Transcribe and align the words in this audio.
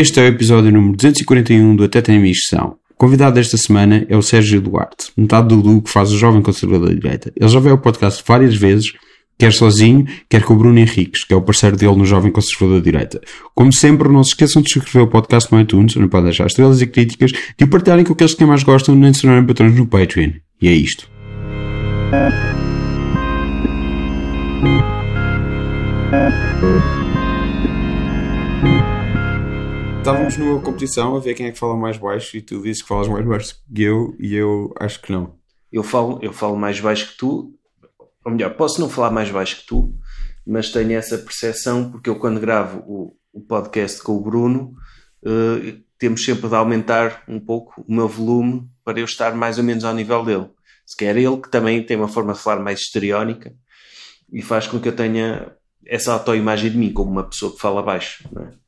Este 0.00 0.18
é 0.18 0.22
o 0.22 0.26
episódio 0.28 0.72
número 0.72 0.96
241 0.96 1.76
do 1.76 1.84
Até 1.84 2.00
Tem 2.00 2.18
Missão. 2.18 2.76
O 2.90 2.94
convidado 2.94 3.34
desta 3.34 3.58
semana 3.58 4.06
é 4.08 4.16
o 4.16 4.22
Sérgio 4.22 4.58
Duarte, 4.58 5.12
metade 5.14 5.48
do 5.48 5.56
Dudu 5.60 5.82
que 5.82 5.90
faz 5.90 6.10
o 6.10 6.16
Jovem 6.16 6.40
Conservador 6.40 6.88
da 6.88 6.94
Direita. 6.94 7.30
Ele 7.36 7.50
já 7.50 7.60
veio 7.60 7.72
ao 7.74 7.78
podcast 7.78 8.24
várias 8.26 8.56
vezes, 8.56 8.94
quer 9.38 9.52
sozinho, 9.52 10.06
quer 10.26 10.42
com 10.42 10.54
o 10.54 10.56
Bruno 10.56 10.78
Henriques, 10.78 11.22
que 11.22 11.34
é 11.34 11.36
o 11.36 11.42
parceiro 11.42 11.76
dele 11.76 11.96
no 11.96 12.06
Jovem 12.06 12.32
Conservador 12.32 12.78
da 12.78 12.82
Direita. 12.82 13.20
Como 13.54 13.70
sempre, 13.74 14.08
não 14.08 14.24
se 14.24 14.30
esqueçam 14.30 14.62
de 14.62 14.72
subscrever 14.72 15.06
o 15.06 15.10
podcast 15.10 15.52
no 15.52 15.60
iTunes, 15.60 15.94
onde 15.98 16.08
podem 16.08 16.24
deixar 16.24 16.46
estrelas 16.46 16.80
e 16.80 16.86
críticas, 16.86 17.32
de 17.58 17.66
partilharem 17.66 18.02
com 18.02 18.14
aqueles 18.14 18.32
que 18.32 18.42
mais 18.46 18.62
gostam, 18.62 18.94
nem 18.94 19.12
se 19.12 19.20
tornarem 19.20 19.46
patrões 19.46 19.76
no 19.76 19.86
Patreon. 19.86 20.30
E 20.62 20.68
é 20.68 20.72
isto. 20.72 21.10
Estávamos 30.10 30.36
numa 30.36 30.60
competição 30.60 31.14
a 31.14 31.20
ver 31.20 31.34
quem 31.34 31.46
é 31.46 31.52
que 31.52 31.58
fala 31.58 31.76
mais 31.76 31.96
baixo 31.96 32.36
e 32.36 32.42
tu 32.42 32.60
disse 32.60 32.82
que 32.82 32.88
falas 32.88 33.06
mais 33.06 33.24
baixo 33.24 33.54
que 33.72 33.80
eu 33.80 34.16
e 34.18 34.34
eu 34.34 34.74
acho 34.80 35.00
que 35.00 35.12
não. 35.12 35.36
Eu 35.70 35.84
falo, 35.84 36.18
eu 36.20 36.32
falo 36.32 36.56
mais 36.56 36.80
baixo 36.80 37.12
que 37.12 37.16
tu, 37.16 37.54
ou 38.24 38.32
melhor, 38.32 38.52
posso 38.56 38.80
não 38.80 38.90
falar 38.90 39.12
mais 39.12 39.30
baixo 39.30 39.58
que 39.58 39.66
tu, 39.68 39.94
mas 40.44 40.72
tenho 40.72 40.94
essa 40.94 41.16
percepção 41.16 41.92
porque 41.92 42.10
eu 42.10 42.18
quando 42.18 42.40
gravo 42.40 42.82
o, 42.88 43.16
o 43.32 43.40
podcast 43.40 44.02
com 44.02 44.16
o 44.16 44.20
Bruno 44.20 44.74
uh, 45.22 45.80
temos 45.96 46.24
sempre 46.24 46.48
de 46.48 46.56
aumentar 46.56 47.22
um 47.28 47.38
pouco 47.38 47.80
o 47.86 47.94
meu 47.94 48.08
volume 48.08 48.68
para 48.84 48.98
eu 48.98 49.04
estar 49.04 49.32
mais 49.36 49.58
ou 49.58 49.64
menos 49.64 49.84
ao 49.84 49.94
nível 49.94 50.24
dele. 50.24 50.50
Se 50.84 50.96
quer 50.96 51.16
ele 51.16 51.36
que 51.36 51.48
também 51.48 51.86
tem 51.86 51.96
uma 51.96 52.08
forma 52.08 52.32
de 52.32 52.40
falar 52.40 52.60
mais 52.60 52.80
histriónica 52.80 53.54
e 54.32 54.42
faz 54.42 54.66
com 54.66 54.80
que 54.80 54.88
eu 54.88 54.96
tenha 54.96 55.54
essa 55.86 56.12
autoimagem 56.12 56.68
de 56.68 56.76
mim 56.76 56.92
como 56.92 57.12
uma 57.12 57.28
pessoa 57.28 57.52
que 57.52 57.60
fala 57.60 57.80
baixo. 57.80 58.28
É? 58.36 58.60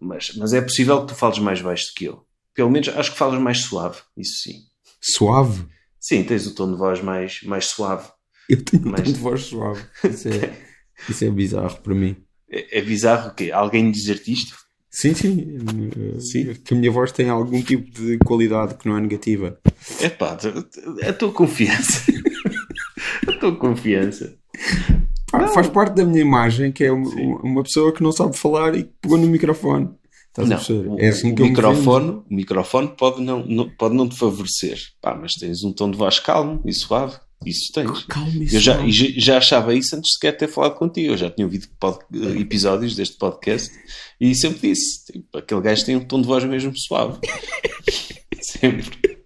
Mas, 0.00 0.34
mas 0.36 0.52
é 0.52 0.60
possível 0.60 1.02
que 1.02 1.08
tu 1.08 1.14
fales 1.14 1.38
mais 1.38 1.60
baixo 1.60 1.86
do 1.88 1.94
que 1.94 2.04
eu. 2.06 2.24
Pelo 2.54 2.70
menos 2.70 2.88
acho 2.88 3.12
que 3.12 3.18
falas 3.18 3.40
mais 3.40 3.58
suave, 3.58 3.98
isso 4.16 4.42
sim. 4.42 4.60
Suave? 5.00 5.66
Sim, 6.00 6.24
tens 6.24 6.46
o 6.46 6.54
tom 6.54 6.72
de 6.72 6.78
voz 6.78 7.00
mais, 7.00 7.42
mais 7.42 7.66
suave. 7.66 8.08
Eu 8.48 8.64
tenho 8.64 8.86
mais... 8.86 9.00
um 9.00 9.04
tom 9.04 9.12
de 9.12 9.18
voz 9.18 9.42
suave. 9.42 9.84
Isso 10.04 10.28
é, 10.28 10.56
isso 11.08 11.24
é 11.24 11.30
bizarro 11.30 11.76
para 11.82 11.94
mim. 11.94 12.16
É, 12.50 12.78
é 12.78 12.82
bizarro 12.82 13.30
o 13.30 13.34
quê? 13.34 13.50
Alguém 13.52 13.90
dizer-te 13.90 14.32
isto? 14.32 14.56
Sim, 14.90 15.14
sim. 15.14 15.58
sim. 16.18 16.54
Que 16.54 16.72
a 16.72 16.76
minha 16.76 16.90
voz 16.90 17.12
tem 17.12 17.28
algum 17.28 17.62
tipo 17.62 17.90
de 17.90 18.16
qualidade 18.18 18.76
que 18.76 18.88
não 18.88 18.96
é 18.96 19.00
negativa. 19.00 19.60
É 20.00 20.08
pá, 20.08 20.38
a 21.06 21.12
tua 21.12 21.32
confiança. 21.32 22.02
a 23.28 23.32
tua 23.32 23.54
confiança. 23.56 24.38
Pá, 25.38 25.48
faz 25.48 25.68
parte 25.68 25.94
da 25.94 26.04
minha 26.04 26.20
imagem, 26.20 26.72
que 26.72 26.84
é 26.84 26.92
uma, 26.92 27.08
uma, 27.42 27.62
pessoa 27.62 27.92
que 27.92 28.02
não 28.02 28.12
sabe 28.12 28.36
falar 28.36 28.74
e 28.76 28.84
pegou 29.00 29.18
no 29.18 29.26
microfone. 29.26 29.90
Estás 30.28 30.70
não, 30.70 30.98
é 30.98 31.08
assim 31.08 31.32
o, 31.32 31.34
que 31.34 31.42
o 31.42 31.46
microfone, 31.46 32.10
o 32.10 32.34
microfone 32.34 32.88
pode 32.88 33.22
não, 33.22 33.44
não, 33.46 33.70
pode 33.70 33.94
não 33.94 34.08
te 34.08 34.16
favorecer, 34.16 34.78
Pá, 35.00 35.14
mas 35.14 35.32
tens 35.32 35.64
um 35.64 35.72
tom 35.72 35.90
de 35.90 35.96
voz 35.96 36.18
calmo 36.20 36.60
e 36.64 36.72
suave. 36.72 37.16
Isso 37.44 37.70
tens. 37.72 38.04
Calmo 38.04 38.42
e 38.42 38.54
eu 38.54 38.60
já, 38.60 38.78
já 38.88 39.38
achava 39.38 39.74
isso 39.74 39.94
antes 39.94 40.10
de 40.10 40.14
sequer 40.14 40.36
ter 40.36 40.48
falado 40.48 40.74
contigo. 40.74 41.12
Eu 41.12 41.16
já 41.16 41.30
tinha 41.30 41.46
ouvido 41.46 41.68
pod, 41.78 41.98
episódios 42.38 42.96
deste 42.96 43.16
podcast 43.18 43.70
e 44.20 44.34
sempre 44.34 44.70
disse: 44.70 45.12
tipo, 45.12 45.38
aquele 45.38 45.60
gajo 45.60 45.84
tem 45.84 45.96
um 45.96 46.04
tom 46.04 46.20
de 46.20 46.26
voz 46.26 46.44
mesmo 46.44 46.72
suave. 46.76 47.18
sempre. 48.40 49.16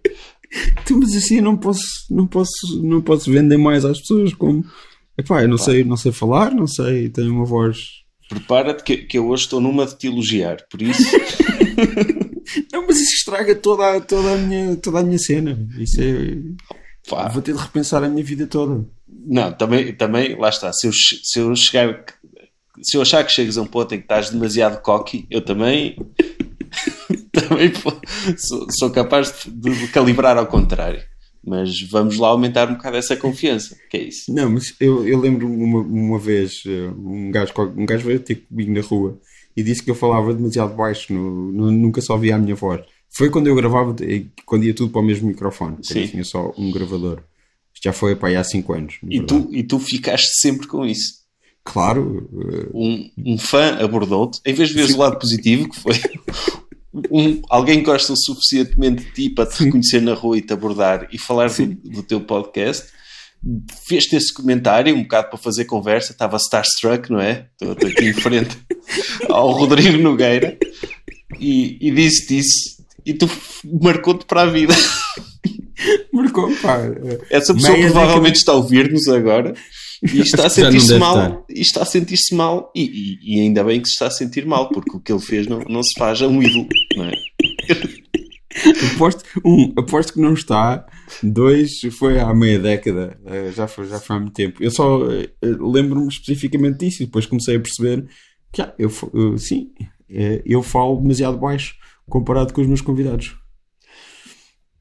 Tu, 0.85 0.97
mas 0.97 1.15
assim 1.15 1.37
eu 1.37 1.43
não 1.43 1.55
posso, 1.55 1.83
não 2.09 2.27
posso, 2.27 2.81
não 2.83 3.01
posso 3.01 3.31
vender 3.31 3.57
mais 3.57 3.85
às 3.85 3.99
pessoas 3.99 4.33
como 4.33 4.65
Epá, 5.21 5.43
eu 5.43 5.47
não 5.47 5.57
sei, 5.57 5.83
não 5.83 5.95
sei 5.95 6.11
falar, 6.11 6.51
não 6.51 6.65
sei, 6.65 7.07
tenho 7.09 7.31
uma 7.31 7.45
voz. 7.45 8.01
Prepara-te 8.27 8.83
que, 8.83 8.97
que 8.97 9.19
eu 9.19 9.27
hoje 9.27 9.43
estou 9.43 9.61
numa 9.61 9.85
de 9.85 9.95
te 9.95 10.07
elogiar, 10.07 10.57
por 10.67 10.81
isso. 10.81 11.03
não, 12.73 12.87
mas 12.87 12.99
isso 12.99 13.17
estraga 13.17 13.53
toda, 13.53 13.97
a, 13.97 14.01
toda, 14.01 14.33
a, 14.33 14.37
minha, 14.37 14.75
toda 14.77 14.99
a 14.99 15.03
minha 15.03 15.19
cena. 15.19 15.67
Isso 15.77 16.01
é. 16.01 16.37
Pá. 17.07 17.27
Vou 17.27 17.41
ter 17.41 17.53
de 17.53 17.61
repensar 17.61 18.03
a 18.03 18.09
minha 18.09 18.23
vida 18.23 18.47
toda. 18.47 18.83
Não, 19.07 19.53
também, 19.53 19.93
também 19.93 20.35
lá 20.35 20.49
está. 20.49 20.73
Se 20.73 20.87
eu, 20.87 20.91
se 20.91 21.39
eu 21.39 21.55
chegar. 21.55 22.03
Se 22.81 22.97
eu 22.97 23.03
achar 23.03 23.23
que 23.23 23.31
chegas 23.31 23.59
a 23.59 23.61
um 23.61 23.67
ponto 23.67 23.93
em 23.93 23.99
que 23.99 24.05
estás 24.05 24.31
demasiado 24.31 24.81
cocky, 24.81 25.27
eu 25.29 25.41
também. 25.41 25.97
também 27.31 27.71
sou, 28.37 28.65
sou 28.71 28.89
capaz 28.89 29.45
de, 29.45 29.69
de 29.75 29.87
calibrar 29.89 30.35
ao 30.35 30.47
contrário. 30.47 31.10
Mas 31.43 31.81
vamos 31.81 32.17
lá 32.17 32.27
aumentar 32.27 32.69
um 32.69 32.75
bocado 32.75 32.97
essa 32.97 33.17
confiança, 33.17 33.75
que 33.89 33.97
é 33.97 34.03
isso. 34.03 34.31
Não, 34.31 34.49
mas 34.49 34.75
eu, 34.79 35.07
eu 35.07 35.19
lembro 35.19 35.47
uma, 35.47 35.79
uma 35.79 36.19
vez, 36.19 36.61
eh, 36.67 36.91
um 36.95 37.31
gajo, 37.31 37.51
um 37.75 37.85
gajo 37.85 38.05
veio 38.05 38.19
ter 38.19 38.35
comigo 38.35 38.71
na 38.71 38.81
rua 38.81 39.19
e 39.57 39.63
disse 39.63 39.81
que 39.81 39.89
eu 39.89 39.95
falava 39.95 40.33
demasiado 40.33 40.75
baixo, 40.75 41.11
no, 41.11 41.51
no, 41.51 41.71
nunca 41.71 41.99
só 41.99 42.15
via 42.15 42.35
a 42.35 42.39
minha 42.39 42.55
voz. 42.55 42.81
Foi 43.09 43.29
quando 43.29 43.47
eu 43.47 43.55
gravava, 43.55 43.95
quando 44.45 44.63
ia 44.65 44.73
tudo 44.73 44.91
para 44.91 45.01
o 45.01 45.03
mesmo 45.03 45.27
microfone, 45.27 45.77
quando 45.77 46.09
tinha 46.09 46.23
só 46.23 46.53
um 46.57 46.71
gravador. 46.71 47.23
Isto 47.73 47.85
já 47.85 47.93
foi 47.93 48.15
para 48.15 48.29
aí 48.29 48.35
há 48.35 48.43
5 48.43 48.73
anos. 48.73 48.99
E 49.09 49.21
tu, 49.21 49.49
e 49.51 49.63
tu 49.63 49.79
ficaste 49.79 50.29
sempre 50.39 50.67
com 50.67 50.85
isso. 50.85 51.21
Claro. 51.63 52.29
Uh... 52.31 52.69
Um, 52.73 53.11
um 53.33 53.37
fã 53.37 53.77
abordou-te, 53.79 54.39
em 54.45 54.53
vez 54.53 54.69
de 54.69 54.75
ver 54.75 54.91
o 54.91 54.97
lado 54.97 55.19
positivo, 55.19 55.69
que 55.69 55.79
foi 55.79 55.93
um, 56.93 57.41
alguém 57.49 57.81
gosta 57.83 58.13
o 58.13 58.17
suficientemente 58.17 59.03
de 59.05 59.11
ti 59.11 59.29
para 59.29 59.49
te 59.49 59.63
reconhecer 59.63 60.01
na 60.01 60.13
rua 60.13 60.37
e 60.37 60.41
te 60.41 60.51
abordar 60.51 61.07
e 61.11 61.17
falar 61.17 61.49
do, 61.49 61.65
do, 61.65 62.03
teu 62.03 62.19
podcast, 62.21 62.87
fez-te 63.87 64.15
esse 64.15 64.33
comentário 64.33 64.95
um 64.95 65.03
bocado 65.03 65.29
para 65.29 65.37
fazer 65.37 65.65
conversa, 65.65 66.11
estava 66.11 66.37
starstruck, 66.37 67.09
não 67.09 67.19
é? 67.19 67.47
Estou, 67.53 67.73
estou 67.73 67.89
aqui 67.89 68.05
em 68.09 68.13
frente 68.13 68.57
ao 69.29 69.51
Rodrigo 69.51 69.97
Nogueira 69.97 70.57
e, 71.39 71.77
e 71.79 71.91
disse-te 71.91 72.39
isso 72.39 72.81
e 73.05 73.13
tu 73.13 73.29
marcou-te 73.81 74.25
para 74.25 74.43
a 74.43 74.45
vida. 74.45 74.73
Marcou, 76.13 76.53
pá. 76.57 76.79
Essa 77.29 77.53
pessoa 77.53 77.77
provavelmente 77.77 78.35
está 78.35 78.51
a 78.51 78.55
ouvir-nos 78.55 79.07
agora 79.07 79.55
e 80.03 80.21
está 80.21 80.47
a 80.47 80.49
sentir-se 80.51 80.97
mal, 80.97 81.45
e 81.49 81.61
está 81.61 81.81
a 81.81 81.85
sentir-se 81.85 82.33
mal, 82.33 82.71
e, 82.75 82.83
e, 82.83 83.37
e, 83.37 83.41
ainda 83.41 83.63
bem 83.63 83.81
que 83.81 83.87
se 83.87 83.93
está 83.93 84.07
a 84.07 84.11
sentir 84.11 84.45
mal, 84.45 84.69
porque 84.69 84.95
o 84.95 84.99
que 84.99 85.11
ele 85.11 85.21
fez 85.21 85.47
não, 85.47 85.59
não 85.69 85.83
se 85.83 85.97
faz 85.97 86.21
a 86.21 86.27
um 86.27 86.41
ídolo, 86.41 86.67
não 86.95 87.05
é? 87.05 87.11
aposto, 88.93 89.23
um, 89.45 89.73
aposto 89.77 90.13
que 90.13 90.21
não 90.21 90.33
está. 90.33 90.85
Dois, 91.23 91.79
foi 91.97 92.19
há 92.19 92.33
meia 92.33 92.59
década. 92.59 93.17
Eh, 93.25 93.51
já 93.51 93.67
foi, 93.67 93.87
já 93.87 93.99
foi 93.99 94.15
há 94.15 94.19
muito 94.19 94.33
tempo. 94.33 94.63
Eu 94.63 94.71
só 94.71 95.09
eh, 95.11 95.29
lembro-me 95.41 96.07
especificamente 96.07 96.79
disso 96.79 97.03
e 97.03 97.05
depois 97.05 97.25
comecei 97.25 97.55
a 97.55 97.59
perceber 97.59 98.07
que, 98.51 98.61
ah, 98.61 98.73
eu, 98.77 98.91
eu, 99.13 99.37
sim, 99.37 99.71
eh, 100.09 100.41
eu 100.45 100.61
falo 100.61 100.99
demasiado 100.99 101.37
baixo 101.37 101.75
comparado 102.09 102.53
com 102.53 102.61
os 102.61 102.67
meus 102.67 102.81
convidados. 102.81 103.35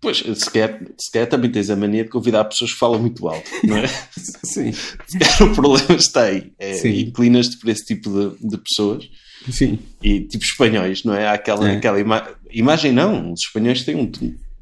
Pois, 0.00 0.18
se 0.18 0.50
quer, 0.50 0.80
se 0.98 1.26
também 1.26 1.50
tens 1.50 1.68
a 1.68 1.76
mania 1.76 2.04
de 2.04 2.10
convidar 2.10 2.44
pessoas 2.44 2.72
que 2.72 2.78
falam 2.78 2.98
muito 2.98 3.28
alto, 3.28 3.50
não 3.64 3.76
é? 3.76 3.86
Sim. 4.16 4.72
Se 4.72 5.18
quer, 5.18 5.42
o 5.42 5.54
problema 5.54 5.94
está 5.94 6.24
aí. 6.24 6.52
É, 6.58 6.88
Inclinas-te 6.88 7.58
por 7.58 7.68
esse 7.68 7.84
tipo 7.84 8.10
de, 8.10 8.48
de, 8.48 8.56
pessoas. 8.56 9.08
Sim. 9.50 9.78
E 10.02 10.20
tipo 10.20 10.42
espanhóis, 10.42 11.04
não 11.04 11.14
é? 11.14 11.26
Há 11.26 11.34
aquela, 11.34 11.70
é. 11.70 11.76
aquela 11.76 12.00
ima 12.00 12.26
imagem, 12.50 12.92
não. 12.92 13.32
Os 13.32 13.40
espanhóis 13.42 13.84
têm, 13.84 13.96
um, 13.96 14.10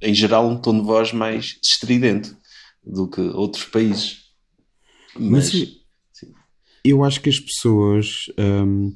em 0.02 0.14
geral, 0.14 0.48
um 0.48 0.60
tom 0.60 0.80
de 0.80 0.84
voz 0.84 1.12
mais 1.12 1.56
estridente 1.62 2.32
do 2.84 3.08
que 3.08 3.20
outros 3.20 3.64
países. 3.64 4.28
Mas, 5.14 5.52
Mas 5.52 5.78
eu 6.84 7.04
acho 7.04 7.20
que 7.20 7.30
as 7.30 7.38
pessoas, 7.38 8.24
um, 8.38 8.92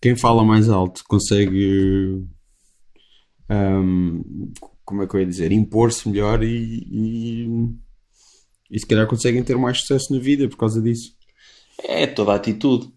quem 0.00 0.16
fala 0.16 0.44
mais 0.44 0.68
alto, 0.68 1.02
consegue. 1.08 2.22
Um, 3.48 4.22
como 4.90 5.04
é 5.04 5.06
que 5.06 5.14
eu 5.14 5.20
ia 5.20 5.26
dizer, 5.26 5.52
impor-se 5.52 6.08
melhor 6.08 6.42
e, 6.42 6.84
e, 6.90 7.48
e 8.68 8.80
se 8.80 8.84
calhar 8.84 9.06
conseguem 9.06 9.42
ter 9.44 9.56
mais 9.56 9.78
sucesso 9.78 10.12
na 10.12 10.18
vida 10.18 10.48
por 10.48 10.56
causa 10.56 10.82
disso. 10.82 11.14
É 11.84 12.08
toda 12.08 12.32
a 12.32 12.34
atitude. 12.34 12.92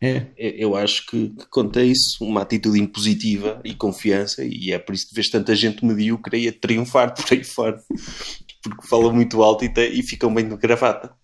É. 0.00 0.26
Eu 0.36 0.74
acho 0.74 1.06
que, 1.06 1.28
que 1.28 1.46
conta 1.50 1.82
isso, 1.82 2.24
uma 2.24 2.40
atitude 2.40 2.80
impositiva 2.80 3.60
e 3.62 3.74
confiança, 3.74 4.42
e 4.42 4.72
é 4.72 4.78
por 4.78 4.94
isso 4.94 5.08
que 5.08 5.14
vês 5.14 5.28
tanta 5.28 5.54
gente 5.54 5.84
medíocre 5.84 6.48
a 6.48 6.52
triunfar 6.52 7.14
por 7.14 7.24
aí 7.30 7.44
fora, 7.44 7.78
porque 8.62 8.86
falam 8.88 9.12
muito 9.12 9.42
alto 9.42 9.66
e, 9.66 9.68
te, 9.68 9.86
e 9.86 10.02
ficam 10.02 10.32
bem 10.32 10.48
de 10.48 10.56
gravata, 10.56 11.14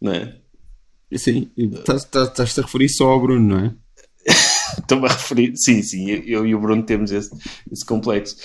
não 0.00 0.12
é? 0.12 0.38
Sim, 1.16 1.50
estás-te 1.56 2.60
a 2.60 2.62
referir 2.62 2.90
só 2.90 3.08
ao 3.08 3.20
Bruno, 3.20 3.56
não 3.56 3.64
é? 3.64 3.74
Estou-me 4.78 5.06
a 5.06 5.12
referir, 5.12 5.52
sim, 5.56 5.82
sim, 5.82 6.08
eu 6.08 6.46
e 6.46 6.54
o 6.54 6.60
Bruno 6.60 6.82
temos 6.82 7.10
esse, 7.12 7.30
esse 7.70 7.84
complexo. 7.84 8.36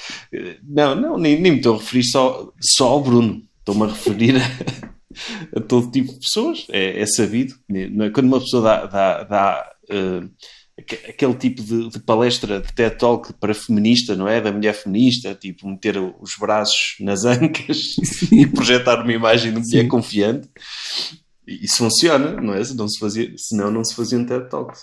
Não, 0.63 0.95
não, 0.95 1.18
nem, 1.18 1.39
nem 1.39 1.54
me 1.54 1.57
estou 1.57 1.75
a 1.75 1.80
referir 1.80 2.04
só, 2.04 2.51
só 2.60 2.88
ao 2.88 3.04
Bruno, 3.04 3.42
estou-me 3.60 3.83
a 3.83 3.88
referir 3.88 4.36
a, 4.38 5.57
a, 5.57 5.62
todo 5.62 5.92
tipo 5.92 6.13
de 6.13 6.19
pessoas, 6.19 6.66
é, 6.69 7.01
é 7.01 7.06
sabido. 7.06 7.56
É? 7.74 8.10
Quando 8.10 8.27
uma 8.27 8.39
pessoa 8.39 8.63
dá, 8.63 8.86
dá, 8.86 9.24
dá 9.24 9.72
uh, 9.92 10.30
aquele 10.77 11.33
tipo 11.36 11.63
de, 11.63 11.89
de, 11.89 12.00
palestra 12.00 12.60
de 12.60 12.74
TED 12.74 12.98
Talk 12.98 13.33
para 13.33 13.54
feminista, 13.54 14.16
não 14.16 14.27
é? 14.27 14.42
Da 14.42 14.51
mulher 14.51 14.74
feminista, 14.74 15.33
tipo 15.33 15.68
meter 15.68 15.98
os 15.98 16.36
braços 16.39 16.95
nas 17.00 17.24
ancas 17.24 17.95
sim. 18.04 18.42
e 18.42 18.48
projetar 18.48 19.01
uma 19.01 19.13
imagem 19.13 19.54
de 19.54 19.60
mulher 19.60 19.83
sim. 19.83 19.88
confiante. 19.88 20.50
Isso 21.48 21.77
funciona, 21.77 22.42
não 22.42 22.54
é? 22.54 22.63
Se 22.63 22.75
não 22.75 22.88
se 22.88 23.00
fazia, 23.00 23.31
senão 23.38 23.72
não 23.72 23.83
se 23.83 23.95
fazia 23.95 24.18
um 24.18 24.25
TED 24.25 24.50
Talk. 24.50 24.77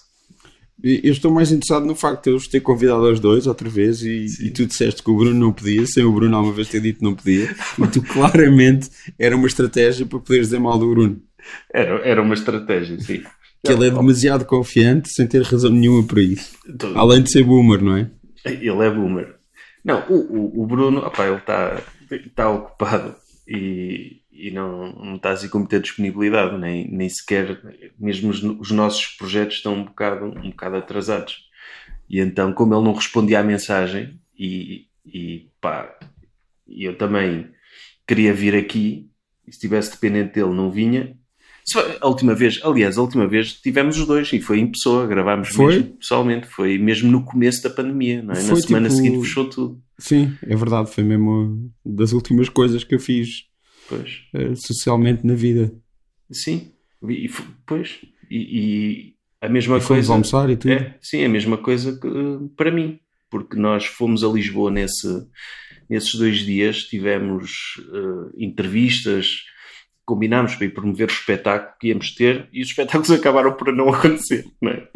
Eu 0.83 1.13
estou 1.13 1.31
mais 1.31 1.53
interessado 1.53 1.87
no 1.87 1.95
facto 1.95 2.25
de 2.25 2.31
eu 2.31 2.37
os 2.37 2.49
ter 2.49 2.61
convidado 2.61 3.07
aos 3.07 3.21
dois 3.21 3.47
outra 3.47 3.69
vez 3.69 4.03
e, 4.03 4.27
e, 4.41 4.51
tu 4.51 4.67
disseste 4.67 5.03
que 5.03 5.11
o 5.11 5.17
Bruno 5.17 5.39
não 5.39 5.53
podia, 5.53 5.87
sem 5.87 6.05
o 6.05 6.13
Bruno 6.13 6.37
alguma 6.37 6.55
vez 6.55 6.69
ter 6.69 6.81
dito 6.81 6.99
que 6.99 7.05
não 7.05 7.15
podia, 7.15 7.55
e 7.79 7.87
tu 7.89 8.03
claramente 8.03 8.91
era 9.17 9.37
uma 9.37 9.47
estratégia 9.47 10.05
para 10.05 10.19
poderes 10.19 10.49
dizer 10.49 10.59
mal 10.59 10.79
do 10.79 10.91
Bruno. 10.91 11.23
Era, 11.73 12.01
era 12.07 12.23
uma 12.23 12.35
estratégia, 12.35 12.99
sim. 13.01 13.23
Que 13.65 13.73
ele 13.73 13.87
é 13.87 13.91
demasiado 13.91 14.45
confiante 14.45 15.09
sem 15.11 15.25
ter 15.27 15.43
razão 15.43 15.71
nenhuma 15.71 16.05
para 16.05 16.21
isso. 16.21 16.57
Todo. 16.77 16.99
Além 16.99 17.23
de 17.23 17.31
ser 17.31 17.45
boomer, 17.45 17.81
não 17.81 17.97
é? 17.97 18.11
Ele 18.45 18.85
é 18.85 18.91
boomer. 18.91 19.37
Não, 19.85 20.05
o, 20.09 20.15
o, 20.15 20.63
o 20.63 20.67
Bruno, 20.67 20.99
opa, 20.99 21.27
ele 21.27 21.37
está 21.37 21.81
tá 22.35 22.51
ocupado 22.51 23.15
e, 23.47 24.22
e 24.43 24.51
não, 24.51 24.93
não 24.95 25.15
está 25.15 25.31
assim 25.31 25.49
com 25.49 25.59
muita 25.59 25.79
disponibilidade, 25.79 26.59
nem, 26.59 26.91
nem 26.91 27.09
sequer, 27.09 27.63
mesmo 27.97 28.29
os, 28.29 28.43
os, 28.43 28.73
nossos 28.73 29.07
projetos 29.07 29.59
estão 29.59 29.73
um 29.73 29.85
bocado, 29.85 30.25
um 30.25 30.51
bocado 30.51 30.75
atrasados. 30.75 31.49
E 32.11 32.19
então, 32.19 32.53
como 32.53 32.75
ele 32.75 32.83
não 32.83 32.93
respondia 32.93 33.39
à 33.39 33.45
mensagem, 33.45 34.19
e, 34.37 34.89
e 35.07 35.47
pá, 35.61 35.97
eu 36.69 36.99
também 36.99 37.51
queria 38.05 38.35
vir 38.35 38.57
aqui, 38.57 39.09
e 39.47 39.53
se 39.53 39.59
estivesse 39.59 39.93
dependente 39.93 40.35
dele, 40.35 40.53
não 40.53 40.73
vinha. 40.73 41.17
A 42.01 42.09
última 42.09 42.35
vez, 42.35 42.61
aliás, 42.65 42.99
a 42.99 43.01
última 43.01 43.29
vez 43.29 43.53
tivemos 43.53 43.97
os 43.97 44.09
dois 44.09 44.33
e 44.33 44.41
foi 44.41 44.59
em 44.59 44.67
pessoa, 44.67 45.07
gravámos 45.07 45.51
foi? 45.51 45.77
mesmo 45.77 45.97
pessoalmente, 45.99 46.49
foi 46.49 46.79
mesmo 46.79 47.09
no 47.09 47.25
começo 47.25 47.63
da 47.63 47.71
pandemia, 47.71 48.21
não 48.21 48.33
é? 48.33 48.37
Foi, 48.37 48.55
Na 48.57 48.57
semana 48.57 48.89
tipo... 48.89 49.01
seguinte 49.01 49.25
fechou 49.25 49.49
tudo. 49.49 49.81
Sim, 49.97 50.37
é 50.43 50.57
verdade, 50.57 50.91
foi 50.91 51.05
mesmo 51.05 51.71
das 51.87 52.13
últimas 52.13 52.49
coisas 52.49 52.83
que 52.83 52.97
eu 52.97 52.99
fiz 52.99 53.52
Pois. 53.93 54.23
Uh, 54.35 54.57
socialmente 54.57 55.27
na 55.27 55.35
vida. 55.35 55.73
Sim, 56.31 56.73
e, 57.09 57.29
pois. 57.67 58.01
E, 58.31 58.37
e 58.37 59.15
a 59.41 59.49
mesma 59.49 59.79
e 59.79 59.83
coisa. 59.83 60.13
almoçar 60.13 60.49
e 60.49 60.57
tudo. 60.57 60.73
É, 60.73 60.97
sim, 61.01 61.25
a 61.25 61.29
mesma 61.29 61.59
coisa 61.59 61.99
que, 61.99 62.09
para 62.57 62.71
mim. 62.71 62.99
Porque 63.31 63.57
nós 63.57 63.87
fomos 63.87 64.23
a 64.23 64.29
Lisboa 64.29 64.71
nesse, 64.71 65.09
nesses 65.89 66.15
dois 66.15 66.39
dias, 66.39 66.85
tivemos 66.85 67.77
uh, 67.89 68.31
entrevistas, 68.37 69.45
combinámos 70.05 70.55
para 70.55 70.67
ir 70.67 70.75
promover 70.75 71.09
o 71.09 71.13
espetáculo 71.13 71.75
que 71.81 71.89
íamos 71.89 72.15
ter 72.15 72.49
e 72.53 72.61
os 72.61 72.69
espetáculos 72.69 73.11
acabaram 73.13 73.55
por 73.55 73.75
não 73.75 73.89
acontecer, 73.89 74.47
não 74.61 74.71
é? 74.71 74.89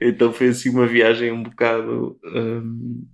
então 0.00 0.32
foi 0.32 0.48
assim 0.48 0.70
uma 0.70 0.86
viagem 0.86 1.30
um 1.30 1.44
bocado 1.44 2.18
um, 2.24 3.06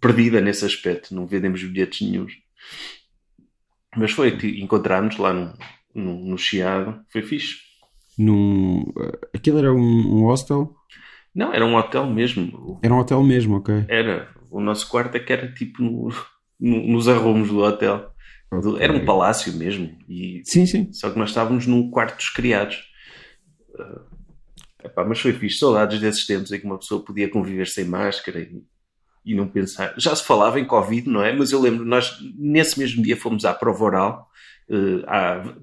perdida 0.00 0.40
nesse 0.40 0.64
aspecto, 0.64 1.14
não 1.14 1.26
vendemos 1.26 1.62
bilhetes 1.62 2.06
nenhums. 2.06 2.34
Mas 3.96 4.12
foi, 4.12 4.36
encontrarmos 4.60 5.16
lá 5.18 5.32
no, 5.32 5.52
no, 5.94 6.24
no 6.30 6.38
Chiado, 6.38 7.00
foi 7.10 7.22
fixe. 7.22 7.56
Num, 8.18 8.84
aquilo 9.34 9.58
era 9.58 9.72
um, 9.72 9.78
um 9.78 10.24
hostel? 10.26 10.74
Não, 11.34 11.52
era 11.52 11.64
um 11.64 11.74
hotel 11.76 12.06
mesmo. 12.06 12.78
Era 12.82 12.94
um 12.94 12.98
hotel 12.98 13.22
mesmo, 13.22 13.56
ok. 13.56 13.84
Era. 13.88 14.28
O 14.50 14.60
nosso 14.60 14.88
quarto 14.88 15.16
é 15.16 15.20
que 15.20 15.32
era 15.32 15.52
tipo 15.52 15.82
no, 15.82 16.08
no, 16.58 16.86
nos 16.88 17.08
arrumos 17.08 17.48
do 17.48 17.60
hotel. 17.60 18.12
Okay. 18.52 18.82
Era 18.82 18.92
um 18.92 19.04
palácio 19.04 19.52
mesmo. 19.52 19.96
E, 20.08 20.42
sim, 20.44 20.66
sim. 20.66 20.92
Só 20.92 21.10
que 21.10 21.18
nós 21.18 21.30
estávamos 21.30 21.66
num 21.66 21.88
quarto 21.90 22.16
dos 22.16 22.28
criados. 22.30 22.82
Uh, 23.70 24.84
epá, 24.84 25.04
mas 25.04 25.20
foi 25.20 25.32
fixe. 25.32 25.58
Saudades 25.58 26.00
desses 26.00 26.26
tempos 26.26 26.50
em 26.50 26.58
que 26.58 26.66
uma 26.66 26.78
pessoa 26.78 27.04
podia 27.04 27.30
conviver 27.30 27.68
sem 27.68 27.84
máscara 27.84 28.40
e 28.40 28.62
e 29.24 29.34
não 29.34 29.46
pensar. 29.46 29.94
Já 29.98 30.14
se 30.14 30.24
falava 30.24 30.58
em 30.58 30.64
Covid, 30.64 31.08
não 31.08 31.22
é? 31.22 31.32
Mas 31.32 31.52
eu 31.52 31.60
lembro, 31.60 31.84
nós 31.84 32.18
nesse 32.38 32.78
mesmo 32.78 33.02
dia 33.02 33.16
fomos 33.16 33.44
à 33.44 33.52
prova 33.52 33.84
oral, 33.84 34.30
uh, 34.68 35.04
à 35.06 35.54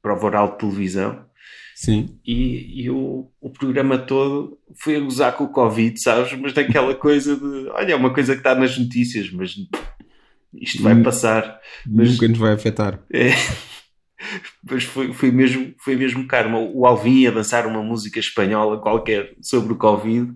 prova 0.00 0.26
oral 0.26 0.52
de 0.52 0.58
televisão. 0.58 1.24
Sim. 1.74 2.18
E, 2.24 2.84
e 2.84 2.90
o, 2.90 3.30
o 3.40 3.50
programa 3.50 3.98
todo 3.98 4.58
foi 4.78 4.96
a 4.96 5.00
gozar 5.00 5.36
com 5.36 5.44
o 5.44 5.52
Covid, 5.52 6.00
sabes? 6.00 6.32
Mas 6.38 6.52
daquela 6.52 6.94
coisa 6.94 7.36
de, 7.36 7.68
olha, 7.70 7.92
é 7.92 7.96
uma 7.96 8.12
coisa 8.12 8.34
que 8.34 8.40
está 8.40 8.54
nas 8.54 8.78
notícias, 8.78 9.30
mas 9.30 9.54
isto 10.54 10.82
vai 10.82 11.00
passar. 11.02 11.60
Mas, 11.86 12.12
Nunca 12.12 12.28
nos 12.28 12.38
vai 12.38 12.52
afetar. 12.52 13.02
É, 13.12 13.30
mas 14.62 14.84
foi, 14.84 15.12
foi, 15.12 15.30
mesmo, 15.30 15.74
foi 15.78 15.96
mesmo 15.96 16.26
karma. 16.26 16.58
O 16.58 16.86
Alvin 16.86 17.20
ia 17.20 17.32
dançar 17.32 17.66
uma 17.66 17.82
música 17.82 18.20
espanhola 18.20 18.80
qualquer 18.80 19.34
sobre 19.40 19.72
o 19.72 19.76
Covid 19.76 20.32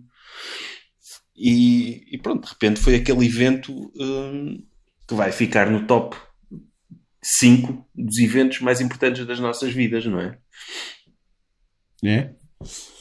e, 1.36 2.04
e, 2.10 2.18
pronto, 2.18 2.44
de 2.44 2.50
repente 2.50 2.80
foi 2.80 2.94
aquele 2.94 3.26
evento 3.26 3.92
hum, 3.94 4.62
que 5.06 5.14
vai 5.14 5.30
ficar 5.30 5.70
no 5.70 5.86
top 5.86 6.16
5 7.22 7.86
dos 7.94 8.18
eventos 8.18 8.60
mais 8.60 8.80
importantes 8.80 9.26
das 9.26 9.38
nossas 9.38 9.72
vidas, 9.72 10.06
não 10.06 10.20
é? 10.20 10.38
É? 12.04 12.30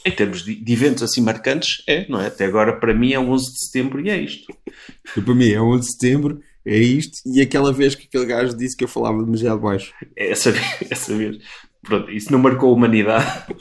Em 0.04 0.10
termos 0.10 0.44
de, 0.44 0.54
de, 0.54 0.72
eventos 0.72 1.02
assim 1.02 1.20
marcantes, 1.20 1.82
é, 1.86 2.06
não 2.08 2.20
é? 2.20 2.26
Até 2.26 2.44
agora, 2.44 2.78
para 2.78 2.94
mim, 2.94 3.12
é 3.12 3.18
11 3.18 3.52
de 3.52 3.64
setembro 3.64 4.00
e 4.00 4.10
é 4.10 4.20
isto. 4.20 4.52
E 5.16 5.20
para 5.20 5.34
mim, 5.34 5.48
é 5.48 5.60
11 5.60 5.80
de 5.80 5.92
setembro, 5.92 6.40
é 6.64 6.76
isto, 6.76 7.18
e 7.24 7.40
aquela 7.40 7.72
vez 7.72 7.94
que 7.94 8.06
aquele 8.06 8.26
gajo 8.26 8.56
disse 8.56 8.76
que 8.76 8.84
eu 8.84 8.88
falava 8.88 9.22
demasiado 9.24 9.60
baixo. 9.60 9.94
É 10.16 10.30
essa, 10.30 10.52
essa 10.90 11.16
vez. 11.16 11.38
Pronto, 11.82 12.10
isso 12.10 12.30
não 12.32 12.38
marcou 12.38 12.70
a 12.70 12.72
humanidade. 12.72 13.54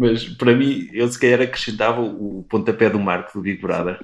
Mas 0.00 0.24
para 0.24 0.56
mim, 0.56 0.88
eu 0.94 1.06
se 1.08 1.18
calhar 1.18 1.42
acrescentava 1.42 2.00
o 2.00 2.42
pontapé 2.48 2.88
do 2.88 2.98
Marco 2.98 3.34
do 3.34 3.42
Big 3.42 3.60
Brother. 3.60 4.00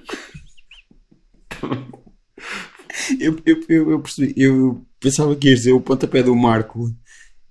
eu, 3.19 3.40
eu, 3.46 3.60
eu, 3.66 3.90
eu, 3.93 4.00
percebi, 4.00 4.34
eu 4.37 4.84
pensava 5.00 5.34
que 5.34 5.48
ias 5.48 5.60
dizer 5.60 5.72
o 5.72 5.81
pontapé 5.81 6.22
do 6.22 6.37
Marco 6.37 6.94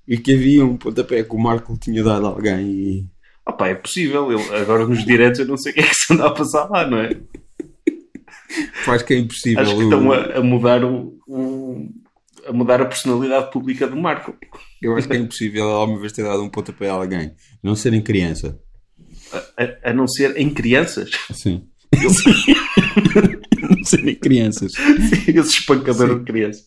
e 0.07 0.15
que 0.15 0.35
havia 0.35 0.63
um 0.63 0.77
pontapé 0.77 1.23
que 1.23 1.35
o 1.35 1.39
Marco 1.39 1.75
tinha 1.75 2.03
dado 2.03 2.27
a 2.27 2.29
alguém 2.29 2.69
e. 2.69 3.09
Opa, 3.47 3.67
é 3.67 3.73
possível. 3.73 4.31
Eu, 4.31 4.55
agora 4.55 4.85
nos 4.85 5.03
diretos 5.03 5.39
eu 5.39 5.47
não 5.47 5.57
sei 5.57 5.71
o 5.71 5.75
que 5.75 5.81
é 5.81 5.87
que 5.87 5.95
se 5.95 6.13
anda 6.13 6.27
a 6.27 6.31
passar 6.31 6.69
lá, 6.69 6.85
não 6.87 6.99
é? 6.99 7.19
Acho 8.85 9.05
que 9.05 9.15
é 9.15 9.17
impossível. 9.17 9.63
Acho 9.63 9.75
que 9.75 9.83
estão 9.85 10.11
a, 10.11 10.37
a 10.37 10.41
mudar 10.43 10.85
o, 10.85 11.17
o, 11.27 11.89
a 12.45 12.53
mudar 12.53 12.81
a 12.81 12.85
personalidade 12.85 13.51
pública 13.51 13.87
do 13.87 13.95
Marco. 13.95 14.35
Eu 14.81 14.95
acho 14.95 15.07
que 15.07 15.15
é 15.15 15.19
impossível 15.19 15.65
alguma 15.67 15.99
vez 15.99 16.11
ter 16.13 16.23
dado 16.23 16.43
um 16.43 16.49
pontapé 16.49 16.89
a 16.89 16.93
alguém, 16.93 17.27
a 17.27 17.33
não 17.63 17.75
ser 17.75 17.93
em 17.93 18.01
criança. 18.01 18.59
A, 19.31 19.63
a, 19.63 19.89
a 19.89 19.93
não 19.93 20.07
ser 20.07 20.37
em 20.37 20.49
crianças? 20.49 21.11
Sim. 21.33 21.67
a 21.95 23.75
não 23.75 23.83
ser 23.83 24.07
em 24.07 24.15
crianças. 24.15 24.73
Sim, 24.73 25.39
esse 25.39 25.59
espancador 25.59 26.09
sim. 26.09 26.19
de 26.19 26.25
crianças. 26.25 26.65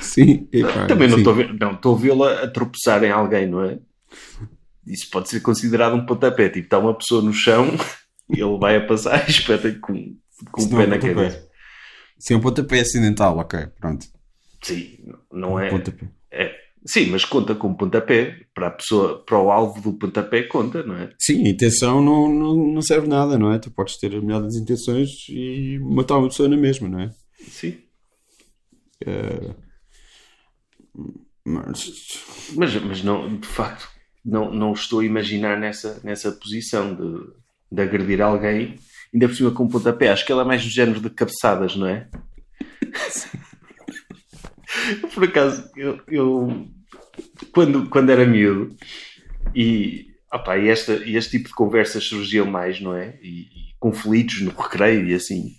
Sim. 0.00 0.48
Também 0.88 1.08
não 1.08 1.18
estou 1.18 1.32
a 1.32 1.36
ver, 1.36 1.54
não 1.58 1.72
estou 1.72 1.94
a 1.94 1.98
vê-la 1.98 2.42
a 2.44 2.48
tropeçar 2.48 3.02
em 3.04 3.10
alguém, 3.10 3.46
não 3.46 3.62
é? 3.64 3.78
Isso 4.86 5.10
pode 5.10 5.28
ser 5.28 5.40
considerado 5.40 5.94
um 5.94 6.06
pontapé. 6.06 6.48
Tipo, 6.48 6.66
está 6.66 6.78
uma 6.78 6.94
pessoa 6.94 7.20
no 7.20 7.32
chão, 7.32 7.66
ele 8.30 8.58
vai 8.58 8.76
a 8.76 8.86
passar 8.86 9.26
e 9.26 9.30
espeta 9.30 9.72
com, 9.80 10.14
com 10.52 10.62
o 10.62 10.70
pé 10.70 10.84
é 10.84 10.86
na 10.86 10.98
cabeça. 10.98 11.46
Sim, 12.18 12.36
um 12.36 12.40
pontapé 12.40 12.80
acidental, 12.80 13.36
ok, 13.38 13.66
pronto. 13.78 14.06
Sim, 14.66 14.98
não 15.32 15.60
é. 15.60 15.70
é. 16.32 16.66
Sim, 16.84 17.06
mas 17.06 17.24
conta 17.24 17.54
como 17.54 17.76
pontapé. 17.76 18.46
Para 18.52 18.68
a 18.68 18.70
pessoa, 18.70 19.22
para 19.24 19.38
o 19.38 19.50
alvo 19.50 19.80
do 19.80 19.92
pontapé, 19.92 20.42
conta, 20.44 20.82
não 20.82 20.96
é? 20.96 21.12
Sim, 21.18 21.46
a 21.46 21.50
intenção 21.50 22.02
não, 22.02 22.28
não, 22.32 22.56
não 22.56 22.82
serve 22.82 23.06
nada, 23.06 23.38
não 23.38 23.52
é? 23.52 23.58
Tu 23.58 23.70
podes 23.70 23.96
ter 23.98 24.14
a 24.14 24.20
melhor 24.20 24.42
das 24.42 24.54
intenções 24.54 25.28
e 25.28 25.78
matar 25.80 26.16
uma 26.18 26.28
pessoa 26.28 26.48
na 26.48 26.56
mesma, 26.56 26.88
não 26.88 27.00
é? 27.00 27.10
Sim. 27.48 27.78
Uh, 29.06 29.54
mas... 31.44 31.92
mas... 32.56 32.74
Mas, 32.82 33.02
não, 33.04 33.36
de 33.36 33.46
facto, 33.46 33.88
não, 34.24 34.52
não 34.52 34.72
estou 34.72 35.00
a 35.00 35.04
imaginar 35.04 35.58
nessa, 35.58 36.00
nessa 36.02 36.32
posição 36.32 36.94
de, 36.94 37.30
de 37.70 37.82
agredir 37.82 38.20
alguém, 38.20 38.78
ainda 39.12 39.28
por 39.28 39.36
cima 39.36 39.50
com 39.52 39.64
um 39.64 39.68
pontapé. 39.68 40.08
Acho 40.08 40.24
que 40.24 40.32
ela 40.32 40.42
é 40.42 40.46
mais 40.46 40.64
do 40.64 40.70
género 40.70 41.00
de 41.00 41.10
cabeçadas, 41.10 41.76
não 41.76 41.86
é? 41.86 42.08
Sim. 43.10 43.38
Por 45.14 45.24
acaso, 45.24 45.70
eu, 45.76 46.00
eu, 46.08 46.66
quando, 47.52 47.88
quando 47.88 48.10
era 48.10 48.26
miúdo 48.26 48.74
e, 49.54 50.06
opa, 50.32 50.56
e, 50.56 50.68
esta, 50.68 50.94
e 50.94 51.16
este 51.16 51.38
tipo 51.38 51.48
de 51.48 51.54
conversas 51.54 52.04
surgiam 52.04 52.46
mais, 52.46 52.80
não 52.80 52.94
é? 52.94 53.18
E, 53.22 53.42
e 53.42 53.74
conflitos 53.78 54.40
no 54.40 54.50
recreio 54.50 55.06
e 55.06 55.14
assim, 55.14 55.52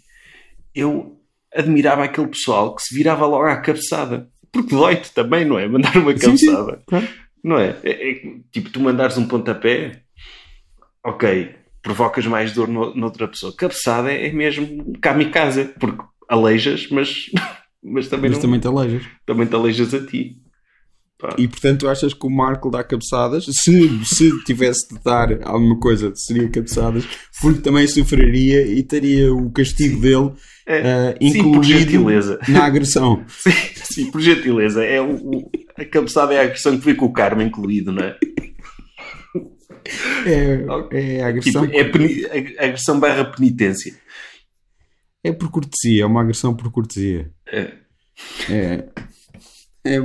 eu 0.74 1.20
admirava 1.54 2.04
aquele 2.04 2.28
pessoal 2.28 2.76
que 2.76 2.84
se 2.84 2.94
virava 2.94 3.26
logo 3.26 3.46
à 3.46 3.58
cabeçada. 3.58 4.30
Porque 4.52 4.76
dói-te 4.76 5.12
também, 5.12 5.46
não 5.46 5.60
é? 5.60 5.68
Mandar 5.68 5.96
uma 5.98 6.14
cabeçada. 6.14 6.82
Sim, 6.90 7.00
sim. 7.00 7.08
Não 7.44 7.58
é? 7.58 7.76
É, 7.84 8.12
é? 8.12 8.22
Tipo, 8.52 8.70
tu 8.70 8.80
mandares 8.80 9.18
um 9.18 9.28
pontapé, 9.28 10.04
ok, 11.04 11.56
provocas 11.82 12.26
mais 12.26 12.54
dor 12.54 12.68
no, 12.68 12.94
noutra 12.96 13.28
pessoa. 13.28 13.56
Cabeçada 13.56 14.12
é, 14.12 14.28
é 14.28 14.32
mesmo 14.32 14.98
kamikaze, 15.00 15.66
porque 15.80 16.04
aleijas, 16.28 16.88
mas 16.90 17.32
mas 17.84 18.08
também, 18.08 18.30
mas 18.30 18.38
não, 18.38 18.42
também 18.42 18.60
te 18.60 18.68
aleijas. 18.68 19.04
Também 19.26 19.48
te 19.48 19.56
aleijas 19.56 19.94
a 19.94 20.06
ti. 20.06 20.38
Pá. 21.20 21.36
E 21.36 21.48
portanto 21.48 21.90
achas 21.90 22.14
que 22.14 22.28
o 22.28 22.30
Marco 22.30 22.70
dá 22.70 22.84
cabeçadas? 22.84 23.46
Se, 23.46 24.06
se 24.06 24.44
tivesse 24.44 24.88
de 24.94 25.04
dar 25.04 25.40
alguma 25.48 25.80
coisa, 25.80 26.14
seria 26.16 26.48
cabeçadas, 26.48 27.08
porque 27.42 27.60
também 27.60 27.88
sofreria 27.88 28.68
e 28.68 28.84
teria 28.84 29.34
o 29.34 29.50
castigo 29.52 30.00
dele 30.00 30.34
é, 30.68 31.16
uh, 31.16 31.18
incluído 31.20 31.92
sim, 32.46 32.52
na 32.52 32.66
agressão. 32.66 33.26
Sim, 33.42 33.52
sim, 33.84 34.12
por 34.12 34.22
gentileza. 34.22 34.84
É 34.84 35.02
o, 35.02 35.16
o, 35.16 35.52
a 35.76 35.86
cabeçada 35.86 36.36
é 36.36 36.40
a 36.40 36.44
agressão 36.44 36.78
que 36.78 36.84
fica 36.84 37.00
com 37.00 37.06
o 37.08 37.14
karma 37.14 37.44
incluído, 37.44 37.92
não 37.92 38.04
é? 38.04 38.16
É, 40.26 40.66
é 40.92 41.24
agressão. 41.24 41.66
Tipo, 41.68 41.98
é 42.00 42.60
a- 42.60 42.66
agressão 42.66 43.00
barra 43.00 43.26
penitência. 43.26 43.96
É 45.28 45.32
por 45.34 45.50
cortesia, 45.52 46.04
é 46.04 46.06
uma 46.06 46.22
agressão 46.22 46.56
por 46.56 46.72
cortesia. 46.72 47.32
É. 47.48 47.74
É, 48.50 48.90
é, 49.86 50.00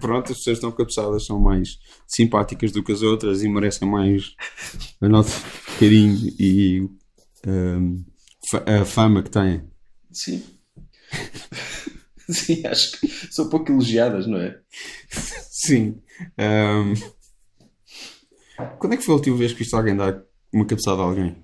pronto, 0.00 0.30
as 0.32 0.38
pessoas 0.38 0.58
estão 0.58 0.70
cabeçadas 0.70 1.26
são 1.26 1.40
mais 1.40 1.78
simpáticas 2.06 2.70
do 2.72 2.82
que 2.82 2.92
as 2.92 3.02
outras 3.02 3.42
e 3.42 3.48
merecem 3.48 3.88
mais 3.88 4.34
o 5.00 5.08
nosso 5.08 5.42
carinho 5.78 6.16
e 6.38 6.88
fa- 8.50 8.64
a 8.66 8.84
fama 8.84 9.22
que 9.22 9.30
têm. 9.30 9.62
Sim. 10.12 10.42
Sim, 12.28 12.66
acho 12.66 13.00
que 13.00 13.08
são 13.32 13.48
pouco 13.48 13.70
elogiadas, 13.70 14.26
não 14.26 14.38
é? 14.38 14.58
Sim. 15.10 16.00
Hum, 16.38 16.94
quando 18.78 18.94
é 18.94 18.96
que 18.96 19.04
foi 19.04 19.12
a 19.14 19.16
última 19.16 19.36
vez 19.36 19.52
que 19.52 19.58
viste 19.60 19.74
alguém 19.74 19.96
dar 19.96 20.22
uma 20.52 20.66
cabeçada 20.66 21.02
a 21.02 21.04
alguém? 21.04 21.36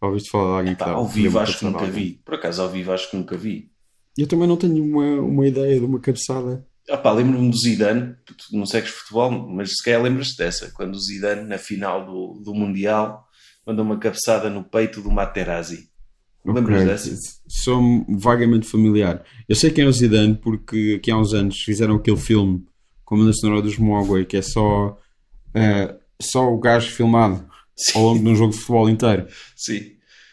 Ou 0.00 0.08
ouviste 0.10 0.30
falar 0.30 0.50
de 0.52 0.58
alguém 0.58 0.74
que 0.74 0.78
Pá, 0.78 0.84
dá 0.84 0.92
ao 0.92 1.06
vivo 1.06 1.38
acho 1.38 1.58
que 1.58 1.64
a 1.66 1.70
nunca 1.70 1.84
alguém? 1.84 1.90
vi. 1.90 2.20
Por 2.24 2.34
acaso 2.34 2.62
ao 2.62 2.68
vivo 2.70 2.92
acho 2.92 3.10
que 3.10 3.16
nunca 3.16 3.36
vi. 3.36 3.70
Eu 4.16 4.26
também 4.26 4.48
não 4.48 4.56
tenho 4.56 4.82
uma, 4.84 5.20
uma 5.20 5.46
ideia 5.46 5.78
de 5.78 5.84
uma 5.86 6.00
cabeçada. 6.00 6.66
Ah 6.90 6.96
pá, 6.96 7.12
lembro-me 7.12 7.50
do 7.50 7.56
Zidane, 7.58 8.16
tu 8.24 8.34
não 8.52 8.64
segues 8.64 8.90
futebol, 8.90 9.30
mas 9.30 9.70
se 9.76 9.82
calhar 9.84 10.02
lembras-te 10.02 10.38
dessa, 10.38 10.70
quando 10.74 10.94
o 10.94 11.00
Zidane, 11.00 11.46
na 11.46 11.58
final 11.58 12.06
do, 12.06 12.40
do 12.42 12.54
Mundial, 12.54 13.26
mandou 13.66 13.84
uma 13.84 13.98
cabeçada 13.98 14.48
no 14.48 14.64
peito 14.64 15.02
do 15.02 15.10
Materazzi. 15.10 15.90
Lembras 16.44 16.80
Ok, 16.80 16.86
dessa? 16.86 17.14
Sou 17.46 17.80
vagamente 18.08 18.66
familiar. 18.66 19.22
Eu 19.46 19.54
sei 19.54 19.70
quem 19.70 19.84
é 19.84 19.86
o 19.86 19.92
Zidane 19.92 20.34
porque 20.36 20.94
aqui 20.98 21.10
há 21.10 21.18
uns 21.18 21.34
anos 21.34 21.60
fizeram 21.62 21.96
aquele 21.96 22.16
filme 22.16 22.64
como 23.04 23.22
na 23.24 23.32
sonora 23.34 23.60
dos 23.62 23.76
Mogwai, 23.76 24.24
que 24.24 24.36
é 24.38 24.42
só, 24.42 24.98
eh, 25.54 25.94
só 26.20 26.50
o 26.52 26.58
gajo 26.58 26.90
filmado 26.90 27.46
ao 27.94 28.02
longo 28.02 28.22
de 28.22 28.28
um 28.30 28.36
jogo 28.36 28.52
de 28.52 28.58
futebol 28.58 28.88
inteiro. 28.90 29.26
Sim. 29.56 29.80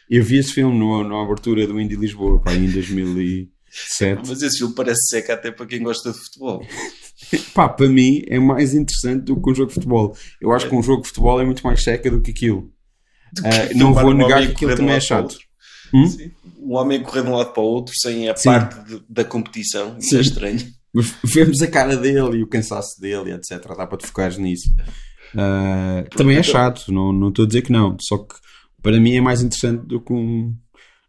Eu 0.09 0.23
vi 0.23 0.37
esse 0.37 0.53
filme 0.53 0.77
no, 0.77 1.03
na 1.03 1.21
abertura 1.23 1.65
do 1.65 1.79
Indy 1.79 1.95
Lisboa, 1.95 2.39
pá, 2.39 2.53
em 2.53 2.69
2007. 2.69 4.21
Mas 4.27 4.41
esse 4.41 4.59
filme 4.59 4.75
parece 4.75 5.01
seca 5.09 5.33
até 5.33 5.51
para 5.51 5.65
quem 5.65 5.81
gosta 5.81 6.11
de 6.11 6.17
futebol. 6.17 6.65
Pá, 7.55 7.69
para 7.69 7.87
mim 7.87 8.21
é 8.27 8.37
mais 8.37 8.73
interessante 8.75 9.23
do 9.23 9.41
que 9.41 9.49
um 9.49 9.55
jogo 9.55 9.69
de 9.69 9.75
futebol. 9.75 10.15
Eu 10.39 10.51
acho 10.51 10.67
que 10.69 10.75
um 10.75 10.83
jogo 10.83 11.01
de 11.01 11.07
futebol 11.07 11.39
é 11.41 11.45
muito 11.45 11.65
mais 11.65 11.81
seca 11.81 12.11
do 12.11 12.21
que 12.21 12.29
aquilo. 12.31 12.69
Eh, 13.43 13.73
não 13.73 13.87
Filmar 13.87 14.03
vou 14.03 14.13
um 14.13 14.17
negar 14.17 14.45
que 14.45 14.51
aquilo 14.51 14.75
também 14.75 14.95
é 14.95 14.99
chato. 14.99 15.37
Hum? 15.93 16.05
Sim. 16.07 16.29
Um 16.59 16.75
homem 16.75 17.01
correr 17.01 17.23
de 17.23 17.29
um 17.29 17.35
lado 17.35 17.53
para 17.53 17.63
o 17.63 17.65
outro 17.65 17.93
sem 17.97 18.29
a 18.29 18.35
Sim. 18.35 18.49
parte 18.49 18.83
de- 18.83 19.03
da 19.09 19.23
competição. 19.23 19.97
Isso 19.97 20.15
é 20.17 20.23
Sim. 20.23 20.29
estranho. 20.29 20.59
Mas 20.93 21.13
vemos 21.23 21.61
a 21.61 21.67
cara 21.67 21.95
dele 21.97 22.37
e 22.37 22.43
o 22.43 22.47
cansaço 22.47 22.99
dele, 22.99 23.31
etc. 23.33 23.65
Dá 23.75 23.87
para 23.87 23.97
te 23.97 24.05
focares 24.07 24.37
nisso. 24.37 24.69
Ah, 25.35 26.03
também 26.15 26.37
é 26.37 26.43
chato, 26.43 26.91
não 26.91 27.13
não 27.13 27.29
estou 27.29 27.45
a 27.45 27.47
dizer 27.47 27.61
que 27.61 27.71
não. 27.71 27.97
Só 27.99 28.17
que 28.17 28.35
para 28.81 28.99
mim 28.99 29.15
é 29.15 29.21
mais 29.21 29.41
interessante 29.41 29.85
do 29.85 29.99
que 29.99 30.13
um, 30.13 30.55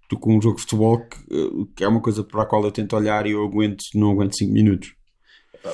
do 0.09 0.19
que 0.19 0.29
um 0.29 0.41
jogo 0.41 0.57
de 0.57 0.63
futebol 0.63 1.07
que, 1.07 1.17
eh, 1.17 1.67
que 1.77 1.85
é 1.85 1.89
uma 1.89 2.01
coisa 2.01 2.23
para 2.25 2.43
a 2.43 2.47
qual 2.47 2.65
eu 2.65 2.73
tento 2.73 2.97
olhar 2.97 3.27
e 3.27 3.33
eu 3.33 3.45
aguento, 3.45 3.83
não 3.95 4.13
aguento 4.13 4.39
5 4.39 4.53
minutos. 4.53 4.95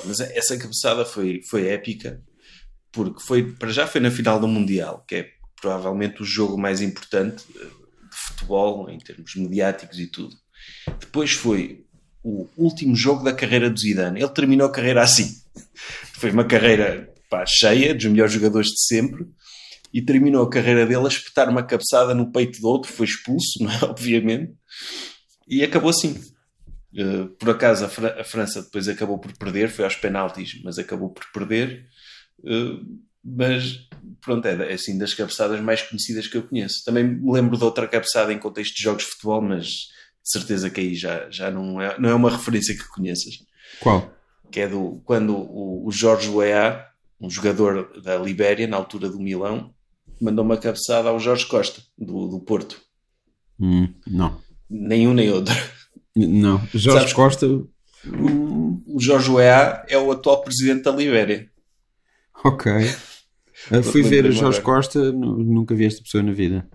Mas 0.05 0.19
essa 0.19 0.57
cabeçada 0.57 1.05
foi, 1.05 1.41
foi 1.49 1.67
épica, 1.67 2.21
porque 2.91 3.21
foi, 3.21 3.51
para 3.53 3.69
já 3.69 3.85
foi 3.85 4.01
na 4.01 4.09
final 4.09 4.39
do 4.39 4.47
Mundial, 4.47 5.05
que 5.07 5.15
é 5.15 5.29
provavelmente 5.61 6.21
o 6.21 6.25
jogo 6.25 6.57
mais 6.57 6.81
importante 6.81 7.45
eh, 7.55 7.63
de 7.63 8.17
futebol, 8.27 8.89
em 8.89 8.97
termos 8.97 9.35
mediáticos 9.35 9.99
e 9.99 10.07
tudo. 10.07 10.35
Depois 10.99 11.33
foi 11.33 11.85
o 12.23 12.47
último 12.57 12.95
jogo 12.95 13.23
da 13.23 13.33
carreira 13.33 13.69
do 13.69 13.79
Zidane. 13.79 14.19
Ele 14.19 14.29
terminou 14.29 14.67
a 14.67 14.71
carreira 14.71 15.03
assim. 15.03 15.41
Foi 16.13 16.31
uma 16.31 16.45
carreira 16.45 17.12
pá, 17.33 17.43
cheia, 17.47 17.95
dos 17.95 18.05
melhores 18.05 18.31
jogadores 18.31 18.67
de 18.67 18.85
sempre, 18.85 19.25
e 19.91 20.01
terminou 20.03 20.43
a 20.43 20.49
carreira 20.49 20.85
dele 20.85 21.05
a 21.05 21.07
espetar 21.07 21.49
uma 21.49 21.63
cabeçada 21.63 22.13
no 22.13 22.31
peito 22.31 22.61
do 22.61 22.67
outro, 22.67 22.91
foi 22.91 23.07
expulso, 23.07 23.57
é? 23.67 23.85
obviamente, 23.85 24.53
e 25.47 25.63
acabou 25.63 25.89
assim. 25.89 26.21
Uh, 26.95 27.27
por 27.39 27.49
acaso 27.49 27.85
a, 27.85 27.89
Fra- 27.89 28.21
a 28.21 28.23
França 28.23 28.61
depois 28.61 28.87
acabou 28.87 29.17
por 29.17 29.35
perder, 29.35 29.69
foi 29.69 29.83
aos 29.83 29.95
penaltis, 29.95 30.61
mas 30.63 30.77
acabou 30.77 31.09
por 31.09 31.25
perder. 31.33 31.87
Uh, 32.39 32.85
mas 33.23 33.79
pronto, 34.21 34.45
é, 34.47 34.71
é 34.71 34.73
assim 34.73 34.95
das 34.97 35.13
cabeçadas 35.15 35.59
mais 35.59 35.81
conhecidas 35.81 36.27
que 36.27 36.37
eu 36.37 36.43
conheço. 36.43 36.83
Também 36.85 37.03
me 37.03 37.31
lembro 37.31 37.57
de 37.57 37.63
outra 37.63 37.87
cabeçada 37.87 38.31
em 38.31 38.37
contexto 38.37 38.75
de 38.75 38.83
jogos 38.83 39.03
de 39.05 39.09
futebol, 39.09 39.41
mas 39.41 39.65
de 39.65 40.31
certeza 40.31 40.69
que 40.69 40.81
aí 40.81 40.93
já, 40.93 41.27
já 41.31 41.49
não, 41.49 41.81
é, 41.81 41.97
não 41.99 42.09
é 42.09 42.13
uma 42.13 42.29
referência 42.29 42.75
que 42.75 42.87
conheças. 42.89 43.33
Qual? 43.79 44.13
Que 44.51 44.59
é 44.61 44.67
do 44.67 45.01
quando 45.03 45.35
o, 45.35 45.87
o 45.87 45.91
Jorge 45.91 46.29
Weah, 46.29 46.92
um 47.23 47.29
jogador 47.29 48.01
da 48.01 48.17
Libéria, 48.17 48.67
na 48.67 48.77
altura 48.77 49.09
do 49.09 49.19
Milão, 49.19 49.73
mandou 50.21 50.43
uma 50.43 50.57
cabeçada 50.57 51.09
ao 51.09 51.19
Jorge 51.19 51.45
Costa, 51.47 51.81
do, 51.97 52.27
do 52.27 52.39
Porto. 52.39 52.79
Hum, 53.59 53.87
não. 54.07 54.37
Nenhum 54.69 55.13
nem 55.13 55.29
outro. 55.31 55.53
Não. 56.15 56.59
Jorge 56.73 56.99
Sabes- 56.99 57.13
Costa. 57.13 57.47
O 58.05 58.99
Jorge 58.99 59.29
Weah 59.31 59.85
é 59.87 59.97
o 59.97 60.11
atual 60.11 60.41
presidente 60.43 60.83
da 60.83 60.91
Libéria. 60.91 61.49
ok. 62.43 62.71
Ah, 63.71 63.81
fui 63.81 64.01
ver 64.01 64.25
o 64.25 64.31
Jorge 64.31 64.59
agora. 64.59 64.77
Costa, 64.77 65.11
nu- 65.13 65.37
nunca 65.41 65.73
vi 65.73 65.85
esta 65.85 66.01
pessoa 66.03 66.21
na 66.21 66.33
vida. 66.33 66.67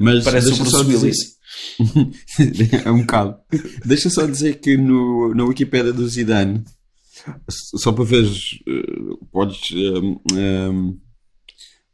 Mas 0.00 0.24
Parece 0.24 0.48
o 0.48 0.54
só 0.64 0.82
Bruce 0.82 0.96
Willis. 1.04 1.36
é 2.86 2.90
um 2.90 3.00
bocado. 3.00 3.36
Deixa 3.84 4.08
só 4.08 4.24
dizer 4.24 4.58
que 4.60 4.76
no, 4.78 5.34
na 5.34 5.44
Wikipédia 5.44 5.92
do 5.92 6.08
Zidane, 6.08 6.64
só 7.48 7.92
para 7.92 8.04
veres, 8.04 8.58
podes, 9.30 9.70
ehm, 9.72 10.16
ehm, 10.36 10.94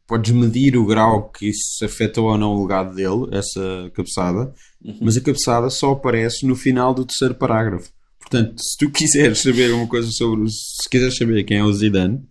podes 0.06 0.32
medir 0.32 0.76
o 0.76 0.87
grau 0.87 1.30
que 1.30 1.50
isso 1.50 1.84
afetou 1.84 2.30
ou 2.30 2.38
não 2.38 2.54
o 2.54 2.62
legado 2.62 2.94
dele, 2.94 3.28
essa 3.32 3.90
cabeçada, 3.94 4.54
mas 5.00 5.16
a 5.16 5.20
cabeçada 5.20 5.70
só 5.70 5.92
aparece 5.92 6.46
no 6.46 6.56
final 6.56 6.94
do 6.94 7.04
terceiro 7.04 7.34
parágrafo. 7.34 7.90
Portanto, 8.18 8.54
se 8.58 8.76
tu 8.78 8.90
quiseres 8.92 9.40
saber 9.40 9.72
uma 9.72 9.87
coisa 9.87 10.10
sobre, 10.10 10.48
se 10.48 10.88
quiseres 10.90 11.16
saber 11.16 11.44
quem 11.44 11.58
é 11.58 11.64
o 11.64 11.72
Zidane, 11.72 12.22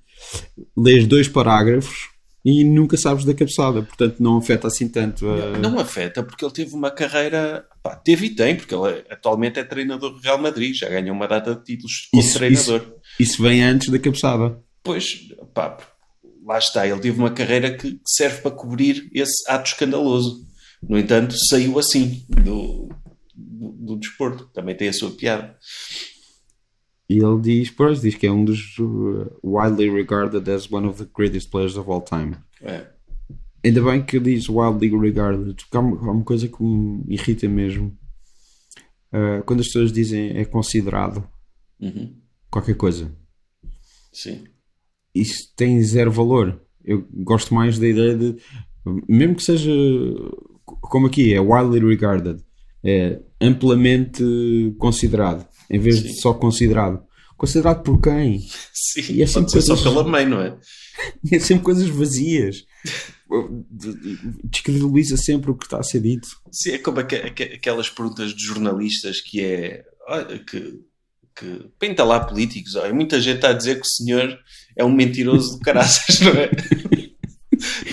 lês 0.76 1.06
dois 1.06 1.28
parágrafos 1.28 2.17
e 2.50 2.64
nunca 2.64 2.96
sabes 2.96 3.26
da 3.26 3.34
cabeçada. 3.34 3.84
Portanto, 3.84 4.16
não 4.22 4.38
afeta 4.38 4.68
assim 4.68 4.88
tanto 4.88 5.28
a... 5.30 5.58
Não 5.58 5.78
afeta, 5.78 6.24
porque 6.24 6.46
ele 6.46 6.54
teve 6.54 6.74
uma 6.74 6.90
carreira. 6.90 7.66
Pá, 7.84 7.96
teve 7.96 8.28
e 8.28 8.30
tem, 8.36 8.56
porque 8.56 8.74
ele 8.74 8.90
é- 8.90 9.06
atualmente 9.14 9.60
é 9.60 9.64
treinador 9.66 10.12
do 10.14 10.20
Real 10.22 10.38
Madrid, 10.38 10.74
já 10.76 10.88
ganhou 10.88 11.14
uma 11.14 11.28
data 11.28 11.54
de 11.56 11.64
títulos 11.64 12.08
como 12.10 12.24
Isso- 12.24 12.38
treinador. 12.38 12.96
Isso 13.20 13.42
vem 13.44 13.62
antes 13.64 13.90
da 13.90 14.00
cabeçada. 14.00 14.62
Pois, 14.82 15.20
pá, 15.54 15.78
lá 16.46 16.58
está, 16.58 16.88
ele 16.88 17.02
teve 17.02 17.20
uma 17.20 17.32
carreira 17.32 17.76
que 17.76 18.00
serve 18.08 18.42
para 18.42 18.52
cobrir 18.52 19.10
esse 19.14 19.44
ato 19.50 19.68
escandaloso. 19.72 20.46
No 20.88 20.98
entanto, 20.98 21.36
saiu 21.50 21.78
assim 21.78 22.24
do, 22.30 22.88
do, 23.36 23.72
do 23.74 23.96
desporto. 23.98 24.46
Também 24.54 24.74
tem 24.76 24.88
a 24.88 24.94
sua 24.94 25.12
piada. 25.12 25.58
E 27.10 27.18
ele 27.20 27.40
diz, 27.42 27.70
pois, 27.72 28.02
diz 28.02 28.16
que 28.16 28.28
é 28.28 28.32
um 28.32 28.44
dos 28.44 28.78
uh, 28.80 29.32
widely 29.44 29.90
regarded 29.90 30.50
as 30.52 30.70
one 30.72 30.88
of 30.88 31.02
the 31.04 31.10
greatest 31.16 31.50
players 31.50 31.78
of 31.78 31.90
all 31.90 32.02
time. 32.02 32.36
É. 32.62 32.86
Ainda 33.64 33.82
bem 33.82 34.04
que 34.04 34.20
diz 34.20 34.50
wildly 34.50 34.90
regarded, 34.98 35.56
porque 35.56 35.78
há 35.78 35.80
uma, 35.80 35.98
há 35.98 36.12
uma 36.12 36.24
coisa 36.24 36.48
que 36.48 36.62
me 36.62 37.04
irrita 37.08 37.48
mesmo. 37.48 37.98
Uh, 39.12 39.42
quando 39.46 39.62
as 39.62 39.68
pessoas 39.68 39.92
dizem 39.92 40.38
é 40.38 40.44
considerado 40.46 41.24
Uhum. 41.80 42.14
qualquer 42.52 42.76
coisa, 42.76 43.12
Sim. 44.12 44.44
isso 45.16 45.54
tem 45.56 45.82
zero 45.84 46.12
valor. 46.12 46.60
Eu 46.84 47.06
gosto 47.14 47.54
mais 47.54 47.78
da 47.80 47.88
ideia 47.88 48.18
de, 48.18 48.36
mesmo 49.08 49.36
que 49.36 49.44
seja 49.44 49.72
como 50.66 51.08
aqui, 51.08 51.34
é 51.34 51.40
widely 51.40 51.88
regarded, 51.88 52.42
é 52.84 53.20
amplamente 53.40 54.24
considerado, 54.78 55.48
em 55.70 55.80
vez 55.80 56.02
de 56.02 56.10
Sim. 56.10 56.16
só 56.22 56.34
considerado. 56.34 57.02
Considerado 57.38 57.84
por 57.84 58.02
quem? 58.02 58.40
Sim, 58.74 59.14
E 59.14 59.22
é 59.22 59.28
sempre 59.28 59.52
ser 59.52 59.62
só 59.62 59.76
coisas- 59.76 59.84
pela 59.94 60.04
mãe, 60.08 60.26
não 60.26 60.42
é? 60.42 60.58
É 61.32 61.38
sempre 61.40 61.64
coisas 61.64 61.88
vazias. 61.90 62.66
Descredibiliza 64.44 65.18
sempre 65.18 65.52
o 65.52 65.56
que 65.56 65.66
está 65.66 65.80
a 65.80 65.84
ser 65.84 66.00
dito. 66.02 66.28
Sim, 66.52 66.72
é 66.72 66.78
como 66.80 67.00
aque- 67.00 67.16
aque- 67.18 67.44
aquelas 67.56 67.90
perguntas 67.90 68.34
de 68.34 68.44
jornalistas 68.44 69.22
que 69.22 69.42
é 69.44 69.84
que, 70.50 70.80
que 71.36 71.70
pinta 71.80 72.04
lá 72.04 72.20
políticos. 72.20 72.76
Olha, 72.76 72.94
muita 72.94 73.20
gente 73.22 73.36
está 73.38 73.50
a 73.50 73.54
dizer 73.54 73.76
que 73.76 73.82
o 73.86 73.90
senhor 73.90 74.38
é 74.76 74.84
um 74.84 74.92
mentiroso 74.94 75.58
de 75.58 75.60
caraças, 75.64 76.20
não 76.22 76.32
é? 76.32 76.50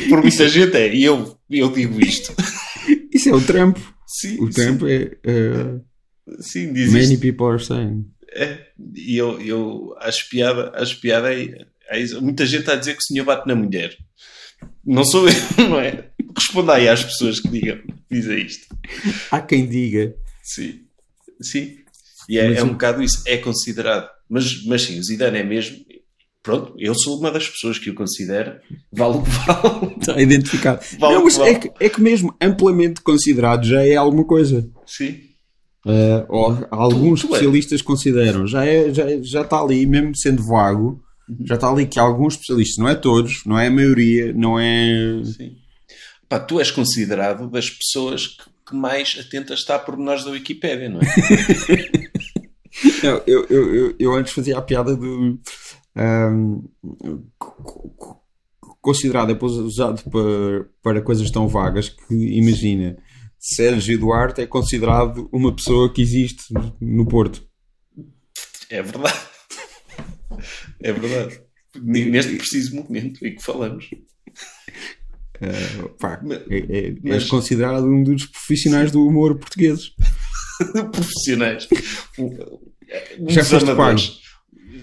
Por 0.09 0.23
muita 0.23 0.49
gente 0.49 0.76
é, 0.76 0.95
e 0.95 1.04
eu, 1.04 1.38
eu 1.50 1.71
digo 1.73 2.00
isto. 2.00 2.33
Isso 3.12 3.28
é 3.28 3.33
o 3.35 3.40
Trump. 3.45 3.76
Sim, 4.07 4.40
O 4.40 4.50
Trump 4.50 4.83
é. 4.85 5.16
uh, 5.26 5.78
sim, 5.78 5.85
sim, 6.40 6.73
diz 6.73 6.93
many 6.93 7.14
isto. 7.14 7.21
people 7.21 7.47
are 7.47 7.62
saying. 7.62 8.07
É, 8.33 8.66
e 8.95 9.16
eu, 9.16 9.40
eu 9.40 9.95
acho 10.00 10.28
piada, 10.28 10.73
acho 10.75 11.00
piada 11.00 11.33
é, 11.33 11.66
é. 11.88 12.07
Muita 12.21 12.45
gente 12.45 12.61
está 12.61 12.73
a 12.73 12.76
dizer 12.76 12.93
que 12.93 12.99
o 12.99 13.07
senhor 13.07 13.25
bate 13.25 13.47
na 13.47 13.54
mulher. 13.54 13.97
Não 14.85 15.04
sou 15.04 15.28
eu, 15.28 15.35
não 15.69 15.78
é? 15.78 16.11
Responda 16.37 16.75
aí 16.75 16.88
às 16.88 17.04
pessoas 17.04 17.38
que 17.38 17.49
digam, 17.49 17.78
dizem 18.11 18.45
isto. 18.45 18.66
Há 19.31 19.40
quem 19.40 19.66
diga. 19.66 20.14
Sim, 20.43 20.81
sim. 21.40 21.76
E 22.28 22.38
é, 22.38 22.54
é 22.54 22.62
um 22.62 22.71
bocado 22.71 23.02
isso, 23.02 23.23
é 23.26 23.37
considerado. 23.37 24.09
Mas, 24.28 24.64
mas 24.64 24.83
sim, 24.83 24.99
o 24.99 25.04
Zidane 25.04 25.38
é 25.38 25.45
mesmo. 25.45 25.76
pronto, 26.43 26.75
eu 26.78 26.95
sou 26.95 27.19
uma 27.19 27.31
das 27.31 27.49
pessoas 27.49 27.78
que 27.78 27.90
o 27.90 27.95
considera, 27.95 28.61
vale 28.90 29.19
o 29.19 29.23
que 29.23 29.31
vale. 29.31 29.95
Está 30.00 30.19
identificado. 30.21 30.85
Vale 30.99 31.14
não, 31.14 31.25
mas 31.25 31.37
vale. 31.37 31.50
é, 31.50 31.59
que, 31.59 31.71
é 31.78 31.88
que 31.88 32.00
mesmo 32.00 32.35
amplamente 32.40 33.00
considerado 33.00 33.64
já 33.64 33.87
é 33.87 33.95
alguma 33.95 34.25
coisa. 34.25 34.69
Sim. 34.87 35.34
Uh, 35.87 36.25
ou 36.29 36.67
alguns 36.71 37.21
Tu- 37.21 37.26
tu 37.29 37.35
é. 37.35 37.37
especialistas 37.38 37.83
consideram, 37.83 38.47
já, 38.47 38.64
é, 38.64 38.93
já, 38.93 39.05
já 39.23 39.43
está 39.43 39.61
ali, 39.61 39.85
mesmo 39.87 40.14
sendo 40.17 40.43
vago, 40.43 41.03
Uhum. 41.29 41.37
já 41.47 41.55
está 41.55 41.71
ali 41.71 41.87
que 41.87 41.99
alguns 41.99 42.35
especialistas, 42.35 42.76
não 42.79 42.88
é 42.88 42.95
todos, 42.95 43.43
não 43.47 43.59
é 43.59 43.67
a 43.67 43.71
maioria, 43.71 44.33
não 44.35 44.59
é. 44.59 45.23
Sim. 45.25 45.57
Pá, 46.29 46.38
tu 46.38 46.59
és 46.59 46.71
considerado 46.71 47.50
das 47.50 47.69
pessoas 47.71 48.26
que, 48.29 48.45
que 48.69 48.75
mais 48.76 49.17
atenta 49.21 49.53
está 49.55 49.75
a 49.76 49.79
pormenores 49.79 50.25
da 50.25 50.31
Wikipédia, 50.31 50.88
não 50.88 51.00
é? 51.00 51.05
Não, 53.05 53.23
eu, 53.26 53.47
eu, 53.49 53.75
eu, 53.75 53.95
eu 54.00 54.14
antes 54.14 54.33
fazia 54.33 54.59
a 54.59 54.62
piada 54.62 54.97
do. 54.97 55.38
co- 57.38 57.91
co- 57.97 58.21
considerado 58.81 59.29
depois 59.29 59.53
usado 59.53 60.03
para, 60.11 60.67
para 60.83 61.00
coisas 61.03 61.31
tão 61.31 61.47
vagas 61.49 61.88
que, 61.88 62.14
imagina, 62.14 62.97
Sérgio 63.54 63.98
Duarte 63.98 64.40
é 64.40 64.46
considerado 64.46 65.28
uma 65.30 65.54
pessoa 65.54 65.92
que 65.92 66.00
existe 66.00 66.44
no 66.80 67.06
Porto. 67.06 67.46
É 68.70 68.80
verdade. 68.82 69.18
É 70.82 70.92
verdade. 70.92 71.40
Neste 71.82 72.36
preciso 72.36 72.76
momento 72.76 73.24
em 73.26 73.34
que 73.36 73.42
falamos. 73.42 73.90
Ah, 75.42 75.88
pá, 76.00 76.20
Mas- 76.22 76.38
é, 76.48 76.56
é- 76.56 76.88
é 76.88 76.94
mas- 77.02 77.24
considerado 77.26 77.84
um 77.86 78.02
dos 78.02 78.24
profissionais 78.26 78.90
do 78.90 79.06
humor 79.06 79.36
portugueses. 79.38 79.90
Profissionais. 80.92 81.68
Já 83.28 83.44
foste 83.44 83.68
amadores. 83.70 84.20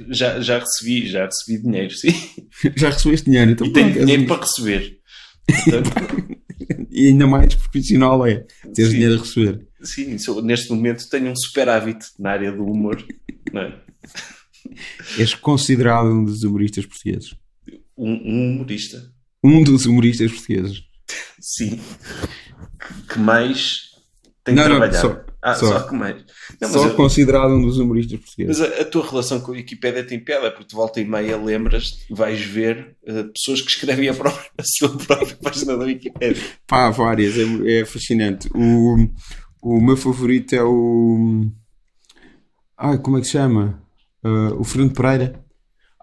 Já, 0.10 0.40
já 0.42 0.60
recebi, 0.60 1.08
já 1.08 1.26
recebi 1.26 1.62
dinheiro, 1.64 1.94
sim. 1.96 2.10
Já 2.76 2.90
recebeste 2.90 3.26
dinheiro, 3.30 3.52
então 3.52 3.66
E 3.66 3.74
tenho 3.74 3.94
dinheiro 3.94 4.26
para 4.28 4.42
receber. 4.42 5.00
Portanto, 5.48 6.38
E 6.90 7.08
ainda 7.08 7.26
mais 7.28 7.54
profissional 7.56 8.26
é 8.26 8.46
ter 8.74 8.86
Sim. 8.86 8.92
dinheiro 8.92 9.16
a 9.16 9.20
receber. 9.20 9.68
sim, 9.82 10.18
neste 10.44 10.70
momento 10.72 11.10
tenho 11.10 11.32
um 11.32 11.36
superávit 11.36 12.06
na 12.20 12.32
área 12.32 12.52
do 12.52 12.64
humor. 12.66 13.04
Não 13.52 13.62
é? 13.62 13.82
És 15.18 15.34
considerado 15.34 16.08
um 16.08 16.24
dos 16.24 16.44
humoristas 16.44 16.86
portugueses. 16.86 17.36
um, 17.98 18.12
um 18.12 18.52
humorista. 18.56 19.12
Um 19.44 19.64
dos 19.64 19.86
humoristas 19.86 20.32
portugueses. 20.32 20.84
Sim. 21.40 21.80
Que, 23.10 23.20
mais 23.20 23.90
tem 24.44 24.56
Não, 24.56 24.64
não, 24.70 24.78
trabalhado. 24.80 24.98
só- 25.08 25.26
ah, 25.42 25.56
só. 25.56 25.68
só, 25.68 25.88
que 25.88 25.96
mais. 25.96 26.24
Não, 26.62 26.70
Só 26.70 26.88
eu- 26.88 26.96
considerado 26.96 27.52
um 27.54 27.62
dos 27.62 27.78
humoristas 27.80 28.20
portugueses. 28.20 28.60
Mas 28.60 28.72
a, 28.72 28.82
a 28.82 28.86
tua 28.86 29.08
relação 29.10 29.40
com 29.42 29.52
a 29.52 29.56
Wikipédia 29.56 30.04
tem 30.04 30.20
piada, 30.20 30.52
porque 30.52 30.68
de 30.68 30.76
volta 30.76 31.00
e 31.02 31.06
meia 31.06 31.36
lembras, 31.38 31.92
vais 32.10 32.40
ver 32.42 32.96
eh, 33.06 33.24
pessoas 33.34 33.62
que 33.62 33.70
escrevem 33.72 34.10
a, 34.10 34.14
própria- 34.14 34.50
a 34.58 34.64
sua 34.64 34.90
própria 34.98 35.36
página 35.42 35.76
da 35.78 35.86
Wikipédia. 35.86 36.42
Pá, 36.68 36.90
várias, 36.92 37.36
é, 37.38 37.80
é 37.82 37.86
fascinante. 37.86 38.50
O, 38.54 39.08
o 39.64 39.82
meu 39.82 39.98
favorito 39.98 40.54
é 40.54 40.64
o. 40.64 41.46
Ai, 42.78 42.98
como 42.98 43.18
é 43.18 43.22
que 43.22 43.28
se 43.28 43.34
chama? 43.34 43.82
Ah, 44.24 44.54
o 44.58 44.64
Fernando 44.64 44.94
Pereira. 44.94 45.44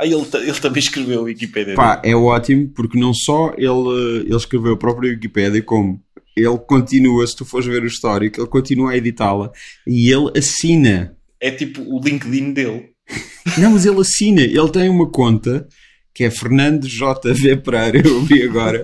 Ah, 0.00 0.06
ele, 0.06 0.14
ele 0.14 0.60
também 0.60 0.78
escreveu 0.78 1.20
a 1.20 1.22
Wikipédia. 1.24 1.74
Pá, 1.74 2.00
é 2.04 2.14
ótimo 2.14 2.68
porque 2.68 2.96
não 2.98 3.12
só 3.12 3.52
ele, 3.56 4.26
ele 4.26 4.36
escreveu 4.36 4.74
a 4.74 4.76
própria 4.76 5.10
Wikipédia, 5.10 5.60
como 5.62 6.00
ele 6.38 6.58
continua, 6.58 7.26
se 7.26 7.36
tu 7.36 7.44
fores 7.44 7.66
ver 7.66 7.82
o 7.82 7.86
histórico, 7.86 8.40
ele 8.40 8.48
continua 8.48 8.92
a 8.92 8.96
editá-la 8.96 9.50
e 9.86 10.10
ele 10.10 10.30
assina. 10.36 11.16
É 11.40 11.50
tipo 11.50 11.82
o 11.82 12.00
LinkedIn 12.02 12.52
dele. 12.52 12.90
Não, 13.58 13.70
mas 13.72 13.86
ele 13.86 14.00
assina. 14.00 14.40
Ele 14.42 14.70
tem 14.70 14.88
uma 14.88 15.08
conta 15.10 15.66
que 16.14 16.24
é 16.24 16.30
Fernando 16.30 16.86
JV 16.88 17.56
Pereira, 17.58 18.06
eu 18.08 18.22
vi 18.22 18.42
agora. 18.42 18.82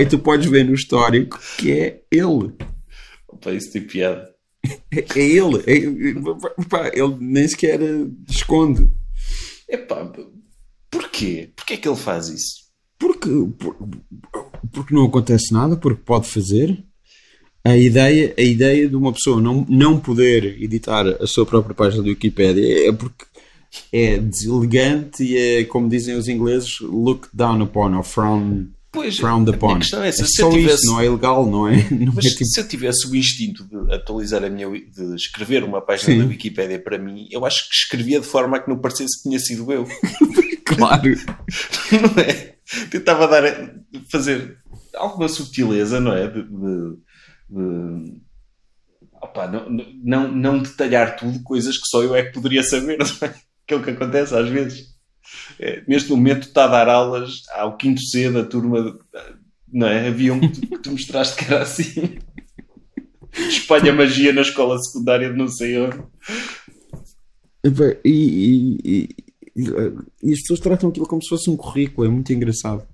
E 0.00 0.06
tu 0.06 0.18
podes 0.18 0.48
ver 0.48 0.64
no 0.64 0.74
histórico 0.74 1.38
que 1.58 1.72
é 1.72 2.00
ele. 2.10 2.52
Pá, 3.42 3.52
isso 3.52 3.72
tem 3.72 3.82
piada. 3.82 4.28
É, 4.92 4.98
é 5.18 5.22
ele. 5.22 5.58
É- 5.66 6.64
pá, 6.68 6.88
ele 6.92 7.16
nem 7.20 7.48
sequer 7.48 7.80
esconde. 8.28 8.88
Epá, 9.68 10.10
porquê? 10.90 11.50
Porquê 11.56 11.74
é 11.74 11.76
que 11.76 11.88
ele 11.88 11.96
faz 11.96 12.28
isso? 12.28 12.68
Porque, 12.98 13.28
por- 13.58 13.76
porque 14.72 14.94
não 14.94 15.04
acontece 15.06 15.52
nada, 15.52 15.76
porque 15.76 16.02
pode 16.04 16.28
fazer. 16.28 16.84
A 17.64 17.76
ideia, 17.76 18.34
a 18.38 18.42
ideia 18.42 18.88
de 18.88 18.96
uma 18.96 19.12
pessoa 19.12 19.40
não, 19.40 19.66
não 19.68 19.98
poder 19.98 20.62
editar 20.62 21.06
a 21.20 21.26
sua 21.26 21.44
própria 21.44 21.74
página 21.74 22.02
do 22.02 22.08
Wikipedia 22.08 22.88
é 22.88 22.92
porque 22.92 23.24
é 23.92 24.18
deselegante 24.18 25.22
e 25.22 25.36
é, 25.36 25.64
como 25.64 25.88
dizem 25.88 26.14
os 26.16 26.28
ingleses, 26.28 26.80
looked 26.80 27.28
down 27.34 27.60
upon 27.62 27.94
ou 27.96 28.02
frowned, 28.02 28.70
Pois, 28.90 29.18
frowned 29.18 29.50
a 29.50 29.54
upon. 29.54 29.66
minha 29.68 29.78
questão 29.80 30.02
é 30.02 30.08
essa. 30.08 30.22
É 30.22 30.26
se 30.26 30.40
eu 30.40 30.50
só 30.50 30.56
tivesse, 30.56 30.74
isso, 30.84 30.86
não 30.86 31.00
é 31.00 31.04
ilegal, 31.06 31.44
não 31.50 31.68
é? 31.68 31.86
Não 31.92 32.12
mas 32.14 32.24
é 32.24 32.30
tipo, 32.30 32.44
se 32.46 32.60
eu 32.60 32.66
tivesse 32.68 33.06
o 33.06 33.14
instinto 33.14 33.64
de 33.64 33.92
atualizar 33.94 34.42
a 34.42 34.48
minha 34.48 34.66
de 34.70 35.14
escrever 35.14 35.62
uma 35.62 35.82
página 35.82 36.14
Sim. 36.14 36.20
da 36.20 36.26
Wikipédia 36.26 36.78
para 36.78 36.96
mim, 36.96 37.28
eu 37.30 37.44
acho 37.44 37.68
que 37.68 37.74
escrevia 37.74 38.18
de 38.20 38.26
forma 38.26 38.56
a 38.56 38.60
que 38.60 38.70
não 38.70 38.78
parecesse 38.78 39.18
que 39.22 39.28
tinha 39.28 39.38
sido 39.38 39.70
eu. 39.70 39.86
claro. 40.64 41.04
não 41.92 42.22
é? 42.22 42.54
Tentava 42.90 43.26
dar, 43.28 43.74
fazer 44.10 44.56
alguma 44.94 45.28
subtileza, 45.28 46.00
não 46.00 46.12
é? 46.14 46.26
De, 46.26 46.42
de- 46.42 47.07
de- 47.50 48.20
Opa, 49.20 49.48
não, 49.48 49.68
não, 50.04 50.30
não 50.32 50.58
detalhar 50.62 51.16
tudo, 51.16 51.42
coisas 51.42 51.76
que 51.76 51.86
só 51.88 52.02
eu 52.02 52.14
é 52.14 52.22
que 52.24 52.32
poderia 52.32 52.62
saber, 52.62 52.98
não 53.02 53.28
é? 53.28 53.34
Que 53.66 53.74
é 53.74 53.82
que 53.82 53.90
acontece 53.90 54.34
às 54.34 54.48
vezes. 54.48 54.96
É, 55.58 55.82
neste 55.88 56.10
momento 56.10 56.48
está 56.48 56.64
a 56.64 56.68
dar 56.68 56.88
aulas 56.88 57.42
ao 57.54 57.76
quinto 57.76 58.00
C 58.00 58.30
da 58.30 58.44
turma, 58.44 58.98
não 59.70 59.86
é? 59.88 60.08
Havia 60.08 60.32
um 60.32 60.40
que 60.40 60.48
tu, 60.60 60.60
que 60.68 60.78
tu 60.78 60.90
mostraste 60.92 61.36
que 61.36 61.52
era 61.52 61.62
assim. 61.62 62.18
Espalha 63.48 63.92
magia 63.92 64.32
na 64.32 64.40
escola 64.40 64.78
secundária 64.78 65.30
de 65.30 65.36
não 65.36 65.48
sei 65.48 65.78
onde. 65.78 65.98
E, 67.64 68.08
e- 68.10 68.78
e- 68.84 69.08
e- 70.22 70.32
as 70.32 70.40
pessoas 70.40 70.60
tratam 70.60 70.88
aquilo 70.88 71.06
como 71.06 71.22
se 71.22 71.28
fosse 71.28 71.50
um 71.50 71.56
currículo, 71.56 72.06
é 72.06 72.10
muito 72.10 72.32
engraçado. 72.32 72.86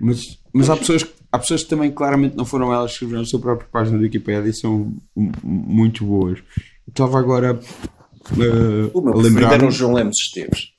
Mas, 0.00 0.38
mas 0.52 0.68
há, 0.70 0.76
pessoas, 0.76 1.04
há 1.30 1.38
pessoas 1.38 1.62
que 1.62 1.70
também 1.70 1.90
claramente 1.90 2.36
não 2.36 2.44
foram 2.44 2.72
elas 2.72 2.90
que 2.90 2.94
escreveram 2.94 3.22
a 3.22 3.26
sua 3.26 3.40
própria 3.40 3.68
página 3.70 3.98
do 3.98 4.04
Wikipedia 4.04 4.50
e 4.50 4.54
são 4.54 4.94
muito 5.14 6.04
boas. 6.04 6.38
Estava 6.86 7.18
agora 7.18 7.54
uh, 7.54 8.90
O 8.94 9.00
meu 9.00 9.16
lembrar 9.16 9.54
era 9.54 9.66
o 9.66 9.70
João 9.70 9.94
Lemos 9.94 10.16
Esteves. 10.16 10.72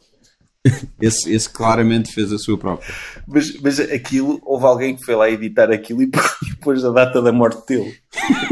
esse, 1.02 1.32
esse 1.32 1.50
claramente 1.50 2.14
fez 2.14 2.32
a 2.32 2.38
sua 2.38 2.58
própria. 2.58 2.94
Mas, 3.28 3.60
mas 3.62 3.80
aquilo, 3.80 4.42
houve 4.44 4.66
alguém 4.66 4.96
que 4.96 5.06
foi 5.06 5.16
lá 5.16 5.30
editar 5.30 5.72
aquilo 5.72 6.02
e 6.02 6.06
e 6.06 6.56
pôs 6.58 6.84
a 6.84 6.92
data 6.92 7.22
da 7.22 7.32
morte 7.32 7.66
dele. 7.68 7.96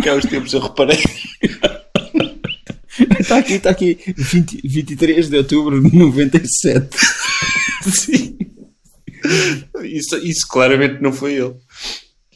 Que 0.01 0.09
há 0.09 0.15
uns 0.15 0.25
tempos 0.25 0.53
eu 0.53 0.61
reparei. 0.61 0.97
Está 3.19 3.37
aqui, 3.37 3.53
está 3.53 3.69
aqui, 3.69 3.99
20 4.17 4.61
23 4.63 5.29
de 5.29 5.37
outubro 5.37 5.81
de 5.81 5.95
97. 5.95 6.97
Sim. 7.93 8.37
Isso, 9.83 10.17
isso 10.17 10.47
claramente 10.47 11.01
não 11.01 11.11
foi 11.11 11.33
ele. 11.33 11.55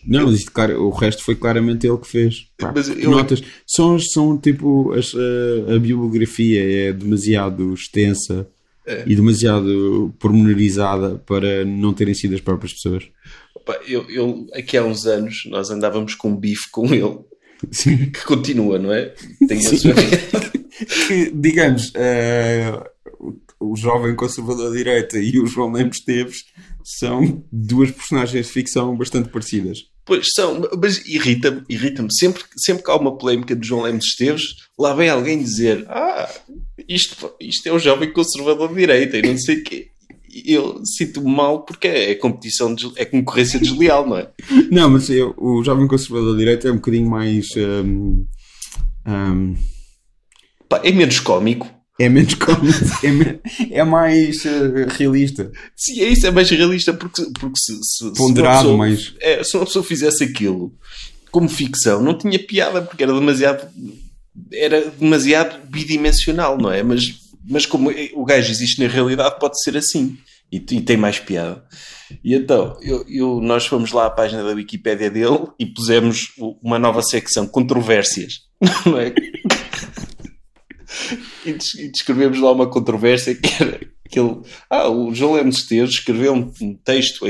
Não, 0.06 0.26
mas 0.26 0.40
isto, 0.40 0.52
o 0.80 0.90
resto 0.90 1.24
foi 1.24 1.36
claramente 1.36 1.86
ele 1.88 1.98
que 1.98 2.08
fez. 2.08 2.48
Pá, 2.58 2.74
eu- 2.98 3.12
notas 3.12 3.42
são, 3.68 4.00
são 4.00 4.38
tipo 4.38 4.92
as- 4.94 5.14
a, 5.16 5.76
a 5.76 5.80
bibliografia 5.80 6.88
é 6.90 6.94
demasiado 6.94 7.74
extensa 7.74 8.48
É. 8.88 9.04
e 9.06 9.16
demasiado 9.16 10.14
pormenorizada 10.20 11.22
para 11.28 11.64
não 11.66 11.94
terem 11.94 12.14
sido 12.14 12.34
as 12.36 12.42
próprias 12.42 12.74
pessoas. 12.74 13.04
Opa, 13.56 13.80
Eu, 13.88 14.10
eu, 14.10 14.48
aqui 14.54 14.76
há 14.78 14.84
uns 14.84 15.06
anos, 15.06 15.44
nós 15.48 15.70
andávamos 15.70 16.16
com 16.16 16.30
um 16.30 16.36
bife 16.36 16.70
com 16.72 16.92
ele, 16.94 17.20
Sim. 17.72 18.10
que 18.10 18.24
continua, 18.26 18.80
não 18.80 18.92
é? 18.92 19.14
Tem 19.48 19.62
sua... 19.62 19.94
Que, 21.08 21.30
digamos, 21.36 21.94
o, 23.20 23.34
o 23.72 23.76
jovem 23.76 24.16
conservador 24.16 24.72
de 24.72 24.78
direita 24.80 25.20
e 25.20 25.38
o 25.40 25.46
João 25.46 25.72
Lemos 25.72 26.00
Teves 26.00 26.46
são 26.98 27.44
duas 27.52 27.92
personagens 27.92 28.46
de 28.48 28.52
ficção 28.52 28.96
bastante 28.96 29.30
parecidas. 29.30 29.80
Pois 30.06 30.28
são, 30.36 30.68
mas 30.82 31.06
irrita-me, 31.06 31.64
irrita-me. 31.70 32.12
Sempre, 32.14 32.44
sempre 32.58 32.84
que 32.84 32.90
há 32.92 32.96
uma 32.96 33.18
polémica 33.18 33.56
de 33.56 33.68
João 33.68 33.84
Lemos 33.84 34.06
Esteves, 34.06 34.44
lá 34.78 34.94
vem 34.94 35.10
alguém 35.10 35.38
dizer: 35.42 35.86
Ah, 35.88 36.30
isto, 36.88 37.32
isto 37.40 37.68
é 37.68 37.74
um 37.74 37.80
jovem 37.80 38.12
conservador 38.12 38.68
de 38.70 38.76
direita 38.76 39.18
e 39.18 39.22
não 39.22 39.38
sei 39.38 39.58
o 39.60 39.64
quê. 39.64 39.88
Eu 40.46 40.82
sinto-me 40.86 41.30
mal 41.30 41.64
porque 41.66 41.88
é 41.88 42.16
competição, 42.16 42.74
des- 42.74 42.92
é 42.96 43.04
concorrência 43.06 43.60
desleal, 43.60 44.08
não 44.08 44.18
é? 44.18 44.30
Não, 44.72 44.90
mas 44.90 45.10
eu, 45.10 45.36
o 45.38 45.62
jovem 45.64 45.88
conservador 45.88 46.32
de 46.34 46.40
direita 46.40 46.68
é 46.68 46.72
um 46.72 46.76
bocadinho 46.76 47.10
mais. 47.10 47.48
hum, 47.58 48.26
Pá, 50.70 50.82
é 50.84 50.92
menos 50.92 51.20
cómico. 51.20 51.68
É 52.00 52.10
menos 52.10 52.34
cómico, 52.36 52.80
é, 53.04 53.12
me- 53.12 53.40
é 53.72 53.84
mais 53.84 54.46
eh, 54.46 54.88
realista. 54.98 55.52
Sim, 55.76 56.02
é 56.02 56.08
isso, 56.10 56.26
é 56.28 56.32
mais 56.32 56.50
realista 56.50 56.94
porque, 56.94 57.24
porque 57.40 57.58
se, 57.58 57.74
se, 57.84 58.10
se 58.10 58.14
Ponderado, 58.16 58.70
uma 58.70 58.86
pessoa, 58.86 59.10
mais- 59.10 59.14
é, 59.20 59.44
se 59.44 59.56
uma 59.58 59.66
pessoa 59.66 59.84
fizesse 59.86 60.24
aquilo 60.24 60.74
como 61.32 61.48
ficção, 61.48 62.02
não 62.02 62.18
tinha 62.18 62.40
piada 62.40 62.82
porque 62.82 63.04
era 63.04 63.14
demasiado 63.14 63.68
era 64.54 64.90
demasiado 64.92 65.60
bidimensional, 65.68 66.58
não 66.58 66.72
é? 66.72 66.82
Mas, 66.82 67.04
mas 67.48 67.66
como 67.66 67.92
o 68.14 68.26
gajo 68.26 68.50
existe 68.50 68.82
na 68.82 68.88
realidade, 68.88 69.40
pode 69.40 69.62
ser 69.62 69.76
assim. 69.78 70.18
e, 70.52 70.56
e 70.58 70.82
tem 70.82 70.96
mais 70.98 71.20
piada. 71.20 71.64
E 72.24 72.34
então, 72.34 72.78
eu, 72.82 73.06
eu, 73.10 73.42
nós 73.42 73.66
fomos 73.66 73.92
lá 73.92 74.06
à 74.06 74.10
página 74.10 74.44
da 74.44 74.52
Wikipédia 74.54 75.10
dele 75.10 75.48
e 75.60 75.66
pusemos 75.66 76.30
uma 76.62 76.80
nova 76.80 77.02
secção, 77.04 77.46
controvérsias. 77.48 78.34
Não 78.86 78.98
é? 79.00 79.14
e, 81.46 81.54
descrevemos 81.90 82.40
lá 82.40 82.52
uma 82.52 82.70
controvérsia 82.70 83.36
que 83.36 83.64
era 83.64 83.80
que 84.12 84.20
ele, 84.20 84.42
ah, 84.70 84.90
o 84.90 85.16
João 85.16 85.34
Lemos 85.34 85.60
Esteves 85.60 85.92
escreveu 85.92 86.34
um, 86.34 86.52
um 86.62 86.76
texto 86.76 87.26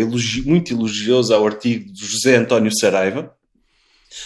muito 0.45 0.73
elogioso 0.73 1.31
ao 1.31 1.45
artigo 1.45 1.93
de 1.93 2.05
José 2.05 2.35
António 2.35 2.75
Saraiva, 2.75 3.31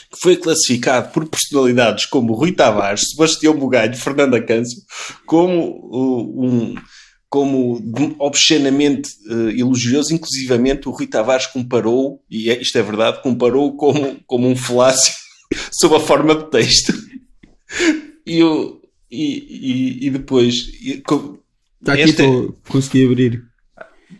que 0.09 0.17
foi 0.17 0.37
classificado 0.37 1.11
por 1.11 1.27
personalidades 1.27 2.05
como 2.05 2.33
Rui 2.33 2.53
Tavares, 2.53 3.09
Sebastião 3.09 3.53
Bugalho, 3.53 3.97
Fernanda 3.97 4.41
Câncio, 4.41 4.81
como 5.25 5.81
uh, 5.91 6.45
um 6.45 6.75
como 7.27 7.81
obscenamente 8.17 9.09
uh, 9.27 9.49
elogioso, 9.49 10.13
inclusivamente 10.13 10.87
o 10.87 10.91
Rui 10.91 11.05
Tavares 11.05 11.47
comparou, 11.47 12.23
e 12.31 12.49
é, 12.49 12.61
isto 12.61 12.77
é 12.77 12.81
verdade, 12.81 13.21
comparou 13.21 13.75
como, 13.75 14.17
como 14.25 14.47
um 14.47 14.55
falácio 14.55 15.13
sob 15.73 15.95
a 15.95 15.99
forma 15.99 16.33
de 16.33 16.49
texto. 16.49 16.93
E, 18.25 18.37
eu, 18.37 18.81
e, 19.15 20.01
e, 20.04 20.08
e 20.08 20.10
depois. 20.10 20.56
Está 20.84 21.93
aqui, 21.93 22.01
esta... 22.01 22.23
consegui 22.67 23.06
abrir. 23.06 23.43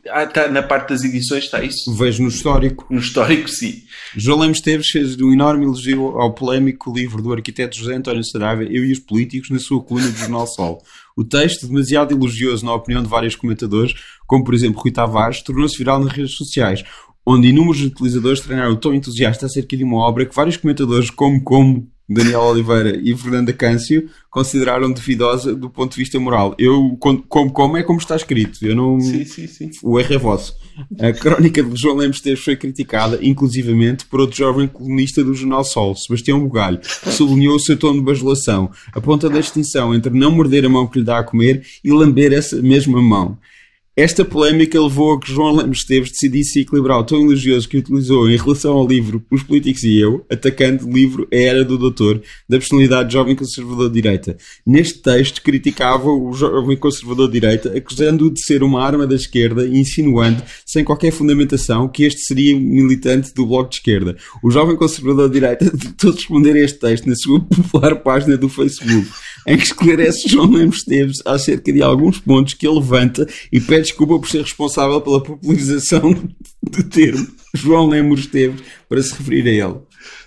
Ah, 0.10 0.26
tá, 0.26 0.48
na 0.48 0.62
parte 0.62 0.90
das 0.90 1.04
edições 1.04 1.46
está 1.46 1.64
isso? 1.64 1.94
Vejo 1.96 2.22
no 2.22 2.30
histórico. 2.30 2.86
No 2.90 3.00
histórico, 3.00 3.48
sim. 3.50 3.82
João 4.16 4.40
Lemos 4.40 4.62
Teves 4.62 4.88
fez 4.88 5.20
um 5.20 5.32
enorme 5.32 5.66
elogio 5.66 6.20
ao 6.20 6.34
polémico 6.34 6.94
livro 6.94 7.22
do 7.22 7.34
arquiteto 7.34 7.76
José 7.78 7.96
António 7.96 8.24
Saraiva, 8.24 8.64
Eu 8.64 8.86
e 8.86 8.92
os 8.92 9.00
Políticos, 9.00 9.50
na 9.50 9.60
sua 9.60 9.84
coluna 9.84 10.08
do 10.10 10.18
Jornal 10.18 10.48
Sol. 10.48 10.82
O 11.18 11.24
texto, 11.24 11.68
demasiado 11.68 12.14
elogioso 12.14 12.66
na 12.66 12.74
opinião 12.74 13.02
de 13.02 13.10
vários 13.10 13.36
comentadores, 13.36 13.94
como 14.28 14.44
por 14.44 14.54
exemplo 14.54 14.82
Rui 14.82 14.92
Tavares, 14.92 15.42
tornou-se 15.42 15.78
viral 15.78 16.04
nas 16.04 16.14
redes 16.14 16.36
sociais, 16.36 16.84
onde 17.26 17.48
inúmeros 17.48 17.82
utilizadores 17.82 18.42
treinaram 18.42 18.74
o 18.74 18.78
tom 18.78 18.94
entusiasta 18.94 19.46
acerca 19.46 19.76
de 19.76 19.84
uma 19.84 19.98
obra 19.98 20.26
que 20.26 20.36
vários 20.36 20.58
comentadores, 20.58 21.10
como 21.10 21.42
como 21.44 21.90
Daniel 22.08 22.42
Oliveira 22.42 23.00
e 23.02 23.16
Fernanda 23.18 23.52
Câncio 23.52 24.08
consideraram 24.30 24.92
duvidosa 24.92 25.56
do 25.56 25.70
ponto 25.70 25.92
de 25.92 25.98
vista 25.98 26.20
moral. 26.20 26.54
Eu, 26.60 26.96
como, 27.00 27.24
como 27.24 27.78
é 27.78 27.84
como 27.84 28.00
está 28.00 28.16
escrito, 28.16 28.66
eu 28.66 28.76
não. 28.76 29.00
Sim, 29.00 29.26
sim, 29.26 29.48
sim. 29.48 29.72
O 29.82 30.00
erro 30.00 30.14
é 30.14 30.18
vosso. 30.18 30.56
A 31.00 31.12
crónica 31.14 31.64
de 31.64 31.76
João 31.76 31.96
Lemos 31.96 32.22
Teves 32.22 32.44
foi 32.44 32.56
criticada, 32.56 33.18
inclusivamente, 33.22 34.06
por 34.06 34.20
outro 34.20 34.38
jovem 34.38 34.68
colunista 34.68 35.24
do 35.24 35.34
Jornal 35.34 35.64
Sol, 35.64 35.96
Sebastião 35.96 36.40
Bugalho, 36.40 36.80
que 36.80 37.12
sublinhou 37.12 37.56
o 37.56 37.60
seu 37.60 37.78
tom 37.78 37.94
de 37.94 38.02
bajulação, 38.02 38.70
a 38.94 39.30
distinção 39.30 39.96
entre 39.96 40.14
não 40.14 40.32
morder 40.32 40.66
a 40.66 40.70
mão 40.70 40.86
que 40.86 41.00
lhe 41.00 41.06
dá 41.06 41.20
a 41.20 41.24
comer 41.24 41.66
e 41.84 41.92
lamber 41.92 42.34
essa 42.34 42.62
mesma 42.62 43.02
mão. 43.02 43.38
Esta 43.98 44.26
polémica 44.26 44.78
levou 44.78 45.14
a 45.14 45.20
que 45.22 45.32
João 45.32 45.56
Lemos 45.56 45.78
Esteves 45.78 46.12
decidisse 46.12 46.60
equilibrar 46.60 47.00
o 47.00 47.04
tom 47.06 47.16
elogioso 47.16 47.70
que 47.70 47.78
utilizou 47.78 48.30
em 48.30 48.36
relação 48.36 48.74
ao 48.74 48.86
livro 48.86 49.26
Os 49.32 49.42
Políticos 49.42 49.84
e 49.86 49.98
Eu, 49.98 50.26
atacando 50.30 50.86
o 50.86 50.92
livro 50.92 51.26
A 51.32 51.36
Era 51.38 51.64
do 51.64 51.78
Doutor, 51.78 52.22
da 52.50 52.58
personalidade 52.58 53.14
jovem 53.14 53.38
conservador 53.38 53.88
de 53.88 54.02
direita. 54.02 54.36
Neste 54.68 55.02
texto, 55.02 55.42
criticava 55.42 56.10
o 56.10 56.34
jovem 56.34 56.76
conservador 56.76 57.28
de 57.28 57.40
direita, 57.40 57.70
acusando-o 57.78 58.32
de 58.32 58.44
ser 58.44 58.64
uma 58.64 58.84
arma 58.84 59.08
da 59.08 59.16
esquerda 59.16 59.66
e 59.66 59.80
insinuando, 59.80 60.44
sem 60.66 60.84
qualquer 60.84 61.12
fundamentação, 61.12 61.88
que 61.88 62.04
este 62.04 62.20
seria 62.26 62.54
um 62.54 62.60
militante 62.60 63.34
do 63.34 63.46
Bloco 63.46 63.70
de 63.70 63.78
Esquerda. 63.78 64.18
O 64.44 64.52
jovem 64.52 64.76
conservador 64.76 65.30
de 65.30 65.36
direita 65.36 65.72
tentou 65.72 66.12
responder 66.12 66.52
a 66.52 66.66
este 66.66 66.80
texto 66.80 67.08
na 67.08 67.16
sua 67.16 67.40
popular 67.40 67.96
página 68.02 68.36
do 68.36 68.50
Facebook 68.50 69.08
em 69.46 69.58
que 69.58 69.64
esclarece 69.64 70.28
João 70.28 70.50
Lemos 70.50 70.78
Esteves 70.78 71.22
acerca 71.26 71.72
de 71.72 71.82
alguns 71.82 72.20
pontos 72.20 72.54
que 72.54 72.68
ele 72.68 72.80
levanta 72.80 73.28
e 73.52 73.60
pede 73.60 73.84
desculpa 73.84 74.20
por 74.20 74.28
ser 74.28 74.42
responsável 74.42 75.00
pela 75.02 75.22
popularização 75.22 76.14
do 76.64 76.84
termo 76.84 77.28
João 77.54 77.88
Lemos 77.88 78.22
Esteves 78.22 78.62
para 78.90 79.02
se 79.02 79.14
referir 79.14 79.48
a 79.48 79.68
ele. 79.68 79.80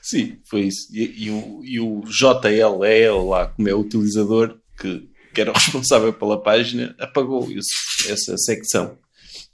Sim, 0.02 0.38
foi 0.48 0.62
isso. 0.62 0.88
E, 0.92 1.26
e, 1.26 1.30
o, 1.30 1.60
e 1.64 1.80
o 1.80 2.02
JL 2.06 2.84
é 2.84 3.10
lá, 3.10 3.46
como 3.46 3.68
é 3.68 3.74
o 3.74 3.80
utilizador 3.80 4.56
que, 4.80 5.08
que 5.34 5.40
era 5.40 5.50
o 5.50 5.54
responsável 5.54 6.12
pela 6.12 6.40
página, 6.40 6.94
apagou 6.98 7.50
esse, 7.50 8.10
essa 8.10 8.36
secção 8.38 8.96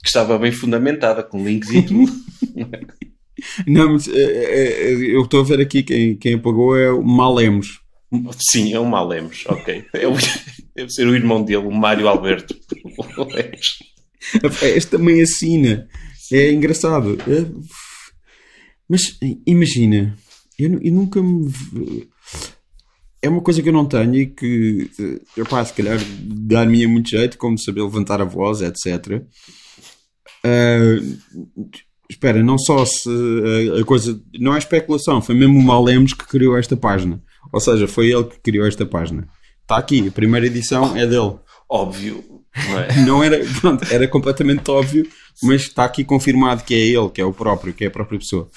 que 0.01 0.09
estava 0.09 0.37
bem 0.37 0.51
fundamentada, 0.51 1.23
com 1.23 1.43
links 1.43 1.69
e 1.71 1.81
tudo. 1.81 2.11
Não, 3.67 3.93
mas 3.93 4.07
é, 4.07 4.13
é, 4.13 4.93
eu 4.93 5.23
estou 5.23 5.41
a 5.41 5.43
ver 5.43 5.59
aqui 5.59 5.83
quem, 5.83 6.15
quem 6.15 6.35
apagou 6.35 6.77
é 6.77 6.91
o 6.91 7.03
Malemos. 7.03 7.81
Sim, 8.51 8.73
é 8.73 8.79
o 8.79 8.85
Malemos, 8.85 9.43
ok. 9.47 9.85
É 9.93 10.01
deve 10.75 10.91
ser 10.91 11.07
o 11.07 11.15
irmão 11.15 11.43
dele, 11.43 11.65
o 11.65 11.71
Mário 11.71 12.07
Alberto. 12.07 12.55
Esta 14.61 14.97
também 14.97 15.21
assina. 15.21 15.87
É 16.31 16.51
engraçado. 16.51 17.17
É... 17.21 17.45
Mas 18.87 19.17
imagina, 19.45 20.15
eu, 20.57 20.79
eu, 20.81 20.91
nunca 20.91 21.21
me. 21.21 21.51
É 23.21 23.29
uma 23.29 23.41
coisa 23.41 23.61
que 23.61 23.69
eu 23.69 23.73
não 23.73 23.85
tenho 23.85 24.15
e 24.15 24.27
que, 24.27 24.89
pá, 25.49 25.65
se 25.65 25.73
calhar, 25.73 25.99
dar-me 26.21 26.85
muito 26.85 27.09
jeito, 27.09 27.37
como 27.37 27.57
saber 27.57 27.81
levantar 27.81 28.21
a 28.21 28.25
voz, 28.25 28.61
etc. 28.61 29.23
Uh, 30.45 31.17
espera, 32.07 32.43
não 32.43 32.57
só 32.59 32.85
se 32.85 33.09
a, 33.09 33.81
a 33.81 33.85
coisa. 33.85 34.21
Não 34.39 34.53
é 34.53 34.59
especulação, 34.59 35.21
foi 35.21 35.33
mesmo 35.33 35.57
o 35.57 35.63
Malemos 35.63 36.13
que 36.13 36.27
criou 36.27 36.57
esta 36.57 36.77
página. 36.77 37.21
Ou 37.51 37.59
seja, 37.59 37.87
foi 37.87 38.11
ele 38.11 38.25
que 38.25 38.39
criou 38.39 38.67
esta 38.67 38.85
página. 38.85 39.27
Está 39.61 39.77
aqui, 39.77 40.07
a 40.07 40.11
primeira 40.11 40.45
edição 40.45 40.95
é 40.95 41.05
dele. 41.07 41.35
Óbvio. 41.69 42.23
Não, 42.55 42.79
é? 42.79 43.05
não 43.05 43.23
era, 43.23 43.45
pronto, 43.59 43.85
era 43.91 44.07
completamente 44.07 44.69
óbvio, 44.71 45.05
mas 45.43 45.63
está 45.63 45.83
aqui 45.83 46.05
confirmado 46.05 46.63
que 46.63 46.73
é 46.73 46.77
ele, 46.77 47.09
que 47.09 47.19
é 47.19 47.25
o 47.25 47.33
próprio, 47.33 47.73
que 47.73 47.83
é 47.83 47.87
a 47.87 47.91
própria 47.91 48.17
pessoa. 48.17 48.49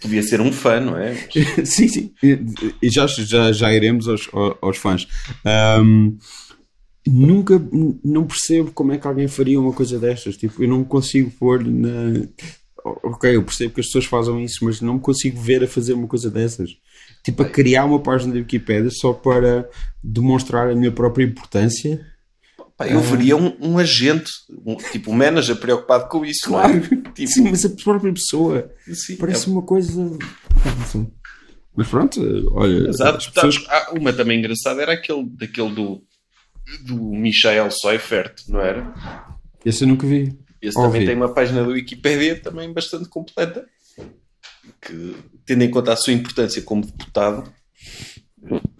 Podia 0.00 0.22
ser 0.22 0.40
um 0.40 0.50
fã, 0.50 0.80
não 0.80 0.96
é? 0.96 1.14
sim, 1.64 1.88
sim. 1.88 2.12
E 2.22 2.88
já, 2.88 3.06
já, 3.06 3.52
já 3.52 3.72
iremos 3.72 4.08
aos, 4.08 4.28
aos 4.60 4.78
fãs. 4.78 5.06
Um, 5.84 6.16
nunca 7.06 7.60
não 8.02 8.24
percebo 8.24 8.70
como 8.72 8.92
é 8.92 8.98
que 8.98 9.06
alguém 9.06 9.28
faria 9.28 9.60
uma 9.60 9.72
coisa 9.72 9.98
destas. 9.98 10.36
Tipo, 10.36 10.62
eu 10.62 10.68
não 10.68 10.82
consigo 10.84 11.30
pôr 11.38 11.62
na. 11.62 12.26
Ok, 12.84 13.36
eu 13.36 13.44
percebo 13.44 13.74
que 13.74 13.80
as 13.80 13.86
pessoas 13.86 14.06
fazem 14.06 14.42
isso, 14.42 14.64
mas 14.64 14.80
não 14.80 14.94
me 14.94 15.00
consigo 15.00 15.40
ver 15.40 15.62
a 15.62 15.68
fazer 15.68 15.92
uma 15.92 16.08
coisa 16.08 16.30
dessas 16.30 16.70
tipo 17.22 17.42
a 17.42 17.48
criar 17.48 17.84
uma 17.84 18.00
página 18.00 18.32
da 18.32 18.38
Wikipedia 18.40 18.90
só 18.90 19.12
para 19.12 19.68
demonstrar 20.02 20.68
a 20.68 20.74
minha 20.74 20.90
própria 20.90 21.24
importância. 21.24 22.04
Pá, 22.76 22.88
eu 22.88 23.00
veria 23.00 23.36
um, 23.36 23.56
um 23.60 23.78
agente, 23.78 24.30
um, 24.64 24.76
tipo 24.76 25.10
um 25.10 25.14
manager 25.14 25.56
preocupado 25.56 26.08
com 26.08 26.24
isso, 26.24 26.48
claro. 26.48 26.74
É? 26.74 26.80
Tipo... 27.12 27.30
Sim, 27.30 27.50
mas 27.50 27.64
a 27.64 27.68
própria 27.68 28.12
pessoa 28.12 28.72
Sim, 28.90 29.16
parece 29.16 29.48
é... 29.48 29.52
uma 29.52 29.62
coisa. 29.62 30.18
Mas 31.76 31.88
pronto, 31.88 32.20
olha. 32.52 32.88
Exato. 32.88 33.30
Pessoas... 33.30 33.56
Uma 33.94 34.12
também 34.12 34.38
engraçada 34.38 34.80
era 34.80 34.94
aquele 34.94 35.24
daquele 35.26 35.74
do, 35.74 36.02
do 36.86 36.96
Michael 36.96 37.70
Seifert, 37.70 38.34
não 38.48 38.60
era? 38.60 38.92
Esse 39.64 39.84
eu 39.84 39.88
nunca 39.88 40.06
vi. 40.06 40.36
Esse 40.60 40.78
Ouvi. 40.78 40.92
também 40.92 41.06
tem 41.06 41.16
uma 41.16 41.34
página 41.34 41.62
da 41.62 41.68
Wikipedia 41.68 42.40
também 42.40 42.72
bastante 42.72 43.08
completa 43.08 43.66
que, 44.80 45.16
tendo 45.44 45.62
em 45.64 45.70
conta 45.70 45.92
a 45.92 45.96
sua 45.96 46.12
importância 46.12 46.62
como 46.62 46.84
deputado, 46.84 47.52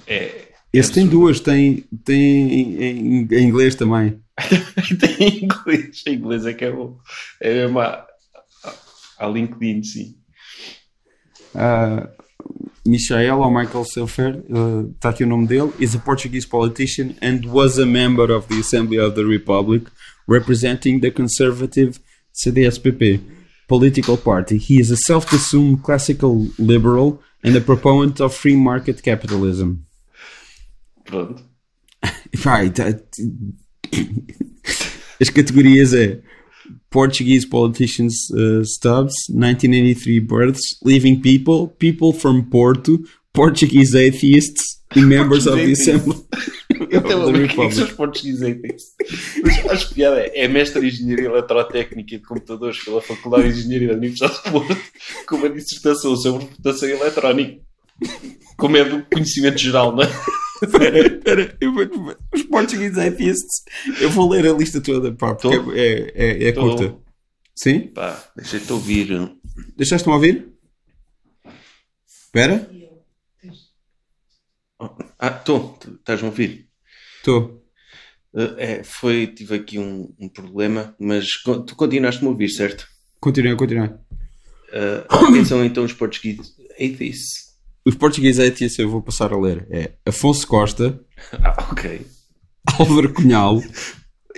é. 0.07 0.49
Esse 0.73 0.91
é 0.91 0.95
tem 0.95 1.07
duas, 1.07 1.39
tem, 1.39 1.85
tem 2.05 2.53
em, 2.53 3.29
em 3.31 3.45
inglês 3.45 3.75
também. 3.75 4.21
tem 4.99 5.29
em 5.29 5.45
inglês, 5.45 6.03
em 6.07 6.15
inglês 6.15 6.47
é 6.47 6.55
que 6.55 6.65
é 6.65 6.73
bom. 6.73 6.99
É 7.41 7.55
mesmo 7.55 7.81
a, 7.81 8.07
LinkedIn, 9.29 9.83
sim. 9.83 10.17
Uh, 11.55 12.09
Michael 12.85 13.39
ou 13.39 13.51
Michael 13.51 13.85
Selfer, 13.85 14.43
está 14.95 15.11
uh, 15.11 15.13
aqui 15.13 15.25
o 15.25 15.27
nome 15.27 15.47
dele, 15.47 15.71
is 15.79 15.95
a 15.95 15.99
Portuguese 15.99 16.49
politician 16.49 17.15
and 17.21 17.43
was 17.47 17.79
a 17.79 17.87
member 17.87 18.33
of 18.33 18.49
the 18.49 18.59
Assembly 18.59 18.99
of 18.99 19.15
the 19.15 19.23
Republic 19.23 19.87
representing 20.27 21.01
the 21.01 21.11
conservative 21.11 22.01
CDSPP 22.35 23.21
political 23.69 24.17
party. 24.17 24.59
He 24.59 24.81
is 24.81 24.91
a 24.91 24.97
self 24.97 25.33
assumed 25.33 25.83
classical 25.83 26.49
liberal 26.59 27.23
and 27.43 27.57
a 27.57 27.61
proponent 27.61 28.21
of 28.21 28.35
free 28.35 28.57
market 28.57 29.03
capitalism. 29.03 29.87
Pronto. 31.05 31.43
Right. 32.45 32.79
As 35.21 35.29
categorias 35.29 35.93
é 35.95 36.21
Portuguese 36.91 37.47
politicians 37.47 38.31
uh, 38.31 38.65
stubs, 38.65 39.15
1983 39.29 40.21
births, 40.21 40.79
living 40.83 41.21
people, 41.21 41.69
people 41.79 42.13
from 42.13 42.45
Porto, 42.51 42.99
Portuguese 43.33 43.95
atheists, 43.95 44.83
e 44.97 45.03
members 45.03 45.47
of 45.47 45.57
the 45.57 45.73
Assembly. 45.73 46.17
Eu 46.91 47.03
também 47.03 47.49
que 47.49 47.61
os 47.61 47.93
portugueses 47.93 48.63
Mas 49.43 49.67
acho 49.71 49.95
piada 49.95 50.21
é, 50.21 50.45
é 50.45 50.49
mestre 50.49 50.85
em 50.85 50.89
Engenharia 50.89 51.27
Eletrotécnica 51.27 52.15
e 52.15 52.19
de 52.19 52.25
Computadores 52.25 52.83
pela 52.85 53.01
Faculdade 53.01 53.53
de 53.53 53.61
Engenharia 53.61 53.89
da 53.89 53.95
Universidade 53.95 54.43
de 54.43 54.51
Porto 54.51 54.77
com 55.27 55.37
uma 55.37 55.51
dissertação 55.51 56.17
sobre 56.17 56.47
computação 56.47 56.89
eletrónica. 56.89 57.61
Como 58.57 58.77
é 58.77 58.85
do 58.85 59.05
conhecimento 59.05 59.59
geral, 59.59 59.95
não 59.95 60.03
é? 60.03 60.07
Espera, 60.63 61.07
espera, 61.07 61.59
os 62.33 62.43
portugueses 62.45 62.97
atheists. 62.97 63.65
Eu 64.01 64.11
vou 64.11 64.31
ler 64.31 64.47
a 64.47 64.53
lista 64.53 64.81
toda, 64.81 65.13
pá, 65.13 65.35
porque 65.35 65.57
é, 65.75 66.13
é, 66.15 66.49
é, 66.49 66.53
curta. 66.53 66.97
Sim? 67.55 67.89
Pá, 67.89 68.31
deixa-te 68.37 68.73
ouvir. 68.73 69.37
Deixaste-me 69.77 70.15
ouvir? 70.15 70.53
Espera. 72.07 72.71
Ah, 75.19 75.29
estou, 75.29 75.79
estás-me 75.99 76.27
a 76.27 76.31
ouvir? 76.31 76.69
Estou. 77.23 77.63
Uh, 78.35 78.59
é, 78.59 78.83
foi, 78.83 79.29
tive 79.29 79.55
aqui 79.55 79.79
um, 79.79 80.13
um 80.19 80.29
problema, 80.29 80.93
mas 80.99 81.27
tu 81.45 81.77
continuaste-me 81.77 82.27
a 82.27 82.31
ouvir, 82.33 82.49
certo? 82.49 82.85
Continua, 83.21 83.57
continua. 83.57 84.01
Uh, 84.73 85.33
quem 85.33 85.45
são 85.45 85.65
então 85.65 85.85
os 85.85 85.93
portugueses 85.93 86.53
atheists? 86.73 87.53
Os 87.87 87.95
portugueses 87.95 88.41
atheists 88.41 88.79
eu 88.81 88.91
vou 88.91 89.01
passar 89.01 89.33
a 89.33 89.39
ler. 89.39 89.69
É 89.71 89.93
Afonso 90.05 90.47
Costa, 90.49 91.01
Ah, 91.33 91.69
ok. 91.71 92.05
Álvaro 92.79 93.13
Cunhal, 93.13 93.63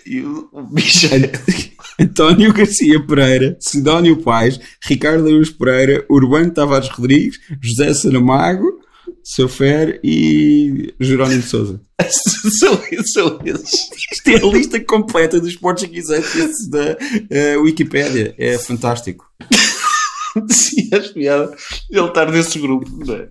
E 0.04 0.22
bicho 0.70 1.08
António 1.98 2.52
Garcia 2.52 3.00
Pereira, 3.06 3.56
Sidónio 3.60 4.20
Pais, 4.22 4.60
Ricardo 4.84 5.30
Luz 5.30 5.50
Pereira, 5.50 6.04
Urbano 6.10 6.52
Tavares 6.52 6.88
Rodrigues, 6.90 7.38
José 7.62 7.94
Saramago, 7.94 8.66
Sofer 9.22 10.00
e 10.02 10.94
Jerónimo 11.00 11.42
de 11.42 11.48
Souza. 11.48 11.80
são, 12.58 12.80
são 13.04 13.40
esses. 13.44 13.90
Isto 14.12 14.28
é 14.28 14.36
a 14.36 14.46
lista 14.46 14.80
completa 14.80 15.40
dos 15.40 15.56
portugueses 15.56 16.68
da 16.68 16.96
eh, 17.30 17.56
Wikipédia. 17.56 18.34
É 18.38 18.58
fantástico. 18.58 19.26
Sim, 20.50 20.90
acho 20.92 21.14
piada 21.14 21.56
ele 21.90 22.06
estar 22.06 22.30
nesse 22.30 22.58
grupo, 22.58 22.90
não 23.04 23.14
é? 23.14 23.28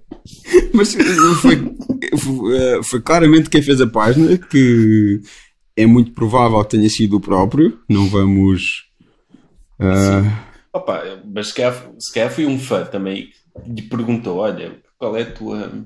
Mas 0.74 0.94
foi, 0.94 1.04
foi, 1.36 2.56
eh, 2.56 2.80
foi 2.84 3.02
claramente 3.02 3.50
quem 3.50 3.62
fez 3.62 3.82
a 3.82 3.88
página, 3.88 4.38
que 4.38 5.20
é 5.76 5.86
muito 5.86 6.14
provável 6.14 6.64
que 6.64 6.78
tenha 6.78 6.90
sido 6.90 7.18
o 7.18 7.22
próprio. 7.22 7.80
Não 7.90 8.08
vamos. 8.08 8.86
ah, 9.80 10.46
Opa, 10.72 11.04
mas 11.26 11.50
se 11.50 11.54
calhar, 11.56 11.92
se 12.00 12.14
calhar 12.14 12.32
foi 12.32 12.46
um 12.46 12.58
fã 12.58 12.86
também 12.86 13.28
que 13.28 13.70
lhe 13.70 13.82
perguntou: 13.84 14.38
Olha, 14.38 14.82
qual 15.04 15.18
é 15.18 15.24
a 15.24 15.32
tua, 15.34 15.86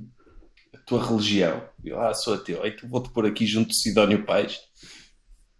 a 0.75 0.77
tua 0.85 1.03
religião? 1.03 1.63
Eu, 1.83 1.99
ah, 1.99 2.13
sou 2.13 2.35
ateu. 2.35 2.63
Então 2.63 2.87
vou-te 2.87 3.09
pôr 3.09 3.25
aqui 3.25 3.47
junto 3.47 3.69
de 3.69 3.81
Sidónio 3.81 4.23
Pais 4.23 4.59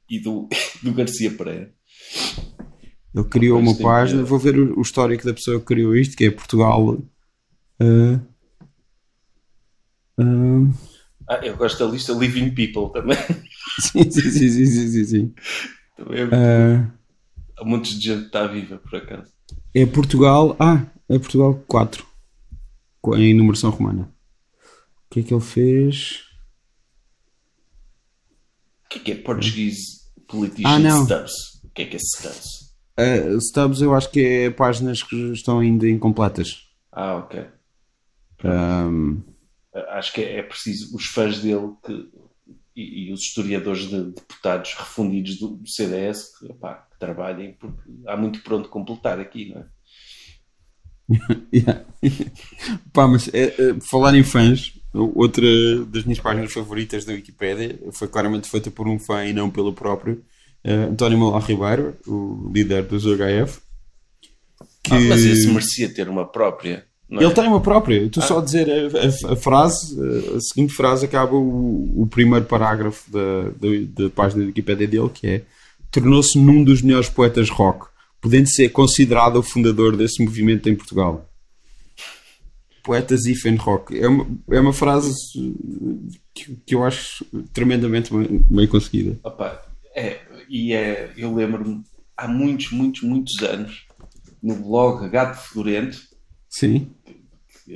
e 0.08 0.20
do, 0.20 0.48
do 0.84 0.94
Garcia 0.94 1.32
Pereira. 1.36 1.74
ele 3.16 3.24
criou 3.28 3.60
uma 3.60 3.76
página. 3.76 4.24
Vou 4.24 4.38
ver 4.38 4.60
o, 4.60 4.78
o 4.78 4.82
histórico 4.84 5.26
da 5.26 5.34
pessoa 5.34 5.60
que 5.60 5.66
criou 5.66 5.96
isto, 5.96 6.16
que 6.16 6.26
é 6.26 6.30
Portugal. 6.30 7.00
ah, 7.82 8.20
ah, 10.20 10.72
Ah, 11.28 11.40
eu 11.44 11.58
gosto 11.58 11.80
da 11.84 11.92
lista 11.92 12.14
Living 12.14 12.52
People 12.54 12.94
também. 12.94 13.18
sim, 13.82 14.12
sim, 14.12 14.30
sim, 14.32 14.50
sim, 14.52 14.88
sim, 14.88 15.04
sim, 15.04 15.34
também 15.98 16.22
é- 16.22 16.30
Ah, 16.32 16.92
há 17.58 17.66
montes 17.66 17.98
de 18.00 18.06
gente 18.06 18.20
que 18.22 18.26
está 18.28 18.46
viva, 18.46 18.78
por 18.78 18.96
acaso. 18.98 19.32
é 19.74 19.84
Portugal. 19.88 20.56
Ah, 20.60 20.86
é 21.10 21.18
Portugal 21.18 21.56
4 21.68 22.06
co- 22.06 22.07
em 23.16 23.34
numeração 23.34 23.70
romana. 23.70 24.14
O 25.06 25.10
que 25.14 25.22
é 25.22 25.24
que 25.24 25.34
ele 25.34 25.42
fez? 25.42 26.24
O 28.86 28.90
que 28.90 29.00
é 29.00 29.02
que 29.02 29.12
é 29.12 29.16
Portuguese 29.16 30.02
Politician 30.28 30.70
Ah, 30.70 30.80
não. 30.80 31.04
Stubs? 31.04 31.34
O 31.64 31.70
que 31.70 31.82
é 31.84 31.86
que 31.86 31.96
é 31.96 32.00
Stubs? 32.00 32.68
Uh, 33.00 33.40
stubs 33.40 33.82
eu 33.82 33.94
acho 33.94 34.10
que 34.10 34.20
é 34.20 34.50
páginas 34.50 35.04
que 35.04 35.16
estão 35.32 35.60
ainda 35.60 35.88
incompletas. 35.88 36.68
Ah, 36.92 37.16
ok. 37.18 37.46
Um, 38.44 39.22
Acho 39.90 40.14
que 40.14 40.22
é, 40.22 40.40
é 40.40 40.44
preciso 40.44 40.96
os 40.96 41.06
fãs 41.06 41.40
dele 41.40 41.74
que, 41.86 42.10
e, 42.76 43.10
e 43.10 43.14
os 43.14 43.22
historiadores 43.22 43.88
de 43.88 44.12
deputados 44.12 44.74
refundidos 44.74 45.38
do, 45.38 45.50
do 45.50 45.70
CDS 45.70 46.38
que, 46.38 46.46
opá, 46.48 46.88
que 46.92 47.00
trabalhem, 47.00 47.54
porque 47.54 47.82
há 48.08 48.18
muito 48.18 48.42
por 48.42 48.54
onde 48.54 48.70
completar 48.70 49.20
aqui, 49.20 49.50
não 49.54 49.62
é? 49.62 49.66
yeah. 51.54 51.84
Pá, 52.94 53.08
mas 53.08 53.30
é, 53.34 53.46
é, 53.46 53.76
falar 53.90 54.16
em 54.16 54.24
fãs, 54.24 54.74
outra 54.94 55.46
das 55.86 56.04
minhas 56.04 56.20
páginas 56.20 56.52
favoritas 56.52 57.06
da 57.06 57.14
Wikipédia 57.14 57.80
foi 57.94 58.08
claramente 58.08 58.50
feita 58.50 58.70
por 58.70 58.88
um 58.88 59.00
fã 59.00 59.26
e 59.26 59.34
não 59.34 59.50
pelo 59.50 59.74
próprio 59.74 60.22
uh, 60.66 60.92
António 60.92 61.18
Malá 61.18 61.40
Ribeiro, 61.40 61.96
o 62.06 62.52
líder 62.54 62.84
dos 62.84 63.06
UHF. 63.06 63.60
Que... 64.84 64.94
Ah, 64.94 65.00
mas 65.02 65.24
esse 65.24 65.48
merecia 65.48 65.94
ter 65.94 66.08
uma 66.10 66.26
própria. 66.26 66.86
É? 67.10 67.24
Ele 67.24 67.34
tem 67.34 67.48
uma 67.48 67.62
própria. 67.62 68.04
Estou 68.04 68.22
só 68.24 68.40
a 68.40 68.44
dizer 68.44 68.68
a, 68.70 69.30
a- 69.30 69.34
a 69.34 69.36
frase, 69.36 69.98
a 70.36 70.40
seguinte 70.42 70.74
frase 70.74 71.06
acaba 71.06 71.36
o, 71.36 72.02
o 72.02 72.08
primeiro 72.08 72.46
parágrafo 72.46 73.10
da, 73.10 73.44
da, 73.52 74.04
da 74.04 74.10
página 74.10 74.42
da 74.42 74.48
Wikipédia 74.48 74.88
dele, 74.88 75.10
que 75.14 75.28
é 75.28 75.42
tornou-se 75.90 76.38
num 76.38 76.64
dos 76.66 76.82
melhores 76.82 77.08
poetas 77.10 77.50
rock, 77.50 77.88
podendo 78.22 78.48
ser 78.48 78.70
considerado 78.70 79.38
o 79.38 79.44
fundador 79.44 79.96
desse 79.96 80.24
movimento 80.24 80.70
em 80.70 80.76
Portugal. 80.76 81.30
Poetas 82.84 83.26
Ifen 83.26 83.56
Rock. 83.56 84.00
É 84.00 84.08
uma, 84.08 84.28
é 84.50 84.60
uma 84.60 84.74
frase 84.74 85.14
que, 86.34 86.56
que 86.66 86.76
eu 86.76 86.84
acho 86.84 87.26
tremendamente 87.54 88.14
bem, 88.14 88.42
bem 88.50 88.68
conseguida. 88.68 89.20
Opa, 89.24 89.62
é, 89.94 90.22
e 90.50 90.74
é, 90.74 91.12
eu 91.18 91.34
lembro-me 91.36 91.84
há 92.16 92.28
muitos, 92.28 92.72
muitos, 92.72 93.02
muitos 93.02 93.42
anos 93.44 93.86
no 94.42 94.56
blog 94.56 95.10
Gato 95.10 95.38
Fedorento, 95.50 95.98
Sim, 96.50 96.90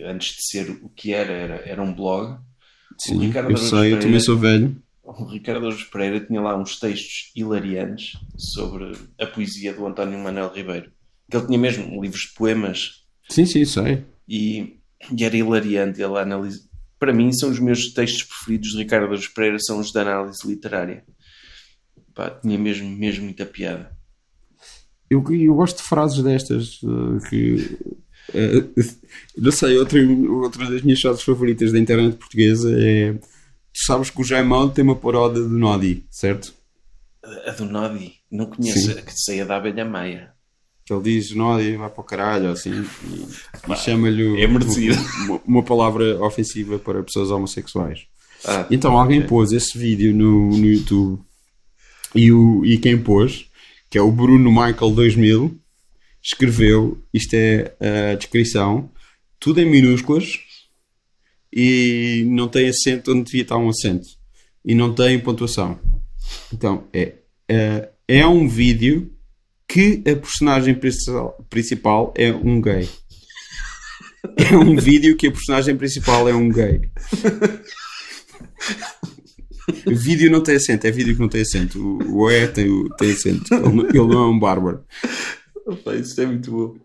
antes 0.06 0.30
de 0.36 0.48
ser 0.48 0.70
o 0.82 0.90
que 0.90 1.14
era, 1.14 1.32
era, 1.32 1.56
era 1.66 1.82
um 1.84 1.94
blog. 1.94 2.40
sim, 2.98 3.32
eu 3.50 3.58
sei, 3.58 3.94
eu 3.94 4.00
também 4.00 4.20
sou 4.20 4.38
velho. 4.38 4.76
O 5.20 5.26
Ricardo 5.26 5.66
Araújo 5.66 5.90
Pereira 5.92 6.20
tinha 6.20 6.40
lá 6.40 6.58
uns 6.58 6.80
textos 6.80 7.32
hilariantes 7.36 8.18
sobre 8.38 8.94
a 9.20 9.26
poesia 9.28 9.74
do 9.74 9.86
António 9.86 10.18
Manuel 10.18 10.54
Ribeiro. 10.54 10.92
Que 11.30 11.38
ele 11.38 11.48
tinha 11.48 11.60
mesmo 11.60 12.02
livros 12.02 12.22
de 12.22 12.34
poemas 12.34 13.06
Sim, 13.30 13.46
sim, 13.46 13.66
sei. 13.66 14.06
e, 14.28 14.78
e 15.16 15.24
era 15.24 15.36
hilariante. 15.36 16.02
Ele 16.02 16.18
analisa. 16.18 16.62
Para 16.98 17.14
mim, 17.14 17.32
são 17.34 17.50
os 17.50 17.60
meus 17.60 17.94
textos 17.94 18.24
preferidos 18.24 18.72
de 18.72 18.78
Ricardo 18.78 19.06
Araújo 19.06 19.34
Pereira, 19.34 19.58
são 19.60 19.80
os 19.80 19.92
de 19.92 20.00
análise 20.00 20.48
literária. 20.48 21.04
Pá, 22.14 22.30
tinha 22.30 22.58
mesmo, 22.58 22.90
mesmo 22.90 23.26
muita 23.26 23.46
piada. 23.46 23.92
Eu, 25.10 25.24
eu 25.32 25.56
gosto 25.56 25.78
de 25.78 25.84
frases 25.84 26.24
destas 26.24 26.80
eh, 26.84 27.30
que 27.30 27.78
eh, 28.34 28.64
não 29.36 29.52
sei, 29.52 29.78
outra, 29.78 30.00
outra 30.30 30.70
das 30.70 30.82
minhas 30.84 31.02
frases 31.02 31.24
favoritas 31.24 31.72
da 31.72 31.80
internet 31.80 32.16
portuguesa 32.18 32.72
é 32.80 33.18
tu 33.74 33.86
sabes 33.86 34.10
que 34.10 34.22
o 34.22 34.24
Jaimão 34.24 34.70
tem 34.70 34.84
uma 34.84 34.96
paródia 34.96 35.42
do 35.42 35.50
Nodi, 35.50 36.04
certo? 36.10 36.54
A 37.46 37.52
do 37.52 37.66
Nodi, 37.66 38.14
não 38.32 38.48
conheço, 38.48 38.92
Sim. 38.94 39.00
a 39.00 39.02
que 39.02 39.14
saia 39.16 39.46
da 39.46 39.58
abelha 39.58 39.86
Maia. 39.86 40.32
Que 40.86 40.94
ele 40.94 41.04
diz 41.04 41.32
Nodi 41.32 41.76
vai 41.78 41.90
para 41.90 42.02
o 42.02 42.04
caralho 42.04 42.50
assim 42.50 42.72
e, 43.04 43.72
e 43.72 43.76
chama-lhe 43.76 44.42
é 44.42 44.48
uma, 44.48 44.60
uma 45.46 45.64
palavra 45.64 46.20
ofensiva 46.24 46.80
para 46.80 47.04
pessoas 47.04 47.30
homossexuais. 47.30 48.08
Ah, 48.46 48.66
Então 48.72 48.98
alguém 48.98 49.20
ok. 49.20 49.30
pôs 49.30 49.52
esse 49.52 49.78
vídeo 49.78 50.14
no, 50.14 50.50
no 50.58 50.66
YouTube 50.66 51.22
e, 52.16 52.32
o, 52.32 52.66
e 52.66 52.78
quem 52.80 52.98
pôs, 53.00 53.46
que 53.90 53.98
é 53.98 54.02
o 54.02 54.12
Bruno 54.12 54.50
Michael 54.50 54.92
2000, 54.92 55.56
escreveu, 56.24 57.02
isto 57.14 57.34
é 57.36 57.74
a 58.12 58.16
descrição, 58.16 58.90
tudo 59.40 59.62
em 59.62 59.70
minúsculas 59.70 60.40
e 61.54 62.24
não 62.28 62.48
tem 62.48 62.70
acento 62.70 63.12
onde 63.12 63.24
devia 63.26 63.42
estar 63.44 63.58
um 63.58 63.70
acento 63.70 64.08
e 64.64 64.74
não 64.76 64.94
tem 64.94 65.20
pontuação. 65.20 65.80
Então 66.54 66.86
é, 66.94 67.14
é, 67.50 67.90
é 68.08 68.28
um 68.28 68.48
vídeo 68.48 69.12
que 69.68 70.02
a 70.08 70.16
personagem 70.16 70.76
principal- 70.76 72.14
é 72.18 72.32
um 72.32 72.62
gay. 72.62 72.88
É 74.38 74.56
um 74.56 74.76
vídeo 74.76 75.18
que 75.18 75.28
a 75.28 75.32
personagem 75.32 75.76
principal 75.76 76.30
é 76.30 76.34
um 76.34 76.48
gay. 76.50 76.82
Vídeo 79.88 80.30
não 80.32 80.42
tem 80.44 80.56
acento, 80.56 80.86
é 80.88 80.92
vídeo 80.92 81.16
que 81.16 81.22
não 81.22 81.30
tem 81.30 81.42
acento. 81.42 81.80
O, 81.80 82.24
o 82.24 82.32
E 82.32 82.48
tem, 82.48 82.70
o- 82.70 82.90
tem 82.96 83.12
acento. 83.12 83.54
Ele, 83.54 83.82
ele 83.88 83.98
não 84.14 84.24
é 84.24 84.28
um 84.28 84.40
bárbaro. 84.40 84.84
Isso 86.00 86.20
é 86.22 86.26
muito 86.26 86.52
bom. 86.52 86.76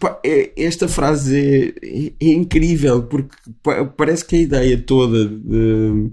Pá, 0.00 0.18
é- 0.24 0.50
esta 0.56 0.88
frase 0.88 1.36
é, 1.36 1.86
é- 1.86 2.12
é 2.20 2.32
incrível 2.32 3.02
porque 3.04 3.36
pa- 3.62 3.84
parece 3.84 4.24
que 4.24 4.36
a 4.36 4.40
ideia 4.40 4.78
toda 4.78 5.26
de. 5.26 6.10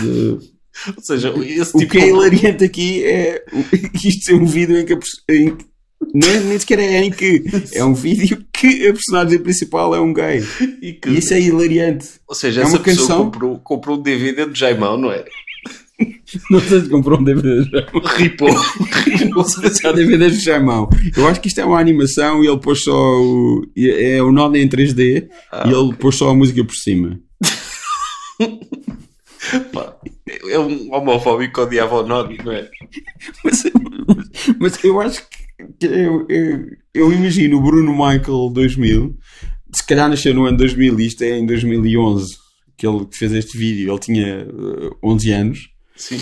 de- 0.00 0.54
Ou 0.96 1.02
seja, 1.02 1.32
esse 1.46 1.76
o 1.76 1.78
tipo 1.78 1.92
que 1.92 1.98
é 1.98 2.08
hilariante 2.08 2.64
aqui 2.64 3.04
é 3.04 3.44
o- 3.52 4.06
isto 4.06 4.24
ser 4.24 4.34
um 4.34 4.44
vídeo 4.44 4.76
em 4.78 4.84
que, 4.84 4.92
a 4.92 4.98
em 5.32 5.54
que- 5.56 5.64
não 6.12 6.28
é, 6.28 6.40
nem 6.40 6.58
sequer 6.58 6.80
é 6.80 7.00
em 7.04 7.10
que 7.10 7.44
é 7.72 7.84
um 7.84 7.94
vídeo 7.94 8.44
que 8.52 8.86
a 8.88 8.92
personagem 8.92 9.38
principal 9.38 9.94
é 9.94 10.00
um 10.00 10.12
gay 10.12 10.42
e 10.82 10.92
que- 10.94 11.08
e 11.10 11.18
isso 11.18 11.32
é 11.32 11.40
hilariante. 11.40 12.08
Ou 12.26 12.34
seja, 12.34 12.60
é 12.60 12.64
essa 12.64 12.72
uma 12.76 12.82
pessoa 12.82 13.06
canção- 13.08 13.24
comprou, 13.26 13.58
comprou 13.60 13.98
um 13.98 14.02
DVD 14.02 14.46
de 14.46 14.58
Jaimão, 14.58 14.98
não 14.98 15.10
é? 15.12 15.24
Não 16.50 16.60
sei 16.60 16.80
se 16.80 16.88
comprou 16.88 17.20
um 17.20 17.24
DVD 17.24 17.62
já. 17.64 17.86
Ripou. 18.16 18.48
Ripou. 19.06 19.44
Já 19.80 19.92
DVDs 19.92 20.38
de 20.38 20.44
Jaimão. 20.44 20.88
Eu 21.16 21.28
acho 21.28 21.40
que 21.40 21.48
isto 21.48 21.60
é 21.60 21.64
uma 21.64 21.78
animação 21.78 22.42
e 22.42 22.48
ele 22.48 22.58
pôs 22.58 22.82
só 22.82 22.92
o. 22.92 23.64
É 23.76 24.22
o 24.22 24.32
Nod 24.32 24.58
em 24.58 24.68
3D 24.68 25.28
Ah, 25.52 25.64
e 25.66 25.72
ele 25.72 25.94
pôs 25.94 26.16
só 26.16 26.30
a 26.30 26.34
música 26.34 26.64
por 26.64 26.74
cima. 26.74 27.20
Pá, 29.72 29.96
é 30.48 30.58
um 30.58 30.92
homofóbico 30.92 31.54
que 31.54 31.60
odiava 31.60 32.00
o 32.00 32.06
Nodi, 32.06 32.38
não 32.44 32.52
é? 32.52 32.68
Mas, 33.44 33.62
mas 34.58 34.84
eu 34.84 35.00
acho 35.00 35.22
que 35.28 35.86
Eu, 35.86 36.26
eu, 36.28 36.66
eu 36.92 37.12
imagino 37.12 37.58
o 37.58 37.62
Bruno 37.62 37.92
Michael 37.92 38.50
2000, 38.52 39.16
se 39.72 39.86
calhar 39.86 40.08
nasceu 40.08 40.34
no 40.34 40.46
ano 40.46 40.56
2000, 40.56 41.00
isto 41.00 41.22
é 41.22 41.38
em 41.38 41.46
2011, 41.46 42.36
que 42.76 42.86
ele 42.86 43.06
fez 43.12 43.32
este 43.32 43.56
vídeo, 43.56 43.92
ele 43.92 44.00
tinha 44.00 44.46
uh, 44.46 44.96
11 45.02 45.32
anos. 45.32 45.73
Sim. 45.96 46.20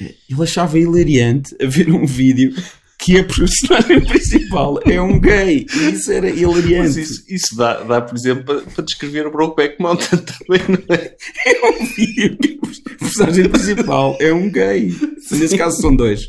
Ele 0.00 0.42
achava 0.42 0.78
hilariante 0.78 1.54
a 1.60 1.66
ver 1.66 1.90
um 1.90 2.06
vídeo 2.06 2.54
que 3.02 3.18
a 3.18 3.24
personagem 3.24 4.00
principal 4.06 4.78
é 4.86 5.00
um 5.00 5.18
gay. 5.18 5.66
E 5.74 5.90
isso 5.90 6.12
era 6.12 6.30
hilariante. 6.30 6.78
Mas 6.78 6.96
isso, 6.96 7.24
isso 7.28 7.56
dá, 7.56 7.82
dá, 7.82 8.00
por 8.00 8.16
exemplo, 8.16 8.44
para, 8.44 8.60
para 8.60 8.84
descrever 8.84 9.26
o 9.26 9.30
Brokeback 9.30 9.80
Mountain 9.80 10.18
também, 10.24 10.62
não 10.68 10.94
é? 10.96 11.16
É 11.46 11.68
um 11.68 11.84
vídeo 11.84 12.38
que 12.38 12.60
a 12.90 12.98
personagem 12.98 13.48
principal 13.48 14.16
é 14.20 14.32
um 14.32 14.48
gay. 14.50 14.94
Nesse 15.32 15.58
caso 15.58 15.80
são 15.80 15.94
dois. 15.94 16.28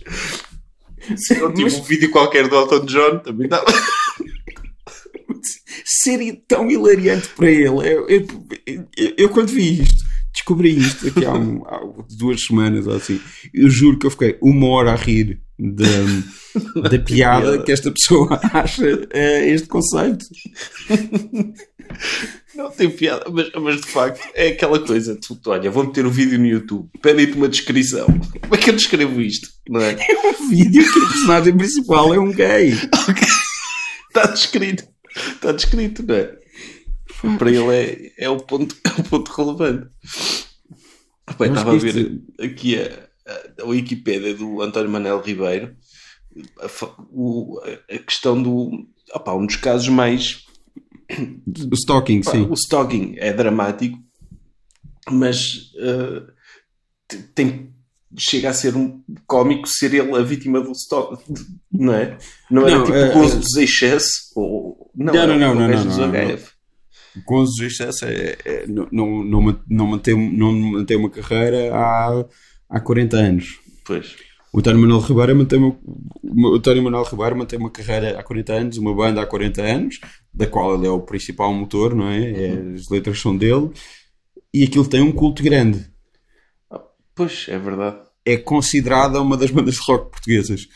Se 1.15 1.35
não 1.35 1.53
tive 1.53 1.75
um 1.75 1.83
vídeo 1.83 2.09
qualquer 2.09 2.47
do 2.47 2.55
Elton 2.55 2.85
John, 2.85 3.19
também 3.19 3.47
dá. 3.47 3.63
Seria 5.85 6.35
tão 6.47 6.69
hilariante 6.69 7.27
para 7.29 7.51
ele. 7.51 7.65
Eu, 7.65 8.07
eu, 8.07 8.27
eu, 8.65 8.87
eu 9.17 9.29
quando 9.29 9.49
vi 9.49 9.81
isto, 9.81 10.02
descobri 10.43 10.77
isto 10.77 11.07
aqui 11.07 11.25
há, 11.25 11.33
um, 11.33 11.63
há, 11.65 11.79
duas 12.17 12.43
semanas 12.43 12.85
ou 12.85 12.95
assim. 12.95 13.19
Eu 13.53 13.69
juro 13.69 13.97
que 13.97 14.05
eu 14.05 14.11
fiquei 14.11 14.37
uma 14.41 14.67
hora 14.67 14.91
a 14.91 14.95
rir 14.95 15.41
da, 15.57 16.89
da 16.89 16.99
piada 16.99 17.63
que 17.63 17.71
esta 17.71 17.89
pessoa 17.91 18.39
acha 18.53 19.07
é, 19.11 19.49
este 19.49 19.67
conceito. 19.67 20.25
Não 22.55 22.69
tem 22.69 22.89
piada, 22.89 23.25
mas, 23.31 23.49
mas 23.59 23.81
de 23.81 23.87
facto 23.87 24.21
é 24.35 24.49
aquela 24.49 24.79
coisa. 24.79 25.15
Tu, 25.15 25.35
tu 25.35 25.49
olha, 25.49 25.71
vou 25.71 25.85
meter 25.85 26.05
o 26.05 26.09
um 26.09 26.11
vídeo 26.11 26.37
no 26.37 26.45
YouTube, 26.45 26.87
pedem-te 27.01 27.33
uma 27.33 27.47
descrição. 27.47 28.05
Como 28.05 28.55
é 28.55 28.57
que 28.57 28.69
eu 28.69 28.75
descrevo 28.75 29.19
isto? 29.21 29.47
Não 29.67 29.81
é? 29.81 29.93
é 29.93 30.29
um 30.29 30.49
vídeo 30.49 30.83
que 30.91 30.99
o 30.99 31.07
personagem 31.07 31.57
principal 31.57 32.13
é 32.13 32.19
um 32.19 32.31
gay. 32.31 32.73
Okay. 33.09 33.27
Está 34.07 34.27
descrito. 34.27 34.83
Está 35.15 35.51
descrito, 35.51 36.05
não 36.05 36.15
é? 36.15 36.42
Para 37.37 37.51
ele 37.51 38.11
é, 38.17 38.25
é, 38.25 38.29
o, 38.29 38.37
ponto, 38.37 38.75
é 38.83 39.01
o 39.01 39.03
ponto 39.03 39.31
relevante. 39.31 39.89
Bem, 41.39 41.49
estava 41.49 41.73
a 41.73 41.77
ver 41.77 42.21
aqui 42.39 42.77
a, 42.77 43.09
a, 43.25 43.63
a 43.63 43.65
Wikipédia 43.65 44.33
do 44.33 44.61
António 44.61 44.89
Manel 44.89 45.21
Ribeiro 45.21 45.75
a, 46.59 46.67
o, 47.11 47.59
a 47.89 47.97
questão 47.99 48.41
do. 48.41 48.87
Opa, 49.13 49.33
um 49.33 49.45
dos 49.45 49.55
casos 49.55 49.89
mais. 49.89 50.43
O 51.09 51.73
stalking, 51.73 52.23
sim. 52.23 52.47
O 52.49 52.53
stalking 52.53 53.15
é 53.17 53.31
dramático, 53.31 53.99
mas 55.09 55.71
uh, 55.75 56.25
tem, 57.35 57.71
chega 58.17 58.49
a 58.49 58.53
ser 58.53 58.75
um 58.75 59.03
cómico 59.27 59.67
ser 59.67 59.93
ele 59.93 60.15
a 60.17 60.21
vítima 60.21 60.59
do 60.61 60.71
stalking, 60.71 61.33
não 61.71 61.93
é? 61.93 62.17
Não 62.49 62.67
era 62.67 62.77
não, 62.77 62.85
tipo 62.85 62.97
uh, 62.97 63.35
dos 63.35 63.55
excesso? 63.57 64.31
Ou, 64.35 64.91
não, 64.95 65.13
não, 65.13 65.27
não, 65.27 65.37
não, 65.37 65.55
não, 65.55 65.67
não, 65.67 65.85
não, 65.85 66.11
não. 66.11 66.29
Gozo 66.29 66.52
dos 67.25 67.59
excesso 67.59 68.05
é, 68.05 68.37
é, 68.43 68.67
não, 68.67 68.87
não, 68.91 69.23
não, 69.23 69.59
não, 69.69 69.87
mantém, 69.87 70.37
não 70.37 70.51
mantém 70.51 70.97
uma 70.97 71.09
carreira 71.09 71.73
há, 71.73 72.25
há 72.69 72.79
40 72.79 73.17
anos. 73.17 73.59
Pois. 73.85 74.15
O 74.51 74.59
António 74.59 74.81
Manuel 74.81 75.01
Ribeiro 75.01 75.35
mantém 75.35 75.59
uma, 75.59 76.49
o 76.49 76.55
António 76.55 76.83
Manuel 76.83 77.03
Ribeiro 77.03 77.37
mantém 77.37 77.59
uma 77.59 77.71
carreira 77.71 78.19
há 78.19 78.23
40 78.23 78.53
anos, 78.53 78.77
uma 78.77 78.93
banda 78.93 79.21
há 79.21 79.25
40 79.25 79.61
anos, 79.61 79.99
da 80.33 80.45
qual 80.45 80.75
ele 80.75 80.85
é 80.85 80.89
o 80.89 81.01
principal 81.01 81.53
motor, 81.53 81.95
não 81.95 82.07
é? 82.07 82.31
é 82.31 82.51
as 82.75 82.89
letras 82.89 83.19
são 83.19 83.35
dele, 83.35 83.71
e 84.53 84.63
aquilo 84.63 84.87
tem 84.87 85.01
um 85.01 85.11
culto 85.11 85.41
grande. 85.41 85.91
Pois, 87.15 87.45
é 87.49 87.57
verdade. 87.57 87.97
É 88.25 88.37
considerada 88.37 89.21
uma 89.21 89.37
das 89.37 89.51
bandas 89.51 89.75
de 89.75 89.81
rock 89.81 90.11
portuguesas. 90.11 90.67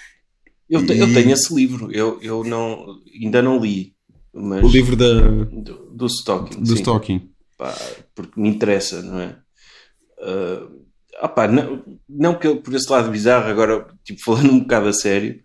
Eu, 0.69 0.85
te, 0.85 0.93
e... 0.93 0.99
eu 0.99 1.13
tenho 1.13 1.31
esse 1.31 1.53
livro, 1.53 1.91
eu, 1.91 2.19
eu 2.21 2.43
não, 2.43 2.99
ainda 3.21 3.41
não 3.41 3.59
li. 3.59 3.95
Mas 4.37 4.63
o 4.63 4.67
livro 4.67 4.95
da... 4.95 5.21
do, 5.21 5.91
do 5.91 6.05
Stalking. 6.05 6.61
Do 6.61 6.73
Stalking. 6.75 7.29
Pá, 7.57 7.73
porque 8.13 8.39
me 8.39 8.49
interessa, 8.49 9.01
não 9.01 9.19
é? 9.19 9.37
Uh, 10.19 10.85
opa, 11.21 11.47
não, 11.47 11.83
não 12.07 12.37
que 12.37 12.47
eu, 12.47 12.61
por 12.61 12.73
esse 12.73 12.91
lado 12.91 13.09
bizarro, 13.09 13.49
agora 13.49 13.87
tipo, 14.03 14.21
falando 14.23 14.51
um 14.51 14.59
bocado 14.59 14.87
a 14.87 14.93
sério, 14.93 15.41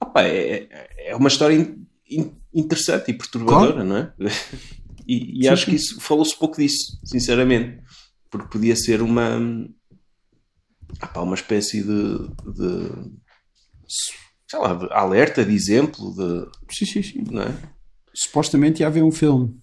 opa, 0.00 0.22
é, 0.22 0.68
é 0.98 1.16
uma 1.16 1.28
história 1.28 1.54
in, 1.54 1.86
in, 2.08 2.32
interessante 2.54 3.10
e 3.10 3.14
perturbadora, 3.14 3.72
claro. 3.72 3.88
não 3.88 3.96
é? 3.96 4.12
E, 5.06 5.40
e 5.40 5.42
sim, 5.42 5.48
acho 5.48 5.64
sim. 5.64 5.70
que 5.72 5.76
isso 5.76 6.00
falou-se 6.00 6.38
pouco 6.38 6.56
disso, 6.56 7.00
sinceramente, 7.04 7.82
porque 8.30 8.46
podia 8.46 8.76
ser 8.76 9.02
uma 9.02 9.40
opa, 11.02 11.20
uma 11.20 11.34
espécie 11.34 11.82
de, 11.82 12.28
de 12.28 13.10
sei 14.48 14.58
lá, 14.58 14.74
de 14.74 14.92
alerta, 14.92 15.44
de 15.44 15.52
exemplo, 15.52 16.14
de 16.14 16.74
sim, 16.74 16.86
sim, 16.86 17.02
sim. 17.02 17.24
Não 17.30 17.42
é? 17.42 17.54
Supostamente 18.14 18.80
ia 18.80 18.86
haver 18.86 19.02
um 19.02 19.12
filme. 19.12 19.56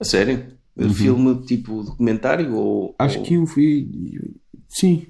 A 0.00 0.04
sério? 0.04 0.46
Uhum. 0.76 0.94
Filme 0.94 1.46
tipo 1.46 1.82
documentário 1.82 2.54
ou. 2.54 2.94
Acho 2.98 3.18
ou... 3.18 3.24
que 3.24 3.36
um 3.36 3.46
fui. 3.46 3.88
Sim. 4.68 5.06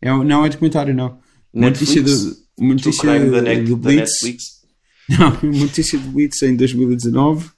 É, 0.00 0.10
não 0.10 0.44
é 0.44 0.48
documentário, 0.48 0.94
não. 0.94 1.18
Uma 1.52 1.68
notícia, 1.68 2.02
do, 2.02 2.36
uma 2.58 2.74
notícia 2.74 3.20
do, 3.20 3.64
do 3.64 3.76
Blitz. 3.76 4.62
Não, 5.08 5.36
uma 5.42 5.64
notícia 5.64 5.98
do 5.98 6.08
Blitz 6.08 6.40
em 6.42 6.56
2019. 6.56 7.50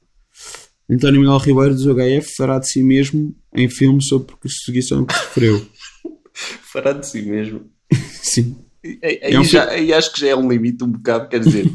António 0.91 1.21
Miguel 1.21 1.39
Ribeiro 1.39 1.75
dos 1.75 1.85
HF 1.85 2.35
fará 2.37 2.59
de 2.59 2.69
si 2.69 2.83
mesmo 2.83 3.35
em 3.55 3.69
filme 3.69 4.03
sobre 4.03 4.35
perseguição 4.37 5.05
que 5.05 5.15
sofreu. 5.15 5.65
fará 6.73 6.93
de 6.93 7.07
si 7.07 7.23
mesmo. 7.23 7.71
Sim. 8.23 8.57
Aí, 9.03 9.19
é 9.23 9.39
um 9.39 9.45
já, 9.45 9.69
aí 9.71 9.93
acho 9.93 10.13
que 10.13 10.21
já 10.21 10.29
é 10.29 10.37
um 10.37 10.51
limite 10.51 10.85
um 10.85 10.91
bocado, 10.91 11.29
quer 11.29 11.41
dizer, 11.41 11.71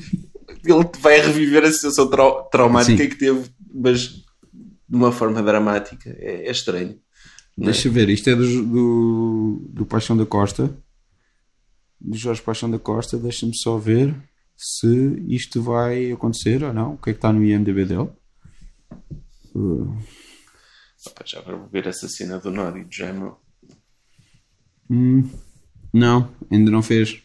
ele 0.71 0.89
vai 0.99 1.19
reviver 1.19 1.63
a 1.63 1.71
situação 1.71 2.09
trau 2.09 2.49
traumática 2.49 3.03
Sim. 3.03 3.09
que 3.09 3.15
teve, 3.15 3.49
mas 3.73 4.07
de 4.89 4.95
uma 4.95 5.11
forma 5.11 5.41
dramática. 5.43 6.09
É, 6.17 6.47
é 6.47 6.51
estranho. 6.51 6.99
Deixa 7.57 7.89
é? 7.89 7.91
ver, 7.91 8.09
isto 8.09 8.29
é 8.29 8.35
do, 8.35 8.63
do, 8.65 9.69
do, 9.69 9.85
Paixão 9.85 10.15
da 10.15 10.25
Costa, 10.25 10.73
do 11.99 12.17
Jorge 12.17 12.41
Paixão 12.41 12.71
da 12.71 12.79
Costa. 12.79 13.17
Deixa-me 13.17 13.55
só 13.55 13.77
ver 13.77 14.15
se 14.55 15.23
isto 15.27 15.61
vai 15.61 16.11
acontecer 16.11 16.63
ou 16.63 16.73
não. 16.73 16.93
O 16.93 16.97
que 16.97 17.09
é 17.09 17.13
que 17.13 17.17
está 17.17 17.33
no 17.33 17.43
IMDB 17.43 17.85
dele? 17.85 18.09
Uh. 19.53 19.97
já 21.25 21.39
agora 21.39 21.57
vou 21.57 21.67
ver 21.67 21.87
essa 21.87 22.07
cena 22.07 22.39
do 22.39 22.51
Nodi 22.51 22.83
do 22.83 22.93
Jamel. 22.93 23.39
Hum, 24.89 25.29
não, 25.93 26.33
ainda 26.49 26.71
não 26.71 26.81
fez. 26.81 27.21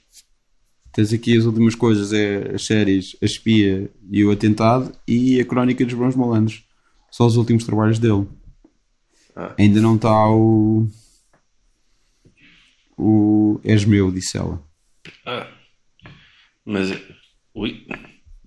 Tens 0.94 1.12
aqui 1.12 1.36
as 1.36 1.44
últimas 1.44 1.74
coisas: 1.74 2.12
é 2.12 2.54
as 2.54 2.64
séries 2.64 3.16
A 3.20 3.24
Espia 3.24 3.90
e 4.10 4.24
o 4.24 4.30
Atentado 4.30 4.92
e 5.06 5.40
a 5.40 5.44
Crónica 5.44 5.84
dos 5.84 5.94
Bons 5.94 6.14
Malandros. 6.14 6.64
São 7.10 7.26
os 7.26 7.36
últimos 7.36 7.64
trabalhos 7.64 7.98
dele. 7.98 8.26
Ah. 9.34 9.54
Ainda 9.58 9.80
não 9.80 9.96
está 9.96 10.30
o. 10.30 10.86
O. 12.96 13.60
És 13.64 13.84
meu, 13.84 14.12
disse 14.12 14.38
ela. 14.38 14.62
Ah. 15.26 15.48
Mas. 16.64 16.96
Ui. 17.54 17.86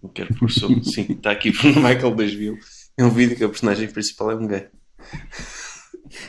Não 0.01 0.09
quero 0.09 0.33
pôr 0.35 0.49
som. 0.49 0.81
Sim, 0.83 1.07
está 1.09 1.31
aqui 1.31 1.49
o 1.49 1.53
Michael 1.75 2.15
2000. 2.15 2.57
É 2.97 3.03
um 3.03 3.09
vídeo 3.09 3.35
que 3.35 3.43
a 3.43 3.49
personagem 3.49 3.89
principal 3.89 4.31
é 4.31 4.35
um 4.35 4.47
gay. 4.47 4.67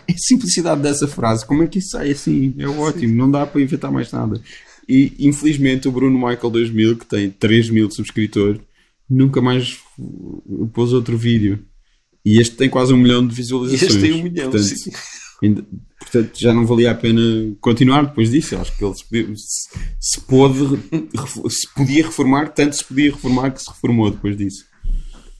A 0.08 0.12
simplicidade 0.16 0.82
dessa 0.82 1.06
frase, 1.06 1.46
como 1.46 1.62
é 1.62 1.68
que 1.68 1.78
isso 1.78 1.90
sai 1.90 2.10
assim? 2.10 2.54
É 2.58 2.66
ótimo, 2.66 3.12
Sim. 3.12 3.14
não 3.14 3.30
dá 3.30 3.46
para 3.46 3.60
inventar 3.60 3.92
mais 3.92 4.10
nada. 4.10 4.40
E 4.88 5.14
infelizmente 5.18 5.86
o 5.86 5.92
Bruno 5.92 6.18
Michael 6.18 6.50
2000, 6.50 6.96
que 6.96 7.06
tem 7.06 7.30
3 7.30 7.70
mil 7.70 7.90
subscritores, 7.90 8.60
nunca 9.08 9.40
mais 9.40 9.78
pôs 10.72 10.92
outro 10.92 11.16
vídeo. 11.16 11.64
E 12.24 12.40
este 12.40 12.56
tem 12.56 12.68
quase 12.68 12.92
um 12.92 12.96
milhão 12.96 13.26
de 13.26 13.34
visualizações. 13.34 13.82
Este 13.82 14.00
tem 14.00 14.12
um 14.12 14.22
milhão, 14.22 14.50
portanto, 14.50 14.76
sim. 14.76 14.90
Ainda, 15.42 15.64
portanto, 16.00 16.32
já 16.38 16.52
não 16.52 16.66
valia 16.66 16.90
a 16.90 16.94
pena 16.94 17.20
continuar 17.60 18.06
depois 18.06 18.30
disso. 18.30 18.54
Eu 18.54 18.60
acho 18.60 18.76
que 18.76 18.84
ele 18.84 18.94
se, 18.94 19.04
podia, 19.04 19.36
se, 19.36 19.68
se, 20.00 20.20
pôde, 20.22 20.58
se 21.48 21.74
podia 21.74 22.04
reformar, 22.04 22.48
tanto 22.48 22.76
se 22.76 22.84
podia 22.84 23.10
reformar 23.10 23.50
que 23.52 23.62
se 23.62 23.70
reformou 23.70 24.10
depois 24.10 24.36
disso. 24.36 24.64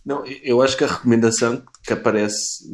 Não, 0.04 0.24
eu 0.42 0.62
acho 0.62 0.76
que 0.76 0.84
a 0.84 0.86
recomendação 0.86 1.62
que 1.84 1.92
aparece 1.92 2.64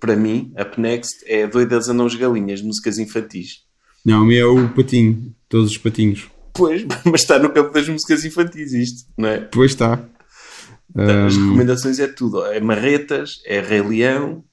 para 0.00 0.16
mim, 0.16 0.52
a 0.56 0.80
Next, 0.80 1.24
é 1.26 1.46
Doidas 1.46 1.88
a 1.88 1.94
Não 1.94 2.08
Galinhas, 2.08 2.60
músicas 2.60 2.98
infantis. 2.98 3.62
Não, 4.04 4.28
a 4.28 4.34
é 4.34 4.44
o 4.44 4.68
patinho, 4.70 5.34
todos 5.48 5.70
os 5.70 5.78
patinhos. 5.78 6.28
Pois, 6.54 6.84
mas 7.04 7.22
está 7.22 7.38
no 7.38 7.50
campo 7.50 7.72
das 7.72 7.88
músicas 7.88 8.24
infantis 8.24 8.72
isto, 8.72 9.04
não 9.16 9.28
é? 9.28 9.40
Pois 9.40 9.72
está. 9.72 10.04
As 10.94 11.36
um... 11.36 11.44
recomendações 11.44 11.98
é 11.98 12.06
tudo. 12.06 12.44
É 12.44 12.60
marretas, 12.60 13.40
é 13.46 13.60
Rei 13.60 13.82
Leão, 13.82 14.44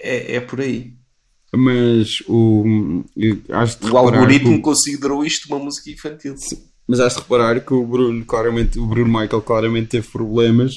é, 0.00 0.36
é 0.36 0.40
por 0.40 0.60
aí. 0.60 0.94
Mas 1.54 2.20
o, 2.28 2.64
o 3.90 3.96
algoritmo 3.96 4.60
considerou 4.60 5.24
isto 5.24 5.46
uma 5.46 5.58
música 5.58 5.90
infantil. 5.90 6.34
Mas 6.86 7.00
has 7.00 7.14
de 7.14 7.20
reparar 7.20 7.60
que 7.60 7.74
o 7.74 7.84
Bruno, 7.84 8.24
claramente, 8.24 8.78
o 8.78 8.86
Bruno 8.86 9.06
Michael 9.06 9.42
claramente 9.42 9.88
teve 9.88 10.06
problemas 10.08 10.76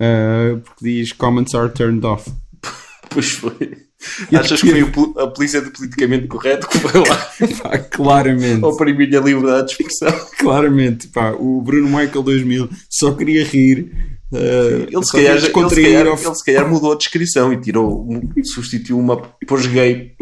uh, 0.00 0.58
porque 0.60 0.84
diz 0.84 1.12
comments 1.12 1.54
are 1.54 1.70
turned 1.72 2.04
off. 2.04 2.30
pois 3.10 3.30
foi. 3.30 3.87
Achas 4.32 4.60
que 4.60 4.70
foi 4.70 5.22
a 5.22 5.26
polícia 5.26 5.60
do 5.60 5.70
politicamente 5.72 6.28
correto 6.28 6.68
que 6.68 6.78
foi 6.78 7.00
lá? 7.00 7.16
Pá, 7.62 7.78
claramente. 7.78 8.64
Oprimir 8.64 9.08
a 9.16 9.20
liberdade 9.20 9.66
de 9.66 9.72
expressão. 9.72 10.26
Claramente, 10.38 11.08
pá, 11.08 11.32
o 11.32 11.60
Bruno 11.60 11.88
Michael 11.88 12.22
2000 12.22 12.68
só 12.88 13.12
queria 13.12 13.44
rir. 13.44 13.90
Uh, 14.32 14.86
ele, 14.88 15.04
se 15.04 15.12
calhar, 15.12 15.36
ele, 15.36 15.40
se 15.40 15.52
calhar, 15.52 16.06
ele 16.06 16.34
se 16.34 16.44
calhar 16.44 16.68
mudou 16.68 16.92
a 16.92 16.96
descrição 16.96 17.52
e 17.52 17.60
tirou, 17.60 18.06
substituiu 18.44 18.98
uma 18.98 19.16
pôs 19.16 19.66
gay 19.66 20.12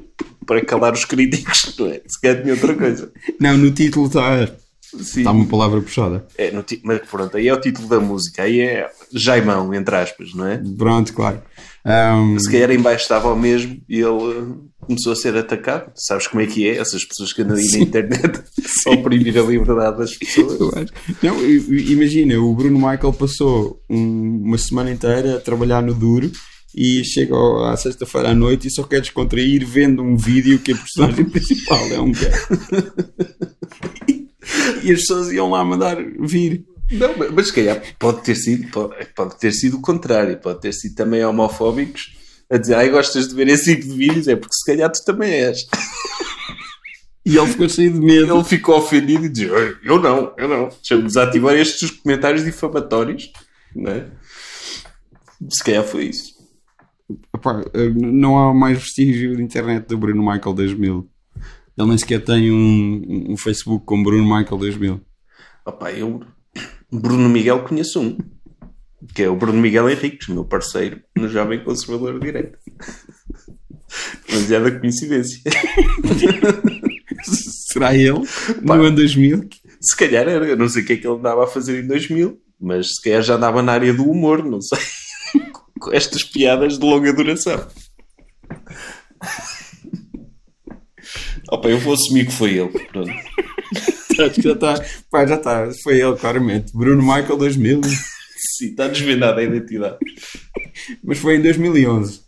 para 0.47 0.65
calar 0.65 0.95
os 0.95 1.05
críticos, 1.05 1.75
não 1.79 1.89
é? 1.89 2.01
Se 2.07 2.21
calhar 2.21 2.41
tinha 2.41 2.55
outra 2.55 2.75
coisa. 2.75 3.13
Não, 3.39 3.57
no 3.59 3.71
título 3.73 4.07
está 4.07 4.49
Está 4.95 5.31
uma 5.33 5.47
palavra 5.47 5.81
puxada. 5.81 6.27
É, 6.39 6.51
no 6.51 6.65
mas 6.83 7.01
pronto, 7.01 7.37
aí 7.37 7.49
é 7.49 7.53
o 7.53 7.61
título 7.61 7.89
da 7.89 8.01
música, 8.01 8.43
aí 8.43 8.61
é 8.61 8.89
Jaimão, 9.13 9.75
entre 9.75 9.97
aspas, 9.97 10.33
não 10.35 10.47
é? 10.47 10.63
Pronto, 10.79 11.13
claro. 11.13 11.43
Um... 11.87 12.37
Se 12.41 12.51
calhar 12.51 12.73
em 12.73 12.81
baixo 12.81 13.03
estava 13.03 13.33
o 13.33 13.39
mesmo 13.39 13.81
e 13.89 14.01
ele 14.01 14.57
começou 14.81 15.13
a 15.13 15.17
ser 15.17 15.37
atacado. 15.37 15.93
Sabes 15.95 16.27
como 16.27 16.43
é 16.43 16.47
que 16.47 16.69
é? 16.69 16.79
Essas 16.79 17.05
pessoas 17.05 17.33
que 17.33 17.43
andam 17.43 17.57
aí 17.57 17.71
na 17.71 17.79
internet 17.79 18.43
a 18.87 18.91
oprimir 18.91 19.39
a 19.39 19.43
liberdade 19.43 19.99
das 19.99 20.17
pessoas. 20.17 20.91
Não, 21.23 21.45
imagina, 21.45 22.39
o 22.41 22.55
Bruno 22.55 22.77
Michael 22.77 23.13
passou 23.13 23.81
um, 23.89 24.43
uma 24.45 24.59
semana 24.59 24.91
inteira 24.91 25.37
a 25.37 25.41
trabalhar 25.41 25.81
no 25.81 25.95
duro 25.95 26.31
e 26.75 27.05
chega 27.05 27.35
à 27.71 27.77
sexta-feira 27.77 28.31
à 28.31 28.35
noite 28.35 28.67
e 28.67 28.71
só 28.71 28.83
quer 28.83 29.01
descontrair 29.01 29.65
vendo 29.65 30.03
um 30.03 30.17
vídeo 30.17 30.59
que 30.59 30.73
a 30.73 30.77
personagem 30.77 31.25
principal 31.25 31.87
é 31.87 32.01
um 32.01 32.11
gay. 32.11 32.33
e 34.83 34.93
as 34.93 35.01
pessoas 35.01 35.31
iam 35.31 35.51
lá 35.51 35.65
mandar 35.65 35.97
vir. 36.21 36.65
Não, 36.91 37.15
mas 37.33 37.49
se 37.49 37.53
calhar 37.53 37.83
pode 37.99 38.23
ter 38.23 38.35
sido, 38.37 38.71
pode, 38.71 39.07
pode, 39.15 39.39
ter 39.39 39.53
sido 39.53 39.77
o 39.79 39.83
contrário, 39.83 40.39
pode 40.39 40.61
ter 40.61 40.73
sido 40.73 40.95
também 40.95 41.25
homofóbicos 41.25 42.17
a 42.51 42.57
dizer, 42.57 42.75
ai, 42.75 42.91
gostas 42.91 43.29
de 43.29 43.35
ver 43.35 43.49
esse 43.49 43.75
tipo 43.75 43.89
de 43.93 43.97
vídeos, 43.97 44.29
é 44.29 44.37
porque 44.37 44.55
se 44.55 44.65
calhar 44.65 44.91
tu 44.91 45.05
também 45.05 45.33
és. 45.33 45.67
E 47.27 47.37
ele 47.37 47.47
ficou 47.49 47.69
cheio 47.69 47.93
de 47.93 47.99
medo. 47.99 48.33
Ele 48.33 48.45
ficou 48.45 48.79
ofendido 48.79 49.25
e 49.25 49.29
disse, 49.29 49.51
eu 49.83 50.01
não, 50.01 50.33
eu 50.39 50.47
não. 50.47 50.69
Deixa-me 50.69 51.03
desativar 51.03 51.57
estes 51.57 51.91
comentários 51.91 52.45
difamatórios, 52.45 53.33
não 53.75 53.91
é? 53.91 54.07
Se 55.51 55.65
calhar 55.65 55.83
foi 55.83 56.05
isso. 56.05 56.37
Epá, 57.35 57.65
não 57.97 58.39
há 58.39 58.55
mais 58.55 58.79
vestígio 58.79 59.37
de 59.37 59.43
internet 59.43 59.89
do 59.89 59.99
Bruno 59.99 60.23
Michael 60.23 60.55
2000. 60.55 61.11
Ele 61.77 61.89
nem 61.89 61.99
sequer 61.99 62.25
tem 62.25 62.53
um, 62.53 63.33
um 63.33 63.37
Facebook 63.37 63.85
com 63.85 64.05
Bruno 64.05 64.23
Michael 64.23 64.59
2000. 64.59 65.01
Opa, 65.67 65.91
eu 65.91 66.23
Bruno 67.01 67.29
Miguel 67.29 67.65
conheço 67.65 68.01
um, 68.01 68.19
que 69.15 69.23
é 69.23 69.29
o 69.29 69.37
Bruno 69.37 69.61
Miguel 69.61 69.89
Henriques, 69.89 70.29
meu 70.29 70.45
parceiro 70.45 71.01
no 71.17 71.29
Jovem 71.29 71.63
Conservador 71.63 72.19
de 72.19 72.27
Direito. 72.27 72.59
Demasiada 74.29 74.79
coincidência. 74.79 75.41
Será 77.73 77.95
ele? 77.95 78.21
Pá, 78.67 78.77
no 78.77 78.85
ano 78.85 78.97
2000? 78.97 79.49
Se 79.81 79.97
calhar 79.97 80.29
era, 80.29 80.47
eu 80.47 80.57
não 80.57 80.69
sei 80.69 80.83
o 80.83 80.87
que 80.87 80.95
é 80.95 80.97
que 80.97 81.07
ele 81.07 81.17
andava 81.17 81.45
a 81.45 81.47
fazer 81.47 81.83
em 81.83 81.87
2000, 81.87 82.39
mas 82.61 82.97
se 82.97 83.03
calhar 83.03 83.23
já 83.23 83.37
andava 83.37 83.63
na 83.63 83.73
área 83.73 83.95
do 83.95 84.11
humor, 84.11 84.45
não 84.45 84.61
sei. 84.61 84.79
Com 85.81 85.93
estas 85.93 86.25
piadas 86.25 86.79
de 86.79 86.85
longa 86.85 87.13
duração. 87.13 87.67
Opa, 91.49 91.69
eu 91.69 91.79
vou 91.79 91.95
assumir 91.95 92.27
que 92.27 92.33
foi 92.33 92.59
ele. 92.59 92.71
Pronto. 92.87 93.13
Acho 94.19 94.35
que 94.35 94.43
já 94.43 94.53
está. 94.53 94.75
Pá, 95.11 95.27
já 95.27 95.37
está. 95.37 95.71
Foi 95.83 96.01
ele, 96.01 96.17
claramente. 96.17 96.73
Bruno 96.77 97.03
Michael 97.03 97.37
2000. 97.37 97.81
Sim, 97.85 98.67
está 98.67 98.89
desvendada 98.89 99.41
a 99.41 99.45
identidade. 99.45 99.99
Mas 101.03 101.19
foi 101.19 101.37
em 101.37 101.43
2011. 101.43 102.21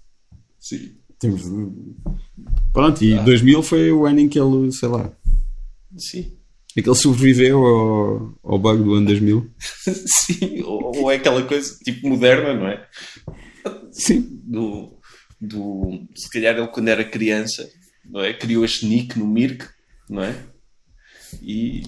Sim. 0.60 0.92
Temos... 1.18 1.42
Pronto, 2.72 3.02
e 3.02 3.14
ah. 3.14 3.22
2000 3.22 3.62
foi 3.62 3.92
o 3.92 4.06
ano 4.06 4.20
em 4.20 4.28
que 4.28 4.38
ele, 4.38 4.72
sei 4.72 4.88
lá. 4.88 5.10
Sim. 5.96 6.32
É 6.76 6.82
que 6.82 6.88
ele 6.88 6.96
sobreviveu 6.96 7.64
ao, 7.64 8.34
ao 8.42 8.58
bug 8.58 8.82
do 8.82 8.94
ano 8.94 9.06
2000. 9.06 9.50
Sim, 10.06 10.62
ou, 10.62 10.96
ou 10.96 11.10
é 11.10 11.16
aquela 11.16 11.42
coisa 11.42 11.76
tipo 11.84 12.08
moderna, 12.08 12.54
não 12.54 12.68
é? 12.68 12.86
Sim. 13.90 14.40
Do, 14.44 14.96
do, 15.40 16.06
se 16.14 16.30
calhar 16.30 16.56
ele 16.56 16.68
quando 16.68 16.88
era 16.88 17.04
criança 17.04 17.68
não 18.08 18.20
é? 18.20 18.32
criou 18.32 18.64
este 18.64 18.86
nick 18.86 19.18
no 19.18 19.26
Mirk, 19.26 19.66
não 20.08 20.22
é? 20.22 20.34
E, 21.42 21.82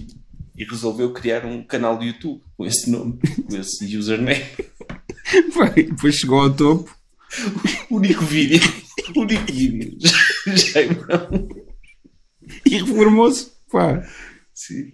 e 0.57 0.63
resolveu 0.63 1.11
criar 1.13 1.45
um 1.45 1.63
canal 1.63 1.97
de 1.97 2.07
YouTube 2.07 2.41
com 2.57 2.65
esse 2.65 2.89
nome, 2.89 3.19
com 3.47 3.55
esse 3.55 3.97
username. 3.97 4.45
Vai, 5.55 5.73
depois 5.83 6.15
chegou 6.15 6.41
ao 6.41 6.53
topo. 6.53 6.95
O 7.89 7.95
único 7.95 8.25
vídeo, 8.25 8.59
o 9.15 9.21
único 9.21 9.51
vídeo, 9.51 9.97
já, 10.47 10.81
não. 11.07 11.47
E 12.65 12.77
reformou-se, 12.77 13.51
pá. 13.71 14.05
Sim. 14.53 14.91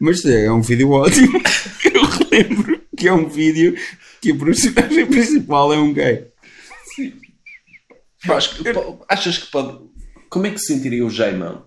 Mas 0.00 0.24
é, 0.24 0.46
é 0.46 0.52
um 0.52 0.62
vídeo 0.62 0.90
ótimo. 0.90 1.40
Eu 1.84 2.04
relembro 2.04 2.80
que 2.96 3.08
é 3.08 3.12
um 3.12 3.28
vídeo 3.28 3.76
que 4.20 4.32
o 4.32 4.38
personagem 4.38 5.06
principal 5.06 5.72
é 5.72 5.78
um 5.78 5.92
gay. 5.92 6.28
Sim. 6.94 7.12
achas 9.08 9.38
que 9.38 9.50
pode 9.50 9.84
como 10.30 10.46
é 10.46 10.50
que 10.50 10.58
se 10.58 10.72
sentiria 10.72 11.04
o 11.04 11.10
Jaimão 11.10 11.66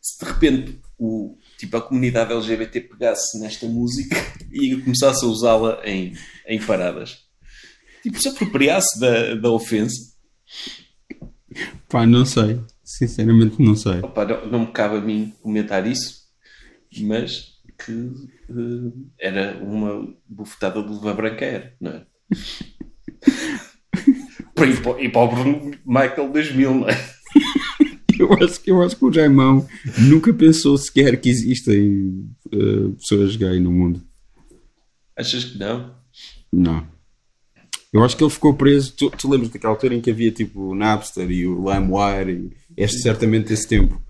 se 0.00 0.18
de 0.18 0.30
repente 0.30 0.80
o, 0.98 1.36
tipo, 1.60 1.76
a 1.76 1.82
comunidade 1.82 2.32
LGBT 2.32 2.80
pegasse 2.80 3.38
nesta 3.38 3.66
música 3.66 4.16
e 4.50 4.74
começasse 4.76 5.24
a 5.24 5.28
usá-la 5.28 5.80
em, 5.84 6.14
em 6.46 6.60
paradas? 6.60 7.18
Tipo, 8.02 8.18
se 8.18 8.28
apropriasse 8.28 8.98
da, 8.98 9.34
da 9.34 9.50
ofensa? 9.50 10.14
Pá, 11.88 12.06
não 12.06 12.24
sei. 12.24 12.58
Sinceramente, 12.82 13.62
não 13.62 13.76
sei. 13.76 14.00
Opa, 14.00 14.24
não, 14.24 14.46
não, 14.46 14.58
me 14.60 14.68
cabe 14.68 14.96
a 14.96 15.00
mim 15.00 15.34
comentar 15.42 15.86
isso, 15.86 16.22
mas 17.02 17.60
que 17.78 17.92
uh, 17.92 19.10
era 19.18 19.58
uma 19.62 20.14
bufetada 20.26 20.82
de 20.82 20.88
luva 20.88 21.12
branca, 21.12 21.44
era, 21.44 21.76
não 21.80 21.92
é? 21.92 22.06
para, 24.54 24.66
ir 25.02 25.12
para 25.12 25.20
o 25.20 25.28
Bruno 25.28 25.70
Michael 25.84 26.32
2000, 26.32 26.74
não 26.74 26.88
é? 26.88 26.94
eu, 28.30 28.46
acho, 28.46 28.60
eu 28.66 28.82
acho 28.82 28.96
que 28.96 29.04
o 29.04 29.12
Jaimão 29.12 29.66
nunca 29.98 30.32
pensou 30.32 30.76
sequer 30.78 31.20
que 31.20 31.28
existem 31.28 32.26
uh, 32.46 32.92
pessoas 32.92 33.36
gay 33.36 33.58
no 33.60 33.70
mundo. 33.70 34.02
Achas 35.16 35.44
que 35.44 35.58
não? 35.58 35.94
Não. 36.52 36.86
Eu 37.92 38.04
acho 38.04 38.16
que 38.16 38.22
ele 38.22 38.30
ficou 38.30 38.54
preso. 38.54 38.92
Tu, 38.92 39.10
tu 39.10 39.28
lembras 39.28 39.50
daquela 39.50 39.72
altura 39.72 39.94
em 39.94 40.00
que 40.00 40.10
havia 40.10 40.30
tipo 40.30 40.70
o 40.70 40.74
Napster 40.74 41.30
e 41.30 41.46
o 41.46 41.64
LimeWire? 41.70 42.50
E 42.76 42.82
este 42.82 43.02
certamente 43.02 43.48
desse 43.48 43.66
tempo. 43.66 44.00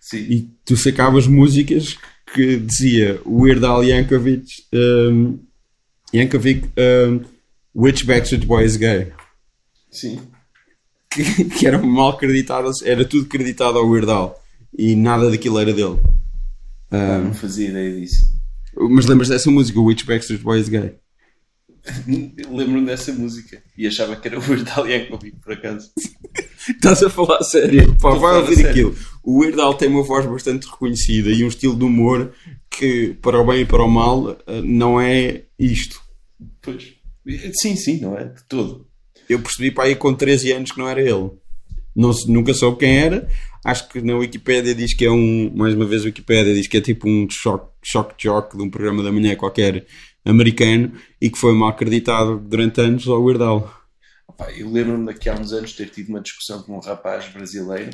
Sim. 0.00 0.18
E 0.18 0.50
tu 0.64 0.76
sacavas 0.76 1.26
músicas 1.26 1.96
que 2.32 2.56
dizia 2.56 3.20
Weird 3.26 3.64
Al 3.64 3.84
Yankovic, 3.84 4.46
um, 4.72 5.38
Yankovic, 6.12 6.68
um, 6.78 7.20
Which 7.74 8.04
Backstreet 8.04 8.46
Boy 8.46 8.64
is 8.64 8.76
Gay? 8.76 9.12
Sim 9.90 10.33
que, 11.14 11.44
que 11.44 11.66
eram 11.66 11.86
mal 11.86 12.16
creditadas, 12.16 12.82
era 12.82 13.04
tudo 13.04 13.26
creditado 13.26 13.78
ao 13.78 13.88
Weird 13.88 14.10
Al 14.10 14.42
e 14.76 14.96
nada 14.96 15.30
daquilo 15.30 15.60
era 15.60 15.72
dele. 15.72 16.00
Ah, 16.90 17.18
não 17.18 17.32
fazia 17.32 17.68
ideia 17.68 18.00
disso. 18.00 18.26
Mas 18.90 19.06
lembras 19.06 19.28
dessa 19.28 19.50
música, 19.50 19.78
o 19.78 19.84
Which 19.84 20.04
Backstreet 20.04 20.42
Boys 20.42 20.68
Gay? 20.68 20.94
Lembro-me 22.50 22.86
dessa 22.86 23.12
música 23.12 23.62
e 23.76 23.86
achava 23.86 24.16
que 24.16 24.26
era 24.26 24.38
o 24.38 24.42
Weird 24.42 24.68
Al 24.70 24.88
Yankovic, 24.88 25.36
por 25.36 25.52
acaso. 25.52 25.90
Estás 26.68 27.02
a 27.02 27.10
falar 27.10 27.42
sério? 27.42 27.94
Pá, 28.00 28.10
vai 28.14 28.40
ouvir 28.40 28.66
aquilo. 28.66 28.96
O 29.22 29.40
Weird 29.40 29.60
Al 29.60 29.74
tem 29.74 29.88
uma 29.88 30.02
voz 30.02 30.26
bastante 30.26 30.66
reconhecida 30.66 31.30
e 31.30 31.44
um 31.44 31.48
estilo 31.48 31.76
de 31.76 31.84
humor 31.84 32.32
que, 32.70 33.14
para 33.22 33.40
o 33.40 33.46
bem 33.46 33.60
e 33.60 33.66
para 33.66 33.84
o 33.84 33.88
mal, 33.88 34.36
ah, 34.46 34.62
não 34.64 35.00
é 35.00 35.44
isto. 35.58 36.02
Pois. 36.60 36.94
Sim, 37.60 37.76
sim, 37.76 38.00
não 38.00 38.18
é? 38.18 38.24
De 38.24 38.42
todo 38.44 38.86
eu 39.28 39.40
percebi 39.40 39.70
para 39.70 39.84
aí 39.84 39.96
com 39.96 40.14
13 40.14 40.52
anos 40.52 40.72
que 40.72 40.78
não 40.78 40.88
era 40.88 41.00
ele. 41.00 41.30
Não, 41.94 42.10
nunca 42.26 42.52
soube 42.52 42.78
quem 42.78 42.98
era. 42.98 43.28
Acho 43.64 43.88
que 43.88 44.00
na 44.00 44.16
Wikipedia 44.16 44.74
diz 44.74 44.94
que 44.94 45.04
é 45.04 45.10
um. 45.10 45.50
Mais 45.54 45.74
uma 45.74 45.86
vez, 45.86 46.02
a 46.02 46.06
Wikipedia 46.06 46.52
diz 46.54 46.66
que 46.66 46.76
é 46.76 46.80
tipo 46.80 47.08
um 47.08 47.26
shock, 47.30 47.70
shock 47.82 48.14
jock 48.18 48.56
de 48.56 48.62
um 48.62 48.70
programa 48.70 49.02
da 49.02 49.12
manhã 49.12 49.34
qualquer 49.36 49.86
americano 50.24 50.92
e 51.20 51.30
que 51.30 51.38
foi 51.38 51.54
mal 51.54 51.70
acreditado 51.70 52.38
durante 52.38 52.80
anos 52.80 53.06
ao 53.06 53.22
Weird 53.22 53.42
Al. 53.42 53.84
Eu 54.56 54.70
lembro-me 54.70 55.06
daqui 55.06 55.28
a 55.28 55.34
uns 55.34 55.52
anos 55.52 55.72
ter 55.74 55.88
tido 55.90 56.08
uma 56.08 56.20
discussão 56.20 56.62
com 56.62 56.76
um 56.76 56.80
rapaz 56.80 57.28
brasileiro 57.28 57.90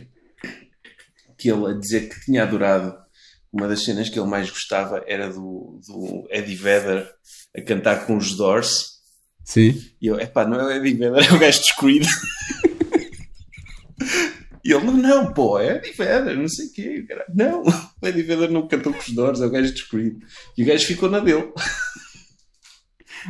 que 1.37 1.51
ele 1.51 1.67
a 1.67 1.73
dizer 1.73 2.09
que 2.09 2.21
tinha 2.21 2.43
adorado 2.43 2.95
uma 3.53 3.67
das 3.67 3.85
cenas 3.85 4.09
que 4.09 4.19
ele 4.19 4.29
mais 4.29 4.49
gostava 4.49 5.03
era 5.07 5.29
do, 5.29 5.81
do 5.87 6.29
Eddie 6.31 6.55
Vedder 6.55 7.11
a 7.57 7.63
cantar 7.63 8.07
com 8.07 8.17
os 8.17 8.37
Doors 8.37 9.00
Sim. 9.45 9.83
E 10.01 10.07
eu, 10.07 10.19
epá, 10.21 10.47
não 10.47 10.61
é 10.61 10.65
o 10.65 10.71
Eddie 10.71 10.95
Vedder, 10.95 11.25
é 11.31 11.33
o 11.35 11.39
gajo 11.39 11.61
de 11.61 11.77
Creed. 11.77 12.07
e 14.65 14.73
ele, 14.73 14.85
não, 14.85 14.93
não, 14.97 15.33
pô, 15.33 15.59
é 15.59 15.77
Eddie 15.77 15.93
Vedder, 15.93 16.37
não 16.37 16.49
sei 16.49 16.67
o 16.67 16.73
quê. 16.73 17.05
Cara, 17.09 17.25
não, 17.35 17.63
o 17.63 18.07
Eddie 18.07 18.23
Vedder 18.23 18.51
não 18.51 18.69
cantou 18.69 18.93
com 18.93 19.01
os 19.01 19.11
Doors, 19.11 19.41
é 19.41 19.47
o 19.47 19.51
gajo 19.51 19.73
de 19.75 19.89
Creed. 19.89 20.19
E 20.57 20.63
o 20.63 20.67
gajo 20.67 20.87
ficou 20.87 21.11
na 21.11 21.19
dele. 21.21 21.53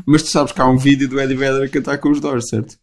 Mas 0.07 0.23
tu 0.23 0.29
sabes 0.31 0.53
que 0.53 0.61
há 0.61 0.67
um 0.67 0.77
vídeo 0.77 1.09
do 1.09 1.21
Eddie 1.21 1.37
Vedder 1.37 1.65
a 1.65 1.69
cantar 1.69 1.99
com 1.99 2.11
os 2.11 2.21
Doors, 2.21 2.49
certo? 2.49 2.77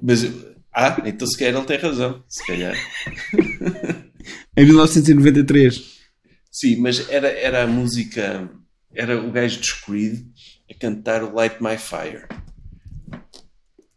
Mas 0.00 0.24
Ah, 0.72 0.96
então 1.06 1.26
se 1.26 1.38
calhar 1.38 1.54
ele 1.56 1.66
tem 1.66 1.78
razão. 1.78 2.22
Se 2.28 2.46
calhar. 2.46 2.74
Em 4.56 4.64
1993. 4.64 5.96
Sim, 6.50 6.76
mas 6.76 7.08
era, 7.10 7.28
era 7.28 7.64
a 7.64 7.66
música. 7.66 8.50
Era 8.94 9.20
o 9.20 9.30
gajo 9.30 9.60
Creed 9.84 10.26
a 10.70 10.74
cantar 10.74 11.22
o 11.22 11.34
Light 11.34 11.62
My 11.62 11.76
Fire. 11.78 12.26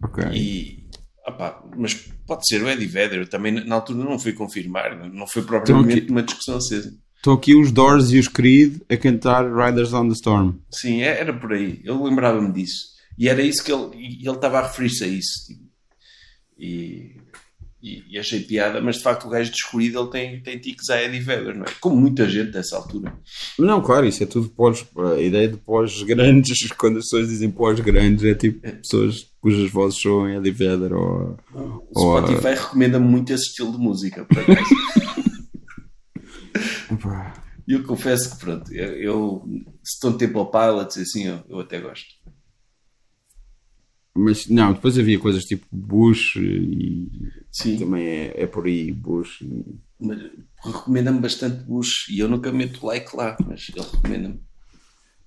Ok. 0.04 0.24
E. 0.34 0.88
opá, 1.28 1.62
mas 1.78 1.94
pode 2.26 2.48
ser 2.48 2.62
o 2.64 2.70
Eddie 2.70 2.86
Vedder. 2.88 3.20
Eu 3.20 3.30
também 3.30 3.52
na 3.66 3.76
altura 3.76 4.04
não 4.04 4.18
fui 4.20 4.34
confirmar. 4.34 4.96
Não 5.12 5.28
foi 5.28 5.42
propriamente 5.44 6.00
aqui- 6.00 6.12
uma 6.12 6.24
discussão 6.24 6.58
acesa. 6.58 6.94
Estão 7.18 7.34
aqui 7.34 7.54
os 7.56 7.72
Doors 7.72 8.12
e 8.12 8.18
os 8.20 8.28
Creed 8.30 8.82
a 8.90 8.96
cantar 8.96 9.44
Riders 9.46 9.92
on 9.94 10.08
the 10.08 10.14
Storm. 10.14 10.54
Sim, 10.72 11.02
é- 11.02 11.20
era 11.20 11.34
por 11.38 11.52
aí. 11.52 11.82
Eu 11.84 12.02
lembrava-me 12.02 12.52
disso. 12.54 12.98
E 13.18 13.28
era 13.28 13.42
isso 13.42 13.64
que 13.64 13.72
ele. 13.74 13.96
Ele 13.98 14.30
estava 14.32 14.60
a 14.60 14.68
referir-se 14.68 15.04
a 15.04 15.08
isso. 15.08 15.52
E, 16.58 17.16
e, 17.82 18.04
e 18.10 18.20
achei 18.20 18.42
piada, 18.42 18.82
mas 18.82 18.98
de 18.98 19.04
facto 19.04 19.26
o 19.26 19.30
gajo 19.30 19.52
descolhido 19.52 20.00
ele 20.00 20.10
tem, 20.10 20.42
tem 20.42 20.60
tiques 20.60 20.90
a 20.90 21.02
Eddie 21.02 21.20
Vedder, 21.20 21.56
não 21.56 21.64
é? 21.64 21.70
Como 21.80 21.96
muita 21.96 22.28
gente 22.28 22.54
nessa 22.54 22.76
altura. 22.76 23.14
Não, 23.58 23.82
claro, 23.82 24.06
isso 24.06 24.22
é 24.22 24.26
tudo 24.26 24.50
pós. 24.50 24.86
A 25.16 25.20
ideia 25.20 25.48
de 25.48 25.58
pós-grandes, 25.58 26.68
quando 26.78 26.98
as 26.98 27.06
pessoas 27.06 27.30
dizem 27.30 27.50
pós-grandes, 27.50 28.26
é 28.26 28.36
tipo 28.36 28.60
pessoas 28.60 29.28
cujas 29.40 29.72
vozes 29.72 30.02
são 30.02 30.30
Eddie 30.30 30.52
Vedder 30.52 30.94
ou. 30.94 31.38
O 31.54 31.84
ou 31.96 32.18
Spotify 32.18 32.62
recomenda 32.62 33.00
muito 33.00 33.32
esse 33.32 33.50
estilo 33.50 33.72
de 33.72 33.78
música, 33.78 34.26
por 34.26 34.40
acaso. 34.40 34.60
E 37.70 37.74
eu 37.74 37.84
confesso 37.84 38.32
que, 38.32 38.44
pronto, 38.44 38.74
eu, 38.74 38.96
eu 38.96 39.44
Stone 39.86 40.18
Temple 40.18 40.50
Pilots, 40.52 40.98
assim, 40.98 41.28
eu, 41.28 41.44
eu 41.48 41.60
até 41.60 41.80
gosto. 41.80 42.08
Mas 44.22 44.48
não, 44.48 44.74
depois 44.74 44.98
havia 44.98 45.18
coisas 45.20 45.46
tipo 45.46 45.66
Bush 45.72 46.36
e 46.36 47.08
Sim, 47.52 47.78
também 47.80 48.06
é, 48.06 48.44
é 48.44 48.48
por 48.48 48.66
aí, 48.66 48.92
Bush. 48.92 49.42
e- 49.42 49.80
recomenda-me 50.64 51.20
bastante 51.20 51.64
Bush 51.64 52.08
e 52.10 52.20
eu 52.20 52.28
nunca 52.28 52.52
meto 52.52 52.86
like 52.86 53.16
lá, 53.16 53.38
mas 53.48 53.68
ele 53.76 53.86
recomenda-me. 53.86 54.42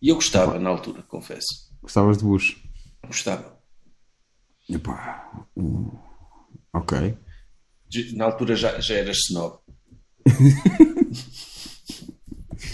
E 0.01 0.09
eu 0.09 0.14
gostava 0.16 0.59
na 0.59 0.68
altura, 0.70 1.03
confesso. 1.03 1.70
Gostavas 1.80 2.18
de 2.18 2.24
Bush? 2.24 2.57
Gostava. 3.07 3.59
Epá. 4.68 5.47
Ok. 6.72 7.16
Na 8.14 8.24
altura 8.24 8.57
já, 8.57 8.80
já 8.80 8.95
eras 8.95 9.18
snob. 9.28 9.59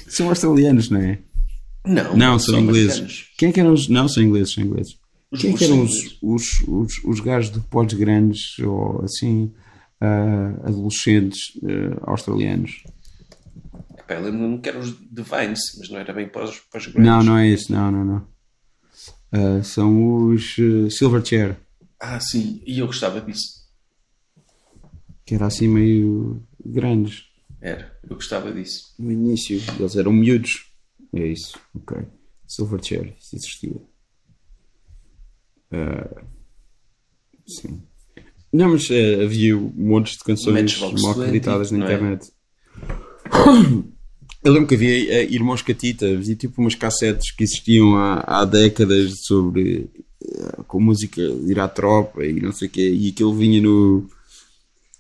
São 0.06 0.28
australianos, 0.28 0.90
não 0.90 1.00
é? 1.00 1.18
Não, 1.84 2.16
Não, 2.16 2.38
são 2.38 2.58
ingleses. 2.60 2.98
americanos. 2.98 3.30
Quem 3.38 3.48
é 3.48 3.52
que 3.52 3.60
eram 3.60 3.72
os. 3.72 3.88
Não, 3.88 4.08
são 4.08 4.22
ingleses, 4.22 4.52
são 4.54 4.64
ingleses. 4.64 4.98
Os 5.30 5.40
Quem 5.40 5.54
é 5.54 5.56
que 5.58 5.64
eram 5.64 5.76
são 5.76 5.84
os, 5.84 6.18
os, 6.22 6.60
os, 6.68 7.04
os 7.04 7.20
gajos 7.20 7.50
de 7.52 7.60
pós-grandes 7.60 8.58
ou 8.60 9.02
assim, 9.04 9.52
ah, 10.00 10.54
adolescentes 10.64 11.52
ah, 11.64 12.10
australianos? 12.10 12.82
Epá, 13.98 14.14
eu 14.14 14.22
lembro-me 14.22 14.58
que 14.60 14.68
eram 14.70 14.80
os 14.80 14.90
Divines, 15.10 15.60
mas 15.78 15.90
não 15.90 15.98
era 15.98 16.12
bem 16.14 16.28
para 16.28 16.44
os, 16.44 16.58
para 16.60 16.78
os 16.78 16.86
Não, 16.94 17.02
grandes. 17.02 17.26
não 17.26 17.36
é 17.36 17.48
isso, 17.48 17.72
não, 17.72 17.90
não, 17.92 18.04
não. 18.04 18.26
Ah, 19.30 19.62
são 19.62 20.28
os 20.30 20.56
Silverchair, 20.90 21.56
Ah, 22.00 22.18
sim, 22.20 22.62
e 22.66 22.78
eu 22.78 22.86
gostava 22.86 23.20
disso. 23.20 23.58
que 25.26 25.34
era 25.34 25.46
assim 25.46 25.68
meio 25.68 26.42
grandes 26.64 27.24
Era, 27.60 27.98
eu 28.08 28.16
gostava 28.16 28.50
disso. 28.50 28.94
no 28.98 29.12
início. 29.12 29.60
Eles 29.78 29.94
eram 29.96 30.12
miúdos. 30.12 30.70
É 31.12 31.26
isso, 31.26 31.58
ok. 31.74 31.98
Silverchair, 32.46 33.14
isso 33.20 33.36
existia. 33.36 33.76
Ah, 35.72 36.22
sim. 37.46 37.82
Não, 38.52 38.70
mas 38.70 38.88
ah, 38.90 39.24
havia 39.24 39.56
montes 39.56 40.16
de 40.18 40.24
canções 40.24 40.80
mal 40.80 41.14
20, 41.14 41.22
acreditadas 41.22 41.70
na 41.70 41.78
é? 41.78 41.94
internet. 41.94 42.32
Eu 44.42 44.52
lembro 44.52 44.68
que 44.68 44.76
havia 44.76 45.12
eh, 45.12 45.24
Irmãos 45.30 45.62
Catita, 45.62 46.06
havia 46.06 46.36
tipo 46.36 46.60
umas 46.60 46.74
cassetes 46.74 47.32
que 47.32 47.42
existiam 47.42 47.96
há, 47.96 48.20
há 48.20 48.44
décadas 48.44 49.24
sobre 49.26 49.90
eh, 50.22 50.62
com 50.66 50.80
música 50.80 51.20
de 51.20 51.50
ir 51.50 51.58
à 51.58 51.66
tropa 51.66 52.24
e 52.24 52.40
não 52.40 52.52
sei 52.52 52.68
o 52.68 52.70
quê, 52.70 52.88
e 52.88 53.08
aquilo 53.08 53.34
vinha 53.34 53.60
no, 53.60 54.08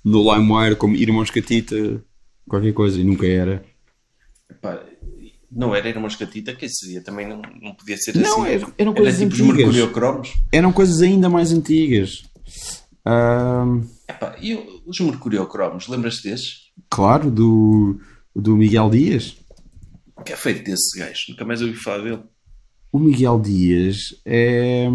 no 0.04 0.34
LimeWire 0.34 0.74
como 0.76 0.96
Irmãos 0.96 1.30
Catita, 1.30 2.02
qualquer 2.48 2.72
coisa, 2.72 3.00
e 3.00 3.04
nunca 3.04 3.26
era. 3.26 3.64
Epá, 4.50 4.84
não 5.50 5.74
era 5.74 5.88
Irmãos 5.88 6.16
Catita, 6.16 6.54
que 6.54 6.66
esse 6.66 6.86
dia 6.88 7.02
também 7.02 7.26
não, 7.28 7.40
não 7.60 7.74
podia 7.74 7.96
ser 7.96 8.14
Não, 8.16 8.42
assim. 8.42 8.52
era- 8.52 8.72
eram 8.78 8.92
era 8.92 9.00
coisas 9.02 9.18
tipo 9.20 9.32
os 9.34 9.40
antigas. 9.40 9.56
Mercuriocromos. 9.58 10.34
Eram 10.52 10.72
coisas 10.72 11.00
ainda 11.02 11.28
mais 11.28 11.52
antigas. 11.52 12.22
Epá, 14.08 14.36
e 14.40 14.54
os 14.86 15.00
Mercuriocromos, 15.00 15.88
lembras-te 15.88 16.28
desses? 16.30 16.68
claro, 16.90 17.30
do, 17.30 18.00
do 18.34 18.56
Miguel 18.56 18.90
Dias. 18.90 19.36
O 20.16 20.22
que 20.22 20.32
é 20.32 20.36
feito 20.36 20.64
desse 20.64 20.98
gajo? 20.98 21.26
Nunca 21.30 21.44
mais 21.44 21.62
ouvi 21.62 21.74
falar 21.74 22.02
dele. 22.02 22.22
O 22.92 22.98
Miguel 22.98 23.38
Dias 23.40 24.14
é. 24.24 24.86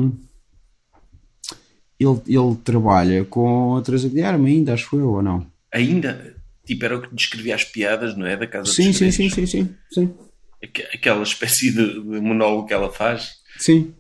Ele, 2.00 2.20
ele 2.28 2.56
trabalha 2.64 3.24
com 3.24 3.78
a 3.78 3.82
Teresa 3.82 4.10
Guilherme 4.10 4.50
ainda, 4.52 4.74
acho 4.74 4.96
eu, 4.98 5.10
ou 5.12 5.22
não? 5.24 5.46
Ainda, 5.72 6.36
tipo, 6.66 6.84
era 6.84 6.98
o 6.98 7.02
que 7.02 7.16
descrevia 7.16 7.56
as 7.56 7.64
piadas, 7.64 8.18
não 8.18 8.26
é? 8.26 8.36
Da 8.36 8.46
Casa 8.48 8.72
Sim, 8.72 8.92
sim, 8.92 9.12
sim, 9.12 9.30
sim, 9.30 9.46
sim, 9.46 9.76
sim. 9.92 10.14
Aque- 10.64 10.88
Aquela 10.94 11.24
espécie 11.24 11.72
de, 11.72 11.94
de 11.94 12.20
monólogo 12.22 12.68
que 12.68 12.74
ela 12.74 12.92
faz. 12.92 13.32
Sim. 13.60 13.94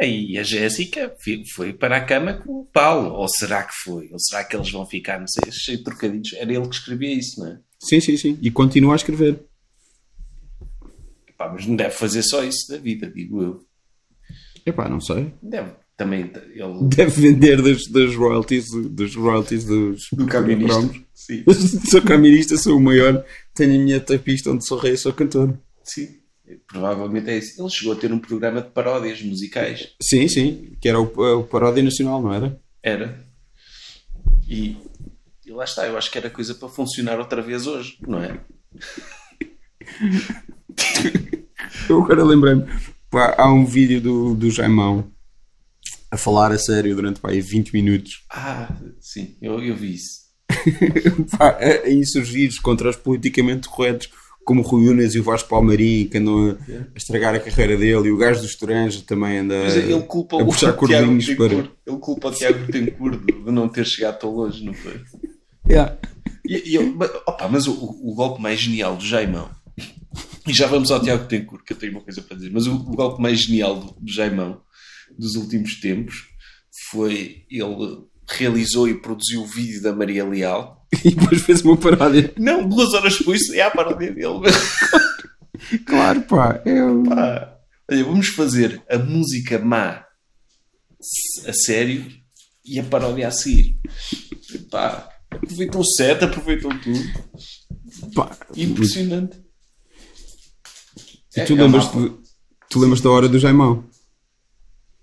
E 0.00 0.38
a 0.38 0.42
Jéssica 0.44 1.12
foi 1.54 1.72
para 1.72 1.96
a 1.96 2.00
cama 2.04 2.34
com 2.34 2.60
o 2.60 2.64
Paulo. 2.64 3.10
Ou 3.14 3.28
será 3.28 3.64
que 3.64 3.72
foi? 3.82 4.08
Ou 4.12 4.18
será 4.20 4.44
que 4.44 4.54
eles 4.56 4.70
vão 4.70 4.86
ficar, 4.86 5.18
não 5.18 5.26
sei, 5.26 5.50
cheio 5.50 5.78
de 5.78 5.84
trocadilhos? 5.84 6.32
Era 6.34 6.52
ele 6.52 6.68
que 6.68 6.74
escrevia 6.76 7.12
isso, 7.12 7.40
não 7.40 7.48
é? 7.48 7.58
Sim, 7.80 8.00
sim, 8.00 8.16
sim. 8.16 8.38
E 8.40 8.50
continua 8.50 8.92
a 8.92 8.96
escrever. 8.96 9.40
Pá, 11.36 11.48
mas 11.52 11.66
não 11.66 11.76
deve 11.76 11.90
fazer 11.94 12.22
só 12.22 12.42
isso 12.44 12.68
da 12.70 12.78
vida, 12.78 13.10
digo 13.10 13.42
eu. 13.42 13.64
Epá, 14.66 14.88
não 14.88 15.00
sei. 15.00 15.32
Deve 15.42 15.72
também 15.96 16.30
ele 16.54 16.88
Deve 16.94 17.20
vender 17.20 17.60
das, 17.62 17.86
das 17.88 18.14
royalties, 18.14 18.66
dos 18.70 19.14
royalties 19.14 19.64
dos, 19.64 20.08
do 20.12 20.26
camionista. 20.26 20.74
cromos. 20.80 21.00
Sim, 21.14 21.44
sou 21.90 22.02
camionista, 22.02 22.56
sou 22.56 22.76
o 22.76 22.80
maior, 22.80 23.24
tenho 23.54 23.74
a 23.74 23.84
minha 23.84 24.00
tapista 24.00 24.50
onde 24.50 24.64
sou 24.66 24.78
rei, 24.78 24.96
sou 24.96 25.12
cantor. 25.12 25.58
Sim. 25.88 26.20
Provavelmente 26.66 27.28
é 27.30 27.38
isso. 27.38 27.60
Ele 27.60 27.70
chegou 27.70 27.92
a 27.92 27.96
ter 27.96 28.12
um 28.12 28.18
programa 28.18 28.62
de 28.62 28.70
paródias 28.70 29.20
musicais. 29.22 29.94
Sim, 30.00 30.28
sim, 30.28 30.76
que 30.80 30.88
era 30.88 30.98
o, 30.98 31.04
o 31.04 31.44
Paródia 31.44 31.82
Nacional, 31.82 32.22
não 32.22 32.32
era? 32.32 32.58
Era. 32.82 33.26
E, 34.48 34.76
e 35.44 35.50
lá 35.50 35.64
está, 35.64 35.86
eu 35.86 35.98
acho 35.98 36.10
que 36.10 36.16
era 36.16 36.30
coisa 36.30 36.54
para 36.54 36.68
funcionar 36.68 37.18
outra 37.18 37.42
vez 37.42 37.66
hoje, 37.66 37.98
não 38.06 38.22
é? 38.22 38.40
Eu 41.88 42.02
agora 42.02 42.24
lembrei-me, 42.24 42.64
há 43.36 43.52
um 43.52 43.64
vídeo 43.64 44.00
do, 44.00 44.34
do 44.34 44.50
Jaimão 44.50 45.10
a 46.10 46.16
falar 46.16 46.52
a 46.52 46.58
sério 46.58 46.94
durante 46.94 47.20
pá, 47.20 47.30
aí 47.30 47.40
20 47.40 47.72
minutos, 47.72 48.24
Ah, 48.30 48.74
sim, 49.00 49.36
eu, 49.42 49.62
eu 49.62 49.76
vi 49.76 49.94
isso. 49.94 50.28
pá, 51.36 51.50
a, 51.50 51.86
a 51.86 51.90
insurgir 51.90 52.50
contra 52.62 52.90
os 52.90 52.96
politicamente 52.96 53.68
corretos, 53.68 54.08
como 54.48 54.62
o 54.62 54.64
Rui 54.64 54.88
Unas 54.88 55.14
e 55.14 55.20
o 55.20 55.22
Vasco 55.22 55.46
Palmarim, 55.46 56.08
que 56.08 56.16
andam 56.16 56.52
a, 56.52 56.72
a 56.72 56.96
estragar 56.96 57.34
a 57.34 57.38
carreira 57.38 57.76
dele, 57.76 58.08
e 58.08 58.10
o 58.10 58.16
gajo 58.16 58.40
do 58.40 58.46
Estranjo 58.46 59.02
também 59.02 59.40
anda 59.40 59.64
Mas 59.64 59.76
ele 59.76 60.02
culpa 60.04 60.36
a 60.36 60.38
o 60.38 60.46
puxar 60.46 60.72
Tiago 60.72 60.78
cordinhos 60.78 61.34
para. 61.34 61.54
Ele 61.54 61.98
culpa 62.00 62.28
o 62.28 62.32
Tiago 62.32 62.58
Betancourt 62.64 63.20
de 63.26 63.32
de 63.44 63.52
não 63.52 63.68
ter 63.68 63.84
chegado 63.84 64.20
tão 64.20 64.34
longe, 64.34 64.64
não 64.64 64.72
foi? 64.72 65.02
Yeah. 65.68 65.98
E, 66.46 66.70
e 66.70 66.74
eu, 66.76 66.94
mas, 66.96 67.10
opa, 67.26 67.46
mas 67.46 67.66
o, 67.66 67.74
o 67.74 68.14
golpe 68.14 68.40
mais 68.40 68.58
genial 68.58 68.96
do 68.96 69.04
Jaimão, 69.04 69.50
e 70.46 70.54
já 70.54 70.66
vamos 70.66 70.90
ao 70.90 71.02
Tiago 71.02 71.24
Betancourt, 71.24 71.62
que 71.62 71.74
eu 71.74 71.76
tenho 71.76 71.92
uma 71.92 72.00
coisa 72.00 72.22
para 72.22 72.38
dizer, 72.38 72.50
mas 72.50 72.66
o, 72.66 72.72
o 72.74 72.96
golpe 72.96 73.20
mais 73.20 73.40
genial 73.40 73.78
do, 73.78 74.00
do 74.00 74.10
Jaimão 74.10 74.62
dos 75.18 75.34
últimos 75.34 75.78
tempos 75.78 76.26
foi 76.90 77.44
ele 77.50 77.98
realizou 78.26 78.88
e 78.88 78.94
produziu 78.94 79.42
o 79.42 79.46
vídeo 79.46 79.82
da 79.82 79.94
Maria 79.94 80.24
Leal. 80.24 80.77
E 81.04 81.14
depois 81.14 81.42
fez 81.42 81.60
uma 81.62 81.76
paródia. 81.76 82.32
Não, 82.38 82.66
duas 82.68 82.94
horas 82.94 83.18
depois 83.18 83.48
é 83.50 83.62
a 83.62 83.70
paródia 83.70 84.12
dele. 84.12 84.40
Claro, 85.86 86.22
pá. 86.22 86.62
É 86.64 86.82
um- 86.84 87.02
Pá, 87.04 87.58
olha, 87.90 88.04
vamos 88.04 88.28
fazer 88.28 88.80
a 88.88 88.96
música 88.96 89.58
má 89.58 90.04
a 91.46 91.52
sério 91.52 92.06
e 92.64 92.78
a 92.78 92.84
paródia 92.84 93.26
a 93.28 93.30
seguir. 93.32 93.76
Pá, 94.70 95.08
aproveitou 95.30 95.80
o 95.80 95.84
set, 95.84 96.22
aproveitou 96.24 96.70
tudo. 96.80 97.00
pá. 98.14 98.36
Impressionante. 98.56 99.42
E 101.36 101.40
É- 101.40 101.44
tu 101.44 101.52
é 101.52 101.56
uma- 101.56 101.64
lembras-te 101.64 102.28
tu 102.70 102.78
lembras 102.78 103.00
da 103.00 103.10
hora 103.10 103.28
do 103.28 103.38
Jaimão? 103.38 103.84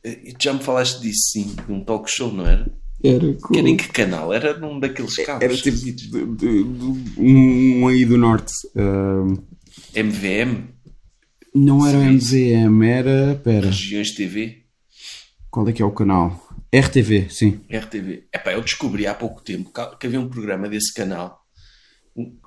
E 0.03 0.33
Já 0.39 0.53
me 0.53 0.63
falaste 0.63 1.01
disso, 1.01 1.31
sim, 1.31 1.55
num 1.67 1.83
talk 1.83 2.09
show, 2.09 2.31
não 2.31 2.45
era? 2.47 2.71
Era, 3.07 3.33
com- 3.35 3.57
era 3.57 3.69
em 3.69 3.77
que 3.77 3.89
canal? 3.89 4.33
Era 4.33 4.57
num 4.57 4.79
daqueles 4.79 5.15
cabos. 5.17 5.43
era 5.43 5.55
tipo 5.55 5.77
de- 5.77 5.91
de- 5.93 6.25
de- 6.35 6.65
um, 7.17 7.87
aí 7.87 8.05
do 8.05 8.17
norte. 8.17 8.53
Ahm, 8.75 9.35
MVM, 9.93 10.69
não 11.53 11.85
era. 11.85 11.97
MZM, 11.99 12.83
era. 12.85 13.35
Pera, 13.43 13.67
Regiões 13.67 14.11
TV. 14.11 14.63
qual 15.49 15.67
é 15.69 15.73
que 15.73 15.81
é 15.81 15.85
o 15.85 15.91
canal? 15.91 16.41
RTV, 16.73 17.27
sim. 17.29 17.61
RTV. 17.69 18.25
Epá, 18.33 18.51
eu 18.51 18.61
descobri 18.61 19.07
há 19.07 19.13
pouco 19.13 19.41
tempo 19.41 19.71
que 19.99 20.07
havia 20.07 20.19
um 20.19 20.27
programa 20.27 20.67
desse 20.67 20.93
canal. 20.93 21.39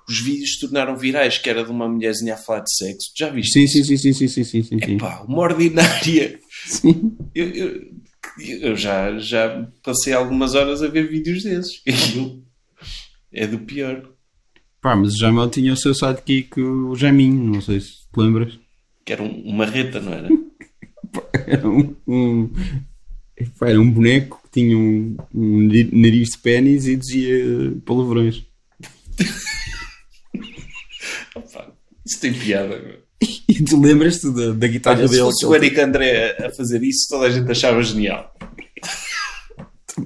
Os 0.08 0.20
vídeos 0.22 0.54
se 0.54 0.60
tornaram 0.60 0.96
virais, 0.96 1.36
que 1.38 1.48
era 1.48 1.62
de 1.64 1.70
uma 1.70 1.86
mulherzinha 1.88 2.34
a 2.34 2.36
falar 2.38 2.60
de 2.60 2.74
sexo. 2.74 3.10
Já 3.16 3.28
viste? 3.30 3.52
Sim, 3.52 3.66
sim, 3.66 3.84
sim, 3.84 3.96
sim, 3.98 4.12
sim, 4.12 4.28
sim, 4.28 4.44
sim, 4.44 4.62
sim. 4.62 4.78
sim. 4.78 4.94
Epá, 4.96 5.22
uma 5.28 5.38
ordinária. 5.40 6.38
Sim. 6.66 7.16
Eu, 7.34 7.48
eu- 7.50 7.82
eu 8.38 8.76
já, 8.76 9.18
já 9.18 9.68
passei 9.82 10.12
algumas 10.12 10.54
horas 10.54 10.82
a 10.82 10.88
ver 10.88 11.08
vídeos 11.08 11.42
desses. 11.42 11.82
Aquilo 11.86 12.44
é 13.32 13.46
do 13.46 13.58
pior. 13.60 14.08
Pá, 14.80 14.94
mas 14.96 15.14
o 15.14 15.18
Jaimão 15.18 15.48
tinha 15.50 15.72
o 15.72 15.76
seu 15.76 15.94
sidekick, 15.94 16.60
o 16.60 16.94
Jaminho, 16.94 17.52
não 17.52 17.60
sei 17.60 17.80
se 17.80 18.08
te 18.12 18.16
lembras. 18.16 18.58
Que 19.04 19.12
era 19.12 19.22
um- 19.22 19.42
uma 19.42 19.66
reta, 19.66 20.00
não 20.00 20.12
era? 20.12 20.28
Era 21.46 21.68
um, 21.68 21.96
um, 22.06 22.48
pá, 23.58 23.70
era 23.70 23.80
um 23.80 23.90
boneco 23.90 24.40
que 24.44 24.50
tinha 24.60 24.76
um, 24.76 25.16
um 25.34 25.62
nari- 25.66 25.88
nariz 25.92 26.28
de 26.30 26.38
pênis 26.38 26.86
e 26.86 26.96
dizia 26.96 27.72
palavrões. 27.86 28.44
Opa, 31.34 31.72
isso 32.04 32.20
tem 32.20 32.34
piada. 32.34 33.00
E 33.48 33.64
tu 33.64 33.80
lembras-te 33.80 34.30
da, 34.30 34.52
da 34.52 34.66
guitarra 34.68 34.98
Olha, 34.98 35.08
se 35.08 35.14
dele? 35.14 35.24
fosse 35.24 35.46
o 35.46 35.54
Eric 35.54 35.80
André 35.80 36.36
a 36.46 36.50
fazer 36.50 36.82
isso, 36.82 37.06
toda 37.08 37.26
a 37.26 37.30
gente 37.30 37.50
achava 37.50 37.82
genial. 37.82 38.32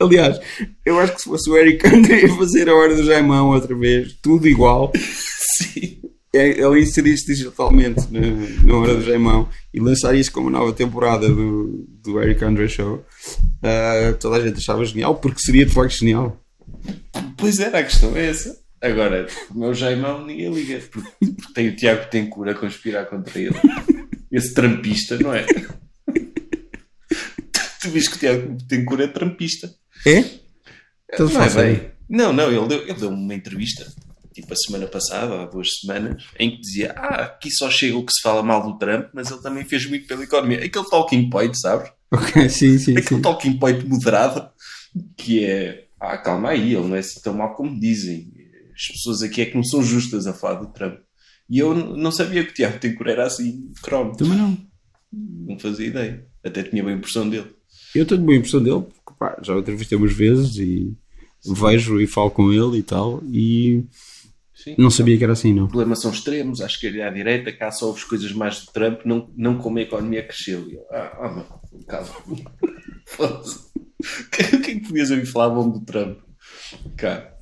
Aliás, 0.00 0.38
eu 0.84 0.98
acho 1.00 1.14
que 1.14 1.22
se 1.22 1.28
fosse 1.28 1.48
o 1.50 1.56
Eric 1.56 1.86
André 1.86 2.24
a 2.26 2.36
fazer 2.36 2.68
a 2.68 2.74
hora 2.74 2.94
do 2.94 3.04
Jaimão 3.04 3.48
outra 3.48 3.74
vez, 3.74 4.12
tudo 4.20 4.46
igual, 4.46 4.92
Sim. 5.62 5.98
é- 6.34 6.60
ele 6.60 6.80
inserir-se 6.80 7.26
digitalmente 7.26 8.02
na, 8.10 8.20
na 8.66 8.76
hora 8.76 8.94
do 8.96 9.04
Jaimão 9.04 9.48
e 9.72 9.80
lançar 9.80 10.14
isso 10.14 10.30
como 10.32 10.50
nova 10.50 10.72
temporada 10.72 11.28
do, 11.28 11.86
do 12.02 12.20
Eric 12.22 12.44
André 12.44 12.68
Show, 12.68 13.04
ah, 13.62 14.14
toda 14.20 14.36
a 14.36 14.46
gente 14.46 14.58
achava 14.58 14.84
genial, 14.84 15.14
porque 15.16 15.40
seria 15.40 15.64
de 15.64 15.72
facto 15.72 15.96
genial. 15.98 16.38
Pois 17.36 17.58
era, 17.58 17.78
a 17.78 17.84
questão 17.84 18.16
é 18.16 18.26
essa. 18.28 18.56
Agora, 18.84 19.26
o 19.50 19.58
meu 19.58 19.72
Jaimão 19.72 20.26
ninguém 20.26 20.52
liga. 20.52 20.78
Porque, 20.92 21.10
porque 21.32 21.52
tem 21.54 21.68
o 21.68 21.76
Tiago 21.76 22.10
Tencourt 22.10 22.50
a 22.50 22.54
conspirar 22.54 23.06
contra 23.06 23.38
ele. 23.38 23.56
Esse 24.30 24.52
trampista, 24.52 25.16
não 25.18 25.32
é? 25.32 25.46
Tu 27.80 27.90
vês 27.90 28.08
que 28.08 28.16
o 28.16 28.18
Tiago 28.18 28.58
Tencourt 28.68 29.00
é 29.00 29.06
trampista. 29.06 29.74
É? 30.06 30.18
A 31.14 31.22
Não 31.22 31.42
é 31.42 31.50
bem? 31.50 31.90
Não, 32.08 32.32
não, 32.32 32.50
ele 32.50 32.68
deu, 32.68 32.82
ele 32.82 33.00
deu 33.00 33.08
uma 33.08 33.34
entrevista, 33.34 33.86
tipo 34.34 34.52
a 34.52 34.56
semana 34.56 34.86
passada, 34.86 35.42
há 35.42 35.46
duas 35.46 35.68
semanas, 35.80 36.24
em 36.38 36.50
que 36.50 36.60
dizia: 36.60 36.92
Ah, 36.96 37.22
aqui 37.24 37.50
só 37.50 37.70
chega 37.70 37.96
o 37.96 38.04
que 38.04 38.12
se 38.12 38.20
fala 38.20 38.42
mal 38.42 38.62
do 38.62 38.76
Trump, 38.78 39.08
mas 39.14 39.30
ele 39.30 39.40
também 39.40 39.64
fez 39.64 39.86
muito 39.88 40.06
pela 40.06 40.24
economia. 40.24 40.64
Aquele 40.64 40.90
talking 40.90 41.30
point, 41.30 41.58
sabes? 41.58 41.90
Ok, 42.12 42.48
sim, 42.50 42.78
sim, 42.78 42.92
Aquele 42.92 43.16
sim. 43.16 43.22
talking 43.22 43.58
point 43.58 43.86
moderado, 43.86 44.50
que 45.16 45.44
é: 45.44 45.86
Ah, 45.98 46.18
calma 46.18 46.50
aí, 46.50 46.74
ele 46.74 46.86
não 46.86 46.96
é 46.96 46.98
assim 46.98 47.20
tão 47.22 47.32
mal 47.34 47.54
como 47.54 47.78
dizem. 47.80 48.33
As 48.74 48.88
pessoas 48.88 49.22
aqui 49.22 49.42
é 49.42 49.46
que 49.46 49.56
não 49.56 49.64
são 49.64 49.82
justas 49.82 50.26
a 50.26 50.32
falar 50.32 50.60
do 50.60 50.72
Trump. 50.72 50.98
E 51.48 51.58
eu 51.58 51.74
não 51.74 52.10
sabia 52.10 52.44
que 52.44 52.50
o 52.50 52.54
Tiago 52.54 52.78
Tencourt 52.78 53.10
era 53.10 53.26
assim, 53.26 53.70
cromo. 53.82 54.16
Também 54.16 54.38
não. 54.38 54.56
Não 55.12 55.58
fazia 55.58 55.86
ideia. 55.86 56.26
Até 56.42 56.62
tinha 56.62 56.82
bem 56.82 56.94
a 56.94 56.96
impressão 56.96 57.28
dele. 57.28 57.54
Eu 57.94 58.06
tenho 58.06 58.22
boa 58.22 58.36
impressão 58.36 58.62
dele, 58.62 58.82
porque 58.82 59.18
pá, 59.18 59.38
já 59.42 59.54
o 59.54 59.60
entrevistei 59.60 59.96
umas 59.96 60.12
vezes 60.12 60.56
e 60.56 60.96
vejo 61.44 62.00
e 62.00 62.06
falo 62.06 62.30
com 62.30 62.52
ele 62.52 62.78
e 62.78 62.82
tal, 62.82 63.22
e 63.26 63.84
Sim. 64.54 64.74
não 64.78 64.90
sabia 64.90 65.16
que 65.16 65.24
era 65.24 65.34
assim, 65.34 65.52
não. 65.52 65.64
O 65.64 65.68
problema 65.68 65.94
são 65.94 66.10
extremos, 66.10 66.60
à 66.60 66.66
esquerda 66.66 66.98
e 66.98 67.02
à 67.02 67.10
direita, 67.10 67.52
cá 67.52 67.70
só 67.70 67.86
ouves 67.86 68.04
coisas 68.04 68.32
mais 68.32 68.64
do 68.64 68.72
Trump, 68.72 69.00
não, 69.04 69.30
não 69.36 69.58
como 69.58 69.78
a 69.78 69.82
economia 69.82 70.26
cresceu. 70.26 70.68
E 70.68 70.74
eu, 70.74 70.84
ah, 70.90 71.18
ah, 71.20 71.32
meu, 71.32 71.82
calma. 71.86 72.08
Foda-se. 73.06 73.74
O 74.04 74.28
que 74.28 74.42
é 74.42 74.74
que 74.74 74.80
podias 74.80 75.10
ouvir 75.10 75.24
falar 75.24 75.54
bom 75.54 75.70
do 75.70 75.80
Trump? 75.80 76.18
Cá. 76.94 77.33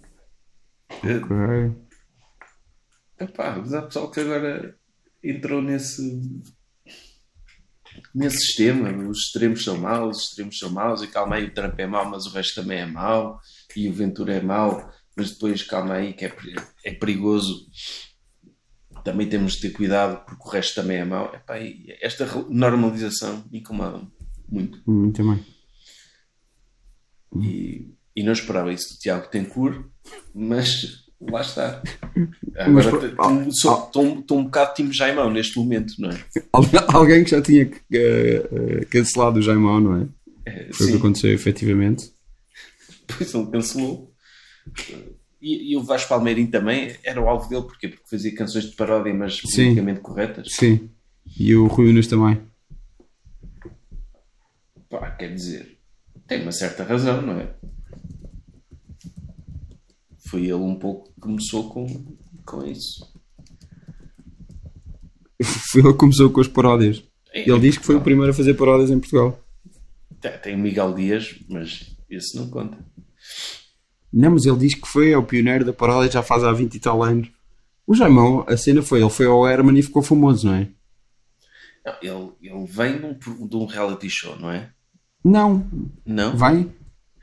Ok. 0.99 1.83
Epá, 3.21 3.57
mas 3.57 3.73
há 3.73 3.83
pessoal 3.83 4.11
que 4.11 4.21
agora 4.21 4.77
entrou 5.23 5.63
nesse 5.63 6.43
nesse 8.15 8.39
sistema, 8.39 8.91
os 9.09 9.27
extremos 9.27 9.65
são 9.65 9.79
maus, 9.79 10.19
os 10.19 10.25
extremos 10.25 10.59
são 10.59 10.71
maus, 10.71 11.03
e 11.03 11.09
calma 11.09 11.37
aí, 11.37 11.45
o 11.45 11.55
Trump 11.55 11.79
é 11.79 11.87
mau, 11.87 12.09
mas 12.09 12.27
o 12.27 12.31
resto 12.31 12.63
também 12.63 12.81
é 12.81 12.87
mau, 12.87 13.41
e 13.77 13.89
o 13.89 13.93
Ventura 13.93 14.35
é 14.35 14.41
mau, 14.41 14.91
mas 15.17 15.33
depois 15.33 15.63
calma 15.63 15.95
aí 15.95 16.13
que 16.13 16.27
é, 16.27 16.35
é 16.85 16.93
perigoso. 16.93 17.67
Também 19.05 19.29
temos 19.29 19.55
de 19.55 19.63
ter 19.63 19.71
cuidado 19.71 20.25
porque 20.25 20.47
o 20.47 20.51
resto 20.51 20.77
também 20.77 20.99
é 20.99 21.05
mau. 21.05 21.35
Epá, 21.35 21.57
esta 22.01 22.27
normalização 22.49 23.45
incomoda-me 23.53 24.11
muito. 24.49 24.81
Hum, 24.87 25.11
também. 25.13 25.45
E, 27.41 27.95
e 28.15 28.23
não 28.23 28.33
esperava 28.33 28.73
isso 28.73 28.95
do 28.95 28.99
Tiago 28.99 29.29
Tencourt, 29.29 29.85
mas 30.35 31.03
lá 31.21 31.41
está. 31.41 31.83
Agora 32.57 32.91
ah, 33.19 33.49
estou 33.49 34.39
um 34.39 34.45
bocado 34.45 34.75
time 34.75 34.93
Jaimão 34.93 35.31
neste 35.31 35.59
momento, 35.59 35.95
não 35.99 36.11
é? 36.11 36.25
Al- 36.53 36.65
Alguém 36.95 37.25
que 37.25 37.31
já 37.31 37.41
tinha 37.41 37.71
eh, 37.93 38.87
cancelado 38.91 39.39
o 39.39 39.43
Jaimão, 39.43 39.81
não 39.81 40.03
é? 40.03 40.07
É, 40.45 40.69
Foi 40.73 40.87
o 40.87 40.89
que 40.89 40.93
sim, 40.93 40.99
aconteceu 40.99 41.33
efetivamente. 41.33 42.11
depois 43.07 43.33
ele 43.33 43.47
cancelou. 43.47 44.13
E, 45.41 45.73
e 45.73 45.77
o 45.77 45.83
Vasco 45.83 46.09
Palmeirim 46.09 46.47
também 46.47 46.95
era 47.03 47.21
o 47.21 47.29
alvo 47.29 47.49
dele, 47.49 47.63
porquê? 47.63 47.89
Porque 47.89 48.09
fazia 48.11 48.35
canções 48.35 48.65
de 48.65 48.77
paródia, 48.77 49.13
mas 49.15 49.37
Sim. 49.37 49.43
politicamente 49.63 50.01
corretas. 50.01 50.49
Sim. 50.53 50.91
E 51.39 51.55
o 51.55 51.67
Rui 51.67 51.91
Unas 51.91 52.07
também. 52.07 52.41
Pá, 54.91 55.11
quer 55.13 55.33
dizer, 55.35 55.79
tem 56.27 56.43
uma 56.43 56.53
certa 56.53 56.85
razão, 56.85 57.23
não 57.23 57.41
é? 57.41 57.49
Foi 60.33 60.45
ele 60.45 60.55
um 60.55 60.77
pouco 60.77 61.13
que 61.13 61.21
começou 61.21 61.69
com, 61.69 61.87
com 62.47 62.65
isso. 62.65 63.07
Foi 65.71 65.83
ele 65.83 65.93
que 65.93 65.99
começou 65.99 66.31
com 66.31 66.41
as 66.41 66.49
paródias. 66.49 67.05
É, 67.35 67.43
Ele 67.47 67.61
diz 67.61 67.77
que 67.77 67.85
foi 67.85 67.97
o 67.97 68.01
primeiro 68.01 68.31
a 68.31 68.35
fazer 68.35 68.55
paródias 68.55 68.91
em 68.91 68.99
Portugal. 68.99 69.39
Tem, 70.43 70.55
o 70.55 70.59
Miguel 70.59 70.95
Dias, 70.95 71.39
mas 71.51 71.95
esse 72.09 72.35
não 72.35 72.49
conta. 72.49 72.79
Não, 74.11 74.31
mas 74.31 74.47
ele 74.47 74.57
diz 74.57 74.75
que 74.75 74.89
foi 74.89 75.11
é 75.11 75.19
o 75.19 75.23
pioneiro 75.23 75.67
da 75.67 75.73
paródia 75.75 76.11
já 76.11 76.23
faz 76.23 76.45
há 76.45 76.53
20 76.53 76.77
e 76.77 76.81
tal 76.81 77.03
anos. 77.03 77.31
O 77.87 77.95
Jaimão, 77.95 78.47
a 78.49 78.57
cena 78.57 78.81
foi, 78.81 79.03
ele 79.03 79.11
foi 79.11 79.27
ao 79.27 79.47
Herman 79.47 79.79
e 79.79 79.83
ficou 79.83 80.01
famoso, 80.03 80.47
não 80.47 80.55
é? 80.55 80.69
Não, 81.85 81.95
ele, 82.01 82.33
ele 82.55 82.67
vem 82.67 82.99
de 82.99 83.05
um, 83.29 83.47
de 83.47 83.57
um 83.57 83.67
reality 83.67 84.09
show, 84.09 84.35
não 84.39 84.51
é? 84.51 84.71
Não, 85.23 85.67
Não? 86.07 86.35
vai. 86.35 86.71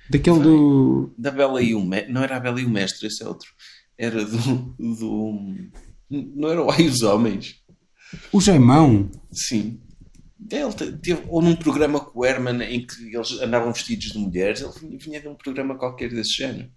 Daquele 0.09 0.39
do. 0.39 1.13
Da 1.17 1.31
Bela 1.31 1.61
e 1.61 1.75
o 1.75 1.83
Mestre. 1.85 2.11
Não 2.11 2.23
era 2.23 2.37
a 2.37 2.39
Bela 2.39 2.59
e 2.59 2.65
o 2.65 2.69
Mestre, 2.69 3.07
esse 3.07 3.23
é 3.23 3.27
outro. 3.27 3.49
Era 3.97 4.23
do. 4.25 4.75
do 4.77 5.69
não 6.09 6.49
era 6.49 6.63
o 6.63 6.71
Ai 6.71 6.87
os 6.87 7.01
Homens. 7.03 7.61
O 8.33 8.41
Jaimão. 8.41 9.09
Sim. 9.31 9.79
Ele 10.51 10.73
te- 10.73 10.91
teve, 10.93 11.23
ou 11.27 11.41
num 11.41 11.55
programa 11.55 11.99
com 11.99 12.19
o 12.21 12.25
Herman 12.25 12.63
em 12.63 12.85
que 12.87 13.15
eles 13.15 13.33
andavam 13.41 13.71
vestidos 13.71 14.11
de 14.13 14.17
mulheres, 14.17 14.61
ele 14.61 14.97
vinha, 14.97 15.21
de 15.21 15.27
um 15.27 15.35
programa 15.35 15.77
qualquer 15.77 16.09
desse 16.09 16.33
género. 16.33 16.71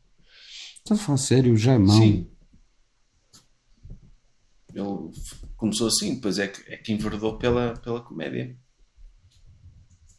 Estás 0.78 1.00
a 1.00 1.04
falar 1.04 1.16
sério? 1.18 1.54
O 1.54 1.56
Jaimão. 1.56 1.96
Sim. 1.96 2.26
Ele 4.74 5.10
começou 5.56 5.86
assim, 5.88 6.14
depois 6.16 6.38
é 6.38 6.48
que, 6.48 6.70
é 6.72 6.76
que 6.76 6.92
enverdou 6.92 7.38
pela, 7.38 7.74
pela 7.78 8.00
comédia. 8.02 8.56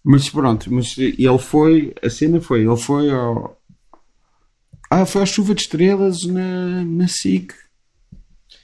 Mas 0.03 0.29
pronto, 0.29 0.71
mas 0.73 0.97
ele 0.97 1.37
foi. 1.39 1.93
A 2.03 2.09
cena 2.09 2.41
foi, 2.41 2.65
ele 2.65 2.77
foi 2.77 3.09
ao. 3.09 3.57
Ah, 4.89 5.05
foi 5.05 5.21
à 5.23 5.25
chuva 5.25 5.55
de 5.55 5.61
estrelas 5.61 6.23
na, 6.23 6.83
na 6.83 7.07
SIC. 7.07 7.53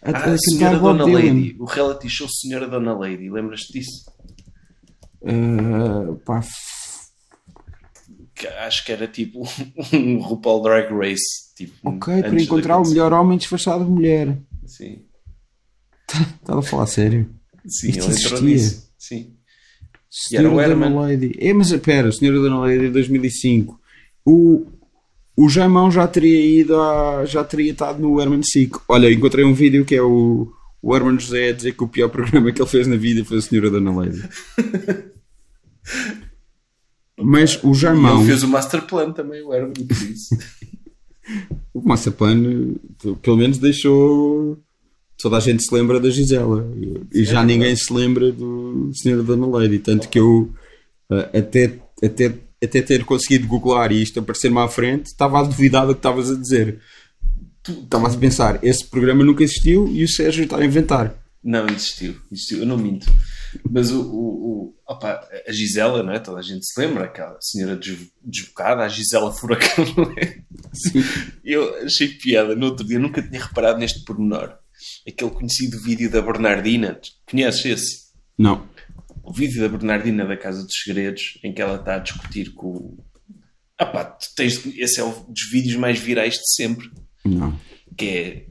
A, 0.01 0.11
Ah, 0.11 0.33
a 0.33 0.37
Senhora 0.37 0.77
Dona 0.79 1.05
Dylan. 1.05 1.19
Lady. 1.19 1.55
O 1.59 1.65
reality 1.65 2.09
show 2.09 2.27
Senhora 2.29 2.67
Dona 2.67 2.93
Lady. 2.93 3.29
Lembras-te 3.29 3.73
disso? 3.73 4.11
Ah, 5.25 6.15
pá, 6.25 6.41
acho 8.65 8.85
que 8.85 8.91
era 8.91 9.07
tipo 9.07 9.43
um 9.93 10.19
RuPaul 10.21 10.61
Drag 10.63 10.93
Race. 10.93 11.53
Tipo, 11.55 11.89
ok, 11.89 12.21
para 12.21 12.41
encontrar 12.41 12.77
o 12.79 12.87
melhor 12.87 13.11
homem 13.11 13.37
disfarçado 13.37 13.83
de 13.83 13.91
mulher. 13.91 14.37
Sim, 14.65 15.03
Estava 16.39 16.59
a 16.59 16.63
falar 16.63 16.87
sério. 16.87 17.29
sim 17.67 17.89
Isto 17.89 18.03
ele 18.05 18.13
entrou 18.15 18.39
existia? 18.39 18.41
nisso. 18.41 18.93
Sim. 18.97 19.35
Era 20.31 20.43
Senhora 20.43 20.47
o 20.49 20.75
Dona 20.75 20.85
Herman. 20.85 21.01
Lady. 21.01 21.35
É, 21.39 21.53
mas 21.53 21.71
espera, 21.71 22.11
Senhora 22.11 22.39
Dona 22.39 22.59
Lady 22.59 22.79
de 22.79 22.89
2005. 22.89 23.79
O, 24.25 24.65
o 25.35 25.49
Jaimão 25.49 25.91
já 25.91 26.07
teria 26.07 26.61
ido 26.61 26.79
a, 26.79 27.25
já 27.25 27.43
teria 27.43 27.71
estado 27.71 28.01
no 28.01 28.19
Herman 28.19 28.41
Sick. 28.43 28.79
Olha, 28.87 29.11
encontrei 29.11 29.45
um 29.45 29.53
vídeo 29.53 29.85
que 29.85 29.95
é 29.95 30.01
o, 30.01 30.51
o 30.81 30.95
Herman 30.95 31.19
José 31.19 31.49
a 31.49 31.53
dizer 31.53 31.73
que 31.73 31.83
o 31.83 31.87
pior 31.87 32.09
programa 32.11 32.51
que 32.51 32.61
ele 32.61 32.69
fez 32.69 32.87
na 32.87 32.95
vida 32.95 33.23
foi 33.23 33.37
a 33.37 33.41
Senhora 33.41 33.69
Dona 33.69 33.95
Lady. 33.95 34.23
Mas 37.21 37.61
o 37.63 37.73
Jaimão, 37.73 38.19
ele 38.19 38.27
fez 38.27 38.43
o 38.43 38.47
Master 38.47 38.81
Plan 38.83 39.11
também, 39.11 39.41
o 39.41 39.53
Herman, 39.53 39.73
por 39.73 39.97
isso. 40.09 40.35
o 41.73 41.81
Massapane, 41.81 42.77
pelo 43.21 43.37
menos 43.37 43.57
deixou. 43.57 44.57
Toda 45.21 45.37
a 45.37 45.39
gente 45.39 45.63
se 45.63 45.73
lembra 45.73 45.99
da 45.99 46.09
Gisela 46.09 46.65
e 47.13 47.23
já 47.25 47.41
É 47.41 47.45
ninguém 47.45 47.75
se 47.75 47.91
lembra 47.93 48.31
do 48.31 48.91
Senhora 48.93 49.21
Dona 49.23 49.47
Lady. 49.47 49.79
Tanto 49.79 50.07
que 50.07 50.17
eu 50.19 50.49
eh, 51.11 51.39
até, 51.39 51.79
até 52.03 52.33
até 52.63 52.81
ter 52.81 53.05
conseguido 53.05 53.47
googlar 53.47 53.91
e 53.91 54.01
isto 54.01 54.19
aparecer-me 54.19 54.59
à 54.59 54.67
frente, 54.67 55.07
estava 55.07 55.39
a 55.39 55.43
duvidar 55.43 55.87
do 55.87 55.93
que 55.93 55.99
estavas 55.99 56.29
a 56.29 56.35
dizer. 56.35 56.79
Estava 57.67 58.07
a 58.07 58.17
pensar, 58.17 58.59
esse 58.63 58.85
programa 58.85 59.23
nunca 59.23 59.43
existiu 59.43 59.87
e 59.87 60.03
o 60.03 60.09
Sérgio 60.09 60.43
está 60.43 60.57
a 60.57 60.65
inventar. 60.65 61.15
Não, 61.43 61.65
existiu, 61.67 62.15
existiu, 62.31 62.59
eu 62.59 62.65
não 62.65 62.77
minto. 62.77 63.07
Mas 63.69 63.91
o, 63.91 64.01
o, 64.01 64.27
o 64.27 64.73
opa, 64.87 65.21
a 65.47 65.51
Gisela, 65.51 66.03
não 66.03 66.11
é? 66.11 66.19
Toda 66.19 66.39
a 66.39 66.41
gente 66.41 66.65
se 66.65 66.79
lembra, 66.79 67.05
aquela 67.05 67.37
senhora 67.39 67.77
des- 67.77 68.11
desbocada, 68.23 68.83
a 68.83 68.89
Gisela 68.89 69.31
Furacão, 69.31 69.85
é? 70.17 70.39
Eu 71.43 71.83
achei 71.85 72.09
piada 72.09 72.55
no 72.55 72.65
outro 72.67 72.85
dia, 72.85 72.99
nunca 72.99 73.21
tinha 73.21 73.41
reparado 73.41 73.79
neste 73.79 74.03
pormenor. 74.03 74.53
Aquele 75.07 75.31
conhecido 75.31 75.81
vídeo 75.81 76.09
da 76.09 76.21
Bernardina, 76.21 76.99
conheces 77.29 77.65
esse? 77.65 77.97
Não. 78.37 78.67
O 79.23 79.33
vídeo 79.33 79.61
da 79.61 79.69
Bernardina 79.69 80.25
da 80.25 80.37
Casa 80.37 80.63
dos 80.63 80.75
Segredos, 80.83 81.39
em 81.43 81.53
que 81.53 81.61
ela 81.61 81.75
está 81.75 81.95
a 81.95 81.99
discutir 81.99 82.53
com 82.53 82.67
o. 82.67 83.03
Ah 83.77 83.85
pá, 83.85 84.03
tu 84.05 84.27
tens, 84.35 84.65
esse 84.77 84.99
é 84.99 85.03
um 85.03 85.11
dos 85.11 85.49
vídeos 85.51 85.75
mais 85.75 85.99
virais 85.99 86.35
de 86.35 86.53
sempre. 86.55 86.89
Não. 87.25 87.57
Que 87.97 88.05
é. 88.05 88.45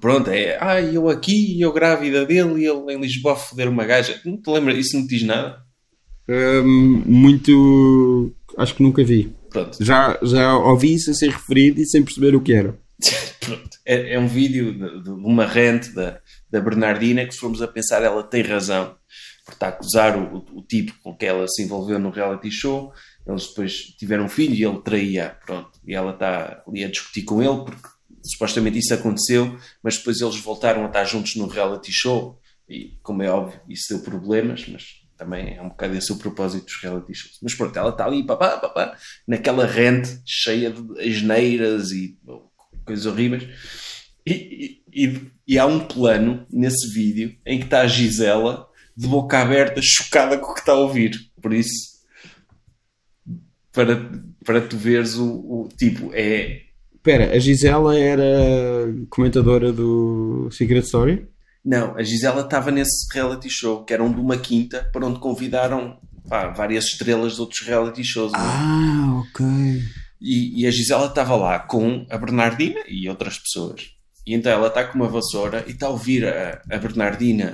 Pronto, 0.00 0.30
é. 0.30 0.58
Ah, 0.60 0.80
eu 0.80 1.08
aqui, 1.08 1.60
eu 1.60 1.72
grávida 1.72 2.26
dele 2.26 2.62
e 2.62 2.66
ele 2.66 2.92
em 2.92 3.00
Lisboa 3.00 3.34
a 3.34 3.36
foder 3.36 3.68
uma 3.68 3.84
gaja. 3.84 4.20
Não 4.24 4.36
te 4.36 4.50
lembras? 4.50 4.78
Isso 4.78 4.96
não 4.96 5.06
te 5.06 5.16
diz 5.16 5.22
nada? 5.22 5.62
Hum, 6.28 7.02
muito. 7.06 8.34
Acho 8.56 8.74
que 8.74 8.82
nunca 8.82 9.04
vi. 9.04 9.32
Pronto. 9.50 9.82
Já, 9.84 10.18
já 10.22 10.56
ouvi 10.56 10.94
isso 10.94 11.10
a 11.10 11.14
ser 11.14 11.30
referido 11.30 11.80
e 11.80 11.86
sem 11.86 12.02
perceber 12.02 12.34
o 12.34 12.40
que 12.40 12.52
era. 12.52 12.78
Pronto. 13.40 13.78
É, 13.84 14.14
é 14.14 14.18
um 14.18 14.28
vídeo 14.28 14.72
de, 14.72 15.04
de 15.04 15.10
uma 15.10 15.46
rente 15.46 15.90
da, 15.90 16.20
da 16.50 16.60
Bernardina 16.60 17.26
que, 17.26 17.34
se 17.34 17.40
formos 17.40 17.62
a 17.62 17.68
pensar, 17.68 18.02
ela 18.02 18.22
tem 18.22 18.42
razão. 18.42 18.96
Porque 19.44 19.56
está 19.56 19.66
a 19.66 19.70
acusar 19.70 20.16
o, 20.16 20.36
o, 20.36 20.58
o 20.58 20.62
tipo 20.62 20.92
com 21.02 21.16
que 21.16 21.26
ela 21.26 21.46
se 21.48 21.62
envolveu 21.62 21.98
no 21.98 22.10
reality 22.10 22.50
show. 22.50 22.92
Eles 23.26 23.48
depois 23.48 23.74
tiveram 23.98 24.24
um 24.24 24.28
filho 24.28 24.54
e 24.54 24.64
ele 24.64 24.80
traía. 24.82 25.36
Pronto. 25.44 25.70
E 25.86 25.94
ela 25.94 26.12
está 26.12 26.62
ali 26.66 26.84
a 26.84 26.90
discutir 26.90 27.22
com 27.22 27.42
ele 27.42 27.64
porque 27.64 27.88
supostamente 28.22 28.78
isso 28.78 28.94
aconteceu, 28.94 29.58
mas 29.82 29.98
depois 29.98 30.20
eles 30.20 30.36
voltaram 30.36 30.84
a 30.84 30.86
estar 30.86 31.04
juntos 31.04 31.34
no 31.36 31.46
reality 31.46 31.90
show. 31.92 32.38
E, 32.68 32.96
como 33.02 33.22
é 33.22 33.30
óbvio, 33.30 33.60
isso 33.68 33.92
deu 33.92 34.02
problemas, 34.02 34.66
mas 34.68 35.02
também 35.16 35.56
é 35.56 35.62
um 35.62 35.68
bocado 35.68 35.94
esse 35.94 36.12
o 36.12 36.16
propósito 36.16 36.64
dos 36.64 36.80
reality 36.80 37.14
shows. 37.14 37.38
Mas 37.42 37.54
pronto, 37.54 37.76
ela 37.76 37.90
está 37.90 38.06
ali, 38.06 38.24
papá, 38.24 38.58
papá, 38.58 38.96
naquela 39.26 39.66
rente 39.66 40.20
cheia 40.24 40.70
de 40.70 41.00
asneiras 41.00 41.90
e 41.90 42.18
coisas 42.84 43.06
horríveis. 43.06 43.48
E, 44.26 44.82
e, 44.92 45.20
e, 45.46 45.58
há 45.58 45.66
um 45.66 45.80
plano 45.80 46.46
nesse 46.50 46.92
vídeo 46.92 47.34
em 47.44 47.58
que 47.58 47.64
está 47.64 47.80
a 47.80 47.86
Gisela 47.86 48.68
de 48.96 49.08
boca 49.08 49.40
aberta, 49.40 49.80
chocada 49.82 50.38
com 50.38 50.52
o 50.52 50.54
que 50.54 50.60
está 50.60 50.72
a 50.72 50.76
ouvir. 50.76 51.18
Por 51.40 51.52
isso, 51.52 51.92
para, 53.72 54.10
para 54.44 54.60
tu 54.60 54.76
veres 54.76 55.16
o, 55.16 55.26
o 55.26 55.68
tipo, 55.76 56.10
é. 56.12 56.62
Espera, 56.94 57.34
a 57.34 57.38
Gisela 57.38 57.98
era 57.98 58.94
comentadora 59.10 59.72
do 59.72 60.48
Secret 60.52 60.84
Story? 60.84 61.26
Não, 61.64 61.96
a 61.96 62.02
Gisela 62.02 62.42
estava 62.42 62.70
nesse 62.70 63.06
reality 63.12 63.48
show, 63.48 63.84
que 63.84 63.92
era 63.92 64.02
um 64.02 64.12
de 64.12 64.20
uma 64.20 64.36
quinta, 64.36 64.88
para 64.92 65.06
onde 65.06 65.18
convidaram 65.18 65.98
pá, 66.28 66.48
várias 66.48 66.84
estrelas 66.84 67.34
de 67.34 67.40
outros 67.40 67.60
reality 67.60 68.04
shows. 68.04 68.32
é? 68.32 68.36
Ah, 68.36 69.22
ok. 69.24 69.44
E, 70.22 70.62
e 70.62 70.66
a 70.66 70.70
Gisela 70.70 71.06
estava 71.06 71.34
lá 71.34 71.58
com 71.58 72.06
a 72.08 72.16
Bernardina 72.16 72.80
e 72.86 73.08
outras 73.08 73.38
pessoas. 73.38 73.90
E 74.26 74.34
então 74.34 74.52
ela 74.52 74.68
está 74.68 74.84
com 74.84 74.94
uma 74.94 75.08
vassoura 75.08 75.64
e 75.66 75.72
está 75.72 75.86
a 75.86 75.90
ouvir 75.90 76.24
a, 76.24 76.62
a 76.70 76.78
Bernardina 76.78 77.52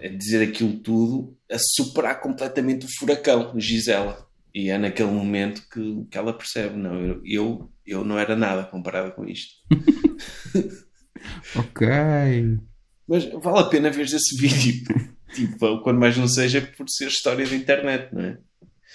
a, 0.00 0.04
a 0.06 0.08
dizer 0.08 0.48
aquilo 0.48 0.78
tudo, 0.78 1.36
a 1.50 1.56
superar 1.58 2.20
completamente 2.20 2.86
o 2.86 2.88
furacão, 2.98 3.52
Gisela. 3.58 4.26
E 4.54 4.70
é 4.70 4.78
naquele 4.78 5.10
momento 5.10 5.62
que, 5.72 6.06
que 6.10 6.16
ela 6.16 6.32
percebe: 6.32 6.76
não, 6.76 7.00
eu, 7.00 7.20
eu, 7.24 7.72
eu 7.84 8.04
não 8.04 8.18
era 8.18 8.36
nada 8.36 8.64
comparado 8.64 9.12
com 9.12 9.24
isto. 9.26 9.52
Ok. 11.54 11.86
Mas 13.06 13.24
vale 13.24 13.58
a 13.58 13.64
pena 13.64 13.90
ver 13.90 14.04
esse 14.04 14.36
vídeo. 14.36 14.84
tipo, 15.34 15.80
quando 15.82 15.98
mais 15.98 16.16
não 16.16 16.28
seja 16.28 16.60
por 16.60 16.88
ser 16.88 17.08
história 17.08 17.46
da 17.46 17.54
internet, 17.54 18.12
não 18.12 18.22
é? 18.22 18.38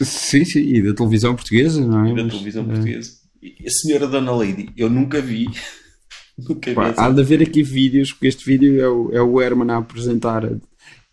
Sim, 0.02 0.46
sim, 0.46 0.60
e 0.60 0.82
da 0.82 0.94
televisão 0.94 1.36
portuguesa, 1.36 1.86
não 1.86 2.06
é? 2.06 2.14
Da 2.14 2.24
Mas, 2.24 2.34
televisão 2.34 2.64
eh, 2.64 2.68
portuguesa. 2.68 3.12
E 3.42 3.68
a 3.68 3.70
senhora 3.70 4.08
Dona 4.08 4.32
Lady, 4.32 4.70
eu 4.78 4.90
nunca 4.90 5.22
vi. 5.22 5.48
nunca 6.38 6.70
vi. 6.70 6.76
Pá, 6.76 6.90
essa- 6.90 7.06
há 7.06 7.10
de 7.12 7.22
haver 7.22 7.42
aqui 7.42 7.64
vídeos, 7.64 8.12
porque 8.12 8.28
este 8.28 8.46
vídeo 8.46 8.80
é 8.82 8.88
o, 8.90 9.12
é 9.14 9.22
o 9.22 9.42
Herman 9.42 9.72
a 9.72 9.78
apresentar. 9.78 10.44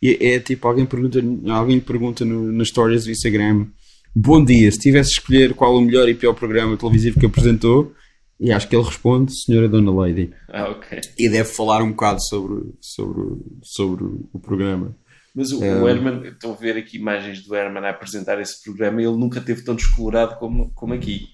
E 0.03 0.19
é, 0.21 0.39
tipo, 0.39 0.69
alguém 0.69 0.85
pergunta, 0.85 1.19
alguém 1.51 1.81
pergunta 1.81 2.25
no, 2.25 2.53
nas 2.53 2.69
stories 2.69 3.05
do 3.05 3.11
Instagram: 3.11 3.67
Bom 4.15 4.45
dia, 4.45 4.71
se 4.71 4.79
tivesse 4.79 5.11
de 5.13 5.19
escolher 5.21 5.55
qual 5.55 5.75
o 5.77 5.81
melhor 5.81 6.09
e 6.09 6.15
pior 6.15 6.35
programa 6.35 6.77
televisivo 6.77 7.19
que 7.19 7.25
apresentou, 7.27 7.93
e 8.39 8.53
acho 8.53 8.69
que 8.69 8.77
ele 8.77 8.85
responde: 8.85 9.33
Senhora 9.35 9.69
Dona 9.69 9.91
Lady. 9.93 10.31
Ah, 10.51 10.69
ok. 10.71 11.01
E 11.19 11.29
deve 11.31 11.49
falar 11.49 11.83
um 11.83 11.91
bocado 11.91 12.21
sobre, 12.23 12.63
sobre, 12.83 13.23
sobre 13.63 14.05
o 14.33 14.39
programa. 14.39 14.95
Mas 15.35 15.51
o, 15.53 15.63
É. 15.65 15.81
o 15.83 15.89
Herman, 15.89 16.23
estou 16.29 16.53
a 16.53 16.57
ver 16.57 16.77
aqui 16.77 16.97
imagens 16.97 17.43
do 17.45 17.55
Herman 17.55 17.85
a 17.85 17.91
apresentar 17.91 18.41
esse 18.41 18.63
programa 18.63 19.03
ele 19.03 19.17
nunca 19.17 19.41
teve 19.41 19.63
tão 19.65 19.75
descolorado 19.75 20.37
como, 20.39 20.71
como 20.75 20.95
aqui. 20.95 21.29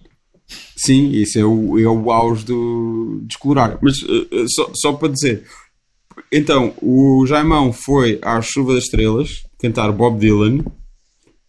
Sim, 0.76 1.10
isso 1.10 1.38
é 1.38 1.44
o, 1.44 1.78
é 1.78 1.86
o 1.86 2.10
auge 2.10 2.44
do 2.44 3.20
descolorar. 3.24 3.78
Mas 3.82 3.96
eh, 4.02 4.44
só, 4.48 4.70
só 4.74 4.92
para 4.94 5.12
dizer, 5.12 5.44
então 6.32 6.74
o 6.82 7.24
Jaimão 7.26 7.72
foi 7.72 8.18
à 8.22 8.40
Chuva 8.40 8.74
das 8.74 8.84
Estrelas 8.84 9.42
cantar 9.60 9.92
Bob 9.92 10.18
Dylan 10.18 10.64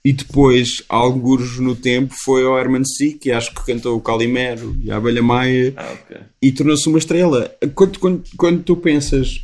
e 0.03 0.11
depois, 0.11 0.83
alguns 0.89 1.59
no 1.59 1.75
tempo, 1.75 2.13
foi 2.25 2.43
ao 2.43 2.57
Herman 2.57 2.83
C, 2.83 3.13
que 3.13 3.31
acho 3.31 3.53
que 3.53 3.63
cantou 3.65 3.95
o 3.95 4.01
Calimero 4.01 4.75
e 4.83 4.91
a 4.91 4.97
Abelha 4.97 5.21
Maia 5.21 5.73
Ah, 5.77 5.93
ok. 5.93 6.17
e 6.41 6.51
tornou-se 6.51 6.89
uma 6.89 6.97
estrela. 6.97 7.49
Quando, 7.75 7.99
quando, 7.99 8.23
quando 8.35 8.63
tu 8.63 8.75
pensas, 8.75 9.35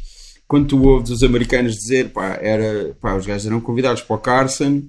quando 0.47 0.67
tu 0.67 0.81
ouves 0.83 1.11
os 1.11 1.23
americanos 1.23 1.73
dizer, 1.75 2.09
pá, 2.09 2.37
era, 2.41 2.95
pá, 3.01 3.15
os 3.15 3.25
gajos 3.25 3.45
eram 3.45 3.59
convidados 3.59 4.01
para 4.01 4.15
o 4.15 4.19
Carson, 4.19 4.83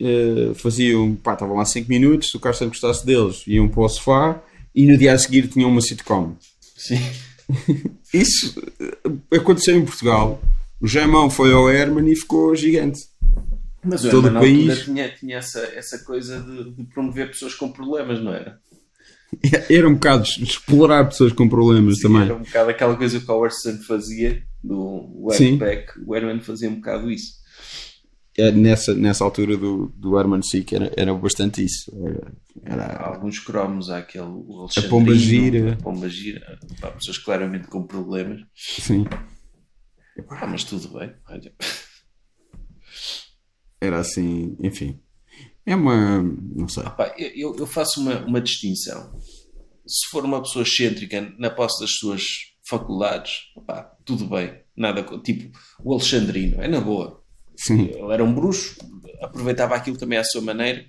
eh, 0.00 0.52
faziam, 0.54 1.14
pá, 1.14 1.34
estavam 1.34 1.56
lá 1.56 1.64
5 1.64 1.88
minutos, 1.88 2.30
se 2.30 2.36
o 2.36 2.40
Carson 2.40 2.68
gostasse 2.68 3.06
deles, 3.06 3.42
iam 3.46 3.68
para 3.68 3.82
o 3.82 3.88
sofá 3.88 4.42
e 4.74 4.86
no 4.86 4.98
dia 4.98 5.12
a 5.12 5.18
seguir 5.18 5.48
tinham 5.48 5.70
uma 5.70 5.80
sitcom. 5.80 6.34
Sim. 6.76 7.00
Isso 8.12 8.60
eh, 8.80 9.36
aconteceu 9.36 9.76
em 9.76 9.84
Portugal. 9.84 10.40
O 10.80 10.86
Jaimão 10.86 11.30
foi 11.30 11.52
ao 11.52 11.70
Herman 11.70 12.10
e 12.10 12.16
ficou 12.16 12.54
gigante. 12.54 13.00
Mas 13.84 14.04
o 14.04 14.10
Todo 14.10 14.26
Herman 14.26 14.32
na 14.32 14.40
o 14.40 14.42
país. 14.42 14.84
tinha, 14.84 15.08
tinha 15.08 15.36
essa, 15.38 15.60
essa 15.74 15.98
coisa 16.00 16.40
de, 16.40 16.70
de 16.70 16.84
promover 16.84 17.28
pessoas 17.28 17.54
com 17.54 17.70
problemas, 17.70 18.20
não 18.22 18.32
era? 18.32 18.60
Era 19.70 19.88
um 19.88 19.94
bocado 19.94 20.22
explorar 20.24 21.04
pessoas 21.06 21.32
com 21.32 21.48
problemas 21.48 21.98
também. 21.98 22.22
Era 22.22 22.34
um 22.34 22.42
bocado 22.42 22.70
aquela 22.70 22.96
coisa 22.96 23.20
que 23.20 23.30
o 23.30 23.34
Orson 23.34 23.76
fazia, 23.86 24.42
do 24.62 25.28
Sim. 25.32 25.52
Webpack, 25.58 26.00
o 26.06 26.14
Herman 26.16 26.40
fazia 26.40 26.68
um 26.70 26.76
bocado 26.76 27.10
isso. 27.10 27.38
É, 28.36 28.52
nessa, 28.52 28.94
nessa 28.94 29.24
altura 29.24 29.56
do, 29.56 29.92
do 29.96 30.16
Herman 30.18 30.40
que 30.64 30.74
era, 30.76 30.92
era 30.96 31.12
bastante 31.12 31.64
isso. 31.64 31.92
Era, 32.64 32.84
era- 32.84 33.02
alguns 33.06 33.38
cromos, 33.40 33.90
há 33.90 33.98
aquele 33.98 34.24
Alexandrino, 34.24 34.88
Pomba 34.90 35.14
Gira. 35.14 35.72
a 35.72 35.76
Pomba 35.76 36.08
Gira, 36.08 36.58
pá, 36.80 36.90
pessoas 36.92 37.18
claramente 37.18 37.66
com 37.66 37.82
problemas. 37.86 38.40
sim. 38.54 39.04
Ah, 40.30 40.46
mas 40.46 40.64
tudo 40.64 40.88
bem. 40.98 41.12
Olha. 41.28 41.52
era 43.80 43.98
assim, 43.98 44.56
enfim. 44.60 45.00
É 45.68 45.76
uma. 45.76 46.22
Não 46.22 46.66
sei. 46.66 46.82
Pá, 46.84 47.14
eu, 47.18 47.54
eu 47.56 47.66
faço 47.66 48.00
uma, 48.00 48.24
uma 48.24 48.40
distinção. 48.40 49.14
Se 49.86 50.08
for 50.10 50.24
uma 50.24 50.40
pessoa 50.42 50.62
excêntrica 50.62 51.32
na 51.38 51.50
posse 51.50 51.80
das 51.80 51.92
suas 51.92 52.22
faculdades, 52.66 53.32
pá, 53.66 53.82
tudo 54.04 54.26
bem. 54.26 54.62
Nada, 54.76 55.02
tipo 55.22 55.58
o 55.84 55.92
Alexandrino, 55.92 56.62
é 56.62 56.68
na 56.68 56.80
boa. 56.80 57.22
Sim, 57.56 57.86
Ele 57.86 58.12
era 58.12 58.22
um 58.24 58.32
bruxo, 58.34 58.76
aproveitava 59.20 59.74
aquilo 59.74 59.98
também 59.98 60.16
à 60.18 60.22
sua 60.24 60.40
maneira 60.40 60.84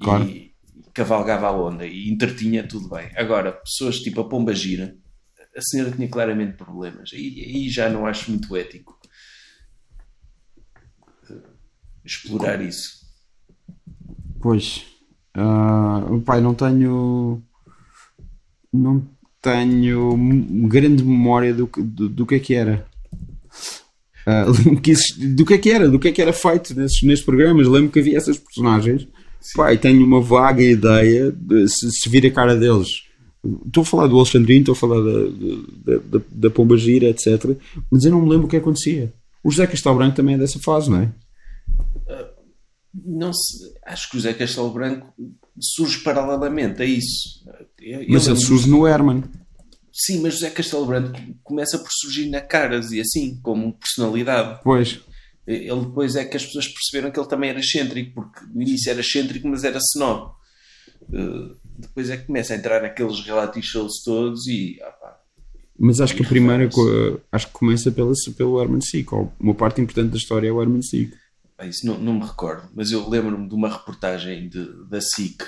Claro. 0.00 0.24
e 0.24 0.54
cavalgava 0.94 1.48
a 1.48 1.52
onda 1.52 1.84
e 1.86 2.08
entretinha 2.08 2.66
tudo 2.66 2.88
bem. 2.88 3.10
Agora, 3.16 3.52
pessoas 3.52 3.98
tipo 3.98 4.20
a 4.20 4.28
Pomba 4.28 4.54
Gira, 4.54 4.96
a 5.56 5.60
senhora 5.60 5.90
tinha 5.90 6.08
claramente 6.08 6.56
problemas. 6.56 7.10
E 7.12 7.16
aí 7.16 7.68
já 7.68 7.88
não 7.90 8.06
acho 8.06 8.30
muito 8.30 8.54
ético 8.54 8.96
eh, 11.30 11.34
explorar 12.04 12.60
isso. 12.62 12.95
Pois. 14.40 14.84
Ah, 15.34 16.02
pai, 16.24 16.40
não 16.40 16.54
tenho. 16.54 17.42
Não 18.72 19.06
tenho 19.40 20.16
grande 20.68 21.04
memória 21.04 21.54
do, 21.54 21.66
que- 21.66 21.82
do, 21.82 22.08
do 22.08 22.26
que 22.26 22.34
é 22.34 22.38
que 22.38 22.54
era. 22.54 22.86
Lembro 24.26 24.80
que 24.80 24.90
exist- 24.90 25.18
do 25.34 25.44
que 25.44 25.54
é 25.54 25.58
que 25.58 25.70
era, 25.70 25.88
do 25.88 25.98
que 25.98 26.08
é 26.08 26.12
que 26.12 26.20
era 26.22 26.32
feito 26.32 26.74
nesses, 26.74 27.02
nesses 27.02 27.24
programas. 27.24 27.66
Lembro 27.68 27.90
que 27.92 28.00
havia 28.00 28.16
essas 28.16 28.38
personagens. 28.38 29.06
Pai, 29.54 29.78
tenho 29.78 30.04
uma 30.04 30.20
vaga 30.20 30.62
ideia 30.62 31.30
de 31.30 31.68
se, 31.68 31.90
se 31.92 32.08
vir 32.08 32.26
a 32.26 32.30
cara 32.32 32.56
deles. 32.56 32.88
Estou 33.66 33.82
a 33.82 33.86
falar 33.86 34.06
do 34.08 34.16
Alexandrino, 34.18 34.60
estou 34.60 34.72
a 34.72 34.76
falar 34.76 35.00
da, 35.00 35.20
da, 35.84 35.98
da, 36.18 36.24
da 36.32 36.50
Pomba 36.50 36.76
Gira, 36.76 37.06
etc. 37.06 37.56
Mas 37.88 38.04
eu 38.04 38.10
não 38.10 38.20
me 38.22 38.28
lembro 38.28 38.46
o 38.46 38.50
que 38.50 38.56
acontecia. 38.56 39.12
O 39.44 39.50
José 39.52 39.68
Castelo 39.68 39.94
Branco 39.94 40.16
também 40.16 40.34
é 40.34 40.38
dessa 40.38 40.58
fase, 40.58 40.90
não 40.90 40.98
é? 41.02 41.12
não 43.04 43.32
se, 43.32 43.72
acho 43.86 44.10
que 44.10 44.16
o 44.16 44.20
José 44.20 44.34
Castelo 44.34 44.70
Branco 44.70 45.12
surge 45.58 46.02
paralelamente 46.02 46.82
a 46.82 46.84
isso. 46.84 47.44
Mas 48.08 48.26
ele 48.26 48.36
surge 48.36 48.68
no 48.68 48.86
Herman. 48.86 49.24
Sim, 49.92 50.20
mas 50.20 50.34
José 50.34 50.50
Castelo 50.50 50.84
Branco 50.84 51.18
começa 51.42 51.78
por 51.78 51.88
surgir 51.90 52.28
na 52.28 52.40
caras 52.40 52.92
e 52.92 53.00
assim, 53.00 53.40
como 53.42 53.72
personalidade. 53.72 54.60
Pois. 54.62 55.00
Ele 55.46 55.80
depois 55.80 56.16
é 56.16 56.24
que 56.24 56.36
as 56.36 56.44
pessoas 56.44 56.68
perceberam 56.68 57.10
que 57.10 57.18
ele 57.18 57.28
também 57.28 57.50
era 57.50 57.60
excêntrico, 57.60 58.12
porque 58.14 58.40
no 58.52 58.60
início 58.60 58.90
era 58.90 59.00
excêntrico, 59.00 59.48
mas 59.48 59.64
era 59.64 59.78
snob. 59.78 60.32
Uh, 61.08 61.56
depois 61.78 62.10
é 62.10 62.16
que 62.16 62.26
começa 62.26 62.52
a 62.52 62.56
entrar 62.56 62.82
naqueles 62.82 63.20
reality 63.20 63.62
shows 63.62 64.02
todos 64.04 64.46
e. 64.48 64.76
pá, 65.00 65.18
Mas 65.78 66.00
acho 66.00 66.14
que 66.14 66.24
a 66.24 66.28
primeira 66.28 66.68
acho 67.32 67.46
que 67.46 67.52
começa 67.52 67.90
pela, 67.92 68.12
pelo 68.36 68.60
Herman 68.60 68.80
Sick. 68.80 69.08
Uma 69.38 69.54
parte 69.54 69.80
importante 69.80 70.10
da 70.10 70.16
história 70.16 70.48
é 70.48 70.52
o 70.52 70.60
Herman 70.60 70.82
Sick. 70.82 71.12
Pá, 71.56 71.66
isso 71.66 71.86
não, 71.86 71.98
não 71.98 72.14
me 72.14 72.24
recordo, 72.26 72.70
mas 72.74 72.90
eu 72.90 73.08
lembro-me 73.08 73.48
de 73.48 73.54
uma 73.54 73.68
reportagem 73.68 74.48
de- 74.48 74.88
da 74.88 75.00
SIC, 75.00 75.42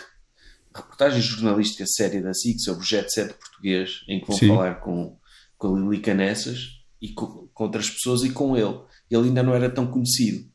reportagem 0.74 1.20
jornalística 1.20 1.84
séria 1.86 2.22
da 2.22 2.32
SIC 2.32 2.60
sobre 2.60 2.82
o 2.82 2.86
Jet 2.86 3.10
Set 3.12 3.34
português, 3.34 4.02
em 4.08 4.20
que 4.20 4.26
vão 4.28 4.36
Sim. 4.36 4.48
falar 4.48 4.74
com, 4.80 5.18
com 5.56 5.74
a 5.74 5.80
Lili 5.80 6.00
Canessas 6.00 6.80
e 7.00 7.08
com, 7.12 7.48
com 7.52 7.64
outras 7.64 7.90
pessoas 7.90 8.22
e 8.22 8.30
com 8.30 8.56
ele. 8.56 8.78
Ele 9.10 9.28
ainda 9.28 9.42
não 9.42 9.54
era 9.54 9.68
tão 9.70 9.86
conhecido. 9.86 10.48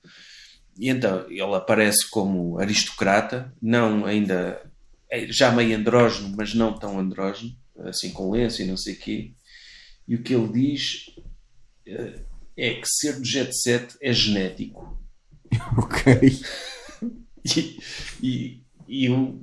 E 0.79 0.89
então 0.89 1.29
ele 1.29 1.55
aparece 1.55 2.09
como 2.09 2.57
aristocrata, 2.59 3.53
não 3.61 4.05
ainda 4.05 4.61
é 5.09 5.27
já 5.31 5.51
meio 5.51 5.77
andrógeno, 5.77 6.33
mas 6.35 6.53
não 6.55 6.73
tão 6.77 6.99
andrógeno, 6.99 7.51
assim 7.79 8.11
com 8.11 8.31
lenço 8.31 8.61
e 8.61 8.65
não 8.65 8.77
sei 8.77 8.93
o 8.95 8.99
quê. 8.99 9.33
E 10.07 10.15
o 10.15 10.23
que 10.23 10.33
ele 10.33 10.51
diz 10.51 11.05
eh, 11.85 12.19
é 12.57 12.73
que 12.75 12.87
ser 12.87 13.19
do 13.19 13.25
jet 13.25 13.51
set 13.55 13.95
é 14.01 14.11
genético. 14.13 14.97
Ok. 15.77 16.39
E, 17.45 17.79
e, 18.21 18.63
e 18.87 19.05
eu, 19.05 19.41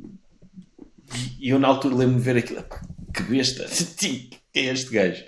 e 1.38 1.50
eu 1.50 1.58
na 1.58 1.68
altura 1.68 1.96
lembro-me 1.96 2.18
de 2.20 2.24
ver 2.24 2.36
aquilo, 2.38 2.60
"Epá, 2.60 2.80
que 3.14 3.22
besta, 3.24 3.66
quem 3.98 4.30
é 4.54 4.72
este 4.72 4.90
gajo? 4.90 5.24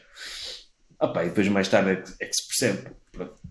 Pá, 0.99 1.25
e 1.25 1.29
depois 1.29 1.49
mais 1.49 1.69
tarde 1.69 1.91
é 1.91 1.97
que, 1.97 2.13
é 2.21 2.31
se 2.33 2.47
percebe 2.47 2.91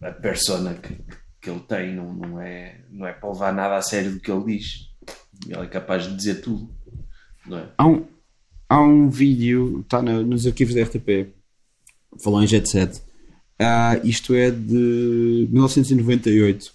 a 0.01 0.11
persona 0.11 0.73
que, 0.75 0.97
que 1.41 1.49
ele 1.49 1.59
tem 1.61 1.95
não, 1.95 2.13
não, 2.13 2.41
é, 2.41 2.81
não 2.89 3.05
é 3.05 3.13
para 3.13 3.29
levar 3.31 3.53
nada 3.53 3.75
a 3.75 3.81
sério 3.81 4.13
do 4.13 4.19
que 4.19 4.31
ele 4.31 4.57
diz. 4.57 4.89
Ele 5.47 5.61
é 5.61 5.67
capaz 5.67 6.07
de 6.07 6.15
dizer 6.15 6.41
tudo, 6.41 6.73
não 7.45 7.57
é? 7.57 7.69
Há 7.77 7.87
um, 7.87 8.05
há 8.69 8.81
um 8.81 9.09
vídeo, 9.09 9.81
está 9.81 10.01
nos 10.01 10.47
arquivos 10.47 10.75
da 10.75 10.83
RTP, 10.83 11.33
falou 12.23 12.41
em 12.41 12.47
Jet 12.47 12.69
Set. 12.69 13.01
Ah, 13.59 13.99
isto 14.03 14.33
é 14.33 14.49
de 14.49 15.47
1998. 15.51 16.73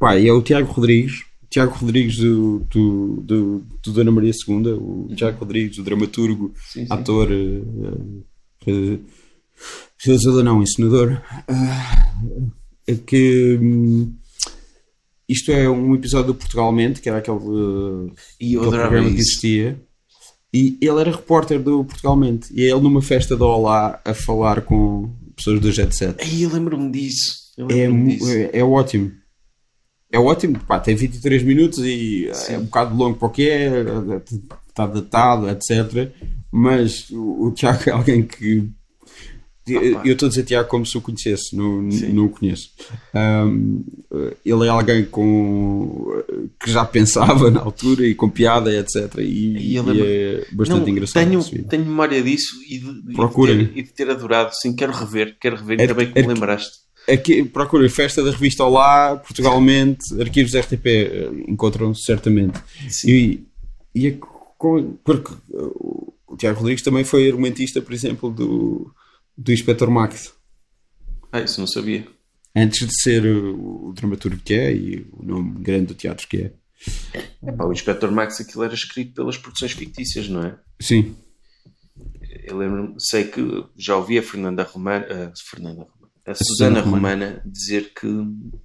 Pá, 0.00 0.18
e 0.18 0.26
é 0.26 0.32
o 0.32 0.40
Tiago 0.40 0.72
Rodrigues, 0.72 1.24
Tiago 1.50 1.74
Rodrigues 1.74 2.16
do, 2.16 2.60
do, 2.70 3.16
do, 3.20 3.62
do 3.82 3.92
Dona 3.92 4.10
Maria 4.10 4.32
II, 4.32 4.72
o 4.72 5.08
Tiago 5.14 5.40
Rodrigues, 5.40 5.76
o 5.78 5.82
dramaturgo, 5.82 6.54
Sim, 6.72 6.86
sim. 6.86 6.86
ator, 6.88 7.30
eh, 7.30 8.66
eh, 8.66 8.98
realizador 9.98 10.42
não, 10.42 10.62
encenador, 10.62 11.20
ah, 11.46 12.14
é 12.86 12.94
que 12.94 13.58
hum, 13.60 14.14
isto 15.28 15.52
é 15.52 15.68
um 15.68 15.94
episódio 15.94 16.28
do 16.28 16.34
Portugalmente, 16.34 17.02
que 17.02 17.08
era 17.10 17.18
aquele, 17.18 17.36
eh, 17.36 18.12
E 18.40 18.56
aquele 18.56 18.70
programa 18.70 19.08
que 19.10 19.16
isso. 19.16 19.20
existia. 19.20 19.80
E 20.52 20.78
ele 20.80 21.00
era 21.00 21.10
repórter 21.12 21.62
do 21.62 21.84
Portugalmente. 21.84 22.52
E 22.52 22.62
é 22.64 22.70
ele 22.70 22.80
numa 22.80 23.02
festa 23.02 23.36
de 23.36 23.42
Olá 23.42 24.00
a 24.04 24.14
falar 24.14 24.62
com 24.62 25.08
pessoas 25.36 25.60
do 25.60 25.70
Jet 25.70 25.94
Set. 25.94 26.16
Aí 26.20 26.42
eu 26.42 26.50
lembro-me 26.50 26.90
disso. 26.90 27.52
Eu 27.56 27.70
É, 27.70 27.86
disso. 27.88 28.28
é, 28.28 28.50
é 28.54 28.64
ótimo. 28.64 29.12
É 30.12 30.18
ótimo. 30.18 30.58
Pá, 30.60 30.78
tem 30.80 30.94
23 30.96 31.42
minutos 31.42 31.78
e 31.80 32.28
é 32.48 32.58
um 32.58 32.64
bocado 32.64 32.96
longo 32.96 33.16
para 33.16 33.28
o 33.28 33.30
que 33.30 33.48
é. 33.48 33.70
Está 34.68 34.86
datado, 34.86 35.48
etc. 35.48 36.10
Mas 36.50 37.08
o, 37.10 37.46
o 37.46 37.52
Tiago 37.52 37.82
é 37.86 37.92
alguém 37.92 38.22
que. 38.22 38.68
Opa. 39.70 40.02
Eu 40.04 40.14
estou 40.14 40.26
a 40.26 40.30
dizer 40.30 40.42
Tiago 40.42 40.68
como 40.68 40.84
se 40.84 40.98
o 40.98 41.00
conhecesse, 41.00 41.54
não, 41.54 41.88
Sim. 41.92 42.12
não 42.12 42.24
o 42.24 42.28
conheço. 42.28 42.70
Ahm, 43.14 43.82
ele 44.44 44.66
é 44.66 44.68
alguém 44.68 45.04
com, 45.04 46.10
que 46.58 46.72
já 46.72 46.84
pensava 46.84 47.48
na 47.52 47.60
altura 47.60 48.04
e 48.04 48.12
com 48.14 48.28
piada, 48.28 48.74
etc. 48.76 49.18
E, 49.18 49.22
E 49.22 49.74
e 49.74 49.78
é 49.78 50.46
bastante 50.52 50.80
Não, 50.80 50.88
engraçado. 50.88 51.24
Tenho, 51.24 51.64
tenho 51.68 51.84
memória 51.84 52.20
disso 52.20 52.56
e 52.68 52.78
de, 52.78 53.02
de 53.02 53.12
Procurem. 53.14 53.66
ter, 53.66 53.78
e 53.78 53.82
de 53.84 53.92
ter 53.92 54.10
adorado. 54.10 54.50
Sim, 54.60 54.74
quero 54.74 54.92
rever, 54.92 55.36
quero 55.40 55.54
rever. 55.56 55.78
É- 55.78 55.82
Ainda 55.82 55.94
bem 55.94 56.10
que 56.10 56.18
me 56.18 56.24
é- 56.24 56.28
lembraste. 56.28 56.78
Aqui, 57.12 57.44
procura 57.44 57.88
Festa 57.88 58.22
da 58.22 58.30
Revista 58.30 58.64
Olá, 58.64 59.16
Portugalmente, 59.16 60.20
arquivos 60.20 60.54
RTP, 60.54 60.86
eh, 60.86 61.30
encontram-se 61.48 62.02
certamente. 62.04 62.60
Sim. 62.88 63.10
E, 63.10 63.46
e 63.94 64.06
é 64.08 64.16
com- 64.58 64.96
porque 65.04 65.32
uh, 65.50 66.14
o 66.28 66.36
Tiago 66.36 66.58
Rodrigues 66.58 66.82
também 66.84 67.02
foi 67.04 67.26
argumentista, 67.28 67.80
por 67.82 67.92
exemplo, 67.92 68.30
do, 68.30 68.92
do 69.36 69.52
Inspector 69.52 69.90
Max. 69.90 70.32
Ah, 71.32 71.40
isso 71.40 71.60
não 71.60 71.66
sabia. 71.66 72.06
Antes 72.54 72.86
de 72.86 73.02
ser 73.02 73.24
o, 73.24 73.88
o 73.88 73.92
dramaturgo 73.92 74.40
que 74.44 74.54
é 74.54 74.72
e 74.72 75.06
o 75.12 75.22
nome 75.24 75.60
grande 75.60 75.86
do 75.86 75.94
teatro 75.94 76.26
que 76.28 76.36
é. 76.36 76.52
Epá, 77.46 77.64
o 77.64 77.72
Inspector 77.72 78.10
Max 78.10 78.40
aquilo 78.40 78.64
era 78.64 78.74
escrito 78.74 79.14
pelas 79.14 79.36
produções 79.36 79.72
fictícias, 79.72 80.28
não 80.28 80.42
é? 80.42 80.58
Sim, 80.80 81.14
Eu 82.44 82.56
lembro 82.56 82.94
sei 82.98 83.24
que 83.24 83.64
já 83.76 83.96
ouvi 83.96 84.18
a 84.18 84.22
Fernanda 84.22 84.62
a 84.62 84.66
Fernanda 85.50 85.86
a 86.26 86.34
Susana 86.34 86.80
Romana. 86.80 87.26
Romana 87.26 87.42
dizer 87.46 87.92
que 87.94 88.06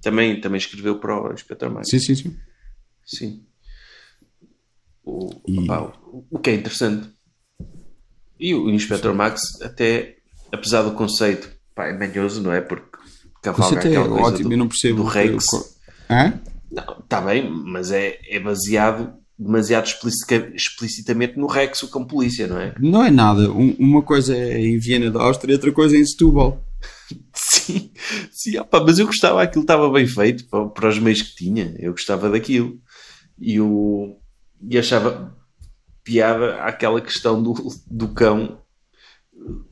também, 0.02 0.40
também 0.40 0.58
escreveu 0.58 0.98
para 0.98 1.20
o 1.20 1.32
Inspector 1.32 1.70
Max. 1.70 1.88
sim, 1.88 1.98
sim, 1.98 2.14
sim. 2.14 2.36
Sim. 3.04 3.42
O, 5.04 5.30
E- 5.46 5.60
opá, 5.60 5.80
o- 6.12 6.24
o 6.30 6.38
que 6.38 6.50
é 6.50 6.54
interessante. 6.54 7.08
E 8.38 8.54
o 8.54 8.68
Inspector 8.70 9.14
Max, 9.14 9.40
até, 9.62 10.16
apesar 10.52 10.82
do 10.82 10.92
conceito, 10.92 11.48
pá, 11.74 11.86
é 11.86 11.92
manhoso, 11.96 12.42
não 12.42 12.52
é? 12.52 12.60
Porque 12.60 12.84
cavalga 13.42 13.76
é 13.76 13.88
aquela 13.88 14.08
coisa 14.08 14.22
ótimo, 14.24 14.48
do, 14.48 14.54
eu 14.54 14.58
não 14.58 14.68
percebo. 14.68 14.96
do 15.02 15.04
Rex. 15.08 15.44
está 17.02 17.20
bem, 17.20 17.48
mas 17.50 17.90
é, 17.92 18.18
é 18.28 18.38
baseado 18.40 19.14
demasiado 19.38 19.84
explici- 19.86 20.52
explicitamente 20.54 21.38
no 21.38 21.46
Rex, 21.46 21.82
o 21.82 21.90
cão 21.90 22.04
polícia, 22.06 22.46
não 22.46 22.58
é? 22.58 22.74
Não 22.80 23.04
é 23.04 23.10
nada. 23.10 23.50
Um- 23.52 23.76
uma 23.78 24.02
coisa 24.02 24.34
é 24.36 24.58
em 24.58 24.78
Viena 24.78 25.10
da 25.10 25.22
Áustria, 25.22 25.54
outra 25.54 25.70
coisa 25.72 25.94
é 25.96 26.00
em 26.00 26.06
Setúbal. 26.06 26.62
Sim, 27.34 27.92
sim 28.30 28.58
opá, 28.58 28.80
mas 28.80 28.98
eu 28.98 29.06
gostava, 29.06 29.42
aquilo 29.42 29.62
estava 29.62 29.90
bem 29.90 30.06
feito 30.06 30.46
para, 30.46 30.68
para 30.68 30.88
os 30.88 30.98
meios 30.98 31.22
que 31.22 31.36
tinha, 31.36 31.74
eu 31.78 31.92
gostava 31.92 32.30
daquilo. 32.30 32.80
E, 33.38 33.60
o, 33.60 34.18
e 34.68 34.78
achava 34.78 35.36
piada 36.02 36.56
aquela 36.62 37.00
questão 37.00 37.42
do, 37.42 37.54
do 37.86 38.08
cão 38.08 38.60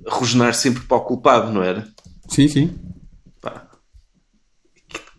rosnar 0.06 0.54
sempre 0.54 0.82
para 0.82 0.96
o 0.96 1.04
culpado, 1.04 1.52
não 1.52 1.62
era? 1.62 1.88
Sim, 2.28 2.48
sim. 2.48 2.78
Pá, 3.40 3.68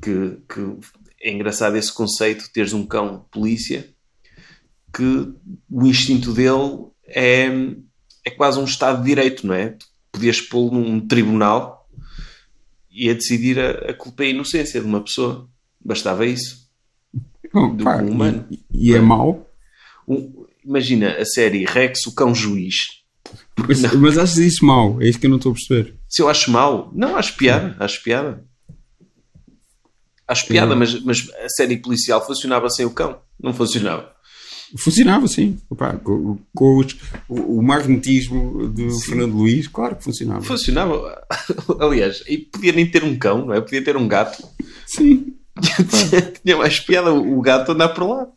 que, 0.02 0.38
que 0.48 0.78
é 1.22 1.32
engraçado 1.32 1.76
esse 1.76 1.92
conceito, 1.92 2.52
teres 2.54 2.74
um 2.74 2.86
cão 2.86 3.26
polícia, 3.32 3.90
que 4.94 5.34
o 5.70 5.86
instinto 5.86 6.32
dele 6.32 6.88
é, 7.08 7.48
é 8.24 8.30
quase 8.30 8.60
um 8.60 8.66
Estado 8.66 9.00
de 9.00 9.08
Direito, 9.08 9.46
não 9.46 9.56
é? 9.56 9.70
Tu 9.70 9.86
podias 10.12 10.40
pô-lo 10.40 10.72
num 10.72 11.06
tribunal 11.06 11.75
e 12.96 13.10
a 13.10 13.14
decidir 13.14 13.60
a, 13.60 13.92
a 13.92 13.94
culpa 13.94 14.24
e 14.24 14.28
a 14.28 14.30
inocência 14.32 14.80
de 14.80 14.86
uma 14.88 15.02
pessoa. 15.02 15.48
Bastava 15.84 16.26
isso. 16.26 16.66
Do 17.54 17.84
pá, 17.84 17.98
humano. 17.98 18.46
e, 18.50 18.60
e 18.74 18.94
é 18.94 19.00
mau. 19.00 19.50
Um- 20.08 20.46
imagina 20.64 21.12
a 21.18 21.26
série 21.26 21.64
Rex, 21.66 22.06
o 22.08 22.14
cão 22.16 22.34
juiz. 22.34 23.04
Mas, 23.68 23.82
mas 23.94 24.18
achas 24.18 24.38
isso 24.38 24.66
mau? 24.66 25.02
É 25.02 25.08
isso 25.08 25.20
que 25.20 25.26
eu 25.26 25.30
não 25.30 25.38
estou 25.38 25.52
a 25.52 25.56
perceber. 25.56 25.96
Se 26.10 26.22
eu 26.22 26.30
acho 26.30 26.52
mau, 26.52 26.92
não, 26.94 27.16
acho 27.16 27.36
piada, 27.36 27.76
acho 27.80 28.02
piada. 28.04 28.44
Acho 30.28 30.48
piada, 30.48 30.76
mas, 30.76 31.00
mas 31.04 31.30
a 31.44 31.50
série 31.50 31.78
policial 31.78 32.26
funcionava 32.26 32.68
sem 32.70 32.86
o 32.86 32.92
cão. 32.92 33.20
Não 33.40 33.54
funcionava. 33.54 34.15
Funcionava, 34.78 35.28
sim. 35.28 35.58
Opa, 35.70 35.94
com, 35.98 36.38
com 36.54 36.78
os- 36.78 36.98
o, 37.30 37.60
o 37.60 37.64
magnetismo 37.64 38.68
do 38.68 38.90
Fernando 39.02 39.34
Luís, 39.36 39.68
claro 39.68 39.96
que 39.96 40.04
funcionava. 40.04 40.42
Funcionava. 40.42 41.26
Aliás, 41.80 42.24
e 42.28 42.38
podia 42.38 42.72
nem 42.74 42.86
ter 42.90 43.04
um 43.04 43.18
cão, 43.18 43.46
não 43.46 43.54
é? 43.54 43.62
Podia 43.62 43.84
ter 43.84 43.96
um 43.96 44.08
gato. 44.08 44.44
Sim. 44.86 45.34
Tinha 46.44 46.58
mais 46.58 46.80
piada 46.80 47.14
o 47.14 47.40
gato 47.42 47.72
andar 47.72 47.90
por 47.90 48.04
lá. 48.10 48.28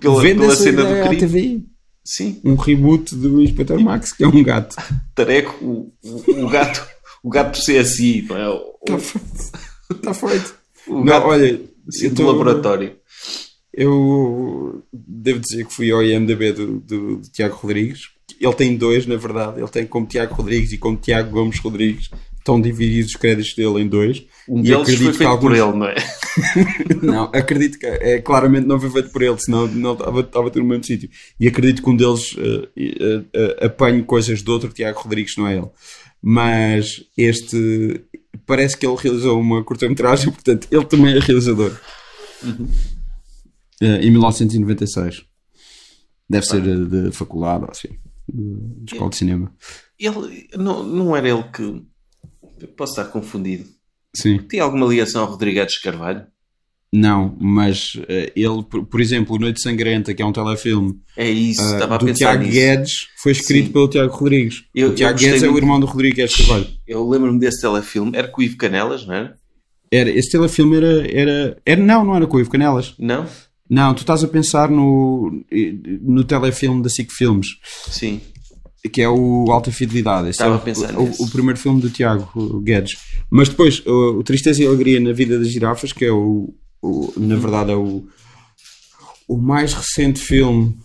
Pela, 0.00 0.20
pela 0.22 0.54
cena 0.56 0.84
do 0.84 1.08
crime. 1.18 1.66
Sim, 2.04 2.40
Um 2.44 2.54
reboot 2.54 3.16
do 3.16 3.42
Inspector 3.42 3.80
Max, 3.80 4.12
que 4.12 4.22
é 4.22 4.28
um 4.28 4.40
gato. 4.44 4.76
tareco, 5.12 5.56
o, 5.64 5.92
o, 6.04 6.44
o 6.44 6.48
gato, 6.48 6.86
o 7.20 7.28
gato 7.28 7.58
do 7.58 7.64
CSI, 7.64 8.24
não 8.28 8.36
é? 8.36 8.60
Está 8.86 8.98
feito. 9.00 9.52
Está 9.90 10.14
feito. 10.14 10.54
o 10.86 10.94
Não, 10.98 11.04
gato 11.04 11.26
olha, 11.26 11.60
sim, 11.90 12.04
eu 12.04 12.10
do 12.10 12.16
tô- 12.16 12.26
laboratório. 12.30 12.94
Eu 13.76 14.82
devo 14.92 15.38
dizer 15.38 15.66
que 15.66 15.74
fui 15.74 15.90
ao 15.90 16.02
IMDB 16.02 16.52
do, 16.52 16.80
do, 16.80 17.16
do 17.16 17.28
Tiago 17.30 17.56
Rodrigues. 17.56 18.08
Ele 18.40 18.54
tem 18.54 18.76
dois, 18.76 19.06
na 19.06 19.16
verdade. 19.16 19.60
Ele 19.60 19.68
tem 19.68 19.86
como 19.86 20.06
Tiago 20.06 20.34
Rodrigues 20.34 20.72
e 20.72 20.78
como 20.78 20.96
Tiago 20.96 21.30
Gomes 21.30 21.58
Rodrigues, 21.58 22.10
estão 22.38 22.60
divididos 22.60 23.10
os 23.10 23.16
créditos 23.16 23.54
dele 23.54 23.80
em 23.82 23.86
dois. 23.88 24.24
Um 24.48 24.60
E 24.60 24.62
deles 24.62 24.86
foi 24.94 25.12
feito 25.12 25.18
por 25.18 25.26
alguns- 25.26 25.58
ele, 25.58 25.72
não 25.78 25.86
é? 25.86 25.94
não, 27.02 27.24
acredito 27.34 27.78
que 27.78 27.86
é, 27.86 28.20
claramente 28.20 28.66
não 28.66 28.78
foi 28.80 28.90
feito 28.90 29.10
por 29.10 29.20
ele, 29.22 29.38
senão 29.38 29.66
não 29.68 29.92
estava, 29.92 30.20
estava 30.20 30.50
tudo 30.50 30.62
no 30.62 30.68
mesmo 30.68 30.84
sítio. 30.84 31.10
E 31.38 31.46
acredito 31.48 31.82
que 31.82 31.90
um 31.90 31.96
deles 31.96 32.34
eh, 32.38 32.68
eh, 32.76 33.22
eh, 33.32 33.66
apanhe 33.66 34.02
coisas 34.02 34.40
do 34.42 34.52
outro 34.52 34.72
Tiago 34.72 35.00
Rodrigues, 35.00 35.36
não 35.36 35.46
é 35.46 35.56
ele. 35.56 35.68
Mas 36.22 37.04
este 37.16 38.00
parece 38.46 38.76
que 38.76 38.86
ele 38.86 38.96
realizou 38.96 39.40
uma 39.40 39.62
curta-metragem, 39.64 40.30
portanto, 40.32 40.68
ele 40.70 40.84
também 40.84 41.16
é 41.16 41.18
realizador. 41.18 41.72
Eh, 42.44 42.48
em 43.80 44.10
1996. 44.10 45.24
Deve 46.28 46.46
ser 46.46 46.66
eh, 46.66 46.74
de 47.06 47.12
faculdade 47.12 47.64
ou 47.64 47.70
assim, 47.70 47.88
de, 48.28 48.92
escola 48.92 49.10
de 49.10 49.16
cinema. 49.16 49.52
Ele, 49.98 50.48
não, 50.56 50.82
não 50.82 51.16
era 51.16 51.28
ele 51.28 51.44
que. 51.44 51.82
Posso 52.76 52.92
estar 52.92 53.04
confundido. 53.12 53.64
Sim. 54.14 54.38
Tem 54.38 54.60
alguma 54.60 54.86
ligação 54.86 55.22
ao 55.22 55.30
Rodrigues 55.30 55.78
Carvalho? 55.78 56.26
Não, 56.92 57.36
mas 57.38 57.92
eh, 58.08 58.32
ele, 58.34 58.62
por, 58.62 58.86
por 58.86 59.00
exemplo, 59.00 59.38
Noite 59.38 59.60
Sangrenta, 59.60 60.14
que 60.14 60.22
é 60.22 60.24
um 60.26 60.32
telefilme 60.32 60.98
É 61.16 61.28
isso, 61.28 61.60
ah, 61.60 61.72
estava 61.74 61.94
a 61.96 61.98
do 61.98 62.06
pensar 62.06 62.18
Tiago 62.30 62.42
nisso. 62.44 62.52
Guedes, 62.54 62.92
foi 63.22 63.32
escrito 63.32 63.66
Sim. 63.66 63.72
pelo 63.72 63.88
Tiago 63.88 64.14
Rodrigues. 64.16 64.64
Eu- 64.74 64.90
o 64.90 64.94
Tiago 64.94 65.18
Guedes 65.18 65.42
é 65.42 65.48
o 65.48 65.52
muito. 65.52 65.64
irmão 65.64 65.78
do 65.80 65.86
Rodrigues 65.86 66.34
Carvalho. 66.34 66.66
Eu 66.86 67.06
lembro-me 67.08 67.38
desse 67.38 67.60
telefilme. 67.60 68.12
Era 68.16 68.28
com 68.28 68.40
o 68.40 68.44
Ivo 68.44 68.56
Canelas, 68.56 69.06
não 69.06 69.14
era? 69.14 69.36
Era, 69.92 70.10
esse 70.10 70.30
telefilme 70.30 70.76
era, 70.76 71.10
era, 71.12 71.58
era. 71.66 71.80
Não, 71.82 72.04
não 72.04 72.16
era 72.16 72.26
com 72.26 72.36
o 72.36 72.40
Ivo 72.40 72.50
Canelas. 72.50 72.94
Não? 72.98 73.26
Não, 73.68 73.94
tu 73.94 74.00
estás 74.00 74.22
a 74.22 74.28
pensar 74.28 74.70
no, 74.70 75.42
no 76.02 76.22
telefilme 76.24 76.82
da 76.82 76.88
SIC 76.88 77.10
Filmes, 77.12 77.48
Sim. 77.90 78.20
que 78.92 79.02
é 79.02 79.08
o 79.08 79.50
Alta 79.50 79.72
Fidelidade. 79.72 80.30
Estava 80.30 80.54
é 80.54 80.58
a 80.58 80.60
pensar 80.60 80.96
o, 80.96 81.02
nisso. 81.08 81.22
o 81.24 81.30
primeiro 81.30 81.58
filme 81.58 81.80
do 81.80 81.90
Tiago 81.90 82.60
Guedes. 82.60 82.96
Mas 83.30 83.48
depois, 83.48 83.84
o, 83.84 84.18
o 84.18 84.22
Tristeza 84.22 84.62
e 84.62 84.66
Alegria 84.66 85.00
na 85.00 85.12
Vida 85.12 85.38
das 85.38 85.48
Girafas, 85.50 85.92
que 85.92 86.04
é 86.04 86.12
o. 86.12 86.54
o- 86.80 87.12
na 87.16 87.34
verdade, 87.36 87.72
é 87.72 87.76
o, 87.76 88.06
o 89.28 89.36
mais 89.36 89.74
recente 89.74 90.20
filme 90.20 90.76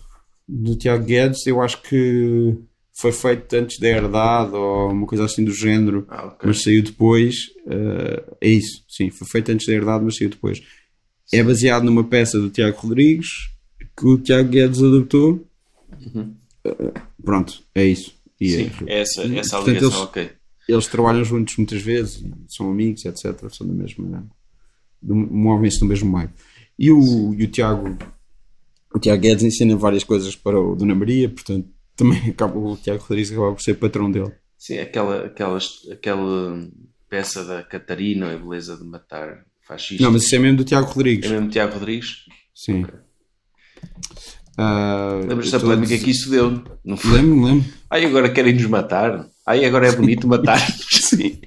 do 0.48 0.76
Tiago 0.76 1.06
Guedes. 1.06 1.46
Eu 1.46 1.62
acho 1.62 1.82
que 1.84 2.56
foi 2.94 3.12
feito 3.12 3.54
antes 3.56 3.80
da 3.80 3.88
Herdade 3.88 4.54
ou 4.56 4.92
uma 4.92 5.06
coisa 5.06 5.26
assim 5.26 5.44
do 5.44 5.54
género. 5.54 6.06
Ah, 6.10 6.26
ok. 6.28 6.40
mas 6.46 6.64
saiu 6.64 6.82
depois. 6.84 7.36
eh, 7.68 8.24
é 8.42 8.50
isso, 8.50 8.84
sim, 8.90 9.10
foi 9.12 9.28
feito 9.28 9.52
antes 9.52 9.68
da 9.68 9.74
herdade, 9.74 10.04
mas 10.04 10.18
saiu 10.18 10.30
depois. 10.32 10.62
É 11.32 11.44
baseado 11.44 11.84
numa 11.84 12.04
peça 12.04 12.40
do 12.40 12.50
Tiago 12.50 12.78
Rodrigues 12.80 13.50
que 13.98 14.06
o 14.06 14.18
Tiago 14.18 14.50
Guedes 14.50 14.82
adaptou. 14.82 15.46
Eh, 16.64 16.92
pronto, 17.24 17.62
é 17.76 17.86
isso. 17.86 18.14
E 18.40 18.50
Sim, 18.52 18.72
é- 18.88 19.02
essa, 19.02 19.22
essa 19.24 19.58
Portanto, 19.58 19.68
ligação, 19.68 19.90
eles- 19.90 19.96
ok. 19.98 20.30
eles 20.68 20.88
trabalham 20.88 21.24
juntos 21.24 21.56
muitas 21.58 21.82
vezes, 21.82 22.24
são 22.48 22.70
amigos, 22.72 23.06
etc. 23.06 23.50
São 23.52 23.68
da 23.68 23.74
mesma. 23.74 24.28
movem-se 25.04 25.82
no 25.82 25.88
mesmo 25.88 26.16
meio. 26.18 26.32
E 26.78 26.92
o, 26.92 27.34
e 27.36 27.44
o 27.44 27.48
Tiago. 27.48 27.98
O 28.94 29.00
Tiago 29.00 29.22
Guedes 29.22 29.44
ensina 29.44 29.76
várias 29.76 30.04
coisas 30.04 30.36
para 30.36 30.60
o 30.60 30.76
Dona 30.76 30.94
Maria, 30.94 31.30
portanto, 31.30 31.68
também 31.96 32.20
acaba, 32.30 32.58
o 32.58 32.76
Tiago 32.78 33.02
Rodrigues 33.02 33.32
acaba 33.32 33.54
por 33.54 33.62
ser 33.62 33.76
patrão 33.76 34.12
dele. 34.12 34.32
Sim, 34.58 34.78
aquela, 34.80 35.26
aquela, 35.26 35.58
aquela 35.92 36.68
peça 37.10 37.44
da 37.46 37.64
Catarina, 37.64 38.34
a 38.34 38.38
beleza 38.38 38.76
de 38.78 38.84
matar 38.84 39.46
fascistas. 39.72 40.00
Não, 40.02 40.12
mas 40.12 40.24
isso 40.24 40.36
é 40.36 40.40
mesmo 40.40 40.58
do 40.58 40.64
Tiago 40.64 40.88
Rodrigues. 40.88 41.30
É 41.30 41.34
mesmo 41.34 41.50
Tiago 41.50 41.74
Rodrigues? 41.74 42.26
Sim. 42.54 42.86
Ah, 44.58 45.20
Lembras-te 45.28 45.52
da 45.54 45.60
polémica 45.60 45.88
dizer- 45.94 46.04
que 46.04 46.12
isso 46.12 46.30
deu? 46.30 46.62
Não 46.84 46.98
foi? 46.98 47.14
Lembro-me, 47.14 47.46
lembro. 47.46 47.72
Ai, 47.90 48.06
agora 48.06 48.30
querem 48.30 48.54
nos 48.54 48.66
matar. 48.66 49.28
Ai, 49.46 49.66
agora 49.66 49.88
é 49.88 49.92
bonito 49.96 50.28
matar. 50.28 50.60
Sim. 50.90 51.40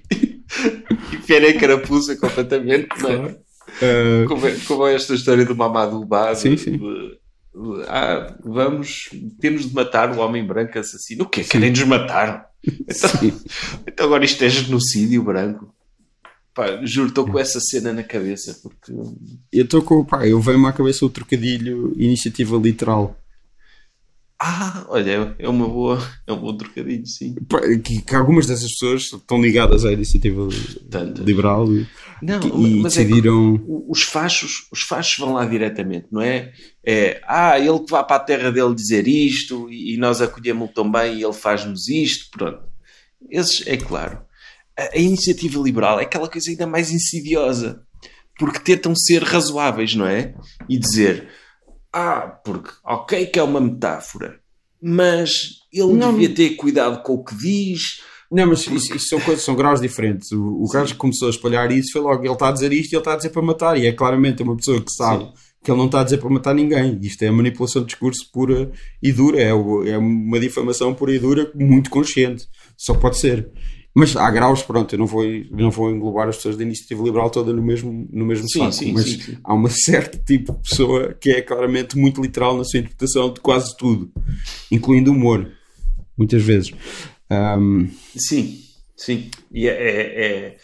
E 1.13 1.17
Pierre 1.27 1.49
a 1.49 1.61
carapuça 1.61 2.17
completamente. 2.17 2.89
é? 3.07 3.39
Ah, 3.83 4.27
Como, 4.27 4.47
é, 4.47 4.57
como 4.67 4.87
é 4.87 4.95
esta 4.95 5.15
história 5.15 5.45
do 5.45 5.55
Mamadou 5.55 6.05
de- 6.05 6.35
Sim, 6.37 6.57
sim. 6.57 6.73
de- 6.73 6.79
de- 6.81 7.85
ah, 7.89 8.35
vamos, 8.45 9.11
temos 9.41 9.69
de 9.69 9.75
matar 9.75 10.11
o 10.17 10.21
homem 10.21 10.45
branco 10.47 10.79
assassino. 10.79 11.25
O 11.25 11.29
quê? 11.29 11.45
Querem 11.45 11.71
nos 11.71 11.83
matar? 11.85 12.47
Então, 12.65 13.11
então 13.87 14.07
agora 14.07 14.25
isto 14.25 14.43
é 14.43 14.49
genocídio 14.49 15.23
branco. 15.23 15.74
Pá, 16.55 16.81
juro, 16.85 17.09
estou 17.09 17.27
com 17.27 17.39
essa 17.39 17.59
cena 17.61 17.93
na 17.93 18.05
cabeça 18.05 18.57
porque 18.63 18.93
eu 19.53 19.65
estou 19.65 19.83
com. 19.83 20.05
Pá, 20.05 20.27
eu 20.27 20.41
veio-me 20.41 20.67
à 20.67 20.73
cabeça 20.73 21.05
o 21.05 21.11
trocadilho 21.11 21.93
iniciativa 21.97 22.57
literal. 22.57 23.19
Ah, 24.39 24.85
olha, 24.89 25.35
é 25.39 25.49
uma 25.49 25.67
boa, 25.67 25.99
é 26.27 26.33
um 26.33 26.39
bom 26.41 26.57
trocadilho, 26.57 27.07
sim. 27.07 27.35
Pá, 27.49 27.61
Que, 27.83 28.03
que 28.03 28.15
algumas 28.15 28.47
dessas 28.47 28.71
pessoas 28.73 29.03
estão 29.05 29.41
ligadas 29.41 29.85
à 29.85 29.93
iniciativa 29.93 30.47
liberal 31.25 31.73
e, 31.73 31.87
Não, 32.21 32.41
e 32.61 32.81
mas 32.83 32.97
é 32.99 33.05
que 33.05 33.09
decidiram. 33.11 33.65
os 33.89 34.03
fachos, 34.03 34.69
os 34.71 34.83
fachos 34.83 35.19
vão 35.19 35.33
lá 35.35 35.47
diretamente, 35.47 36.07
não 36.13 36.21
é? 36.21 36.53
É, 36.85 37.21
ah, 37.27 37.59
ele 37.59 37.79
que 37.81 37.91
vá 37.91 38.05
para 38.05 38.17
a 38.17 38.21
terra 38.25 38.53
dele 38.53 38.75
dizer 38.75 39.09
isto 39.09 39.69
e, 39.71 39.95
e 39.95 39.97
nós 39.97 40.21
acolhemos-lo 40.21 40.73
tão 40.73 40.91
bem 40.91 41.17
e 41.19 41.25
ele 41.25 41.33
faz-nos 41.33 41.89
isto, 41.89 42.29
pronto. 42.31 42.61
Esses, 43.31 43.67
é 43.67 43.77
claro. 43.77 44.24
A, 44.79 44.97
a 44.97 44.99
iniciativa 44.99 45.61
liberal 45.61 46.01
é 46.01 46.03
aquela 46.03 46.29
coisa 46.29 46.51
ainda 46.51 46.67
mais 46.67 46.91
insidiosa, 46.91 47.83
porque 48.39 48.59
tentam 48.59 48.95
ser 48.95 49.23
razoáveis, 49.23 49.95
não 49.95 50.07
é? 50.07 50.35
E 50.69 50.79
dizer, 50.79 51.29
ah, 51.93 52.23
porque, 52.45 52.71
ok 52.85 53.27
que 53.27 53.39
é 53.39 53.43
uma 53.43 53.61
metáfora, 53.61 54.41
mas 54.83 55.61
ele 55.73 55.93
Não. 55.95 56.13
devia 56.13 56.35
ter 56.35 56.51
cuidado 56.57 57.03
com 57.03 57.15
o 57.15 57.25
que 57.25 57.35
diz, 57.37 58.01
Não, 58.31 58.47
mas 58.49 58.67
isso, 58.67 58.97
isso 58.97 59.09
são 59.09 59.21
coisas, 59.21 59.45
são 59.45 59.55
graus 59.55 59.81
diferentes. 59.81 60.33
O, 60.33 60.63
o 60.63 60.69
gajo 60.69 60.93
que 60.93 60.99
começou 60.99 61.29
a 61.29 61.31
espalhar 61.31 61.71
isso 61.71 61.93
foi 61.93 62.03
logo, 62.03 62.25
ele 62.25 62.33
está 62.33 62.49
a 62.49 62.53
dizer 62.53 62.73
isto 62.73 62.93
e 62.93 62.97
ele 62.97 63.01
está 63.01 63.13
a 63.13 63.17
dizer 63.17 63.31
para 63.31 63.43
matar. 63.43 63.79
E 63.79 63.87
é 63.87 63.93
claramente 63.93 64.43
uma 64.43 64.57
pessoa 64.57 64.81
que 64.81 64.91
sabe 64.93 65.25
Sim. 65.25 65.33
que 65.63 65.71
ele 65.71 65.79
não 65.79 65.87
está 65.87 66.01
a 66.01 66.05
dizer 66.05 66.19
para 66.19 66.29
matar 66.29 66.55
ninguém. 66.55 66.99
Isto 67.01 67.23
é 67.23 67.31
manipulação 67.31 67.83
de 67.83 67.89
discurso 67.89 68.29
pura 68.33 68.73
e 69.01 69.13
dura. 69.13 69.41
É, 69.41 69.51
é 69.51 69.99
uma 69.99 70.41
difamação 70.41 70.93
pura 70.95 71.15
e 71.15 71.19
dura, 71.19 71.51
muito 71.55 71.91
consciente. 71.91 72.49
Só 72.77 72.95
pode 72.95 73.19
ser. 73.19 73.49
Mas 73.95 74.17
há 74.17 74.29
graus, 74.31 74.61
pronto, 74.63 74.93
eu 74.93 74.99
não 74.99 75.07
vou, 75.07 75.23
não 75.51 75.71
vou 75.71 75.89
englobar 75.91 76.29
as 76.29 76.37
pessoas 76.37 76.57
da 76.57 76.65
iniciativa 76.65 77.01
liberal 77.05 77.31
toda 77.31 77.53
no 77.53 77.63
mesmo, 77.63 78.09
no 78.11 78.27
mesmo 78.27 78.49
Sim, 78.51 78.59
saco. 78.59 78.73
sim, 78.73 78.93
mas 78.93 79.05
sim, 79.05 79.21
sim. 79.21 79.39
há 79.45 79.55
uma 79.55 79.71
certo 79.71 80.19
tipo 80.25 80.53
de 80.53 80.69
pessoa 80.69 81.15
que 81.15 81.31
é 81.31 81.41
claramente 81.41 81.97
muito 81.97 82.21
literal 82.21 82.57
na 82.57 82.65
sua 82.65 82.81
interpretação 82.81 83.33
de 83.33 83.41
quase 83.41 83.77
tudo, 83.77 84.11
incluindo 84.71 85.13
o 85.13 85.15
humor, 85.15 85.49
muitas 86.19 86.43
vezes. 86.43 86.73
Ahm, 87.31 87.87
Sim, 88.17 88.61
sim. 88.97 89.31
E 89.53 89.69
é. 89.69 89.73
é, 89.73 90.25
é- 90.27 90.57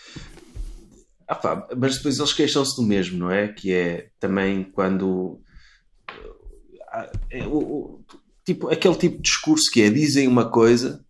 Ah 1.29 1.37
pá, 1.37 1.69
mas 1.77 1.97
depois 1.99 2.19
eles 2.19 2.33
queixam-se 2.33 2.75
do 2.75 2.83
mesmo, 2.83 3.17
não 3.17 3.31
é? 3.31 3.47
Que 3.47 3.73
é 3.73 4.09
também 4.19 4.65
quando. 4.65 5.41
ah, 6.93 7.09
é 7.31 7.47
o- 7.47 7.53
o- 7.59 8.05
tipo, 8.45 8.69
aquele 8.69 8.97
tipo 8.97 9.17
de 9.19 9.23
discurso 9.23 9.71
que 9.73 9.83
é 9.83 9.89
dizem 9.91 10.27
uma 10.27 10.51
coisa 10.51 11.05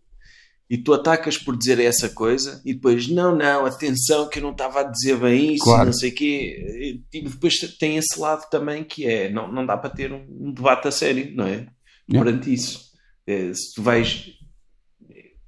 e 0.71 0.77
tu 0.77 0.93
atacas 0.93 1.37
por 1.37 1.57
dizer 1.57 1.81
essa 1.81 2.07
coisa 2.07 2.61
e 2.63 2.73
depois, 2.73 3.09
não, 3.09 3.35
não, 3.35 3.65
atenção 3.65 4.29
que 4.29 4.39
eu 4.39 4.43
não 4.43 4.51
estava 4.51 4.79
a 4.79 4.83
dizer 4.83 5.17
bem 5.17 5.55
isso, 5.55 5.65
Claro. 5.65 5.87
não 5.87 5.91
sei 5.93 6.11
o 6.11 6.15
quê. 6.15 6.65
E, 6.79 6.97
tipo, 7.11 7.29
depois 7.29 7.59
tem 7.77 7.97
esse 7.97 8.17
lado 8.17 8.49
também 8.49 8.81
que 8.85 9.05
é, 9.05 9.29
não, 9.29 9.51
não 9.51 9.65
dá 9.65 9.75
para 9.75 9.89
ter 9.89 10.13
um, 10.13 10.53
debate 10.53 10.87
a 10.87 10.91
sério, 10.91 11.29
não 11.35 11.45
é? 11.45 11.67
Yeah. 12.09 12.23
Perante 12.23 12.53
isso. 12.53 12.89
É, 13.27 13.53
se 13.53 13.73
tu 13.75 13.81
vais 13.81 14.27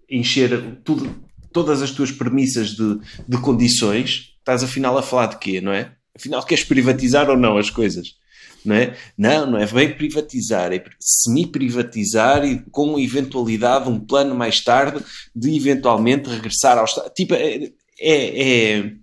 encher 0.09 0.81
tudo, 0.83 1.15
todas 1.53 1.81
as 1.81 1.91
tuas 1.91 2.11
premissas 2.11 2.71
de, 2.71 2.99
de 3.25 3.37
condições, 3.37 4.35
estás 4.39 4.61
afinal 4.61 4.97
a 4.97 5.01
falar 5.01 5.27
de 5.27 5.37
quê, 5.37 5.61
não 5.61 5.71
é? 5.71 5.95
Afinal, 6.13 6.43
queres 6.43 6.65
privatizar 6.65 7.29
ou 7.29 7.37
não 7.37 7.57
as 7.57 7.69
coisas? 7.69 8.17
Não 8.65 8.75
é? 8.75 8.95
Não, 9.17 9.51
não 9.51 9.57
é 9.57 9.65
bem 9.67 9.93
privatizar, 9.95 10.71
é 10.71 10.83
semi-privatizar 10.99 12.45
e 12.45 12.59
com 12.71 12.97
eventualidade, 12.99 13.89
um 13.89 13.99
plano 13.99 14.33
mais 14.35 14.61
tarde 14.61 15.03
de 15.35 15.55
eventualmente 15.55 16.29
regressar 16.29 16.77
ao 16.77 16.85
Estado. 16.85 17.11
Tipo, 17.13 17.33
é, 17.35 17.71
é, 17.99 18.77
é- 18.79 18.93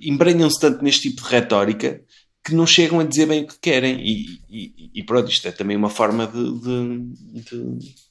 embrenham-se 0.00 0.60
tanto 0.60 0.82
neste 0.82 1.10
tipo 1.10 1.22
de 1.22 1.28
retórica 1.28 2.00
que 2.44 2.54
não 2.54 2.66
chegam 2.66 3.00
a 3.00 3.04
dizer 3.04 3.26
bem 3.26 3.42
o 3.44 3.46
que 3.46 3.58
querem. 3.60 4.00
E, 4.00 4.40
e- 4.48 4.90
e 4.94 5.02
pronto, 5.04 5.30
isto 5.30 5.46
é 5.48 5.52
também 5.52 5.76
uma 5.76 5.90
forma 5.90 6.26
de, 6.26 6.60
de- 6.60 7.42
de- 7.42 8.07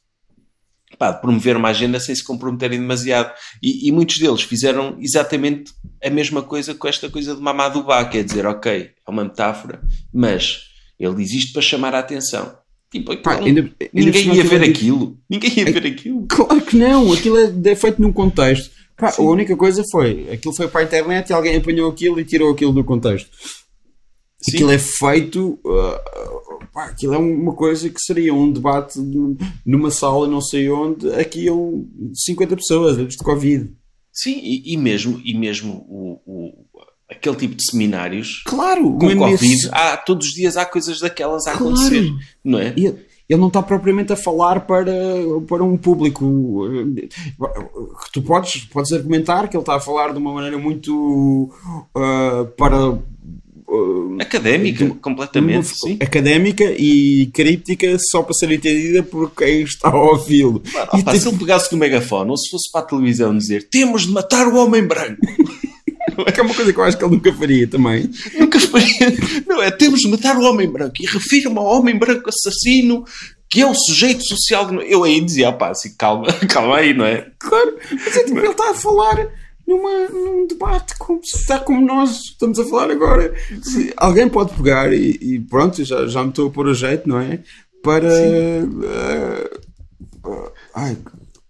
pá, 0.97 1.11
de 1.11 1.21
promover 1.21 1.55
uma 1.57 1.69
agenda 1.69 1.99
sem 1.99 2.15
se 2.15 2.23
comprometerem 2.23 2.79
demasiado. 2.79 3.33
E, 3.61 3.87
e 3.87 3.91
muitos 3.91 4.17
deles 4.19 4.41
fizeram 4.41 4.97
exatamente 4.99 5.71
a 6.03 6.09
mesma 6.09 6.41
coisa 6.41 6.73
com 6.73 6.87
esta 6.87 7.09
coisa 7.09 7.35
de 7.35 7.41
Mamadou 7.41 7.83
Ba, 7.83 8.03
que 8.05 8.17
é 8.17 8.23
dizer, 8.23 8.45
ok, 8.45 8.71
é 9.07 9.11
uma 9.11 9.23
metáfora, 9.23 9.81
mas 10.13 10.59
ele 10.99 11.23
isto 11.23 11.53
para 11.53 11.61
chamar 11.61 11.93
a 11.95 11.99
atenção. 11.99 12.55
Tipo, 12.91 13.15
Pá, 13.17 13.33
aquilo- 13.33 13.47
ainda- 13.47 13.61
ainda 13.61 13.89
ninguém 13.93 14.33
ia 14.35 14.43
ver 14.43 14.63
é- 14.63 14.65
aquilo. 14.69 15.17
Ninguém 15.29 15.51
ia 15.59 15.65
ver 15.65 15.85
aquilo. 15.87 16.25
Claro 16.29 16.61
que 16.61 16.77
não, 16.77 17.11
aquilo 17.11 17.37
é, 17.37 17.71
é 17.71 17.75
feito 17.75 18.01
num 18.01 18.13
contexto. 18.13 18.71
Pá, 18.95 19.13
a 19.17 19.21
única 19.21 19.55
coisa 19.55 19.83
foi, 19.91 20.27
aquilo 20.31 20.55
foi 20.55 20.67
para 20.67 20.81
a 20.81 20.83
internet 20.85 21.29
e 21.29 21.33
alguém 21.33 21.57
apanhou 21.57 21.91
aquilo 21.91 22.19
e 22.19 22.25
tirou 22.25 22.51
aquilo 22.51 22.71
do 22.73 22.83
contexto. 22.83 23.29
Sim. 24.39 24.51
Aquilo 24.57 24.71
é 24.71 24.77
feito, 24.77 25.59
uh, 25.65 26.67
pá, 26.73 26.85
aquilo 26.85 27.13
é 27.15 27.17
uma 27.17 27.53
coisa 27.53 27.89
que 27.89 27.99
seria 27.99 28.33
um 28.33 28.51
debate 28.51 28.99
numa 29.65 29.89
sala 29.89 30.27
não 30.27 30.41
sei 30.41 30.69
onde, 30.69 31.11
aqui 31.13 31.45
iam 31.45 31.85
50 32.13 32.55
pessoas 32.55 32.97
antes 32.99 33.17
de 33.17 33.23
Covid. 33.23 33.71
Sim, 34.13 34.39
e, 34.43 34.73
e 34.73 34.77
mesmo, 34.77 35.19
e 35.25 35.33
mesmo 35.37 35.73
o, 35.89 36.21
o- 36.25 36.53
aquele 37.09 37.35
tipo 37.35 37.55
de 37.55 37.63
seminários 37.69 38.43
Claro, 38.45 38.93
com 38.97 39.05
mesmo 39.07 39.21
Covid, 39.23 39.53
esse- 39.53 39.69
há, 39.71 39.97
todos 39.97 40.27
os 40.27 40.33
dias 40.33 40.55
há 40.57 40.65
coisas 40.65 40.99
daquelas 40.99 41.47
a 41.47 41.53
Claro. 41.53 41.73
acontecer, 41.73 42.11
não 42.43 42.59
é? 42.59 42.73
E 42.77 42.85
ele, 42.85 43.41
não 43.41 43.47
está 43.47 43.61
propriamente 43.63 44.13
a 44.13 44.15
falar 44.15 44.61
para, 44.67 44.93
para 45.47 45.63
um 45.63 45.75
público. 45.77 46.63
Tu 48.13 48.21
podes, 48.21 48.65
podes 48.65 48.91
argumentar 48.93 49.47
que 49.47 49.55
ele 49.57 49.61
está 49.61 49.75
a 49.75 49.79
falar 49.79 50.11
de 50.13 50.17
uma 50.19 50.31
maneira 50.33 50.57
muito 50.57 51.49
ah, 51.95 52.45
para. 52.57 52.99
Ah, 53.69 54.21
Académica, 54.23 54.85
de- 54.85 54.91
completamente, 54.95 55.57
uma- 55.67 55.91
sim. 55.93 55.97
académica 56.01 56.63
e 56.77 57.27
críptica 57.33 57.97
só 58.11 58.23
para 58.23 58.33
ser 58.33 58.51
entendida 58.51 59.03
por 59.03 59.31
quem 59.35 59.61
está 59.61 59.89
a 59.89 59.95
ouvi-lo. 60.01 60.61
Claro, 60.71 60.89
E 60.93 60.99
opa, 61.01 61.11
tipo- 61.13 61.23
se 61.23 61.27
ele 61.29 61.37
pegasse 61.37 61.71
no 61.71 61.77
megafone 61.77 62.29
ou 62.31 62.37
se 62.37 62.49
fosse 62.49 62.71
para 62.71 62.81
a 62.81 62.85
televisão 62.85 63.37
dizer 63.37 63.67
temos 63.69 64.03
de 64.05 64.11
matar 64.11 64.47
o 64.47 64.55
homem 64.57 64.83
branco, 64.83 65.17
que 66.33 66.39
é 66.39 66.43
uma 66.43 66.53
coisa 66.55 66.71
que 66.73 66.79
eu 66.79 66.83
acho 66.83 66.97
que 66.97 67.03
ele 67.05 67.15
nunca 67.15 67.33
faria 67.33 67.67
também. 67.67 68.09
nunca 68.39 68.59
faria. 68.59 69.13
Não 69.47 69.61
é? 69.61 69.69
Temos 69.71 69.99
de 70.01 70.07
matar 70.07 70.37
o 70.37 70.41
homem 70.43 70.67
branco 70.69 70.95
e 70.99 71.05
refirma 71.05 71.61
ao 71.61 71.79
homem 71.79 71.97
branco 71.97 72.29
assassino 72.29 73.03
que 73.49 73.61
é 73.61 73.65
o 73.65 73.73
sujeito 73.75 74.23
social. 74.27 74.65
de- 74.67 74.91
Eu 74.91 75.03
aí 75.03 75.21
dizia, 75.21 75.51
pá, 75.53 75.69
assim, 75.69 75.93
calma, 75.97 76.27
calma 76.49 76.77
aí, 76.77 76.93
não 76.93 77.05
é? 77.05 77.27
Claro, 77.39 77.77
mas 77.91 78.17
é 78.17 78.23
tipo, 78.23 78.39
ele 78.39 78.47
está 78.49 78.71
a 78.71 78.73
falar 78.73 79.27
numa, 79.67 80.07
num 80.09 80.47
debate 80.47 80.95
como 80.97 81.19
está 81.21 81.59
como 81.59 81.85
nós 81.85 82.21
estamos 82.21 82.57
a 82.59 82.65
falar 82.65 82.89
agora. 82.91 83.33
Se 83.61 83.93
alguém 83.97 84.29
pode 84.29 84.53
pegar 84.55 84.93
e, 84.93 85.17
e 85.21 85.39
pronto, 85.41 85.83
já, 85.83 86.07
já 86.07 86.23
me 86.23 86.29
estou 86.29 86.47
a 86.47 86.51
pôr 86.51 86.69
a 86.69 86.73
jeito, 86.73 87.07
não 87.09 87.19
é? 87.19 87.41
Para. 87.83 88.07
eh, 88.11 88.63
eh, 88.83 90.51
ai, 90.73 90.97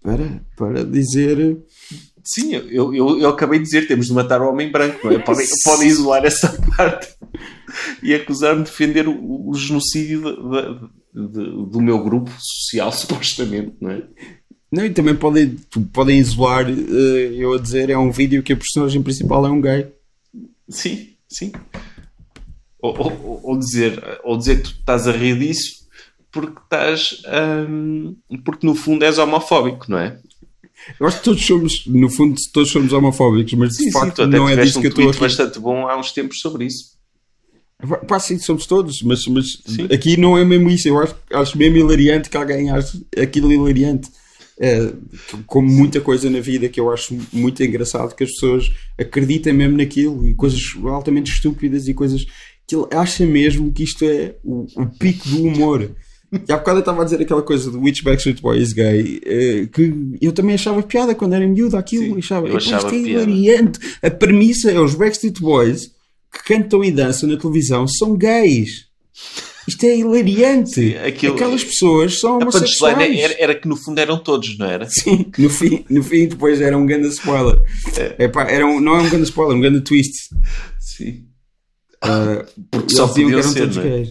para, 0.03 0.41
para 0.55 0.83
dizer. 0.83 1.57
Sim, 2.23 2.55
eu, 2.55 2.93
eu, 2.93 3.19
eu 3.19 3.29
acabei 3.29 3.57
de 3.59 3.65
dizer 3.65 3.87
temos 3.87 4.07
de 4.07 4.13
matar 4.13 4.41
o 4.41 4.49
homem 4.49 4.69
branco, 4.71 4.99
não 5.07 5.13
é? 5.13 5.19
Podem, 5.19 5.45
podem 5.63 5.87
isolar 5.87 6.25
essa 6.25 6.49
parte 6.75 7.07
e 8.03 8.13
acusar-me 8.13 8.63
de 8.63 8.69
defender 8.69 9.07
o, 9.07 9.49
o 9.49 9.53
genocídio 9.53 10.21
da- 10.21 10.61
da- 10.61 10.89
de- 11.13 11.69
do 11.71 11.81
meu 11.81 12.03
grupo 12.03 12.29
social, 12.37 12.91
supostamente, 12.91 13.75
não 13.79 13.91
é? 13.91 14.03
Não, 14.71 14.85
e 14.85 14.89
também 14.89 15.15
podem, 15.15 15.55
podem 15.93 16.19
isolar 16.19 16.67
eh, 16.69 17.31
eu 17.33 17.53
a 17.53 17.59
dizer 17.59 17.89
é 17.89 17.97
um 17.97 18.11
vídeo 18.11 18.43
que 18.43 18.53
a 18.53 18.57
personagem 18.57 19.01
principal 19.01 19.45
é 19.45 19.49
um 19.49 19.61
gay. 19.61 19.87
Sim, 20.69 21.09
sim. 21.27 21.51
Ou, 22.81 22.95
ou, 22.97 23.39
ou 23.43 23.57
dizer, 23.59 24.01
ou 24.23 24.37
dizer 24.37 24.57
que 24.57 24.63
tu 24.63 24.71
estás 24.71 25.07
a 25.07 25.11
rir 25.11 25.39
disso 25.39 25.87
porque 26.31 26.59
estás. 26.63 27.21
hum, 27.69 28.15
porque 28.43 28.65
no 28.67 28.75
fundo 28.75 29.03
és 29.03 29.17
homofóbico, 29.17 29.89
não 29.89 29.97
é? 29.97 30.19
Eu 30.99 31.07
acho 31.07 31.17
que 31.17 31.23
todos 31.23 31.45
somos, 31.45 31.85
no 31.87 32.09
fundo, 32.09 32.35
todos 32.53 32.69
somos 32.71 32.93
homofóbicos, 32.93 33.53
mas 33.53 33.69
de 33.71 33.77
Sim, 33.77 33.83
sim, 33.85 33.91
facto 33.91 34.21
até 34.21 34.37
não 34.37 34.47
é 34.47 34.55
disso 34.55 34.77
um 34.77 34.81
que 34.81 34.87
eu 34.87 34.89
estou 34.89 35.09
aqui. 35.09 35.19
bastante 35.19 35.59
bom 35.59 35.87
há 35.87 35.97
uns 35.97 36.11
tempos 36.11 36.39
sobre 36.39 36.65
isso. 36.65 36.95
Pá, 38.07 38.19
sim, 38.19 38.39
somos 38.39 38.65
todos, 38.65 39.01
mas, 39.03 39.25
mas 39.27 39.61
Sim. 39.65 39.85
aqui 39.85 40.17
não 40.17 40.37
é 40.37 40.43
mesmo 40.43 40.69
isso. 40.69 40.87
Eu 40.87 40.99
acho, 40.99 41.15
acho 41.31 41.57
mesmo 41.57 41.77
hilariante 41.77 42.29
que 42.29 42.37
alguém 42.37 42.71
ache 42.71 43.05
aquilo 43.21 43.51
hilariante. 43.51 44.09
É, 44.59 44.91
como 45.45 45.67
muita 45.69 46.01
coisa 46.01 46.29
na 46.31 46.39
vida 46.39 46.67
que 46.67 46.79
eu 46.79 46.91
acho 46.91 47.15
muito 47.31 47.61
engraçado 47.63 48.15
que 48.15 48.23
as 48.23 48.31
pessoas 48.31 48.71
acreditem 48.97 49.53
mesmo 49.53 49.77
naquilo 49.77 50.27
e 50.27 50.33
coisas 50.33 50.59
altamente 50.85 51.31
estúpidas 51.31 51.87
e 51.87 51.93
coisas 51.93 52.25
que 52.65 52.75
ele 52.75 52.87
acha 52.91 53.23
mesmo 53.25 53.71
que 53.71 53.83
isto 53.83 54.03
é 54.03 54.33
o, 54.43 54.65
o 54.75 54.85
pico 54.87 55.29
do 55.29 55.43
humor. 55.43 55.91
E 56.31 56.51
há 56.51 56.57
bocado 56.57 56.79
eu 56.79 56.81
estava 56.81 57.01
a 57.01 57.05
dizer 57.05 57.21
aquela 57.21 57.41
coisa 57.41 57.71
do 57.71 57.79
Which 57.79 58.03
Backstreet 58.03 58.41
Boys 58.41 58.73
gay 58.73 59.21
eh, 59.23 59.67
que 59.71 59.93
eu 60.19 60.33
também 60.33 60.55
achava 60.55 60.83
piada 60.83 61.15
quando 61.15 61.33
era 61.33 61.47
miúdo 61.47 61.77
aquilo. 61.77 62.15
Sim, 62.15 62.17
achava, 62.17 62.47
eu 62.47 62.49
"Epá, 62.49 62.57
achava 62.57 62.87
isto 62.87 62.87
é 62.87 63.03
piada." 63.03 63.31
hilariante. 63.31 63.79
A 64.01 64.09
premissa 64.09 64.71
é 64.71 64.79
os 64.79 64.95
Backstreet 64.95 65.39
Boys 65.39 65.91
que 66.33 66.43
cantam 66.45 66.83
e 66.83 66.91
dançam 66.91 67.29
na 67.29 67.37
televisão 67.37 67.87
são 67.87 68.17
gays. 68.17 68.87
Isto 69.67 69.85
é 69.85 69.97
hilariante. 69.97 70.69
Sim, 70.69 70.95
aquilo- 70.95 71.35
Aquelas 71.35 71.63
pessoas 71.63 72.19
são 72.19 72.37
A 72.37 72.45
punchline 72.45 72.57
homossexuais. 72.59 73.19
era, 73.19 73.35
era 73.39 73.55
que 73.55 73.67
no 73.67 73.75
fundo 73.75 73.99
eram 73.99 74.17
todos, 74.17 74.57
não 74.57 74.65
era? 74.65 74.87
Sim, 74.89 75.29
no 75.37 75.49
fim, 75.49 75.85
no 75.89 76.01
fim 76.03 76.27
depois 76.27 76.61
era 76.61 76.77
um 76.77 76.85
grande 76.85 77.07
spoiler. 77.09 77.59
Epá, 78.17 78.43
era 78.49 78.65
um, 78.65 78.79
não 78.79 78.95
é 78.95 79.01
um 79.01 79.09
grande 79.09 79.25
spoiler, 79.25 79.57
um 79.57 79.61
grande 79.61 79.81
twist. 79.81 80.13
Sim. 80.79 81.25
Ah, 82.01 82.45
Porque 82.71 82.93
só 82.93 83.07
podiam 83.07 83.31
eram 83.31 83.43
ser, 83.43 83.59
todos 83.61 83.75
não 83.77 83.83
é? 83.83 83.89
gays. 83.89 84.09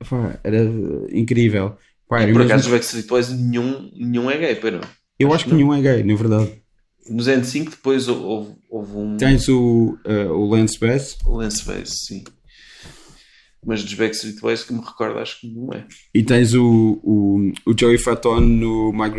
Epá, 0.00 0.40
era 0.44 0.64
uh, 0.70 1.06
incrível. 1.12 1.76
Pá, 2.08 2.22
era 2.22 2.32
Por 2.32 2.38
mesmo- 2.38 2.52
acaso, 2.52 2.66
os 2.66 2.72
Backstreet 2.72 3.06
Boys, 3.06 3.28
nenhum, 3.30 3.90
nenhum 3.94 4.30
é 4.30 4.36
gay, 4.36 4.54
pera. 4.56 4.80
eu 5.18 5.32
acho 5.32 5.44
que 5.44 5.50
não. 5.50 5.56
nenhum 5.58 5.72
é 5.74 5.80
gay, 5.80 6.02
na 6.02 6.14
verdade. 6.14 6.60
Nos 7.08 7.26
N5 7.26 7.70
depois 7.70 8.06
houve, 8.08 8.52
houve 8.68 8.92
um 8.96 9.16
Tens 9.16 9.48
o, 9.48 9.96
ah, 10.04 10.32
o 10.32 10.46
Lance 10.50 10.78
Bass 10.78 11.16
Lance 11.26 11.64
Bass, 11.64 11.90
sim. 12.06 12.22
Mas 13.64 13.84
dos 13.84 13.92
Backstreet 13.94 14.40
Boys 14.40 14.62
que 14.64 14.72
me 14.72 14.80
recordo, 14.80 15.18
acho 15.18 15.40
que 15.40 15.48
não 15.48 15.70
é. 15.72 15.86
e 16.14 16.22
tens 16.22 16.54
o, 16.54 16.98
o, 17.02 17.52
o 17.66 17.78
Joey 17.78 17.98
Fatone 17.98 18.46
no 18.46 18.90
My 18.92 19.10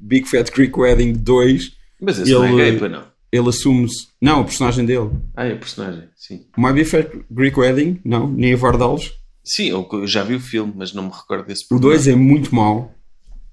Big 0.00 0.28
Fat 0.28 0.50
Greek 0.52 0.76
Wedding 0.78 1.12
2. 1.12 1.72
Mas 2.00 2.18
esse 2.18 2.32
não 2.32 2.44
é 2.44 2.48
Ele- 2.52 2.56
gay, 2.70 2.78
pois 2.78 2.90
não. 2.92 3.14
Ele 3.30 3.48
assume-se. 3.48 4.08
Não, 4.20 4.42
o 4.42 4.44
personagem 4.44 4.84
dele. 4.86 5.10
Ah, 5.36 5.44
é 5.44 5.54
o 5.54 5.58
personagem, 5.58 6.08
sim. 6.14 6.46
O 6.56 6.60
My 6.60 6.72
Big 6.72 6.84
Fat 6.88 7.08
Greek 7.30 7.58
Wedding, 7.58 8.00
não, 8.04 8.30
Nia 8.30 8.56
Vardalos. 8.56 9.12
Sim, 9.44 9.70
eu, 9.70 10.06
já 10.06 10.22
vi 10.22 10.36
o 10.36 10.40
filme, 10.40 10.72
mas 10.76 10.92
não 10.92 11.04
me 11.04 11.10
recordo 11.10 11.46
desse 11.46 11.66
O 11.70 11.78
2 11.78 12.08
é 12.08 12.14
muito 12.14 12.54
mau. 12.54 12.94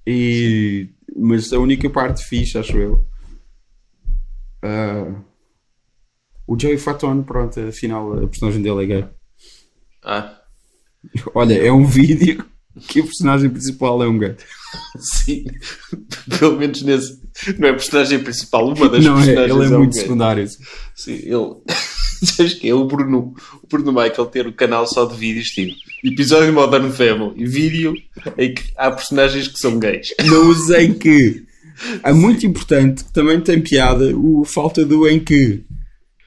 E... 0.06 0.88
Mas 1.16 1.52
a 1.52 1.58
única 1.58 1.88
parte 1.90 2.24
fixe, 2.24 2.56
acho 2.58 2.76
eu. 2.78 3.04
ah, 4.62 5.12
o 6.46 6.58
Joey 6.58 6.78
Fatone, 6.78 7.22
pronto, 7.22 7.58
afinal 7.60 8.12
a 8.24 8.26
personagem 8.26 8.62
dele 8.62 8.84
é 8.84 8.86
gay. 8.86 9.08
Ah, 10.04 10.38
Olha, 11.34 11.54
é 11.54 11.70
um 11.72 11.84
vídeo 11.86 12.44
que 12.88 13.00
o 13.00 13.04
personagem 13.04 13.50
principal 13.50 14.02
é 14.02 14.08
um 14.08 14.18
gay. 14.18 14.34
sim. 14.98 15.44
Pelo 16.38 16.58
menos 16.58 16.82
nesse. 16.82 17.20
Não 17.58 17.68
é 17.68 17.72
personagem 17.72 18.18
principal, 18.20 18.66
uma 18.68 18.88
das 18.88 19.04
Não 19.04 19.14
é, 19.20 19.24
personagens. 19.24 19.56
ele 19.56 19.64
é 19.64 19.76
um 19.76 19.78
muito 19.78 19.92
gay. 19.94 20.02
secundário. 20.02 20.48
Sim, 20.94 21.12
ele. 21.14 21.56
Sabes 22.24 22.54
que 22.54 22.68
é 22.68 22.74
o 22.74 22.84
Bruno, 22.84 23.34
o 23.64 23.66
Bruno 23.66 23.90
Michael 23.92 24.26
ter 24.26 24.46
o 24.46 24.52
canal 24.52 24.86
só 24.86 25.04
de 25.06 25.16
vídeos, 25.16 25.48
tipo 25.48 25.72
episódio 26.04 26.46
de 26.46 26.52
Modern 26.52 26.88
Family 26.92 27.32
e 27.34 27.44
vídeo 27.46 27.94
em 28.38 28.54
que 28.54 28.62
há 28.76 28.92
personagens 28.92 29.48
que 29.48 29.58
são 29.58 29.76
gays. 29.78 30.14
Não 30.24 30.48
usei 30.48 30.86
em 30.86 30.94
que. 30.94 31.42
É 32.04 32.12
muito 32.12 32.46
importante 32.46 33.02
também 33.12 33.40
tem 33.40 33.60
piada 33.60 34.16
o 34.16 34.44
falta 34.44 34.84
do 34.84 35.08
em 35.08 35.18
que. 35.18 35.64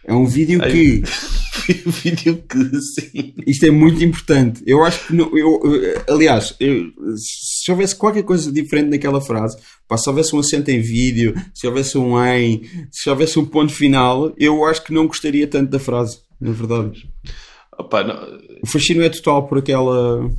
É 0.03 0.13
um 0.13 0.25
vídeo 0.25 0.59
Ai. 0.61 0.69
que. 0.71 1.03
vídeo 1.63 2.43
que 2.49 2.79
sim. 2.81 3.33
Isto 3.47 3.65
é 3.65 3.71
muito 3.71 4.03
importante. 4.03 4.61
Eu 4.65 4.83
acho 4.83 5.07
que. 5.07 5.13
Não, 5.13 5.35
eu, 5.37 5.59
eu- 5.63 6.03
aliás, 6.09 6.55
eu- 6.59 6.91
se 7.17 7.71
houvesse 7.71 7.95
qualquer 7.95 8.23
coisa 8.23 8.51
diferente 8.51 8.89
naquela 8.89 9.21
frase, 9.21 9.57
pá, 9.87 9.97
se 9.97 10.09
houvesse 10.09 10.35
um 10.35 10.39
acento 10.39 10.69
em 10.71 10.81
vídeo, 10.81 11.33
se 11.53 11.65
houvesse 11.67 11.97
um 11.97 12.21
em, 12.25 12.63
se 12.91 13.09
houvesse 13.09 13.37
um 13.39 13.45
ponto 13.45 13.73
final, 13.73 14.33
eu 14.37 14.65
acho 14.65 14.83
que 14.83 14.93
não 14.93 15.07
gostaria 15.07 15.47
tanto 15.47 15.69
da 15.71 15.79
frase. 15.79 16.19
Na 16.39 16.51
verdade. 16.51 17.09
Opa, 17.77 18.03
não, 18.03 18.15
O 18.63 18.67
fascínio 18.67 19.03
é 19.03 19.09
total 19.09 19.47
por 19.47 19.57
aquela. 19.57 20.29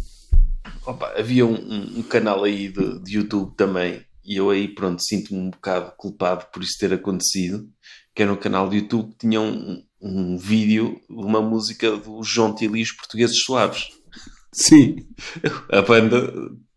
opa, 0.87 1.13
havia 1.17 1.45
um, 1.47 1.55
um- 1.55 1.99
um 1.99 2.03
canal 2.03 2.45
aí 2.45 2.69
de, 2.69 3.03
de 3.03 3.17
YouTube 3.17 3.53
também 3.57 4.01
e 4.25 4.37
eu 4.37 4.51
aí 4.51 4.69
pronto 4.69 5.01
sinto-me 5.03 5.39
um 5.39 5.51
bocado 5.51 5.93
culpado 5.97 6.47
por 6.53 6.63
isso 6.63 6.77
ter 6.81 6.93
acontecido 6.93 7.69
que 8.15 8.23
era 8.23 8.33
um 8.33 8.37
canal 8.37 8.69
de 8.69 8.79
YouTube 8.79 9.11
que 9.13 9.29
tinha 9.29 9.41
um, 9.41 9.83
um 10.01 10.37
vídeo 10.37 11.01
de 11.09 11.25
uma 11.25 11.41
música 11.41 11.97
do 11.97 12.23
João 12.23 12.55
Tili 12.55 12.83
os 12.83 12.93
Portugueses 12.93 13.43
Suaves 13.43 13.89
Sim. 14.53 15.07
a 15.71 15.83
banda 15.83 16.33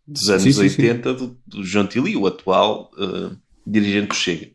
dos 0.06 0.28
anos 0.28 0.42
Sim, 0.42 0.52
sim, 0.52 0.68
sim. 0.68 0.82
80 0.82 1.14
Do, 1.14 1.40
do 1.46 1.64
João 1.64 1.86
Tili, 1.86 2.16
o 2.16 2.26
atual 2.26 2.90
eh, 2.98 3.36
dirigente 3.66 4.08
do 4.08 4.14
Chega 4.14 4.50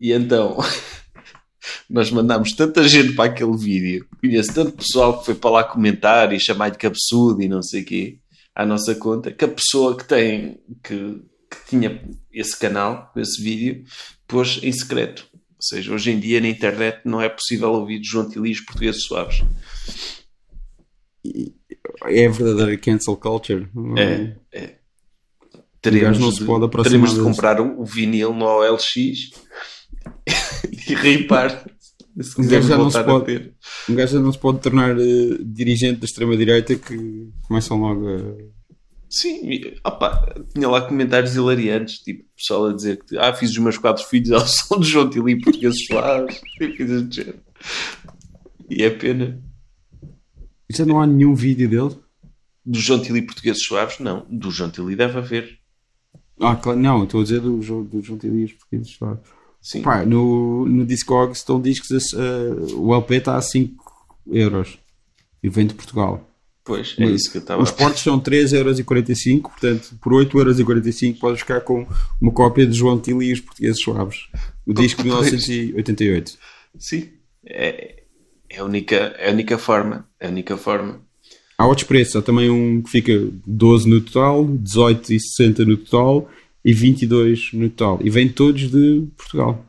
e 0.00 0.12
então 0.12 0.58
nós 1.88 2.10
mandámos 2.10 2.52
tanta 2.52 2.86
gente 2.86 3.14
para 3.14 3.30
aquele 3.30 3.56
vídeo 3.56 4.06
conheço 4.20 4.52
tanto 4.54 4.72
pessoal 4.72 5.18
que 5.18 5.26
foi 5.26 5.34
para 5.34 5.50
lá 5.50 5.64
comentar 5.64 6.32
e 6.32 6.40
chamar 6.40 6.70
de 6.70 6.78
cabeçudo 6.78 7.42
e 7.42 7.48
não 7.48 7.62
sei 7.62 7.82
o 7.82 7.84
quê 7.84 8.18
à 8.56 8.64
nossa 8.64 8.94
conta, 8.94 9.30
que 9.30 9.44
a 9.44 9.48
pessoa 9.48 9.94
que 9.94 10.04
tem 10.04 10.58
que, 10.82 11.20
que 11.50 11.68
tinha 11.68 12.02
esse 12.32 12.58
canal, 12.58 13.12
esse 13.14 13.40
vídeo, 13.40 13.84
pôs 14.26 14.58
em 14.62 14.72
secreto. 14.72 15.28
Ou 15.56 15.62
seja, 15.62 15.92
hoje 15.92 16.10
em 16.10 16.20
dia 16.20 16.40
na 16.40 16.48
internet 16.48 17.00
não 17.04 17.20
é 17.20 17.28
possível 17.28 17.72
ouvir 17.72 18.00
João 18.02 18.28
Tili 18.28 18.52
os 18.52 18.60
portugueses 18.60 19.02
suaves. 19.02 19.42
É 22.04 22.26
a 22.26 22.30
verdadeira 22.30 22.76
cancel 22.76 23.16
culture. 23.16 23.68
É, 23.96 24.36
é. 24.52 24.60
gajo 24.60 24.76
Teremos, 25.80 26.18
não 26.18 26.32
se 26.32 26.40
de, 26.40 26.44
pode 26.44 26.64
aproximar 26.64 27.08
teremos 27.08 27.14
de 27.14 27.22
comprar 27.22 27.60
o, 27.60 27.80
o 27.80 27.84
vinil 27.84 28.34
no 28.34 28.44
OLX 28.44 28.86
e 30.88 30.94
ripar 30.94 31.64
se 32.22 32.40
Um 32.40 32.46
gajo 32.46 32.68
já 32.68 32.78
não 32.78 32.90
se 32.90 33.04
pode-. 33.04 33.52
Um 33.88 33.94
gajo 33.94 34.12
já 34.14 34.20
não 34.20 34.32
se 34.32 34.38
pode 34.38 34.60
tornar 34.60 34.98
eh, 34.98 35.38
dirigente 35.44 36.00
da 36.00 36.06
extrema-direita 36.06 36.76
que 36.76 37.28
começam 37.42 37.78
logo 37.78 38.08
a 38.08 38.20
Sim, 39.08 39.60
opa, 39.84 40.34
tinha 40.52 40.68
lá 40.68 40.82
comentários 40.82 41.34
hilariantes, 41.36 41.98
tipo, 42.00 42.24
pessoal 42.36 42.66
a 42.66 42.72
dizer 42.72 43.02
que 43.04 43.16
ah, 43.16 43.32
fiz 43.32 43.50
os 43.50 43.58
meus 43.58 43.78
quatro 43.78 44.04
filhos 44.04 44.30
ao 44.32 44.46
som 44.46 44.80
de 44.80 44.88
João 44.88 45.08
Tili 45.08 45.40
portugueses 45.40 45.86
suaves, 45.86 46.40
e 46.60 46.76
coisas 46.76 47.02
do 47.02 47.14
género. 47.14 47.38
E 48.68 48.82
é 48.82 48.90
pena. 48.90 49.40
Já 50.68 50.84
não 50.84 51.00
há 51.00 51.06
nenhum 51.06 51.34
vídeo 51.34 51.68
dele? 51.68 51.96
Do 52.64 52.78
João 52.80 53.00
Tili 53.00 53.22
portugueses 53.22 53.62
suaves, 53.64 54.00
não. 54.00 54.26
Do 54.28 54.50
João 54.50 54.70
Tili 54.70 54.96
deve 54.96 55.18
haver. 55.18 55.58
Ah, 56.40 56.56
claro, 56.56 56.78
não, 56.78 57.04
estou 57.04 57.20
a 57.20 57.22
dizer 57.22 57.40
do, 57.40 57.58
do 57.84 58.02
João 58.02 58.18
Tilias 58.18 58.52
portugueses 58.52 58.92
suaves. 58.92 59.20
Sim. 59.62 59.82
Pá, 59.82 60.04
no, 60.04 60.66
no 60.66 60.84
Discogs 60.84 61.38
estão 61.38 61.60
discos, 61.60 62.12
a- 62.14 62.74
o 62.76 62.92
LP 62.94 63.16
está 63.16 63.36
a 63.36 63.40
5 63.40 63.84
euros 64.32 64.78
e 65.42 65.48
vem 65.48 65.66
de 65.66 65.74
Portugal. 65.74 66.28
Pois, 66.66 66.96
é 66.98 67.04
isso 67.04 67.30
que 67.30 67.38
eu 67.38 67.42
estava 67.42 67.62
Os 67.62 67.70
portos 67.70 68.02
são 68.02 68.18
3,45€, 68.18 69.40
portanto, 69.42 69.96
por 70.02 70.12
8,45€ 70.12 71.16
podes 71.16 71.40
ficar 71.40 71.60
com 71.60 71.86
uma 72.20 72.32
cópia 72.32 72.66
de 72.66 72.76
João 72.76 72.98
Tili 72.98 73.26
e 73.26 73.32
os 73.32 73.40
Portugueses 73.40 73.80
Suaves. 73.80 74.26
O 74.66 74.74
disco 74.74 75.00
de 75.00 75.08
Pois. 75.08 75.30
1988. 75.30 76.36
Sim. 76.76 77.08
É, 77.46 78.02
é, 78.50 78.58
a 78.58 78.64
única, 78.64 78.96
é 78.96 79.30
a 79.30 79.32
única 79.32 79.56
forma. 79.56 80.08
É 80.18 80.26
a 80.26 80.30
única 80.30 80.56
forma. 80.56 81.00
Há 81.56 81.66
outros 81.68 81.86
preços, 81.86 82.16
há 82.16 82.22
também 82.22 82.50
um 82.50 82.82
que 82.82 82.90
fica 82.90 83.12
12 83.46 83.88
no 83.88 84.00
total, 84.00 84.44
18,60 84.44 85.58
no 85.64 85.76
total 85.76 86.28
e 86.64 86.74
22 86.74 87.52
no 87.52 87.70
total. 87.70 88.00
E 88.02 88.10
vêm 88.10 88.28
todos 88.28 88.68
de 88.68 89.06
Portugal. 89.16 89.64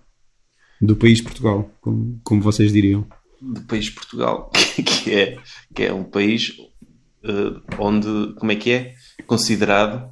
Do 0.82 0.96
país 0.96 1.20
de 1.20 1.24
Portugal, 1.24 1.72
como, 1.80 2.20
como 2.24 2.42
vocês 2.42 2.74
diriam. 2.74 3.06
do 3.40 3.62
país 3.62 3.88
Portugal, 3.90 4.52
que 5.04 5.12
é, 5.12 5.38
que 5.74 5.84
é 5.84 5.94
um 5.94 6.04
país 6.04 6.58
eh, 7.28 7.62
onde, 7.80 8.34
como 8.36 8.52
é 8.52 8.56
que 8.56 8.72
é? 8.72 8.96
Considerado 9.26 10.10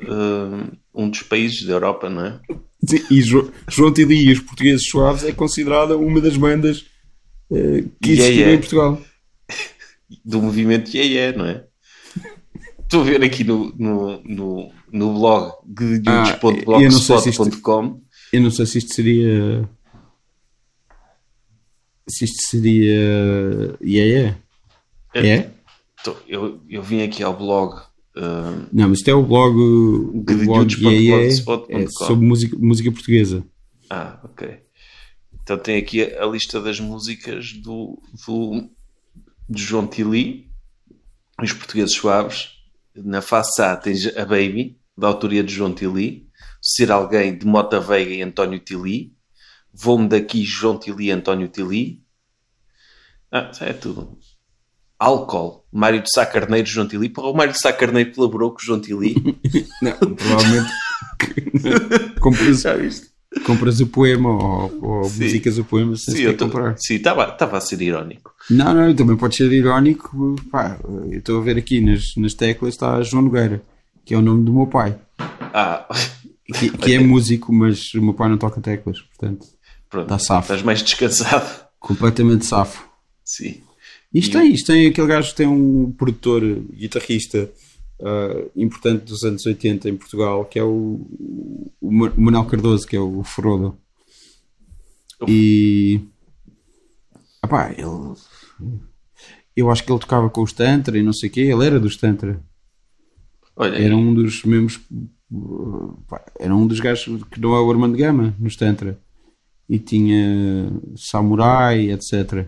eh, 0.00 0.76
um 0.94 1.08
dos 1.10 1.22
países 1.22 1.64
da 1.64 1.74
Europa, 1.74 2.08
não 2.10 2.24
é? 2.26 2.40
Sim, 2.84 3.02
E 3.10 3.22
Jo- 3.22 3.50
João 3.68 3.92
Tili 3.92 4.26
e 4.28 4.32
os 4.32 4.40
Portugueses 4.40 4.86
Suaves 4.88 5.24
é 5.24 5.32
considerada 5.32 5.96
uma 5.96 6.20
das 6.20 6.36
bandas 6.36 6.84
eh, 7.52 7.84
que 8.02 8.12
Yeah, 8.12 8.24
existiram 8.24 8.34
yeah. 8.34 8.54
em 8.54 8.58
Portugal. 8.58 9.02
Do 10.24 10.40
movimento 10.42 10.94
IEE, 10.96 11.36
não 11.36 11.46
é? 11.46 11.64
Estou 12.82 13.00
a 13.00 13.04
ver 13.04 13.22
aqui 13.24 13.42
no, 13.42 13.74
no, 13.76 14.22
no, 14.22 14.72
no 14.92 15.14
blog 15.14 15.52
Ah, 16.06 16.38
eu 16.42 16.90
não 16.90 16.90
sei 16.92 17.18
se 17.18 17.30
isto- 17.30 17.42
guilhos.blogspot.com 17.44 18.00
Eu 18.32 18.40
não 18.40 18.50
sei 18.52 18.66
se 18.66 18.78
isto 18.78 18.94
seria. 18.94 19.68
Se 22.08 22.24
isto 22.24 22.42
seria. 22.48 23.76
Yeah, 23.82 24.36
yeah. 24.36 24.36
É? 25.14 25.50
Eu, 26.28 26.60
eu 26.68 26.82
vim 26.82 27.02
aqui 27.02 27.22
ao 27.22 27.36
blog 27.36 27.80
eh, 28.16 28.66
Não, 28.72 28.88
mas 28.88 28.98
isto 28.98 29.08
é 29.08 29.14
o 29.14 29.22
blog. 29.22 29.56
O 29.56 30.22
blog 30.22 30.72
é 30.72 30.78
Guilhotes.blogspot.com. 30.78 31.88
sobre 31.88 32.26
música, 32.26 32.56
música 32.58 32.90
portuguesa. 32.90 33.44
Ah, 33.90 34.18
ok. 34.24 34.62
Então 35.42 35.58
tem 35.58 35.76
aqui 35.76 36.02
a, 36.02 36.24
a 36.24 36.26
lista 36.26 36.60
das 36.60 36.80
músicas 36.80 37.52
do, 37.52 38.02
do, 38.26 38.68
de 39.48 39.62
João 39.62 39.86
Tili, 39.86 40.50
os 41.40 41.52
portugueses 41.52 41.94
suaves. 41.94 42.56
Na 42.94 43.20
face 43.20 43.60
A 43.60 43.76
tens 43.76 44.06
a 44.16 44.24
Baby, 44.24 44.80
da 44.96 45.06
autoria 45.06 45.44
de 45.44 45.52
João 45.52 45.74
Tili. 45.74 46.26
Ser 46.60 46.90
Alguém, 46.90 47.36
de 47.36 47.46
Mota 47.46 47.78
Veiga 47.78 48.10
e 48.10 48.22
António 48.22 48.58
Tili. 48.58 49.14
Vou-me 49.72 50.08
daqui, 50.08 50.42
João 50.42 50.78
Tili 50.78 51.06
e 51.06 51.10
António 51.10 51.48
Tili. 51.48 52.02
Ah, 53.30 53.50
isso 53.52 53.62
é 53.62 53.72
tudo. 53.74 54.18
Álcool, 54.98 55.64
Mário 55.72 56.00
de 56.02 56.10
Sá 56.10 56.24
Carneiro, 56.24 56.66
João 56.66 56.88
Tili. 56.88 57.08
Porra, 57.08 57.28
o 57.28 57.36
Mário 57.36 57.52
de 57.52 57.58
Sá 57.60 57.72
Carneiro 57.72 58.12
colaborou 58.14 58.50
com 58.50 58.58
o 58.58 58.64
João 58.64 58.80
Tili. 58.80 59.14
Não, 59.82 59.92
provavelmente. 60.14 60.72
compras, 62.20 62.62
compras 63.44 63.80
o 63.80 63.86
poema 63.86 64.30
ou, 64.30 64.78
ou 64.82 65.04
Sim. 65.04 65.24
músicas 65.24 65.58
o 65.58 65.64
poema 65.64 65.96
sem 65.96 66.04
Sim, 66.14 66.20
sequer 66.20 66.28
eu 66.32 66.36
tô- 66.36 66.46
comprar. 66.46 66.76
sim, 66.78 66.94
estava 66.94 67.24
estava 67.28 67.56
a 67.58 67.60
ser 67.60 67.80
irónico. 67.82 68.32
Não, 68.50 68.72
não, 68.74 68.94
também 68.94 69.16
pode 69.16 69.36
ser 69.36 69.50
irónico. 69.52 70.36
Pá, 70.50 70.78
eu 71.10 71.18
estou 71.18 71.40
a 71.40 71.44
ver 71.44 71.56
aqui 71.58 71.80
nas, 71.80 72.14
nas 72.16 72.34
teclas 72.34 72.74
está 72.74 73.02
João 73.02 73.22
Nogueira, 73.24 73.62
que 74.04 74.14
é 74.14 74.16
o 74.18 74.22
nome 74.22 74.44
do 74.44 74.52
meu 74.52 74.66
pai, 74.66 74.96
Ah, 75.52 75.86
que, 76.44 76.70
que 76.70 76.94
é 76.94 76.98
músico, 76.98 77.52
mas 77.52 77.92
o 77.94 78.02
meu 78.02 78.14
pai 78.14 78.28
não 78.28 78.38
toca 78.38 78.60
teclas, 78.60 79.00
portanto, 79.00 79.46
pronto. 79.90 80.08
Tá 80.08 80.18
safo. 80.18 80.42
Estás 80.46 80.62
mais 80.62 80.82
descansado. 80.82 81.66
completamente 81.78 82.46
safo. 82.46 82.88
Sim. 83.24 83.60
Isto 84.12 84.38
tem, 84.38 84.52
isto 84.52 84.66
tem 84.72 84.86
aquele 84.86 85.06
gajo 85.06 85.30
que 85.30 85.36
tem 85.36 85.46
um 85.46 85.92
produtor, 85.92 86.42
guitarrista 86.72 87.50
ah, 88.02 88.44
importante 88.56 89.04
dos 89.04 89.24
anos 89.24 89.44
80 89.44 89.88
em 89.90 89.96
Portugal, 89.96 90.44
que 90.44 90.58
é 90.58 90.62
o, 90.64 91.00
o 91.80 91.92
Ma- 91.92 92.12
o 92.16 92.20
Manuel 92.20 92.46
Cardoso, 92.46 92.86
que 92.86 92.96
é 92.96 93.00
o 93.00 93.22
Frodo. 93.22 93.76
E 95.26 96.00
epá, 97.44 97.70
ele 97.72 98.14
eu 99.56 99.70
acho 99.70 99.82
que 99.84 99.90
ele 99.90 99.98
tocava 100.00 100.28
com 100.28 100.42
os 100.42 100.52
Tantra 100.52 100.98
e 100.98 101.02
não 101.02 101.12
sei 101.12 101.28
o 101.30 101.32
quê, 101.32 101.40
ele 101.40 101.64
era 101.66 101.80
dos 101.80 101.96
Tantra. 101.96 102.40
Olha, 103.56 103.76
Era 103.76 103.96
um 103.96 104.12
dos 104.12 104.44
membros 104.44 104.78
pá, 106.08 106.24
era 106.38 106.54
um 106.54 106.66
dos 106.66 106.78
gajos 106.80 107.22
que 107.24 107.40
não 107.40 107.54
é 107.54 107.60
o 107.60 107.70
Armando 107.70 107.96
Gama 107.96 108.34
nos 108.38 108.56
Tantra. 108.56 108.98
E 109.68 109.78
tinha 109.78 110.70
Samurai, 110.96 111.90
etc. 111.90 112.46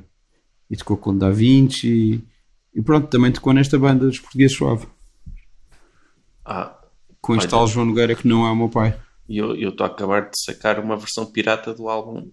E 0.71 0.77
tocou 0.77 0.97
com 0.97 1.17
Da 1.17 1.31
Vinci. 1.31 2.23
E 2.75 2.83
pronto, 2.83 3.09
também 3.09 3.33
tocou 3.33 3.53
nesta 3.53 3.79
banda 3.79 4.07
dos 4.07 4.19
Portugueses 4.19 4.57
Suave. 4.57 4.87
ah, 6.45 6.79
Com 7.21 7.35
este 7.37 7.49
tal 7.49 7.67
João 7.67 7.87
Nogueira 7.87 8.15
que 8.15 8.29
não 8.29 8.47
é 8.47 8.51
o 8.51 8.57
meu 8.57 8.69
pai. 8.69 8.99
e 9.29 9.39
eu 9.39 9.55
estou 9.71 9.85
a 9.85 9.89
acabar 9.91 10.23
de 10.31 10.41
sacar 10.45 10.79
uma 10.81 10.97
versão 10.97 11.27
pirata 11.27 11.75
do 11.75 11.89
álbum 11.89 12.31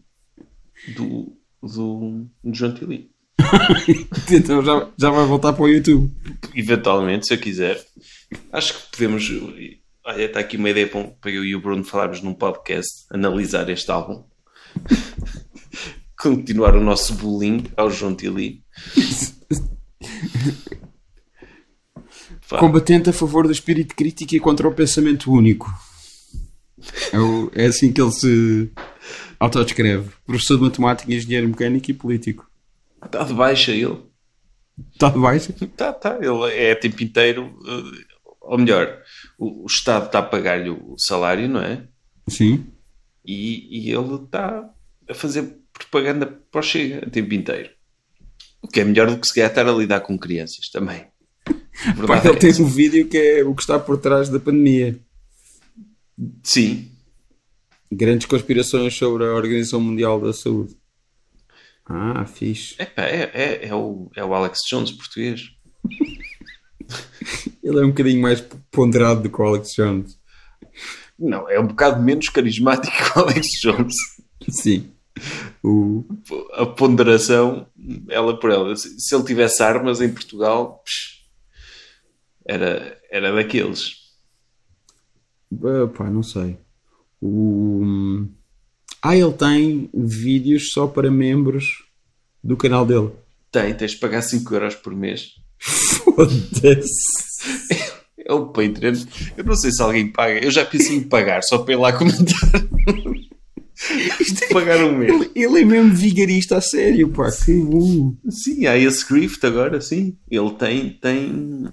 do, 0.96 1.36
do, 1.62 2.26
do 2.44 2.54
João 2.54 2.74
Tili. 2.74 3.10
Então 4.32 4.64
já, 4.64 4.90
já 4.98 5.10
vai 5.10 5.26
voltar 5.26 5.54
para 5.54 5.64
o 5.64 5.68
YouTube. 5.68 6.12
Eventualmente, 6.56 7.28
se 7.28 7.34
eu 7.34 7.38
quiser. 7.40 7.84
Acho 8.52 8.74
que 8.74 8.92
podemos. 8.92 9.30
Olha, 10.06 10.24
está 10.24 10.40
aqui 10.40 10.58
uma 10.58 10.70
ideia 10.70 10.88
para 10.88 11.32
eu 11.32 11.44
e 11.44 11.56
o 11.56 11.62
Bruno 11.62 11.84
falarmos 11.84 12.22
num 12.22 12.34
podcast, 12.34 13.06
analisar 13.12 13.70
este 13.70 13.90
álbum. 13.92 14.24
Continuar 16.18 16.76
o 16.76 16.82
nosso 16.82 17.14
bullying 17.16 17.66
ao 17.76 17.90
João 17.92 18.16
Tili. 18.16 18.64
Combatente 22.60 23.10
a 23.10 23.14
favor 23.14 23.46
do 23.48 23.52
espírito 23.52 23.96
crítico 23.96 24.36
e 24.36 24.40
contra 24.40 24.68
o 24.68 24.74
pensamento 24.74 25.32
único. 25.32 25.72
É, 27.12 27.20
o- 27.20 27.52
é 27.56 27.66
assim 27.66 27.92
que 27.92 28.00
ele 28.02 28.12
se 28.12 28.72
autodescreve. 29.40 30.12
Professor 30.26 30.58
de 30.58 30.64
matemática, 30.64 31.12
engenheiro 31.14 31.48
mecânico 31.48 31.90
e 31.90 31.94
político. 31.94 32.50
Está 33.04 33.24
de 33.24 33.34
baixa 33.34 33.72
ele. 33.72 33.98
Está 34.94 35.10
de 35.10 35.20
baixo? 35.20 35.54
Tá, 35.76 35.92
tá. 35.94 36.18
Ele 36.22 36.54
é 36.54 36.76
tempo 36.76 37.02
inteiro. 37.04 37.58
eh, 37.68 38.06
ou 38.42 38.58
melhor, 38.60 39.00
o, 39.40 39.64
o 39.64 39.66
Estado 39.66 40.06
está 40.06 40.20
a 40.20 40.24
pagar-lhe 40.24 40.70
o 40.70 40.96
salário, 41.00 41.50
não 41.50 41.62
é? 41.62 41.88
Sim. 42.30 42.68
E, 43.26 43.88
e 43.88 43.92
ele 43.92 44.16
está 44.24 44.70
a 45.10 45.14
fazer 45.16 45.58
propaganda 45.78 46.26
para 46.26 46.60
o 46.60 46.64
Chega 46.64 47.06
a 47.06 47.10
tempo 47.10 47.34
inteiro. 47.34 47.70
O 48.62 48.68
que 48.68 48.80
é 48.80 48.84
melhor 48.84 49.10
do 49.10 49.18
que 49.18 49.28
se 49.28 49.34
calhar 49.34 49.50
estar 49.50 49.68
a 49.68 49.72
lidar 49.72 50.02
com 50.02 50.18
crianças 50.18 50.70
também. 50.70 51.06
Verdade 51.96 52.28
ele 52.28 52.38
é 52.38 52.40
tem 52.40 52.62
um 52.62 52.68
vídeo 52.68 53.08
que 53.08 53.18
é 53.18 53.44
o 53.44 53.54
que 53.54 53.62
está 53.62 53.78
por 53.78 53.98
trás 53.98 54.30
da 54.30 54.40
pandemia. 54.40 55.00
Sim, 56.44 56.90
Grandes 57.92 58.26
conspirações 58.26 58.96
sobre 58.96 59.26
a 59.26 59.34
Organização 59.34 59.80
Mundial 59.80 60.20
da 60.20 60.34
Saúde. 60.34 60.76
Ah, 61.86 62.26
fixe. 62.26 62.76
Epá, 62.82 63.04
é, 63.04 63.32
é, 63.34 63.68
é, 63.68 63.76
o, 63.76 64.10
é 64.16 64.24
o 64.24 64.34
Alex 64.34 64.60
Jones 64.70 64.92
português. 64.92 65.52
Ele 67.64 67.80
é 67.80 67.84
um 67.86 67.90
bocadinho 67.90 68.22
mais 68.22 68.42
ponderado 68.72 69.22
do 69.22 69.30
que 69.30 69.42
o 69.42 69.46
Alex 69.46 69.74
Jones. 69.76 70.20
Não, 71.18 71.50
é 71.50 71.60
um 71.60 71.68
bocado 71.68 72.02
menos 72.02 72.28
carismático 72.30 72.96
que 72.96 73.20
o 73.20 73.22
Alex 73.22 73.48
Jones. 73.62 73.96
Sim. 74.50 74.92
O... 75.64 76.06
A 76.54 76.66
ponderação, 76.66 77.68
ela 78.10 78.40
por 78.40 78.52
ela. 78.52 78.76
Se, 78.76 79.00
se 79.00 79.16
ele 79.16 79.24
tivesse 79.24 79.64
armas 79.64 80.02
em 80.02 80.14
Portugal, 80.14 80.84
psh, 80.86 81.26
era, 82.46 83.00
era 83.10 83.34
daqueles. 83.34 84.06
Ah, 85.64 85.88
pá, 85.88 86.10
não 86.10 86.24
sei. 86.24 86.58
O... 87.22 88.28
Ah, 89.02 89.16
ele 89.16 89.34
tem 89.34 89.90
vídeos 89.94 90.72
só 90.72 90.88
para 90.88 91.10
membros 91.10 91.84
do 92.44 92.58
canal 92.58 92.86
dele. 92.86 93.12
Tem, 93.52 93.74
tens 93.74 93.92
de 93.92 93.98
pagar 93.98 94.22
5 94.22 94.54
euros 94.54 94.76
por 94.76 94.94
mês. 94.94 95.36
Foda-se. 95.60 96.90
É 98.18 98.34
o 98.34 98.48
Patreon. 98.48 98.96
Eu 99.38 99.44
não 99.44 99.56
sei 99.56 99.72
se 99.72 99.82
alguém 99.82 100.12
paga. 100.12 100.44
Eu 100.44 100.52
já 100.52 100.66
pensei 100.66 100.96
em 100.98 101.04
pagar 101.04 101.44
só 101.44 101.60
para 101.60 101.74
ir 101.74 101.78
lá 101.78 101.94
comentar. 101.94 102.40
Isto 104.20 104.44
é 104.46 104.48
pagar 104.54 104.84
um 104.84 104.98
mês. 104.98 105.14
Ele, 105.14 105.32
ele 105.36 105.62
é 105.62 105.66
mesmo 105.66 105.94
vigarista 105.94 106.58
a 106.58 106.62
sério, 106.62 107.10
pá. 107.10 107.30
Bom. 107.48 108.16
Sim, 108.30 108.66
há 108.66 108.78
esse 108.78 109.06
Grift 109.06 109.46
agora, 109.46 109.82
sim. 109.82 110.18
Ele 110.30 110.52
tem, 110.52 110.92
tem, 110.92 111.68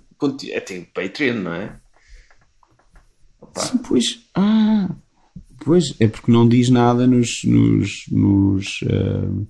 é, 0.51 0.61
tem 0.61 0.83
Patreon, 0.83 1.37
não 1.37 1.55
é? 1.55 1.77
Sim, 3.57 3.79
pois. 3.79 4.21
Ah, 4.35 4.91
pois. 5.65 5.95
É 6.01 6.09
porque 6.09 6.33
não 6.33 6.49
diz 6.49 6.69
nada 6.71 7.07
nos. 7.07 7.45
nos, 7.45 8.05
nos 8.11 8.83
uh, 8.83 9.47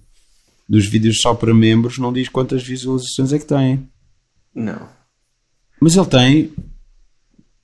dos 0.68 0.86
vídeos 0.86 1.20
só 1.20 1.34
para 1.34 1.52
membros, 1.52 1.98
não 1.98 2.12
diz 2.12 2.28
quantas 2.28 2.62
visualizações 2.62 3.32
é 3.32 3.38
que 3.38 3.44
tem. 3.44 3.88
Não. 4.54 4.88
Mas 5.80 5.96
ele 5.96 6.06
tem. 6.06 6.52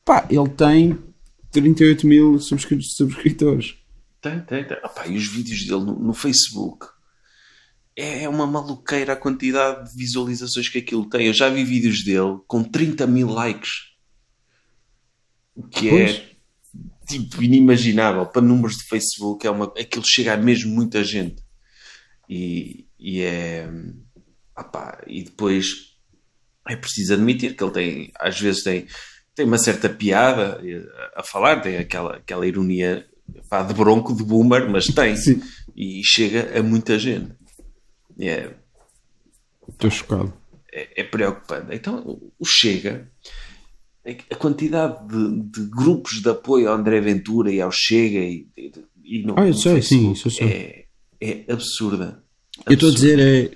Pá, 0.04 0.26
ele 0.30 0.48
tem 0.50 0.98
38 1.52 2.06
mil 2.06 2.38
subscritores. 2.38 3.77
Tem, 4.20 4.40
tem, 4.40 4.64
tem. 4.66 4.76
Opa, 4.78 5.06
e 5.06 5.16
os 5.16 5.26
vídeos 5.26 5.64
dele 5.64 5.84
no, 5.84 5.98
no, 5.98 6.14
Facebook 6.14 6.86
é 7.96 8.28
uma 8.28 8.46
maluqueira 8.46 9.12
a 9.12 9.16
quantidade 9.16 9.90
de 9.90 9.96
visualizações 9.96 10.68
que 10.68 10.78
aquilo 10.78 11.08
tem. 11.08 11.26
Eu 11.26 11.32
já 11.32 11.48
vi 11.48 11.64
vídeos 11.64 12.04
dele 12.04 12.38
com 12.46 12.62
30 12.62 13.06
mil 13.06 13.28
likes. 13.28 13.88
O 15.54 15.66
que 15.66 15.88
é, 15.88 15.90
pois. 15.90 16.10
é 16.10 16.28
tipo 17.06 17.42
inimaginável. 17.42 18.26
Para 18.26 18.42
números 18.42 18.76
de 18.76 18.84
Facebook, 18.84 19.46
é 19.46 19.50
uma, 19.50 19.66
aquilo 19.66 20.04
chega 20.06 20.34
a 20.34 20.36
mesmo 20.36 20.72
muita 20.72 21.02
gente. 21.04 21.42
E, 22.28 22.86
e 22.98 23.20
é. 23.22 23.68
Opa, 24.56 25.02
e 25.06 25.22
depois 25.22 25.96
é 26.68 26.76
preciso 26.76 27.14
admitir 27.14 27.56
que 27.56 27.64
ele 27.64 27.72
tem, 27.72 28.12
às 28.18 28.38
vezes 28.38 28.62
tem, 28.62 28.86
tem 29.34 29.46
uma 29.46 29.58
certa 29.58 29.88
piada 29.88 30.60
a 31.16 31.22
falar, 31.22 31.60
tem 31.60 31.78
aquela, 31.78 32.16
aquela 32.16 32.46
ironia 32.46 33.08
pá, 33.48 33.62
de 33.62 33.74
bronco, 33.74 34.14
de 34.14 34.24
boomer, 34.24 34.68
mas 34.68 34.86
tem. 34.86 35.16
Sim. 35.16 35.40
E 35.76 36.02
chega 36.04 36.58
a 36.58 36.62
muita 36.62 36.98
gente. 36.98 37.32
É, 38.18 38.50
Estou 39.68 39.90
chocado. 39.90 40.32
É, 40.72 41.00
é, 41.00 41.04
preocupante. 41.04 41.74
Então, 41.74 42.20
o 42.38 42.44
Chega, 42.44 43.10
a 44.30 44.34
quantidade 44.34 45.06
de, 45.06 45.42
de, 45.50 45.70
grupos 45.70 46.20
de 46.22 46.28
apoio 46.28 46.68
ao 46.68 46.76
André 46.76 47.00
Ventura 47.00 47.52
e 47.52 47.60
ao 47.60 47.70
Chega 47.70 48.18
e, 48.18 48.46
e 49.04 49.22
no, 49.22 49.38
ah, 49.38 49.46
eu 49.46 49.54
sei, 49.54 49.82
sim, 49.82 50.12
isso 50.12 50.28
eu 50.28 50.48
É, 50.48 50.84
é 51.20 51.52
absurda. 51.52 52.22
Eu 52.66 52.74
estou 52.74 52.90
a 52.90 52.92
dizer, 52.92 53.18
é, 53.18 53.50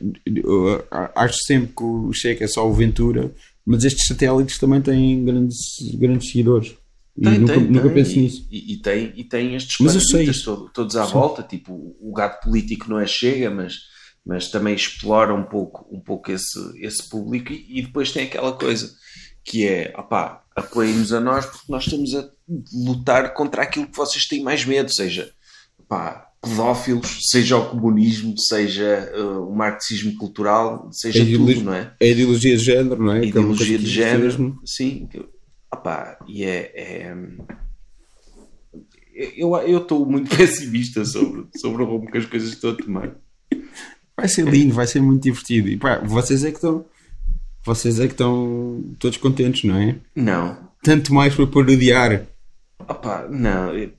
acho 1.16 1.38
sempre 1.44 1.74
que 1.74 1.82
o 1.82 2.12
Chega 2.12 2.44
é 2.44 2.48
só 2.48 2.68
o 2.68 2.72
Ventura, 2.72 3.34
mas 3.64 3.84
estes 3.84 4.06
satélites 4.06 4.58
também 4.58 4.80
têm 4.80 5.24
grandes, 5.24 5.58
grandes 5.94 6.30
seguidores. 6.30 6.74
Tem, 7.20 7.38
nunca, 7.38 7.54
tem, 7.54 7.62
nunca 7.64 7.90
penso 7.90 8.18
nisso. 8.18 8.48
E, 8.50 8.72
e, 8.72 8.76
tem, 8.78 9.12
e 9.16 9.24
tem 9.24 9.54
estes 9.54 9.76
todo, 10.42 10.70
todos 10.70 10.96
à 10.96 11.06
Sim. 11.06 11.12
volta, 11.12 11.42
tipo 11.42 11.96
o 12.00 12.12
gato 12.12 12.42
político 12.44 12.88
não 12.88 12.98
é 12.98 13.06
chega, 13.06 13.50
mas, 13.50 13.80
mas 14.24 14.50
também 14.50 14.74
explora 14.74 15.34
um 15.34 15.44
pouco, 15.44 15.86
um 15.94 16.00
pouco 16.00 16.32
esse, 16.32 16.58
esse 16.76 17.08
público 17.08 17.52
e, 17.52 17.80
e 17.80 17.82
depois 17.82 18.12
tem 18.12 18.24
aquela 18.24 18.52
coisa 18.52 18.90
que 19.44 19.66
é 19.66 19.92
opá, 19.98 20.42
apoiem-nos 20.56 21.12
a 21.12 21.20
nós 21.20 21.44
porque 21.44 21.70
nós 21.70 21.84
estamos 21.84 22.14
a 22.14 22.28
lutar 22.72 23.34
contra 23.34 23.62
aquilo 23.62 23.88
que 23.88 23.96
vocês 23.96 24.26
têm 24.26 24.42
mais 24.42 24.64
medo, 24.64 24.92
seja 24.92 25.30
opá, 25.78 26.32
pedófilos, 26.40 27.28
seja 27.30 27.56
o 27.56 27.70
comunismo, 27.70 28.38
seja 28.38 29.12
uh, 29.16 29.48
o 29.48 29.54
marxismo 29.54 30.16
cultural, 30.16 30.88
seja 30.92 31.22
é 31.22 31.26
tudo, 31.26 31.62
não 31.62 31.74
é? 31.74 31.92
A 32.00 32.04
ideologia 32.04 32.56
de 32.56 32.64
género, 32.64 33.02
não 33.02 33.12
é? 33.12 33.20
A 33.20 33.24
ideologia 33.24 33.78
de 33.78 33.86
género, 33.86 34.60
sim. 34.64 35.08
Opá, 35.72 36.18
e 36.28 36.44
é, 36.44 36.72
é, 36.74 37.16
eu 39.14 39.78
estou 39.78 40.04
muito 40.04 40.28
pessimista 40.36 41.04
sobre, 41.04 41.46
sobre 41.56 41.82
o 41.82 41.86
rumo 41.86 42.10
que 42.10 42.18
as 42.18 42.26
coisas 42.26 42.50
estão 42.50 42.70
a 42.70 42.76
tomar. 42.76 43.10
Vai 44.16 44.28
ser 44.28 44.46
lindo, 44.46 44.74
vai 44.74 44.86
ser 44.86 45.00
muito 45.00 45.22
divertido. 45.22 45.68
E 45.68 45.76
pá, 45.76 45.98
vocês 45.98 46.44
é 46.44 46.50
que 46.50 46.56
estão. 46.56 46.84
Vocês 47.64 48.00
é 48.00 48.06
que 48.06 48.12
estão 48.12 48.84
todos 48.98 49.16
contentes, 49.18 49.64
não 49.64 49.76
é? 49.76 49.96
Não. 50.14 50.58
Tanto 50.82 51.14
mais 51.14 51.34
para 51.34 51.46
parodiar. 51.46 52.26
Opa, 52.80 53.28
não. 53.30 53.72
Eu, 53.74 53.92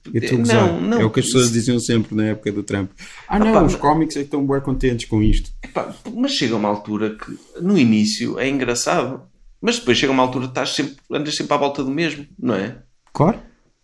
não, 0.46 0.82
não. 0.82 1.02
É 1.02 1.06
o 1.06 1.10
que 1.10 1.22
as 1.22 1.28
pessoas 1.28 1.52
diziam 1.52 1.80
sempre 1.80 2.14
na 2.14 2.26
época 2.26 2.52
do 2.52 2.62
Trump. 2.62 2.92
Ah, 3.28 3.40
não, 3.40 3.52
Opa, 3.52 3.64
os 3.64 3.76
cómics 3.76 4.16
é 4.18 4.20
que 4.20 4.26
estão 4.26 4.46
bem 4.46 4.60
contentes 4.60 5.08
com 5.08 5.24
isto. 5.24 5.50
Epá, 5.64 5.96
mas 6.14 6.32
chega 6.32 6.56
uma 6.56 6.68
altura 6.68 7.16
que, 7.16 7.62
no 7.62 7.78
início, 7.78 8.38
é 8.38 8.50
engraçado. 8.50 9.22
Mas 9.64 9.80
depois 9.80 9.98
chega 9.98 10.12
uma 10.12 10.22
altura 10.22 10.48
que 10.48 10.52
estás 10.52 10.72
sempre, 10.72 10.98
andas 11.10 11.38
sempre 11.38 11.54
à 11.54 11.58
volta 11.58 11.82
do 11.86 11.90
mesmo, 11.90 12.28
não 12.38 12.54
é? 12.54 12.84
Claro. 13.14 13.40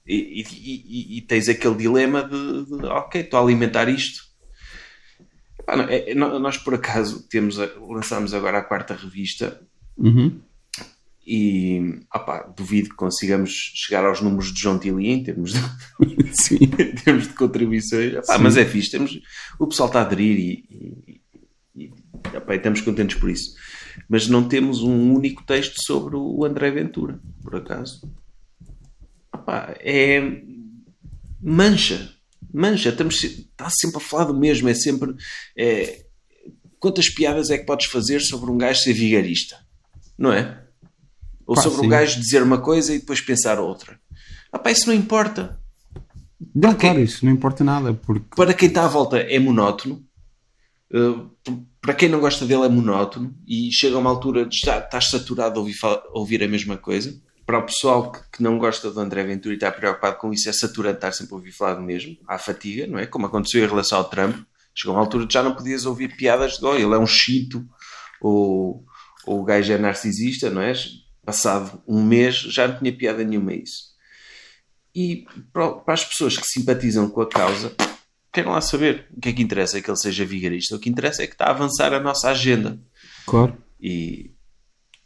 E, 0.05 0.41
e, 0.41 0.43
e, 0.43 1.17
e 1.17 1.21
tens 1.21 1.47
aquele 1.47 1.75
dilema 1.75 2.21
de, 2.21 2.65
de 2.65 2.85
ok, 2.87 3.21
estou 3.21 3.39
a 3.39 3.43
alimentar 3.43 3.87
isto. 3.87 4.23
Epá, 5.57 5.77
não, 5.77 5.85
é, 5.85 6.13
nós, 6.13 6.57
por 6.57 6.73
acaso, 6.73 7.25
temos 7.29 7.55
lançámos 7.79 8.33
agora 8.33 8.57
a 8.57 8.61
quarta 8.61 8.93
revista. 8.93 9.61
Uhum. 9.95 10.41
E 11.25 12.01
opa, 12.13 12.53
duvido 12.57 12.89
que 12.89 12.95
consigamos 12.95 13.71
chegar 13.73 14.03
aos 14.03 14.19
números 14.19 14.51
de 14.51 14.59
João 14.59 14.77
Tilly 14.77 15.07
em 15.07 15.23
termos 15.23 15.53
de, 15.53 15.59
em 16.59 16.95
termos 16.95 17.29
de 17.29 17.33
contribuições. 17.35 18.15
Mas 18.41 18.57
é 18.57 18.65
fixe, 18.65 18.91
temos, 18.91 19.17
o 19.57 19.65
pessoal 19.65 19.87
está 19.87 19.99
a 19.99 20.01
aderir 20.01 20.37
e, 20.37 20.65
e, 20.69 21.21
e, 21.73 21.83
e 21.85 22.55
estamos 22.55 22.81
contentes 22.81 23.17
por 23.17 23.29
isso 23.29 23.55
mas 24.07 24.27
não 24.27 24.47
temos 24.47 24.81
um 24.81 25.13
único 25.13 25.43
texto 25.43 25.75
sobre 25.83 26.15
o 26.15 26.45
André 26.45 26.71
Ventura, 26.71 27.19
por 27.41 27.55
acaso. 27.55 28.11
Opa, 29.33 29.75
é 29.79 30.41
mancha, 31.41 32.13
mancha, 32.53 32.89
estamos, 32.89 33.23
está 33.23 33.69
sempre 33.69 33.97
a 33.97 34.01
falar 34.01 34.25
do 34.25 34.33
mesmo, 34.33 34.67
é 34.69 34.73
sempre 34.73 35.15
é, 35.57 36.05
quantas 36.79 37.09
piadas 37.09 37.49
é 37.49 37.57
que 37.57 37.65
podes 37.65 37.87
fazer 37.87 38.19
sobre 38.21 38.51
um 38.51 38.57
gajo 38.57 38.81
ser 38.81 38.93
vigarista, 38.93 39.57
não 40.17 40.33
é? 40.33 40.63
Ou 41.45 41.55
Pá, 41.55 41.61
sobre 41.61 41.79
sim. 41.79 41.85
um 41.85 41.89
gajo 41.89 42.19
dizer 42.19 42.43
uma 42.43 42.59
coisa 42.59 42.93
e 42.93 42.99
depois 42.99 43.21
pensar 43.21 43.59
outra. 43.59 43.99
Opa, 44.51 44.71
isso 44.71 44.87
não 44.87 44.93
importa. 44.93 45.59
Não, 46.53 46.73
claro, 46.73 46.99
isso 46.99 47.25
não 47.25 47.31
importa 47.31 47.63
nada. 47.63 47.93
Porque... 47.93 48.35
Para 48.35 48.53
quem 48.53 48.67
está 48.67 48.85
à 48.85 48.87
volta 48.87 49.17
é 49.17 49.37
monótono. 49.39 50.03
Uh, 50.91 51.29
para 51.81 51.93
quem 51.93 52.09
não 52.09 52.19
gosta 52.19 52.45
dele 52.45 52.65
é 52.65 52.69
monótono 52.69 53.35
e 53.47 53.71
chega 53.71 53.95
a 53.95 53.99
uma 53.99 54.09
altura 54.09 54.45
de 54.45 54.57
já 54.57 54.79
estás 54.79 55.09
saturado 55.09 55.53
de 55.53 55.59
ouvir, 55.59 55.77
ouvir 56.11 56.43
a 56.43 56.47
mesma 56.47 56.77
coisa. 56.77 57.19
Para 57.45 57.59
o 57.59 57.65
pessoal 57.65 58.11
que, 58.11 58.19
que, 58.33 58.43
não 58.43 58.59
gosta 58.59 58.91
do 58.91 58.99
André 58.99 59.23
Ventura 59.23 59.53
e 59.53 59.57
está 59.57 59.71
preocupado 59.71 60.17
com 60.17 60.31
isso, 60.31 60.49
é 60.49 60.53
saturante 60.53 60.97
estar 60.97 61.11
sempre 61.13 61.33
a 61.33 61.37
ouvir 61.37 61.51
falar 61.51 61.75
do 61.75 61.81
mesmo. 61.81 62.17
Há 62.27 62.37
fatiga, 62.37 62.85
não 62.85 62.99
é? 62.99 63.07
Como 63.07 63.25
aconteceu 63.25 63.63
em 63.63 63.67
relação 63.67 63.97
ao 63.97 64.09
Trump. 64.09 64.35
Chegou 64.75 64.93
a 64.93 64.97
uma 64.97 65.05
altura 65.05 65.25
de 65.25 65.33
já 65.33 65.41
não 65.41 65.55
podias 65.55 65.85
ouvir 65.85 66.15
piadas 66.15 66.57
de 66.57 66.65
oh, 66.65 66.75
ele 66.75 66.93
é 66.93 66.97
um 66.97 67.07
chito 67.07 67.65
ou, 68.21 68.85
ou 69.25 69.41
o 69.41 69.43
gajo 69.43 69.73
é 69.73 69.77
narcisista, 69.77 70.49
não 70.49 70.61
é? 70.61 70.73
Passado 71.25 71.81
um 71.87 72.03
mês 72.03 72.35
já 72.35 72.67
não 72.67 72.77
tinha 72.77 72.95
piada 72.95 73.23
nenhuma 73.23 73.53
isso. 73.53 73.89
E 74.93 75.25
para 75.51 75.93
as 75.93 76.03
pessoas 76.03 76.37
que 76.37 76.45
simpatizam 76.45 77.09
com 77.09 77.21
a 77.21 77.29
causa, 77.29 77.75
querem 78.31 78.51
lá 78.51 78.61
saber. 78.61 79.07
O 79.15 79.19
que 79.19 79.29
é 79.29 79.33
que 79.33 79.41
interessa 79.41 79.77
é 79.77 79.81
que 79.81 79.89
ele 79.89 79.97
seja 79.97 80.25
vigarista. 80.25 80.75
O 80.75 80.79
que 80.79 80.89
interessa 80.89 81.23
é 81.23 81.27
que 81.27 81.33
está 81.33 81.45
a 81.45 81.51
avançar 81.51 81.93
a 81.93 81.99
nossa 81.99 82.29
agenda. 82.29 82.79
Claro. 83.25 83.57
E. 83.79 84.31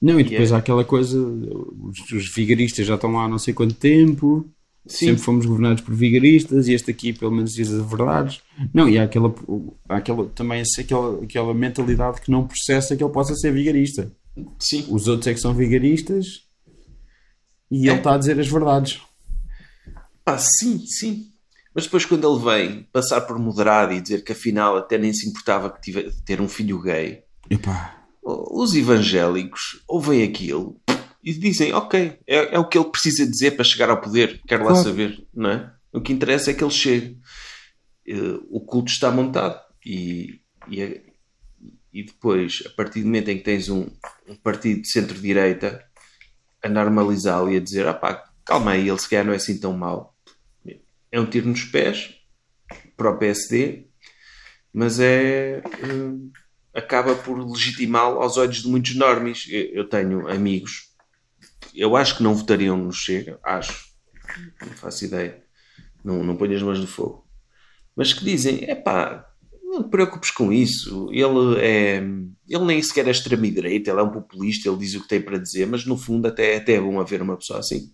Não, 0.01 0.19
e 0.19 0.23
depois 0.23 0.51
é... 0.51 0.55
há 0.55 0.57
aquela 0.57 0.83
coisa, 0.83 1.17
os, 1.17 2.11
os, 2.11 2.33
vigaristas 2.33 2.85
já 2.85 2.95
estão 2.95 3.13
lá 3.13 3.23
há 3.23 3.29
não 3.29 3.39
sei 3.39 3.53
quanto 3.53 3.73
tempo, 3.73 4.45
Sim. 4.85 5.07
sempre 5.07 5.21
fomos 5.21 5.45
governados 5.45 5.81
por 5.81 5.95
vigaristas 5.95 6.67
e 6.67 6.73
este 6.73 6.91
aqui 6.91 7.13
pelo 7.13 7.31
menos 7.31 7.53
diz 7.53 7.71
as 7.71 7.89
verdades. 7.89 8.41
Não, 8.73 8.89
e 8.89 8.99
há 8.99 9.03
aquela, 9.03 9.33
há 9.87 9.95
aquela 9.95 10.25
também 10.29 10.61
aquela, 10.77 11.23
aquela 11.23 11.53
mentalidade 11.53 12.19
que 12.19 12.29
não 12.29 12.45
processa 12.45 12.97
que 12.97 13.03
ele 13.03 13.13
possa 13.13 13.33
ser 13.35 13.53
vigarista. 13.53 14.11
Sim. 14.59 14.85
Os 14.89 15.07
outros 15.07 15.27
é 15.27 15.33
que 15.33 15.39
são 15.39 15.53
vigaristas 15.53 16.25
e 17.71 17.87
é. 17.87 17.91
ele 17.91 17.99
está 17.99 18.15
a 18.15 18.17
dizer 18.17 18.37
as 18.37 18.47
verdades. 18.47 19.01
Ah, 20.25 20.37
sim, 20.37 20.79
sim. 20.85 21.32
Mas 21.73 21.85
depois, 21.85 22.05
quando 22.05 22.29
ele 22.31 22.43
vem 22.43 22.83
passar 22.91 23.21
por 23.21 23.39
moderado 23.39 23.93
e 23.93 24.01
dizer 24.01 24.23
que 24.23 24.31
afinal 24.31 24.77
até 24.77 24.97
nem 24.97 25.11
se 25.11 25.27
importava 25.27 25.71
que 25.71 25.81
tive, 25.81 26.11
ter 26.23 26.39
um 26.39 26.47
filho 26.47 26.79
gay, 26.79 27.23
Epá. 27.49 28.05
os 28.21 28.75
evangélicos 28.75 29.83
ouvem 29.87 30.23
aquilo 30.23 30.79
e 31.23 31.33
dizem: 31.33 31.73
Ok, 31.73 32.19
é, 32.27 32.55
é, 32.55 32.59
o 32.59 32.67
que 32.67 32.77
ele 32.77 32.89
precisa 32.89 33.25
dizer 33.25 33.51
para 33.51 33.63
chegar 33.63 33.89
ao 33.89 33.99
poder, 33.99 34.39
quero 34.47 34.65
lá 34.65 34.75
saber, 34.75 35.25
não 35.33 35.49
é? 35.49 35.73
O 35.91 36.01
que 36.01 36.13
interessa 36.13 36.51
é 36.51 36.53
que 36.53 36.63
ele 36.63 36.71
chegue. 36.71 37.17
Uh, 38.07 38.45
o 38.51 38.59
culto 38.59 38.91
está 38.91 39.09
montado 39.09 39.57
e, 39.85 40.41
e, 40.69 41.01
e, 41.93 42.03
depois, 42.03 42.61
a 42.65 42.69
partir 42.71 42.99
do 42.99 43.05
momento 43.05 43.29
em 43.29 43.37
que 43.37 43.43
tens 43.43 43.69
um, 43.69 43.87
um 44.27 44.35
partido 44.35 44.81
de 44.81 44.89
centro-direita 44.89 45.81
a 46.61 46.67
normalizá-lo 46.67 47.51
e 47.51 47.57
a 47.57 47.61
dizer: 47.61 47.87
ah 47.87 47.93
pá, 47.93 48.23
calma 48.45 48.71
aí, 48.71 48.89
ele 48.89 48.99
se 48.99 49.09
calhar 49.09 49.25
não 49.25 49.33
é 49.33 49.37
assim 49.37 49.57
tão 49.57 49.75
mau 49.75 50.12
é 51.13 51.19
um 51.19 51.27
tiro 51.27 51.47
nos 51.47 51.63
pés 51.63 52.15
para 52.97 53.11
o 53.11 53.17
PSD, 53.17 53.85
mas 54.73 54.99
é. 54.99 55.61
Uh, 55.83 56.31
acaba 56.73 57.13
por 57.13 57.37
legitimá-lo 57.37 58.19
aos 58.19 58.35
olhos 58.35 58.63
de 58.63 58.67
muitos 58.67 58.95
normes. 58.95 59.45
Eu, 59.47 59.65
eu, 59.73 59.87
tenho 59.87 60.27
amigos, 60.27 60.89
eu 61.75 61.95
acho 61.95 62.17
que 62.17 62.23
não 62.23 62.33
votariam 62.33 62.75
no 62.75 62.91
Chega, 62.91 63.39
acho, 63.43 63.93
não 64.59 64.69
faço 64.69 65.05
ideia, 65.05 65.43
não, 66.03 66.23
não 66.23 66.35
ponho 66.35 66.55
as 66.55 66.63
mãos 66.63 66.79
no 66.79 66.87
fogo, 66.87 67.27
mas 67.95 68.11
que 68.11 68.25
dizem: 68.25 68.65
é 68.67 68.73
pá, 68.73 69.23
não 69.63 69.83
te 69.83 69.89
preocupes 69.89 70.31
com 70.31 70.51
isso. 70.51 71.09
Ele 71.11 71.59
é. 71.61 71.97
Ele 72.49 72.65
nem 72.65 72.81
sequer 72.81 73.07
é 73.07 73.11
extrema-direita, 73.11 73.91
ele 73.91 73.99
é 73.99 74.03
um 74.03 74.11
populista, 74.11 74.67
ele 74.67 74.79
diz 74.79 74.95
o 74.95 75.01
que 75.01 75.07
tem 75.07 75.21
para 75.21 75.37
dizer, 75.37 75.67
mas 75.67 75.85
no 75.85 75.95
fundo 75.95 76.27
até, 76.27 76.57
até 76.57 76.73
é 76.73 76.81
bom 76.81 76.99
haver 76.99 77.21
uma 77.21 77.37
pessoa 77.37 77.59
assim. 77.59 77.93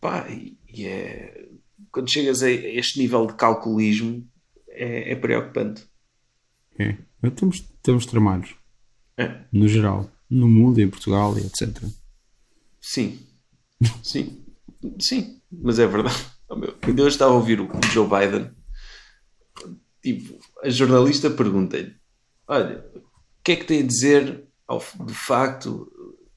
Pá, 0.00 0.26
e 0.28 0.86
é. 0.86 1.48
Quando 1.92 2.10
chegas 2.10 2.42
a 2.42 2.50
este 2.50 2.98
nível 2.98 3.26
de 3.26 3.34
calculismo, 3.34 4.26
é, 4.68 5.12
é 5.12 5.16
preocupante. 5.16 5.84
É. 6.78 6.96
Estamos, 7.22 7.56
estamos 7.56 8.06
tramados. 8.06 8.54
É. 9.16 9.44
No 9.52 9.68
geral. 9.68 10.10
No 10.28 10.48
mundo, 10.48 10.80
em 10.80 10.88
Portugal 10.88 11.36
e 11.36 11.42
etc. 11.42 11.82
Sim. 12.80 13.18
Sim. 14.02 14.44
Sim. 14.98 15.40
Mas 15.50 15.78
é 15.78 15.86
verdade. 15.86 16.16
Oh, 16.48 16.56
meu, 16.56 16.72
Quando 16.82 16.98
eu 16.98 17.08
estava 17.08 17.32
a 17.32 17.36
ouvir 17.36 17.60
o 17.60 17.68
Joe 17.92 18.08
Biden, 18.08 18.50
tipo, 20.02 20.38
a 20.62 20.70
jornalista 20.70 21.30
pergunta-lhe: 21.30 21.94
Olha, 22.46 22.84
o 22.94 23.02
que 23.44 23.52
é 23.52 23.56
que 23.56 23.64
tem 23.64 23.80
a 23.80 23.86
dizer 23.86 24.44
ao, 24.66 24.82
do 24.98 25.14
facto 25.14 25.90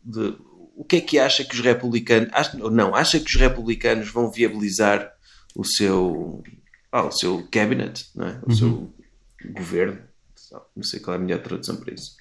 de. 0.04 0.38
O 0.76 0.84
que 0.84 0.96
é 0.98 1.02
que 1.02 1.20
acha 1.20 1.44
que 1.44 1.54
os 1.56 1.62
republicanos. 1.62 2.30
acha- 2.34 2.58
ou 2.64 2.72
não, 2.72 2.96
acha 2.96 3.20
que 3.20 3.28
os 3.30 3.36
republicanos 3.36 4.10
vão 4.10 4.32
viabilizar 4.32 5.12
o 5.56 5.64
seu. 5.64 6.44
ah, 6.92 7.06
o 7.06 7.12
seu 7.12 7.48
cabinet, 7.52 8.08
não 8.16 8.28
é? 8.28 8.42
O 8.46 8.54
seu 8.54 8.94
governo. 9.52 10.00
Não 10.76 10.84
sei 10.84 11.00
qual 11.00 11.16
é 11.16 11.18
a 11.18 11.22
melhor 11.22 11.42
tradução 11.42 11.76
para 11.78 11.94
isso. 11.94 12.16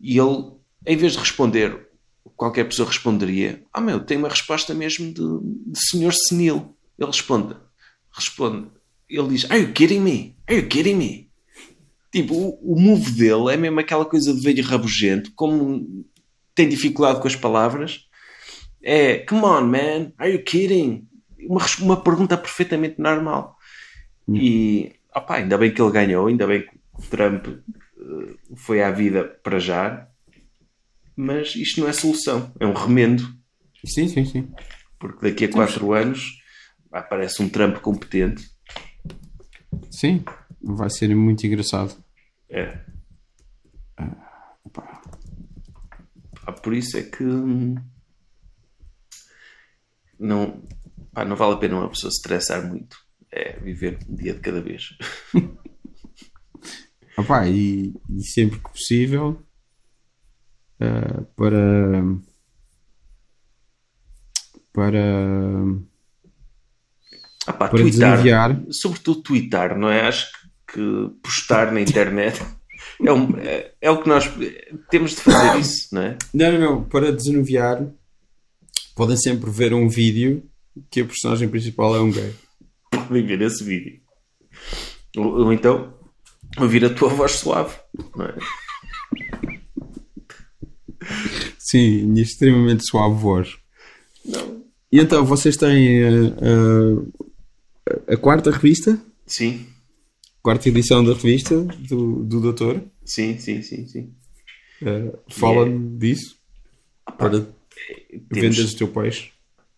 E 0.00 0.18
ele, 0.18 0.52
em 0.86 0.96
vez 0.96 1.12
de 1.12 1.18
responder, 1.18 1.88
qualquer 2.36 2.64
pessoa 2.64 2.88
responderia: 2.88 3.62
Ah, 3.72 3.80
meu, 3.80 4.00
tem 4.00 4.16
uma 4.18 4.28
resposta 4.28 4.74
mesmo 4.74 5.06
de, 5.12 5.70
de 5.72 5.78
senhor 5.90 6.12
senil. 6.12 6.76
Ele 6.98 7.06
responde: 7.10 7.56
Responde. 8.10 8.68
Ele 9.08 9.28
diz: 9.28 9.50
Are 9.50 9.60
you 9.60 9.72
kidding 9.72 10.00
me? 10.00 10.36
Are 10.48 10.60
you 10.60 10.68
kidding 10.68 10.94
me? 10.96 11.30
Tipo, 12.12 12.34
o, 12.34 12.74
o 12.74 12.80
move 12.80 13.10
dele 13.12 13.52
é 13.52 13.56
mesmo 13.56 13.80
aquela 13.80 14.04
coisa 14.04 14.32
de 14.32 14.40
velho 14.40 14.62
rabugento, 14.64 15.32
como 15.34 16.04
tem 16.54 16.68
dificuldade 16.68 17.20
com 17.20 17.28
as 17.28 17.36
palavras. 17.36 18.06
É, 18.82 19.18
come 19.18 19.42
on, 19.42 19.62
man, 19.62 20.12
are 20.18 20.32
you 20.32 20.42
kidding? 20.42 21.08
Uma, 21.48 21.64
uma 21.80 22.02
pergunta 22.02 22.36
perfeitamente 22.36 23.00
normal. 23.00 23.56
E, 24.28 24.92
opá, 25.14 25.36
ainda 25.36 25.58
bem 25.58 25.72
que 25.72 25.80
ele 25.80 25.90
ganhou, 25.90 26.26
ainda 26.26 26.46
bem 26.46 26.62
que 26.62 26.70
o 26.94 27.02
Trump 27.02 27.46
eh, 27.46 28.34
foi 28.56 28.82
à 28.82 28.90
vida 28.90 29.24
para 29.42 29.58
já, 29.58 30.08
mas 31.16 31.54
isto 31.54 31.80
não 31.80 31.88
é 31.88 31.92
solução, 31.92 32.50
é 32.58 32.66
um 32.66 32.72
remendo, 32.72 33.22
Sim, 33.84 34.08
sim, 34.08 34.24
sim. 34.24 34.48
porque 34.98 35.28
daqui 35.28 35.44
a 35.44 35.50
quatro 35.50 35.92
anos 35.92 36.42
aparece 36.90 37.42
um 37.42 37.48
Trump 37.48 37.76
competente. 37.78 38.48
Sim. 39.90 40.24
Vai 40.62 40.88
ser 40.88 41.14
muito 41.14 41.46
engraçado. 41.46 41.94
É. 42.48 42.78
por 46.52 46.74
isso 46.74 46.96
é 46.96 47.02
que 47.02 47.24
hum, 47.24 47.74
não, 50.18 50.62
pá, 51.12 51.24
não 51.24 51.36
vale 51.36 51.54
a 51.54 51.56
pena 51.56 51.78
uma 51.78 51.88
pessoa 51.90 52.10
se 52.10 52.16
estressar 52.18 52.66
muito. 52.66 52.96
É 53.30 53.58
viver 53.58 53.98
um 54.08 54.14
dia 54.14 54.34
de 54.34 54.40
cada 54.40 54.60
vez. 54.60 54.90
Opá, 57.16 57.46
e, 57.46 57.94
e 58.10 58.22
sempre 58.24 58.58
que 58.58 58.70
possível 58.70 59.40
ah, 60.80 61.22
para 61.36 62.02
para 64.72 65.04
Ah, 67.46 67.52
pá, 67.52 67.68
Para 67.68 67.78
twittar, 67.78 67.90
desanuviar. 68.16 68.62
sobretudo 68.70 69.22
twittar, 69.22 69.78
não 69.78 69.88
é? 69.90 70.06
Acho 70.08 70.32
que, 70.66 70.72
que 70.74 71.10
postar 71.22 71.72
na 71.72 71.80
internet 71.82 72.40
é, 73.02 73.12
um- 73.12 73.36
é- 73.38 73.72
é 73.80 73.90
o 73.90 74.02
que 74.02 74.08
nós 74.08 74.30
temos 74.90 75.12
de 75.12 75.16
fazer 75.16 75.58
isso, 75.60 75.88
não 75.94 76.02
é? 76.02 76.18
não, 76.32 76.52
não, 76.52 76.60
não, 76.60 76.84
para 76.84 77.12
desanuviar 77.12 77.86
podem 78.94 79.16
sempre 79.16 79.50
ver 79.50 79.72
um 79.74 79.88
vídeo 79.88 80.42
que 80.90 81.00
a 81.00 81.04
personagem 81.04 81.48
principal 81.48 81.94
é 81.96 82.00
um 82.00 82.10
gay. 82.10 82.34
Podem 82.90 83.26
ver 83.26 83.40
esse 83.42 83.62
vídeo. 83.64 84.00
Ou, 85.16 85.44
ou 85.44 85.52
então 85.52 85.94
ouvir 86.58 86.84
a 86.84 86.90
tua 86.94 87.08
voz 87.08 87.32
suave, 87.32 87.74
não 88.16 88.26
é? 88.26 88.34
Sim, 91.58 92.14
e 92.16 92.20
extremamente 92.22 92.84
suave 92.88 93.14
voz. 93.20 93.56
Não. 94.24 94.62
E 94.92 95.00
então, 95.00 95.24
vocês 95.24 95.56
têm 95.56 96.02
ah, 96.04 96.32
ah, 97.88 98.12
a 98.14 98.16
quarta 98.16 98.50
revista? 98.50 98.98
Sim, 99.26 99.66
Quarta 100.44 100.68
edição 100.68 101.02
da 101.02 101.14
revista 101.14 101.58
do, 101.58 102.22
do 102.22 102.38
Doutor? 102.38 102.82
sim, 103.02 103.38
sim, 103.38 103.62
sim, 103.62 103.86
sim. 103.86 104.14
Ah, 104.82 105.18
Fala-me 105.30 105.96
disso 105.96 106.36
para 107.16 107.30
Temos- 107.30 107.54
venderes 108.30 108.74
o 108.74 108.76
teu 108.76 108.88
peixe. 108.88 109.32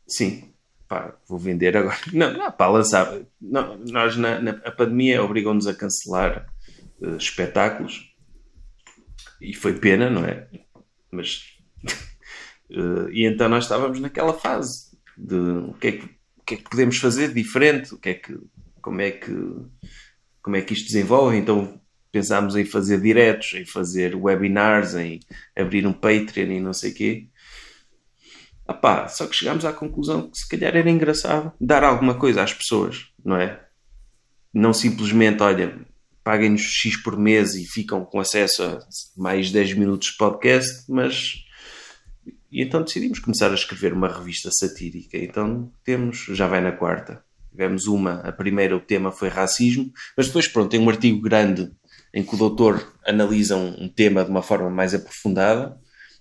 Sim, 0.09 0.51
pá, 0.89 1.17
vou 1.29 1.39
vender 1.39 1.77
agora. 1.77 1.97
Não, 2.13 2.33
não 2.33 2.51
pá, 2.51 2.67
lançar. 2.67 3.17
Não, 3.41 3.79
nós, 3.79 4.17
na, 4.17 4.41
na- 4.41 4.61
a 4.65 4.73
pandemia, 4.73 5.23
obrigou-nos 5.23 5.69
a 5.69 5.75
cancelar 5.75 6.53
eh, 7.01 7.17
espetáculos 7.17 8.13
e 9.41 9.55
foi 9.55 9.75
pena, 9.79 10.11
não 10.11 10.25
é? 10.25 10.49
Mas. 11.13 11.45
eh, 12.73 13.09
e 13.13 13.25
então 13.25 13.49
nós 13.49 13.63
estávamos 13.65 14.01
naquela 14.01 14.35
fase 14.35 14.97
de 15.17 15.37
o 15.37 15.75
que, 15.75 15.87
é 15.87 15.93
que, 15.93 16.05
o 16.39 16.43
que 16.45 16.55
é 16.55 16.57
que 16.57 16.69
podemos 16.71 16.97
fazer 16.99 17.33
diferente, 17.33 17.95
o 17.95 17.99
que 17.99 18.09
é 18.09 18.15
que, 18.15 18.37
como, 18.83 19.01
é 19.01 19.13
que, 19.13 19.33
como 20.47 20.55
é 20.55 20.63
que 20.63 20.75
isto 20.75 20.87
desenvolve. 20.87 21.37
Então 21.37 21.81
pensámos 22.13 22.55
em 22.55 22.65
fazer 22.65 23.01
diretos, 23.01 23.53
em 23.55 23.67
fazer 23.67 24.15
webinars, 24.15 24.95
em 24.95 25.19
abrir 25.57 25.85
um 25.85 25.93
Patreon 25.93 26.53
e 26.53 26.61
não 26.61 26.73
sei 26.73 26.93
o 26.93 26.95
quê. 26.95 27.27
Ah 28.65 28.73
pá, 28.73 29.09
só 29.09 29.27
que 29.27 29.35
chegámos 29.35 29.65
à 29.65 29.73
conclusão 29.73 30.31
que 30.31 30.39
se 30.39 30.49
calhar 30.49 30.77
era 30.77 30.89
engraçado 30.89 31.53
dar 31.61 31.83
alguma 31.83 32.15
coisa 32.15 32.45
às 32.45 32.55
pessoas, 32.55 33.09
não 33.25 33.37
é? 33.37 33.61
Não 34.55 34.73
simplesmente, 34.73 35.43
olha, 35.43 35.81
paguem-nos 36.23 36.63
X 36.63 36.97
por 36.97 37.19
mês 37.19 37.57
e 37.57 37.67
ficam 37.67 38.05
com 38.05 38.21
acesso 38.21 38.63
a 38.63 38.79
mais 39.17 39.51
10 39.51 39.75
minutos 39.75 40.13
de 40.13 40.17
podcast, 40.17 40.85
mas. 40.89 41.45
E 42.53 42.63
então 42.63 42.85
decidimos 42.85 43.19
começar 43.19 43.51
a 43.51 43.55
escrever 43.55 43.93
uma 43.93 44.09
revista 44.09 44.49
satírica. 44.53 45.19
Então 45.19 45.73
temos, 45.85 46.19
já 46.31 46.47
vai 46.47 46.61
na 46.61 46.71
quarta. 46.71 47.26
Tivemos 47.57 47.87
uma, 47.87 48.21
a 48.21 48.31
primeira, 48.33 48.77
o 48.77 48.81
tema 48.81 49.11
foi 49.11 49.29
racismo, 49.31 49.91
mas 50.15 50.27
depois, 50.27 50.47
pronto, 50.47 50.69
tem 50.69 50.79
um 50.79 50.91
artigo 50.91 51.21
grande 51.23 51.71
em 52.13 52.23
que 52.23 52.35
o 52.35 52.39
doutor 52.39 52.93
analisa 53.07 53.57
um, 53.57 53.85
um 53.85 53.89
tema 53.89 54.23
de 54.23 54.31
uma 54.31 54.43
forma 54.43 54.69
mais 54.69 54.95
aprofundada 54.95 55.77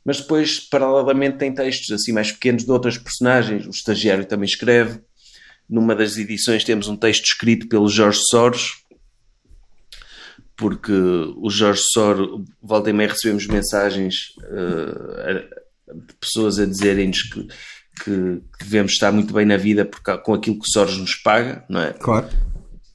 mas 0.07 0.21
depois, 0.21 0.59
paralelamente, 0.59 1.39
tem 1.39 1.51
textos 1.51 1.89
assim 1.89 2.11
mais 2.11 2.31
pequenos 2.31 2.63
de 2.63 2.69
outras 2.71 2.95
personagens. 2.95 3.65
O 3.65 3.71
estagiário 3.71 4.23
também 4.23 4.45
escreve. 4.45 4.99
Numa 5.67 5.95
das 5.95 6.15
edições 6.15 6.63
temos 6.63 6.87
um 6.87 6.95
texto 6.95 7.23
escrito 7.25 7.67
pelo 7.67 7.89
Jorge 7.89 8.19
Soros, 8.29 8.83
porque 10.55 10.91
o 10.91 11.49
Jorge 11.49 11.81
Soros, 11.91 12.43
volta 12.61 12.91
e 12.91 12.93
meia 12.93 13.09
recebemos 13.09 13.47
mensagens 13.47 14.33
a- 14.47 15.93
de 15.93 16.13
pessoas 16.19 16.59
a 16.59 16.67
dizerem-nos 16.67 17.23
que, 17.23 17.47
que 18.03 18.41
devemos 18.59 18.91
estar 18.93 19.11
muito 19.11 19.33
bem 19.33 19.45
na 19.45 19.57
vida 19.57 19.85
por 19.85 20.01
ca- 20.01 20.17
com 20.17 20.33
aquilo 20.33 20.57
que 20.57 20.67
o 20.67 20.71
Soros 20.71 20.97
nos 20.97 21.15
paga, 21.15 21.63
não 21.69 21.81
é? 21.81 21.93
Claro. 21.93 22.27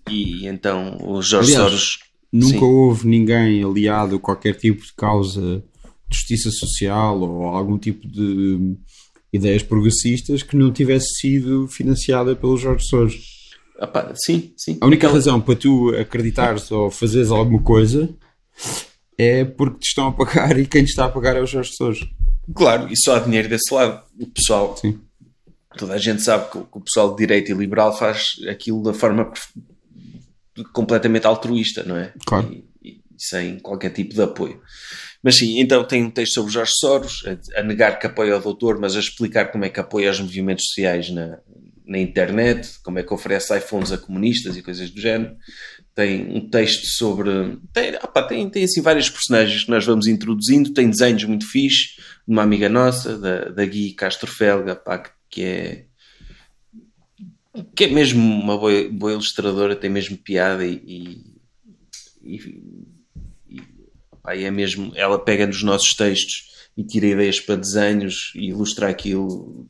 E 0.08 0.46
então 0.46 0.98
o 1.02 1.22
Jorge 1.22 1.52
Aliás, 1.54 1.70
Soros. 1.70 1.98
Nunca 2.32 2.58
Sim. 2.58 2.64
houve 2.64 3.08
ninguém 3.08 3.64
aliado 3.64 4.16
a 4.16 4.20
qualquer 4.20 4.54
tipo 4.54 4.82
de 4.84 4.92
causa 4.94 5.62
de 6.08 6.16
justiça 6.16 6.50
social 6.50 7.20
ou 7.20 7.44
algum 7.44 7.76
tipo 7.78 8.06
de 8.06 8.76
ideias 9.32 9.62
progressistas 9.62 10.42
que 10.42 10.56
não 10.56 10.72
tivesse 10.72 11.20
sido 11.20 11.66
financiada 11.68 12.34
pelo 12.36 12.56
Jorge 12.56 12.84
Soros. 12.86 13.16
Pá, 13.92 14.12
sim, 14.14 14.52
sim. 14.56 14.76
A 14.80 14.86
única 14.86 15.08
razão 15.08 15.40
para 15.40 15.56
tu 15.56 15.90
acreditares 15.96 16.70
ou 16.70 16.90
fazeres 16.90 17.30
alguma 17.30 17.62
coisa 17.62 18.08
é 19.16 19.44
porque 19.44 19.78
te 19.80 19.88
estão 19.88 20.08
a 20.08 20.12
pagar 20.12 20.58
e 20.58 20.66
quem 20.66 20.84
te 20.84 20.90
está 20.90 21.06
a 21.06 21.10
pagar 21.10 21.36
é 21.36 21.40
o 21.40 21.46
Jorge 21.46 21.72
Soros. 21.74 22.08
Claro, 22.54 22.88
e 22.90 22.96
só 22.96 23.16
há 23.16 23.18
dinheiro 23.20 23.48
desse 23.48 23.72
lado. 23.72 24.02
O 24.18 24.26
pessoal, 24.26 24.76
Sim. 24.76 25.00
toda 25.76 25.94
a 25.94 25.98
gente 25.98 26.22
sabe 26.22 26.50
que, 26.50 26.58
o 26.58 26.64
que 26.64 26.78
o 26.78 26.80
pessoal 26.80 27.10
de 27.10 27.18
direita 27.18 27.52
e 27.52 27.54
liberal 27.54 27.96
faz 27.96 28.36
aquilo 28.48 28.82
da 28.82 28.92
forma 28.92 29.32
completamente 30.72 31.26
altruísta, 31.26 31.82
não 31.84 31.96
é? 31.96 32.12
Claro. 32.26 32.52
E, 32.52 32.64
e 32.82 33.00
sem 33.18 33.58
qualquer 33.58 33.90
tipo 33.90 34.14
de 34.14 34.22
apoio. 34.22 34.60
Mas 35.22 35.36
sim, 35.36 35.60
então 35.60 35.84
tem 35.84 36.04
um 36.04 36.10
texto 36.10 36.34
sobre 36.34 36.52
Jorge 36.52 36.72
Soros, 36.76 37.22
a, 37.26 37.60
a 37.60 37.62
negar 37.62 37.98
que 37.98 38.06
apoia 38.06 38.36
o 38.36 38.40
doutor, 38.40 38.78
mas 38.78 38.96
a 38.96 39.00
explicar 39.00 39.52
como 39.52 39.64
é 39.64 39.68
que 39.68 39.80
apoia 39.80 40.10
os 40.10 40.20
movimentos 40.20 40.64
sociais 40.66 41.10
na, 41.10 41.38
na 41.90 41.98
internet, 41.98 42.78
como 42.82 42.98
é 42.98 43.02
que 43.02 43.12
oferece 43.12 43.56
iPhones 43.56 43.92
a 43.92 43.98
comunistas 43.98 44.56
e 44.56 44.62
coisas 44.62 44.90
do 44.90 45.00
género. 45.00 45.36
Tem 45.92 46.24
um 46.34 46.48
texto 46.48 46.86
sobre. 46.86 47.58
Tem, 47.72 47.96
opá, 47.96 48.22
tem, 48.22 48.48
tem 48.48 48.64
assim 48.64 48.80
vários 48.80 49.10
personagens 49.10 49.64
que 49.64 49.70
nós 49.70 49.84
vamos 49.84 50.06
introduzindo, 50.06 50.72
tem 50.72 50.88
desenhos 50.88 51.24
muito 51.24 51.50
fixe, 51.50 51.96
de 51.96 52.09
uma 52.30 52.42
amiga 52.42 52.68
nossa, 52.68 53.18
da, 53.18 53.46
da 53.46 53.66
Gui 53.66 53.92
Castro 53.94 54.30
Felga, 54.30 54.76
pá, 54.76 55.02
que- 55.28 55.42
é 55.42 55.86
que 57.74 57.84
é 57.84 57.88
mesmo 57.88 58.22
uma 58.22 58.56
boa, 58.56 58.88
boa 58.88 59.12
ilustradora, 59.12 59.74
tem 59.74 59.90
mesmo 59.90 60.16
piada 60.16 60.64
e, 60.64 60.74
e, 62.22 62.36
e- 62.36 62.84
e, 63.48 63.62
pá, 64.22 64.36
e 64.36 64.44
é 64.44 64.50
mesmo, 64.50 64.92
ela 64.94 65.18
pega 65.18 65.44
nos 65.46 65.62
nossos 65.64 65.94
textos 65.94 66.68
e 66.76 66.84
tira 66.84 67.06
ideias 67.06 67.40
para 67.40 67.56
desenhos 67.56 68.32
e 68.36 68.50
ilustra 68.50 68.88
aquilo. 68.88 69.68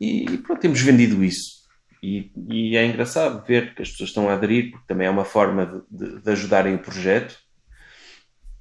E 0.00 0.38
pronto, 0.38 0.60
temos 0.60 0.80
vendido 0.80 1.22
isso. 1.22 1.64
E, 2.02 2.30
e, 2.48 2.76
é 2.76 2.86
engraçado 2.86 3.44
ver 3.46 3.74
que 3.74 3.82
as 3.82 3.90
pessoas 3.90 4.08
estão 4.08 4.28
a 4.28 4.32
aderir, 4.32 4.70
porque 4.70 4.86
também 4.86 5.06
é 5.06 5.10
uma 5.10 5.24
forma 5.24 5.84
de, 5.90 6.06
de, 6.16 6.22
de 6.22 6.30
ajudarem 6.30 6.74
o 6.74 6.78
projeto 6.82 7.38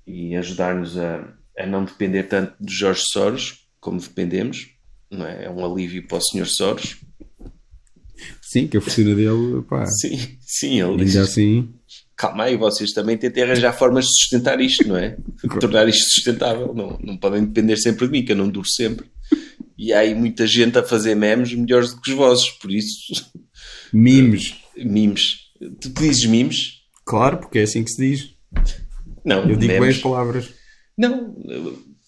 e 0.05 0.35
ajudar-nos 0.35 0.97
a, 0.97 1.33
a 1.57 1.65
não 1.65 1.85
depender 1.85 2.23
tanto 2.23 2.53
de 2.59 2.73
Jorge 2.73 3.03
Soros 3.11 3.67
como 3.79 3.99
dependemos. 3.99 4.69
Não 5.11 5.25
é? 5.25 5.45
é 5.45 5.49
um 5.49 5.63
alívio 5.63 6.07
para 6.07 6.17
o 6.17 6.21
Sr. 6.21 6.45
Soros. 6.47 6.97
Sim, 8.41 8.67
que 8.67 8.77
a 8.77 8.81
fortuna 8.81 9.15
dele, 9.15 9.61
pá. 9.67 9.85
Sim, 9.85 10.37
sim, 10.41 10.81
ele 10.81 10.91
Ainda 10.91 11.05
diz. 11.05 11.15
assim. 11.17 11.73
Calma 12.15 12.43
aí, 12.45 12.55
vocês 12.55 12.91
também 12.91 13.17
tentem 13.17 13.43
arranjar 13.43 13.73
formas 13.73 14.05
de 14.05 14.11
sustentar 14.21 14.61
isto, 14.61 14.87
não 14.87 14.95
é? 14.97 15.17
De 15.43 15.59
tornar 15.59 15.87
isto 15.89 16.03
sustentável. 16.13 16.73
Não, 16.73 16.97
não 17.03 17.17
podem 17.17 17.43
depender 17.43 17.75
sempre 17.77 18.05
de 18.05 18.11
mim, 18.11 18.23
que 18.23 18.31
eu 18.31 18.35
não 18.35 18.47
duro 18.49 18.67
sempre. 18.67 19.07
E 19.77 19.91
há 19.91 19.99
aí 19.99 20.13
muita 20.15 20.45
gente 20.47 20.77
a 20.77 20.83
fazer 20.83 21.15
memes 21.15 21.53
melhores 21.53 21.93
do 21.93 22.01
que 22.01 22.11
os 22.11 22.15
vossos, 22.17 22.49
por 22.51 22.71
isso. 22.71 23.31
Memes. 23.91 24.55
Memes. 24.77 25.37
Tu 25.81 25.89
dizes 25.89 26.25
memes? 26.25 26.81
Claro, 27.05 27.37
porque 27.37 27.59
é 27.59 27.63
assim 27.63 27.83
que 27.83 27.91
se 27.91 28.01
diz. 28.09 28.29
Não, 29.25 29.41
Eu 29.41 29.55
digo 29.55 29.59
bem 29.71 29.79
memes. 29.81 29.97
as 29.97 30.01
palavras. 30.01 30.49
Não, 30.97 31.35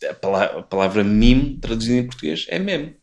a 0.09 0.13
palavra, 0.13 0.59
a 0.59 0.63
palavra 0.63 1.03
meme, 1.03 1.57
traduzida 1.59 1.95
em 1.97 2.05
português, 2.05 2.45
é 2.49 2.59
meme. 2.59 2.95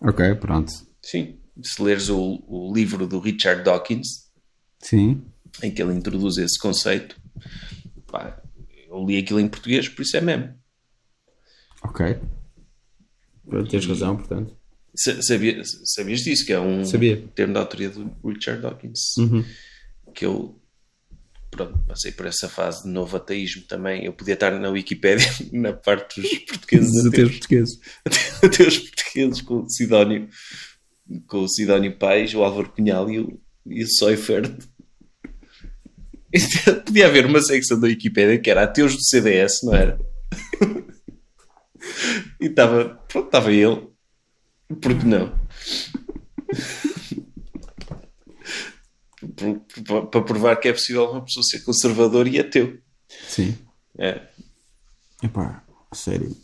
Ok, 0.00 0.34
pronto. 0.36 0.72
Sim. 1.02 1.38
Se 1.62 1.82
leres 1.82 2.08
o, 2.08 2.42
o 2.46 2.72
livro 2.74 3.06
do 3.06 3.18
Richard 3.18 3.62
Dawkins, 3.62 4.30
Sim. 4.80 5.24
em 5.62 5.70
que 5.70 5.82
ele 5.82 5.94
introduz 5.94 6.36
esse 6.36 6.58
conceito, 6.58 7.18
pá, 8.06 8.42
eu 8.88 9.04
li 9.06 9.16
aquilo 9.18 9.40
em 9.40 9.48
português, 9.48 9.88
por 9.88 10.02
isso 10.02 10.16
é 10.16 10.20
meme. 10.20 10.54
Ok. 11.82 12.18
Pronto, 13.48 13.70
tens 13.70 13.86
razão, 13.86 14.16
portanto. 14.16 14.56
Sa- 14.94 15.20
Sabia, 15.22 15.62
sabias 15.84 16.20
disso? 16.20 16.44
Que 16.44 16.52
é 16.52 16.60
um 16.60 16.84
Sabia. 16.84 17.22
termo 17.34 17.54
da 17.54 17.60
autoria 17.60 17.90
do 17.90 18.10
Richard 18.24 18.60
Dawkins. 18.62 19.16
Uhum. 19.18 19.44
Que 20.14 20.24
eu 20.26 20.60
pronto, 21.56 21.78
passei 21.86 22.12
por 22.12 22.26
essa 22.26 22.48
fase 22.48 22.84
de 22.84 22.90
novo 22.90 23.16
ateísmo 23.16 23.62
também. 23.62 24.04
Eu 24.04 24.12
podia 24.12 24.34
estar 24.34 24.52
na 24.60 24.68
Wikipédia, 24.68 25.26
na 25.52 25.72
parte 25.72 26.20
dos 26.20 26.38
portugueses 26.40 27.06
ateus 27.06 27.30
portugueses. 27.30 27.80
ateus 28.42 28.78
portugueses, 28.78 29.40
com 29.40 29.60
o 29.62 29.70
Sidónio, 29.70 30.28
com 31.26 31.38
o 31.38 31.48
Sidónio 31.48 31.96
Pais, 31.96 32.34
o 32.34 32.44
Álvaro 32.44 32.70
Cunhal 32.70 33.10
e 33.10 33.20
o, 33.20 33.40
e 33.66 33.82
o 33.82 33.88
Seufert. 33.88 34.52
Podia 36.84 37.06
haver 37.06 37.24
uma 37.24 37.40
secção 37.40 37.80
da 37.80 37.86
Wikipédia 37.86 38.38
que 38.38 38.50
era 38.50 38.64
ateus 38.64 38.94
do 38.94 39.02
CDS, 39.02 39.60
não 39.62 39.74
era? 39.74 39.98
E 42.40 42.46
estava, 42.46 43.00
pronto, 43.08 43.26
estava 43.26 43.52
ele. 43.52 43.88
Por 44.80 44.98
que 44.98 45.06
não? 45.06 45.32
Para 50.10 50.22
provar 50.22 50.56
que 50.56 50.68
é 50.68 50.72
possível 50.72 51.10
uma 51.10 51.24
pessoa 51.24 51.42
ser 51.44 51.60
conservador 51.60 52.26
e 52.26 52.38
ateu. 52.38 52.78
Sim. 53.28 53.56
É. 53.98 54.22
Epá, 55.22 55.64
sério. 55.92 56.36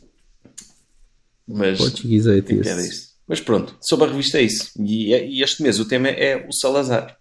Mas, 1.47 1.79
Português 1.79 2.27
é 2.27 2.39
era 2.39 2.81
isso. 2.87 3.13
Mas 3.27 3.41
pronto, 3.41 3.77
sobre 3.81 4.07
a 4.07 4.11
revista 4.11 4.39
é 4.39 4.43
isso. 4.43 4.71
E, 4.83 5.13
e 5.15 5.43
este 5.43 5.63
mês 5.63 5.79
o 5.79 5.85
tema 5.85 6.09
é 6.09 6.47
o 6.47 6.53
Salazar. 6.53 7.19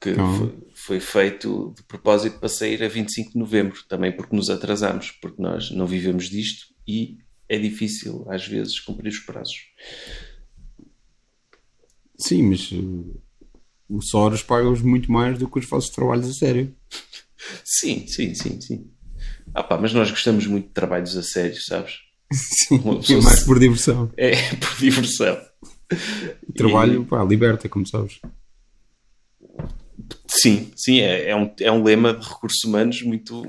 Que 0.00 0.10
Ah. 0.10 0.36
foi, 0.38 0.58
foi 0.74 1.00
feito 1.00 1.74
de 1.76 1.82
propósito 1.84 2.38
para 2.38 2.48
sair 2.48 2.82
a 2.82 2.88
25 2.88 3.32
de 3.32 3.38
novembro, 3.38 3.82
também 3.88 4.12
porque 4.12 4.34
nos 4.36 4.50
atrasamos, 4.50 5.10
porque 5.10 5.40
nós 5.40 5.70
não 5.70 5.86
vivemos 5.86 6.28
disto 6.28 6.66
e 6.86 7.18
é 7.48 7.58
difícil 7.58 8.24
às 8.28 8.46
vezes 8.46 8.78
cumprir 8.80 9.08
os 9.10 9.18
prazos. 9.20 9.56
Sim, 12.18 12.42
mas 12.50 12.70
uh, 12.72 13.20
o 13.88 14.00
Soros 14.02 14.42
paga-os 14.42 14.82
muito 14.82 15.10
mais 15.10 15.38
do 15.38 15.48
que 15.48 15.58
os 15.58 15.66
vossos 15.66 15.90
trabalhos 15.90 16.28
a 16.28 16.32
sério. 16.32 16.74
Sim, 17.64 18.06
sim, 18.06 18.34
sim, 18.34 18.60
sim. 18.60 18.90
Ah 19.54 19.62
pá, 19.62 19.78
mas 19.78 19.92
nós 19.92 20.10
gostamos 20.10 20.46
muito 20.46 20.68
de 20.68 20.72
trabalhos 20.74 21.16
a 21.16 21.22
sério, 21.22 21.60
sabes? 21.62 21.94
Sim, 22.32 22.78
é 22.78 23.20
mais 23.22 23.40
se- 23.40 23.46
por 23.46 23.58
diversão. 23.58 24.10
É 24.16 24.32
por 24.56 24.76
diversão. 24.78 25.40
O 26.48 26.52
trabalho, 26.52 27.04
pá, 27.04 27.22
liberta, 27.24 27.68
como 27.68 27.86
sabes. 27.86 28.20
Sim, 30.28 30.70
sim, 30.76 31.00
é, 31.00 31.30
é, 31.30 31.36
um, 31.36 31.50
é 31.60 31.72
um 31.72 31.82
lema 31.82 32.12
de 32.12 32.26
recursos 32.26 32.62
humanos 32.64 33.00
muito, 33.02 33.42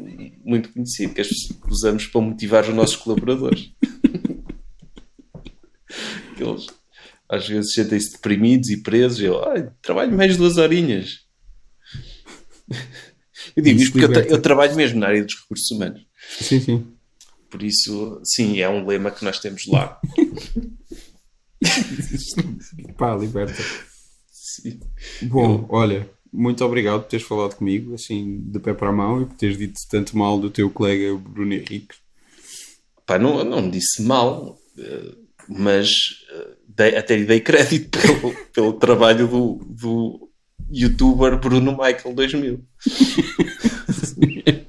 muito 0.46 0.70
conhecido 0.72 1.14
que 1.14 1.22
usamos 1.70 2.06
para 2.08 2.22
motivar 2.22 2.64
os 2.68 2.74
nossos 2.76 2.96
colaboradores. 2.96 3.72
Eles 6.40 6.68
às 7.30 7.48
vezes 7.48 7.74
sentem-se 7.74 8.14
deprimidos 8.14 8.70
e 8.70 8.78
presos. 8.78 9.20
Eu, 9.20 9.44
"Ai, 9.50 9.70
trabalho 9.82 10.16
mais 10.16 10.38
duas 10.38 10.58
horinhas. 10.58 11.22
Eu 13.56 13.64
digo 13.64 13.82
isto 13.82 13.94
porque 13.94 14.06
eu, 14.06 14.24
eu 14.36 14.42
trabalho 14.42 14.76
mesmo 14.76 15.00
na 15.00 15.08
área 15.08 15.24
dos 15.24 15.36
recursos 15.40 15.72
humanos. 15.72 16.02
Sim, 16.40 16.60
sim. 16.60 16.88
Por 17.50 17.64
isso, 17.64 18.22
sim, 18.24 18.60
é 18.60 18.70
um 18.70 18.86
lema 18.86 19.10
que 19.10 19.24
nós 19.24 19.40
temos 19.40 19.66
lá. 19.68 20.00
Pá, 22.98 23.16
liberta. 23.16 23.62
Sim. 24.30 24.80
Bom, 25.24 25.66
olha, 25.70 26.10
muito 26.32 26.64
obrigado 26.64 27.02
por 27.04 27.10
teres 27.10 27.26
falado 27.26 27.56
comigo, 27.56 27.94
assim, 27.96 28.42
de 28.42 28.60
pé 28.60 28.74
para 28.74 28.90
a 28.90 28.94
mão, 28.94 29.22
e 29.22 29.26
por 29.26 29.36
teres 29.36 29.58
dito 29.58 29.80
tanto 29.90 30.18
mal 30.18 30.40
do 30.40 30.50
teu 30.50 30.70
colega 30.70 31.16
Bruno 31.16 31.54
Henrique. 31.54 31.96
Pá, 33.06 33.18
não, 33.18 33.44
não 33.44 33.70
disse 33.70 34.02
mal, 34.04 34.60
eh, 34.78 35.16
mas 35.48 35.90
eh, 36.30 36.57
dei- 36.78 36.96
até 36.96 37.16
lhe 37.18 37.26
dei 37.26 37.40
crédito 37.42 37.98
pelo, 38.00 38.34
pelo 38.54 38.74
trabalho 38.74 39.28
do, 39.28 39.66
do 39.68 40.30
youtuber 40.72 41.38
Bruno 41.40 41.72
Michael 41.72 42.14
2000. 42.16 42.60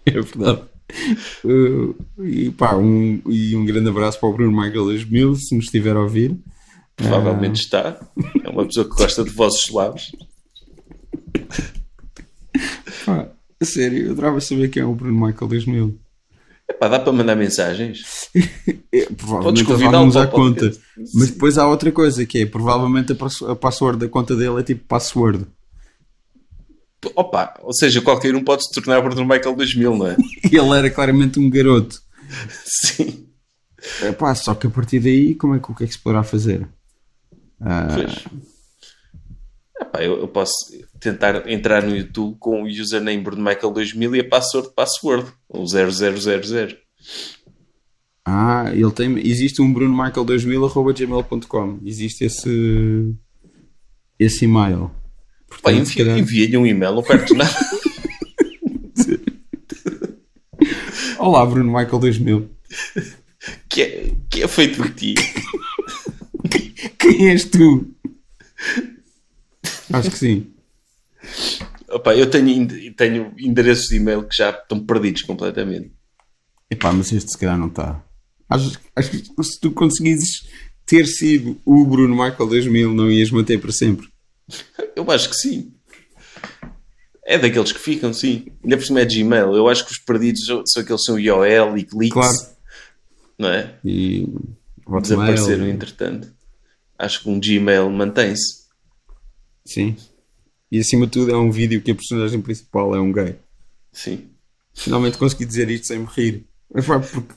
É 0.06 0.12
verdade. 0.12 0.62
Uh, 1.44 1.94
e 2.24 2.50
pá, 2.50 2.74
um, 2.76 3.20
e 3.28 3.54
um 3.54 3.64
grande 3.64 3.88
abraço 3.90 4.18
para 4.18 4.28
o 4.28 4.32
Bruno 4.32 4.50
Michael 4.52 4.84
2000, 4.84 5.36
se 5.36 5.54
nos 5.54 5.66
estiver 5.66 5.94
a 5.96 6.00
ouvir. 6.00 6.36
Provavelmente 6.96 7.60
está. 7.60 8.00
É 8.42 8.48
uma 8.48 8.64
pessoa 8.66 8.88
que 8.88 8.96
gosta 8.96 9.22
de 9.22 9.30
vozes 9.30 9.60
suaves. 9.62 10.12
Pá, 13.04 13.28
a 13.60 13.64
sério, 13.64 14.06
eu 14.06 14.12
adorava 14.12 14.40
saber 14.40 14.68
quem 14.68 14.82
é 14.82 14.86
o 14.86 14.94
Bruno 14.94 15.26
Michael 15.26 15.48
2000. 15.48 15.98
Epá, 16.70 16.86
dá 16.88 16.98
para 17.00 17.12
mandar 17.12 17.34
mensagens? 17.36 18.28
É, 18.92 19.04
Podes 19.04 19.16
provavelmente 19.16 19.64
convidá-lo 19.64 19.98
vamos 19.98 20.16
à 20.16 20.26
conta. 20.26 20.70
Mas 21.14 21.30
depois 21.30 21.58
há 21.58 21.68
outra 21.68 21.92
coisa 21.92 22.24
que 22.26 22.38
é 22.42 22.46
provavelmente 22.46 23.12
a, 23.12 23.14
pass- 23.14 23.42
a 23.42 23.54
password 23.54 23.98
da 23.98 24.08
conta 24.08 24.34
dele 24.34 24.60
é 24.60 24.62
tipo 24.62 24.84
password. 24.86 25.46
Opa, 27.14 27.54
ou 27.62 27.72
seja, 27.72 28.00
qualquer 28.00 28.34
um 28.34 28.42
pode 28.42 28.64
se 28.64 28.72
tornar 28.72 29.00
Bruno 29.02 29.22
Michael 29.24 29.54
2000, 29.54 29.96
não 29.96 30.06
é? 30.06 30.16
E 30.50 30.56
ele 30.56 30.76
era 30.76 30.90
claramente 30.90 31.38
um 31.38 31.48
garoto. 31.48 32.00
Sim. 32.64 33.28
É, 34.02 34.10
pá, 34.12 34.34
só 34.34 34.54
que 34.54 34.66
a 34.66 34.70
partir 34.70 34.98
daí, 35.00 35.34
como 35.34 35.54
é 35.54 35.58
que, 35.60 35.70
o 35.70 35.74
que 35.74 35.84
é 35.84 35.86
que 35.86 35.92
se 35.92 36.00
poderá 36.00 36.22
fazer? 36.24 36.66
Ah, 37.60 37.88
Pois. 37.94 38.24
Epá, 39.80 40.02
eu, 40.02 40.18
eu 40.18 40.28
posso 40.28 40.54
tentar 41.00 41.48
entrar 41.50 41.82
no 41.82 41.96
YouTube 41.96 42.36
com 42.38 42.62
o 42.62 42.66
username 42.66 43.22
Bruno 43.22 43.42
Michael 43.42 43.72
2000 43.72 44.16
e 44.16 44.20
a 44.20 44.28
password 44.28 44.70
password, 44.74 45.30
o 45.48 45.64
0000. 45.66 46.76
ah, 48.24 48.70
ele 48.72 48.90
tem, 48.92 49.18
existe 49.26 49.62
um 49.62 49.72
Bruno 49.72 49.96
Michael 49.96 50.24
2000 50.24 50.64
arroba 50.66 50.92
gmail.com. 50.92 51.80
Existe 51.84 52.24
esse 52.24 53.14
esse 54.18 54.44
e-mail. 54.44 54.90
Portanto, 55.48 55.86
se 55.86 55.92
envia- 55.92 56.04
calhar- 56.04 56.18
envia-lhe 56.18 56.56
um 56.56 56.66
e-mail, 56.66 56.94
não 56.94 57.02
perdes 57.02 57.36
nada. 57.36 57.54
Olá, 61.18 61.44
Bruno 61.46 61.72
Michael 61.72 61.98
2000. 61.98 62.50
que, 63.68 63.82
é, 63.82 64.12
que 64.30 64.42
é 64.42 64.48
feito 64.48 64.82
de 64.82 64.90
ti. 64.90 65.14
Quem 66.98 67.30
és 67.30 67.44
tu? 67.44 67.86
Acho 69.92 70.10
que 70.10 70.18
sim. 70.18 70.46
Opa, 71.90 72.14
eu 72.14 72.28
tenho, 72.28 72.94
tenho 72.94 73.34
endereços 73.38 73.88
de 73.88 73.96
e-mail 73.96 74.24
que 74.24 74.36
já 74.36 74.50
estão 74.50 74.84
perdidos 74.84 75.22
completamente. 75.22 75.92
Epá, 76.70 76.92
mas 76.92 77.12
este 77.12 77.30
se 77.32 77.38
calhar 77.38 77.58
não 77.58 77.68
está. 77.68 78.04
Acho, 78.48 78.78
acho 78.94 79.10
que 79.10 79.44
se 79.44 79.60
tu 79.60 79.70
conseguisses 79.70 80.46
ter 80.84 81.06
sido 81.06 81.60
o 81.64 81.84
Bruno 81.84 82.14
Michael 82.14 82.48
2000, 82.48 82.94
não 82.94 83.10
ias 83.10 83.30
manter 83.30 83.58
para 83.58 83.72
sempre. 83.72 84.08
Eu 84.96 85.10
acho 85.10 85.28
que 85.28 85.36
sim. 85.36 85.72
É 87.24 87.38
daqueles 87.38 87.72
que 87.72 87.78
ficam, 87.78 88.12
sim. 88.12 88.46
Ainda 88.64 88.76
por 88.76 88.84
cima 88.84 89.00
é 89.00 89.04
Gmail. 89.04 89.54
Eu 89.54 89.68
acho 89.68 89.84
que 89.84 89.92
os 89.92 89.98
perdidos 89.98 90.46
são 90.46 90.82
aqueles 90.82 91.00
que 91.02 91.06
são 91.06 91.18
IOL 91.18 91.76
e 91.76 91.84
cliques. 91.84 92.14
Claro. 92.14 92.36
Não 93.38 93.50
é? 93.50 93.74
E 93.84 94.26
Desapareceram 95.02 95.52
Hotmail, 95.52 95.74
entretanto. 95.74 96.32
Acho 96.98 97.22
que 97.22 97.28
um 97.28 97.38
Gmail 97.38 97.90
mantém-se. 97.90 98.66
Sim. 99.64 99.94
E 100.70 100.78
acima 100.78 101.06
de 101.06 101.12
tudo 101.12 101.30
é 101.30 101.36
um 101.36 101.50
vídeo 101.50 101.80
que 101.80 101.90
a 101.90 101.94
personagem 101.94 102.40
principal 102.40 102.94
é 102.94 103.00
um 103.00 103.12
gay. 103.12 103.36
Sim. 103.92 104.26
Finalmente 104.74 105.18
consegui 105.18 105.44
dizer 105.44 105.70
isto 105.70 105.86
sem 105.86 106.00
me 106.00 106.06
rir. 106.06 106.44
Epá, 106.74 107.00
porque 107.00 107.34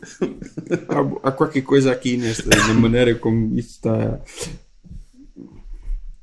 há, 0.90 1.30
há 1.30 1.32
qualquer 1.32 1.62
coisa 1.62 1.92
aqui 1.92 2.18
nesta 2.18 2.50
na 2.50 2.74
maneira 2.74 3.16
como 3.16 3.58
isto 3.58 3.72
está 3.72 4.20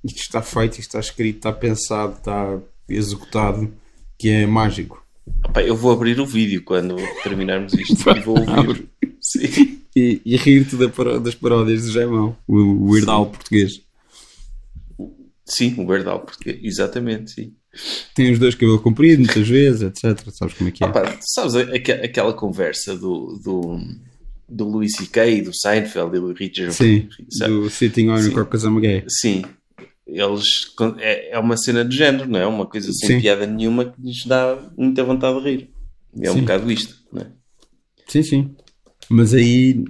isto 0.04 0.20
está 0.20 0.42
feito, 0.42 0.72
isto 0.72 0.82
está 0.82 1.00
escrito, 1.00 1.36
está 1.36 1.52
pensado, 1.52 2.14
está 2.14 2.58
executado, 2.88 3.72
que 4.18 4.28
é 4.28 4.46
mágico. 4.46 5.04
Opa, 5.44 5.62
eu 5.62 5.76
vou 5.76 5.92
abrir 5.92 6.20
o 6.20 6.26
vídeo 6.26 6.62
quando 6.62 6.96
terminarmos 7.22 7.72
isto 7.74 8.10
e 8.10 8.20
vou 8.20 8.38
ouvir. 8.38 8.88
Sim. 9.20 9.80
E, 9.96 10.20
e 10.24 10.36
rir-te 10.36 10.76
da 10.76 11.18
das 11.18 11.34
paródias 11.34 11.84
do 11.84 11.92
Jaimão, 11.92 12.36
o 12.46 12.90
Weird 12.90 13.10
Al 13.10 13.26
português. 13.26 13.82
Sim, 15.48 15.74
o 15.78 15.84
Weird 15.86 16.08
Al, 16.08 16.20
porque 16.20 16.60
exatamente, 16.62 17.30
sim. 17.32 17.54
Tem 18.14 18.30
os 18.32 18.38
dois 18.38 18.54
cabelo 18.54 18.80
comprido, 18.80 19.22
muitas 19.22 19.46
vezes, 19.48 19.82
etc. 19.82 20.28
Sabes 20.30 20.54
como 20.54 20.68
é 20.68 20.72
que 20.72 20.82
é? 20.84 20.86
Opa, 20.86 21.16
sabes 21.20 21.54
aque- 21.54 21.92
aquela 21.92 22.32
conversa 22.32 22.96
do, 22.96 23.38
do, 23.42 23.78
do 24.48 24.64
Louis 24.68 24.92
C.K., 24.96 25.42
do 25.42 25.54
Seinfeld 25.54 26.16
e 26.16 26.20
do 26.20 26.32
Richard? 26.32 26.74
Sim, 26.74 27.08
sabe? 27.30 27.52
do 27.52 27.70
Sitting 27.70 28.08
on 28.08 28.18
Sim. 28.18 28.32
I'm 28.66 28.80
Gay. 28.80 29.04
Sim. 29.08 29.42
Eles, 30.06 30.44
é, 30.98 31.32
é 31.34 31.38
uma 31.38 31.56
cena 31.56 31.84
de 31.84 31.94
género, 31.96 32.28
não 32.28 32.38
é? 32.40 32.46
Uma 32.46 32.66
coisa 32.66 32.90
sem 32.92 33.08
Sim. 33.10 33.20
piada 33.20 33.46
nenhuma 33.46 33.84
que 33.84 34.00
nos 34.02 34.24
dá 34.24 34.58
muita 34.76 35.04
vontade 35.04 35.38
de 35.38 35.44
rir. 35.50 35.70
É 36.20 36.30
um 36.30 36.34
Sim. 36.34 36.40
bocado 36.40 36.72
isto, 36.72 36.96
não 37.12 37.22
é? 37.22 37.26
Sim, 38.06 38.22
sim. 38.22 38.56
Mas 39.10 39.34
aí, 39.34 39.84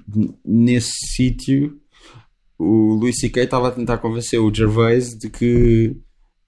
nesse 0.44 0.90
sítio, 1.14 1.77
o 2.59 2.94
Luís 2.94 3.18
C.K. 3.20 3.44
estava 3.44 3.68
a 3.68 3.70
tentar 3.70 3.98
convencer 3.98 4.40
o 4.40 4.52
Gervais 4.52 5.16
de 5.16 5.30
que 5.30 5.97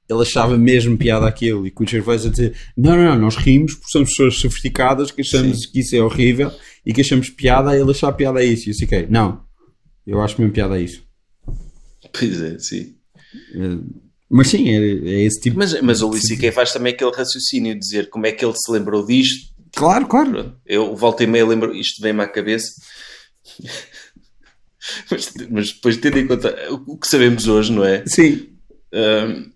ele 0.09 0.23
achava 0.23 0.59
mesmo 0.59 0.99
piada 0.99 1.27
aquilo 1.27 1.67
e 1.67 1.71
que 1.71 1.83
o 1.83 1.87
Gervais 1.87 2.27
a 2.27 2.31
dizer 2.31 2.57
não, 2.77 2.97
não, 2.97 3.05
não, 3.11 3.19
nós 3.19 3.37
rimos 3.37 3.75
porque 3.75 3.93
somos 3.93 4.11
pessoas 4.11 4.35
sofisticadas 4.37 5.13
que 5.13 5.21
achamos 5.21 5.67
que 5.67 5.81
isso 5.81 5.95
é 5.95 6.03
horrível 6.03 6.51
e 6.85 6.93
que 6.93 7.01
achamos 7.01 7.31
piada 7.31 7.71
a 7.71 7.79
ele 7.79 7.91
achar 7.91 8.13
piada 8.13 8.41
a 8.41 8.45
isso. 8.45 8.69
E 8.69 8.73
o 8.73 8.75
C.K. 8.75 9.07
não, 9.09 9.45
eu 10.07 10.21
acho 10.21 10.41
mesmo 10.41 10.53
piada 10.53 10.75
a 10.75 10.81
isso. 10.81 11.03
Pois 12.13 12.41
é, 12.43 12.59
sim. 12.59 12.97
Eh, 13.55 13.79
Mas 14.29 14.49
sim, 14.49 14.69
é, 14.69 14.77
é 14.77 15.23
esse 15.23 15.41
tipo. 15.41 15.57
Mas, 15.59 15.81
mas 15.81 16.03
o 16.03 16.09
Louis 16.09 16.23
C.K. 16.27 16.51
faz 16.51 16.73
também 16.73 16.93
aquele 16.93 17.13
raciocínio 17.13 17.75
de 17.75 17.81
dizer 17.81 18.11
como 18.11 18.27
é 18.27 18.33
que 18.33 18.45
ele 18.45 18.55
se 18.57 18.73
lembrou 18.73 19.07
disto. 19.07 19.51
Claro, 19.77 20.09
claro. 20.09 20.57
Eu 20.67 20.97
volto 20.97 21.23
e 21.23 21.27
meia 21.29 21.47
lembro, 21.47 21.73
isto 21.73 22.03
vem-me 22.03 22.23
à 22.23 22.27
cabeça. 22.27 22.73
Mas, 25.11 25.33
mas 25.51 25.73
depois, 25.73 25.97
tendo 25.97 26.19
em 26.19 26.27
conta 26.27 26.55
o 26.87 26.97
que 26.99 27.07
sabemos 27.07 27.47
hoje, 27.49 27.73
não 27.73 27.85
é? 27.85 28.05
Sim. 28.07 28.49
Hum, 28.93 29.51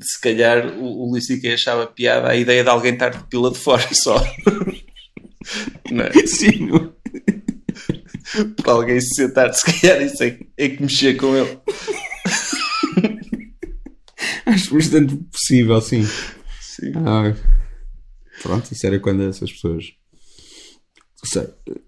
se 0.00 0.20
calhar 0.20 0.66
o, 0.78 0.84
o 0.84 1.10
Luís 1.10 1.26
C.K. 1.26 1.52
achava 1.54 1.86
piada 1.86 2.28
a 2.28 2.36
ideia 2.36 2.62
de 2.62 2.70
alguém 2.70 2.92
estar 2.94 3.10
de 3.10 3.24
pila 3.28 3.50
de 3.50 3.58
fora 3.58 3.86
só. 3.92 4.16
não 5.90 6.04
é? 6.04 6.12
Sim. 6.26 6.66
não- 6.68 6.94
Para 8.62 8.72
alguém 8.72 9.00
se 9.00 9.14
sentar, 9.14 9.52
se 9.52 9.64
calhar 9.64 10.00
isso 10.02 10.22
é, 10.22 10.38
é 10.56 10.68
que 10.68 10.82
mexer 10.82 11.16
com 11.16 11.36
ele. 11.36 11.58
Acho 14.46 14.74
bastante 14.74 15.16
possível, 15.16 15.80
sim. 15.80 16.04
Sim. 16.60 16.92
Ah, 17.06 17.34
pronto, 18.42 18.70
isso 18.72 18.86
era 18.86 18.98
quando 18.98 19.22
essas 19.28 19.50
pessoas. 19.52 19.84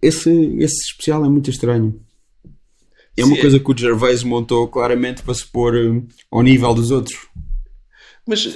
Esse, 0.03 0.31
esse 0.59 0.81
especial 0.91 1.25
é 1.25 1.29
muito 1.29 1.51
estranho. 1.51 1.99
É 3.17 3.25
uma 3.25 3.35
Sim, 3.35 3.41
coisa 3.43 3.61
que 3.61 3.71
o 3.71 3.77
Gervais 3.77 4.23
montou 4.23 4.67
claramente 4.69 5.23
para 5.23 5.35
se 5.35 5.47
pôr 5.47 5.75
hum, 5.77 6.07
ao 6.31 6.43
nível 6.43 6.73
dos 6.75 6.91
outros. 6.91 7.17
Mas 8.27 8.47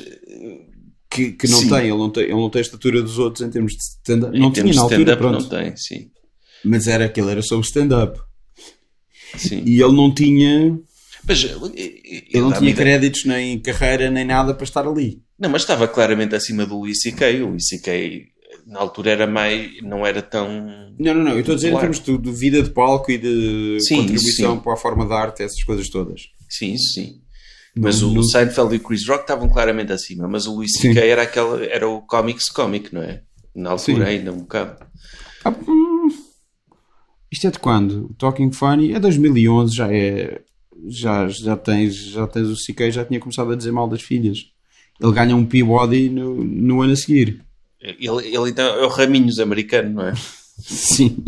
Que, 1.11 1.33
que 1.33 1.49
não 1.49 1.61
Sim. 1.61 1.69
tem, 1.69 1.79
ele 1.81 1.91
não 1.97 2.11
tem, 2.11 2.25
ele 2.25 2.33
não 2.35 2.51
tem 2.51 2.59
a 2.61 2.63
estatura 2.63 3.03
dos 3.03 3.19
outros 3.19 3.47
em 3.47 3.51
termos 3.51 3.73
de 3.73 3.79
stand-up. 3.79 4.39
Não 4.39 4.53
tinha 4.53 4.73
na 4.75 4.83
altura, 4.83 5.17
pronto. 5.17 5.43
não 5.43 5.49
tem, 5.49 5.77
sim. 5.77 6.11
Mas 6.65 6.87
era 6.87 7.05
aquele, 7.07 7.31
era 7.31 7.43
sobre 7.43 7.67
stand-up. 7.67 8.19
sim. 9.37 9.63
E 9.65 9.81
ele 9.81 9.93
não 9.93 10.13
tinha, 10.13 10.79
Mas 11.27 11.45
eh, 11.45 11.55
ele 12.31 12.41
não 12.41 12.53
tinha 12.53 12.75
créditos 12.75 13.25
nem 13.25 13.59
carreira 13.59 14.11
nem 14.11 14.25
nada 14.25 14.53
para 14.55 14.65
estar 14.65 14.87
ali. 14.87 15.23
Não, 15.39 15.51
mas 15.51 15.63
estava 15.63 15.87
claramente 15.87 16.35
acima 16.35 16.65
do 16.67 16.79
Luís 16.81 16.99
C.K. 17.01 17.43
O 17.43 17.51
Luís 17.51 17.67
C.K. 17.69 18.27
na 18.67 18.81
altura 18.81 19.11
era 19.13 19.27
mais. 19.27 19.81
não 19.83 20.05
era 20.05 20.21
tão. 20.21 20.49
Não, 20.99 21.15
não, 21.15 21.23
não. 21.25 21.33
Eu 21.33 21.41
estou 21.41 21.53
a 21.53 21.57
dizer 21.57 21.73
em 21.73 21.79
termos 21.79 22.01
de, 22.01 22.19
de 22.19 22.33
vida 22.33 22.63
de 22.63 22.71
palco 22.71 23.11
e 23.11 23.19
de 23.19 23.79
Sim, 23.81 23.97
contribuição 24.03 24.57
sim. 24.57 24.61
para 24.61 24.73
a 24.75 24.77
forma 24.77 25.07
de 25.07 25.13
arte, 25.13 25.43
essas 25.43 25.63
coisas 25.63 25.89
todas. 25.89 26.23
Sim, 26.49 26.73
isso 26.75 26.93
sim. 26.95 27.21
Mas 27.79 28.01
Não- 28.01 28.11
o 28.11 28.15
não- 28.15 28.23
Seinfeld 28.23 28.75
e 28.75 28.79
o 28.79 28.81
Chris 28.81 29.07
Rock 29.07 29.21
estavam 29.23 29.49
claramente 29.49 29.93
acima. 29.93 30.27
Mas 30.27 30.47
o 30.47 30.63
Sim. 30.67 30.95
C.K. 30.95 31.01
era, 31.07 31.23
aquela, 31.23 31.63
era 31.65 31.87
o 31.89 32.01
comics 32.03 32.49
comic, 32.49 32.93
não 32.95 33.03
é? 33.03 33.23
Na 33.55 33.71
altura 33.71 34.07
Sim. 34.07 34.11
ainda, 34.11 34.33
um 34.33 34.39
bocado. 34.39 34.85
Ah, 35.45 35.51
hum, 35.69 36.09
isto 37.31 37.47
é 37.47 37.51
de 37.51 37.59
quando? 37.59 38.07
O 38.07 38.15
Talking 38.15 38.51
Funny 38.53 38.93
é 38.93 38.99
2011, 38.99 39.75
já 39.75 39.93
é. 39.93 40.41
Já, 40.89 41.27
já, 41.29 41.57
tens, 41.57 41.95
já 41.97 42.27
tens 42.27 42.49
o 42.49 42.55
CK, 42.55 42.91
já 42.91 43.05
tinha 43.05 43.19
começado 43.19 43.51
a 43.53 43.57
dizer 43.57 43.73
mal 43.73 43.89
das 43.89 44.03
filhas. 44.03 44.39
Ele 45.01 45.13
ganha 45.13 45.35
um 45.37 45.45
Peabody 45.45 46.09
no, 46.11 46.43
no 46.45 46.83
ano 46.83 46.93
a 46.93 46.97
seguir. 46.97 47.45
Ele, 47.81 48.27
ele 48.35 48.51
então 48.51 48.65
é 48.67 48.85
o 48.85 48.89
Raminhos 48.89 49.39
americano, 49.39 49.91
não 49.91 50.07
é? 50.09 50.15
Sim. 50.59 51.25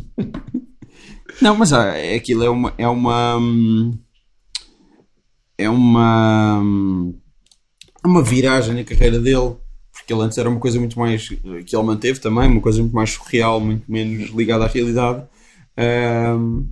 Não, 1.41 1.55
mas 1.55 1.73
ah, 1.73 1.97
é 1.97 2.15
aquilo 2.17 2.43
é 2.45 2.51
uma. 2.51 2.75
É 2.79 2.89
uma. 2.89 3.37
hum, 3.37 3.93
É 5.57 5.69
uma. 5.69 6.61
hum, 6.61 7.15
uma 8.05 8.23
viragem 8.23 8.75
na 8.75 8.85
carreira 8.85 9.19
dele. 9.21 9.57
Porque 9.93 10.13
ele 10.13 10.23
antes 10.23 10.39
era 10.39 10.49
uma 10.49 10.61
coisa 10.61 10.79
muito 10.79 10.99
mais. 10.99 11.29
que 11.29 11.77
ele 11.77 11.83
manteve 11.83 12.19
também, 12.21 12.49
uma 12.49 12.61
coisa 12.61 12.81
muito 12.81 12.95
mais 12.95 13.11
surreal, 13.11 13.61
muito 13.61 13.85
menos 13.91 14.31
ligada 14.31 14.65
à 14.65 14.69
realidade. 14.69 15.25
Hum, 15.79 16.69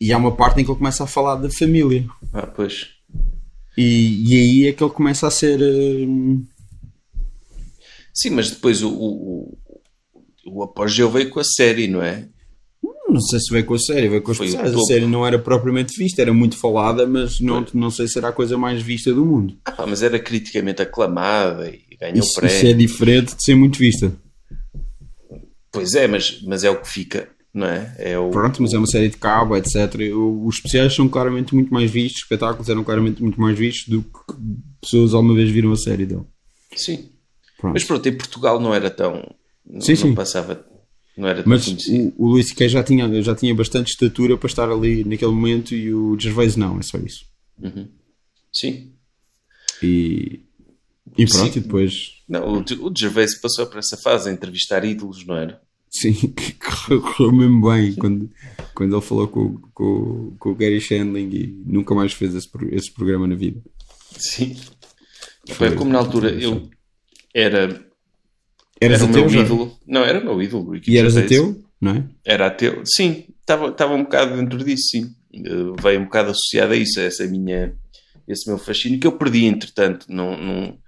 e 0.00 0.12
há 0.12 0.18
uma 0.18 0.32
parte 0.34 0.60
em 0.60 0.64
que 0.64 0.70
ele 0.70 0.78
começa 0.78 1.04
a 1.04 1.06
falar 1.06 1.36
da 1.36 1.50
família. 1.50 2.06
Ah, 2.32 2.46
pois. 2.46 2.88
E, 3.76 4.24
e 4.28 4.34
aí 4.40 4.66
é 4.68 4.72
que 4.72 4.82
ele 4.82 4.92
começa 4.92 5.26
a 5.26 5.30
ser. 5.30 5.60
hum, 5.62 6.44
Sim, 8.20 8.30
mas 8.30 8.50
depois 8.50 8.82
o, 8.82 8.90
o, 8.90 9.58
o, 10.46 10.62
apogeu 10.62 11.10
veio 11.10 11.30
com 11.30 11.40
a 11.40 11.44
série, 11.44 11.86
não 11.86 12.02
é? 12.02 12.28
Não 13.08 13.20
sei 13.20 13.40
se 13.40 13.52
veio 13.52 13.64
com 13.64 13.74
a 13.74 13.78
série, 13.78 14.08
veio 14.08 14.22
com 14.22 14.30
os 14.30 14.36
Foi 14.36 14.46
especiais. 14.46 14.74
A 14.74 14.80
série 14.82 15.06
não 15.06 15.26
era 15.26 15.38
propriamente 15.38 15.96
vista, 15.96 16.22
era 16.22 16.32
muito 16.32 16.56
falada, 16.56 17.06
mas 17.06 17.40
não, 17.40 17.64
não 17.74 17.90
sei 17.90 18.06
se 18.06 18.18
era 18.18 18.28
a 18.28 18.32
coisa 18.32 18.56
mais 18.56 18.82
vista 18.82 19.12
do 19.12 19.24
mundo. 19.24 19.56
Ah, 19.64 19.72
pá, 19.72 19.86
mas 19.86 20.02
era 20.02 20.18
criticamente 20.18 20.82
aclamada 20.82 21.68
e 21.68 21.96
ganhou 21.98 22.18
Isso, 22.18 22.34
prémio. 22.34 22.56
isso 22.56 22.66
é 22.66 22.72
diferente 22.72 23.34
de 23.34 23.42
ser 23.42 23.54
muito 23.54 23.78
vista. 23.78 24.12
Pois 25.72 25.94
é, 25.94 26.06
mas, 26.06 26.40
mas 26.42 26.62
é 26.62 26.70
o 26.70 26.80
que 26.80 26.88
fica, 26.88 27.28
não 27.54 27.66
é? 27.66 27.94
É 27.98 28.18
o, 28.18 28.30
Pronto, 28.30 28.62
mas 28.62 28.72
é 28.72 28.78
uma 28.78 28.86
série 28.86 29.08
de 29.08 29.16
cabo, 29.16 29.56
etc. 29.56 29.76
Os 30.44 30.56
especiais 30.56 30.94
são 30.94 31.08
claramente 31.08 31.54
muito 31.54 31.72
mais 31.72 31.90
vistos, 31.90 32.18
os 32.18 32.22
espetáculos 32.22 32.68
eram 32.68 32.84
claramente 32.84 33.22
muito 33.22 33.40
mais 33.40 33.58
vistos 33.58 33.88
do 33.88 34.02
que 34.02 34.34
pessoas 34.80 35.14
alguma 35.14 35.34
vez 35.34 35.50
viram 35.50 35.72
a 35.72 35.76
série 35.76 36.06
dele. 36.06 36.24
Sim. 36.76 37.08
Pronto. 37.60 37.74
Mas 37.74 37.84
pronto, 37.84 38.08
em 38.08 38.16
Portugal 38.16 38.58
não 38.58 38.74
era 38.74 38.90
tão. 38.90 39.34
Não, 39.66 39.80
Sim, 39.80 39.92
não 39.92 39.96
sim. 39.98 40.14
passava. 40.14 40.66
Não 41.16 41.28
era 41.28 41.42
tão 41.42 41.50
Mas 41.50 41.64
conhecido. 41.66 42.14
o, 42.16 42.24
o 42.26 42.28
Luís 42.30 42.48
C.K. 42.48 42.68
já 42.68 42.82
tinha, 42.82 43.22
já 43.22 43.34
tinha 43.34 43.54
bastante 43.54 43.90
estatura 43.90 44.36
para 44.38 44.46
estar 44.48 44.70
ali 44.70 45.04
naquele 45.04 45.32
momento 45.32 45.74
e 45.74 45.92
o 45.92 46.18
Gervais 46.18 46.56
não, 46.56 46.78
é 46.78 46.82
só 46.82 46.96
isso. 46.98 47.24
Sim. 48.52 48.92
E, 49.82 50.40
e 51.18 51.26
pronto, 51.26 51.52
Sim. 51.52 51.58
e 51.58 51.62
depois 51.62 51.92
Não, 52.28 52.58
o, 52.58 52.88
o 52.88 52.92
Gervais 52.96 53.38
passou 53.40 53.66
por 53.66 53.78
essa 53.78 53.96
fase 54.02 54.28
a 54.28 54.32
entrevistar 54.32 54.84
ídolos, 54.84 55.26
não 55.26 55.36
era? 55.36 55.60
Sim, 55.90 56.12
que 56.32 56.52
correu, 56.54 57.32
mesmo 57.32 57.68
bem 57.68 57.94
quando, 57.94 58.30
quando 58.74 58.94
ele 58.96 59.02
falou 59.04 59.28
com, 59.28 59.56
com, 59.74 60.34
com 60.38 60.50
o 60.50 60.54
Gary 60.54 60.80
Shandling 60.80 61.30
e 61.34 61.46
nunca 61.66 61.94
mais 61.94 62.12
fez 62.12 62.34
esse, 62.34 62.48
esse 62.70 62.90
programa 62.92 63.26
na 63.26 63.34
vida. 63.34 63.60
Sim. 64.16 64.56
Foi 65.50 65.74
como 65.74 65.90
na 65.90 65.98
altura 65.98 66.30
eu 66.30 66.68
era, 67.34 67.90
Eras 68.80 69.02
era 69.02 69.10
o 69.10 69.12
meu 69.12 69.28
já? 69.28 69.40
ídolo. 69.40 69.78
Não, 69.86 70.02
era 70.02 70.20
o 70.20 70.24
meu 70.24 70.42
ídolo. 70.42 70.80
E 70.86 70.96
eras 70.96 71.16
ateu, 71.16 71.62
não 71.80 71.92
é? 71.92 72.04
Era 72.24 72.46
ateu. 72.46 72.82
Sim, 72.86 73.26
estava 73.40 73.94
um 73.94 74.02
bocado 74.04 74.36
dentro 74.36 74.64
disso, 74.64 74.88
sim. 74.90 75.14
Eh, 75.34 75.82
veio 75.82 76.00
um 76.00 76.04
bocado 76.04 76.30
associado 76.30 76.72
a 76.72 76.76
isso, 76.76 76.98
a 76.98 77.02
essa 77.02 77.26
minha, 77.26 77.74
esse 78.26 78.48
meu 78.48 78.58
fascínio, 78.58 78.98
que 78.98 79.06
eu 79.06 79.12
perdi, 79.12 79.44
entretanto. 79.44 80.06
Não, 80.08 80.36
não, 80.36 80.78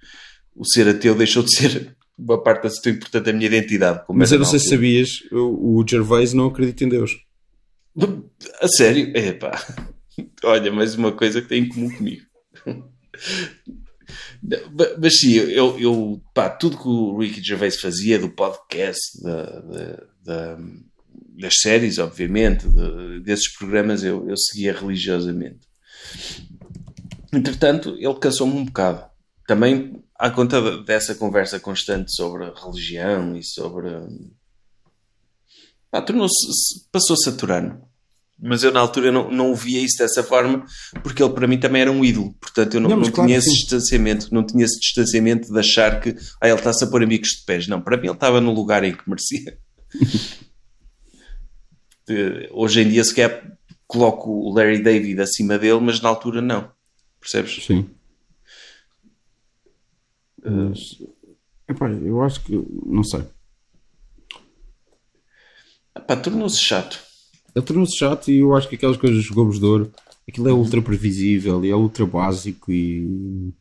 o 0.57 0.65
ser 0.65 0.89
ateu 0.89 1.15
deixou 1.15 1.43
de 1.43 1.55
ser 1.55 1.95
uma 2.19 2.43
parte 2.43 2.67
assim 2.67 2.81
tão 2.83 2.93
importante 2.93 3.25
da 3.25 3.33
minha 3.33 3.47
identidade. 3.47 4.05
Mas 4.09 4.33
eu 4.33 4.39
não 4.39 4.47
sei 4.47 4.59
se 4.59 4.69
sabias, 4.71 5.23
o, 5.31 5.79
o 5.79 5.85
Gervais 5.87 6.33
não 6.33 6.47
acredita 6.47 6.85
em 6.85 6.89
Deus. 6.89 7.13
A 8.61 8.69
sério? 8.69 9.15
Epá. 9.15 9.53
Olha, 10.45 10.73
mais 10.73 10.95
uma 10.95 11.13
coisa 11.13 11.43
que 11.43 11.49
tem 11.49 11.65
em 11.65 11.69
comum 11.69 11.91
comigo. 11.91 12.23
Mas 14.99 15.21
sim, 15.21 15.33
eu, 15.35 15.79
eu 15.79 16.21
pá, 16.35 16.51
tudo 16.51 16.77
que 16.77 16.89
o 16.89 17.17
Ricky 17.19 17.41
Gervais 17.43 17.79
fazia, 17.81 18.19
do 18.19 18.29
podcast, 18.29 19.01
da, 19.23 19.45
da- 19.61 20.05
da- 20.25 20.59
das 21.39 21.55
séries, 21.61 21.99
obviamente, 21.99 22.69
de- 22.69 23.21
desses 23.21 23.49
programas, 23.57 24.03
eu, 24.03 24.29
eu 24.29 24.37
seguia 24.37 24.73
religiosamente. 24.73 25.61
Entretanto, 27.33 27.97
ele 27.99 28.15
cansou-me 28.19 28.53
um 28.55 28.65
bocado. 28.65 29.05
Também 29.47 30.03
à 30.19 30.31
conta 30.31 30.61
de- 30.61 30.85
dessa 30.85 31.15
conversa 31.15 31.59
constante 31.61 32.13
sobre 32.15 32.51
religião 32.55 33.37
e 33.37 33.43
sobre. 33.45 33.89
Pá, 35.91 36.03
tornou-se. 36.03 36.87
passou-se 36.91 37.29
a 37.29 37.33
saturano. 37.33 37.89
Mas 38.43 38.65
eu 38.65 38.73
na 38.73 38.81
altura 38.81 39.13
não, 39.13 39.31
não 39.31 39.55
via 39.55 39.81
isso 39.81 39.99
dessa 39.99 40.21
forma, 40.23 40.67
porque 41.03 41.23
ele 41.23 41.33
para 41.33 41.47
mim 41.47 41.59
também 41.59 41.83
era 41.83 41.93
um 41.93 42.05
ídolo. 42.05 42.35
Portanto, 42.41 42.75
eu 42.75 42.81
não, 42.81 42.91
Não, 42.91 42.97
não, 42.97 43.11
claro 43.11 43.29
tinha 43.29 43.39
esse 43.39 43.49
sim. 43.49 43.55
distanciamento, 43.55 44.35
não 44.35 44.45
tinha 44.45 44.65
esse 44.65 44.81
distanciamento 44.81 45.53
de 45.53 45.59
achar 45.59 46.01
que 46.01 46.17
ah, 46.41 46.49
ele 46.49 46.59
está-se 46.59 46.83
a 46.83 46.89
pôr 46.89 47.05
amigos 47.05 47.29
de 47.29 47.45
pés. 47.45 47.69
Não, 47.69 47.81
para 47.81 47.97
mim 47.97 48.09
ele 48.09 48.15
estava 48.15 48.41
no 48.41 48.53
lugar 48.53 48.83
em 48.83 48.93
que 48.97 49.09
merecia. 49.09 49.57
Hoje 52.51 52.81
em 52.81 52.89
dia 52.89 53.05
sequer 53.05 53.57
coloco 53.87 54.29
o 54.29 54.53
Larry 54.53 54.83
David 54.83 55.21
acima 55.21 55.57
dele, 55.57 55.81
mas 55.81 56.01
na 56.01 56.09
altura 56.09 56.43
não. 56.43 56.69
Percebes? 57.21 57.65
Sim. 57.65 57.89
Mas, 60.45 61.01
epá, 61.69 61.89
eu 61.89 62.21
acho 62.23 62.43
que, 62.43 62.61
não 62.85 63.05
sei. 63.05 63.25
Tornou-se 66.25 66.59
chato. 66.59 67.12
Ele 67.55 67.65
tornou-se 67.65 67.97
chato 67.97 68.31
e 68.31 68.39
eu 68.39 68.55
acho 68.55 68.69
que 68.69 68.75
aquelas 68.77 68.97
coisas 68.97 69.19
dos 69.19 69.31
Globos 69.31 69.59
de 69.59 69.65
Ouro, 69.67 69.91
aquilo 70.29 70.49
é 70.49 70.53
ultra 70.53 70.81
previsível 70.81 71.65
e 71.65 71.71
é 71.71 71.77
ultra 71.77 72.07
básico 72.07 72.71
e 72.73 73.53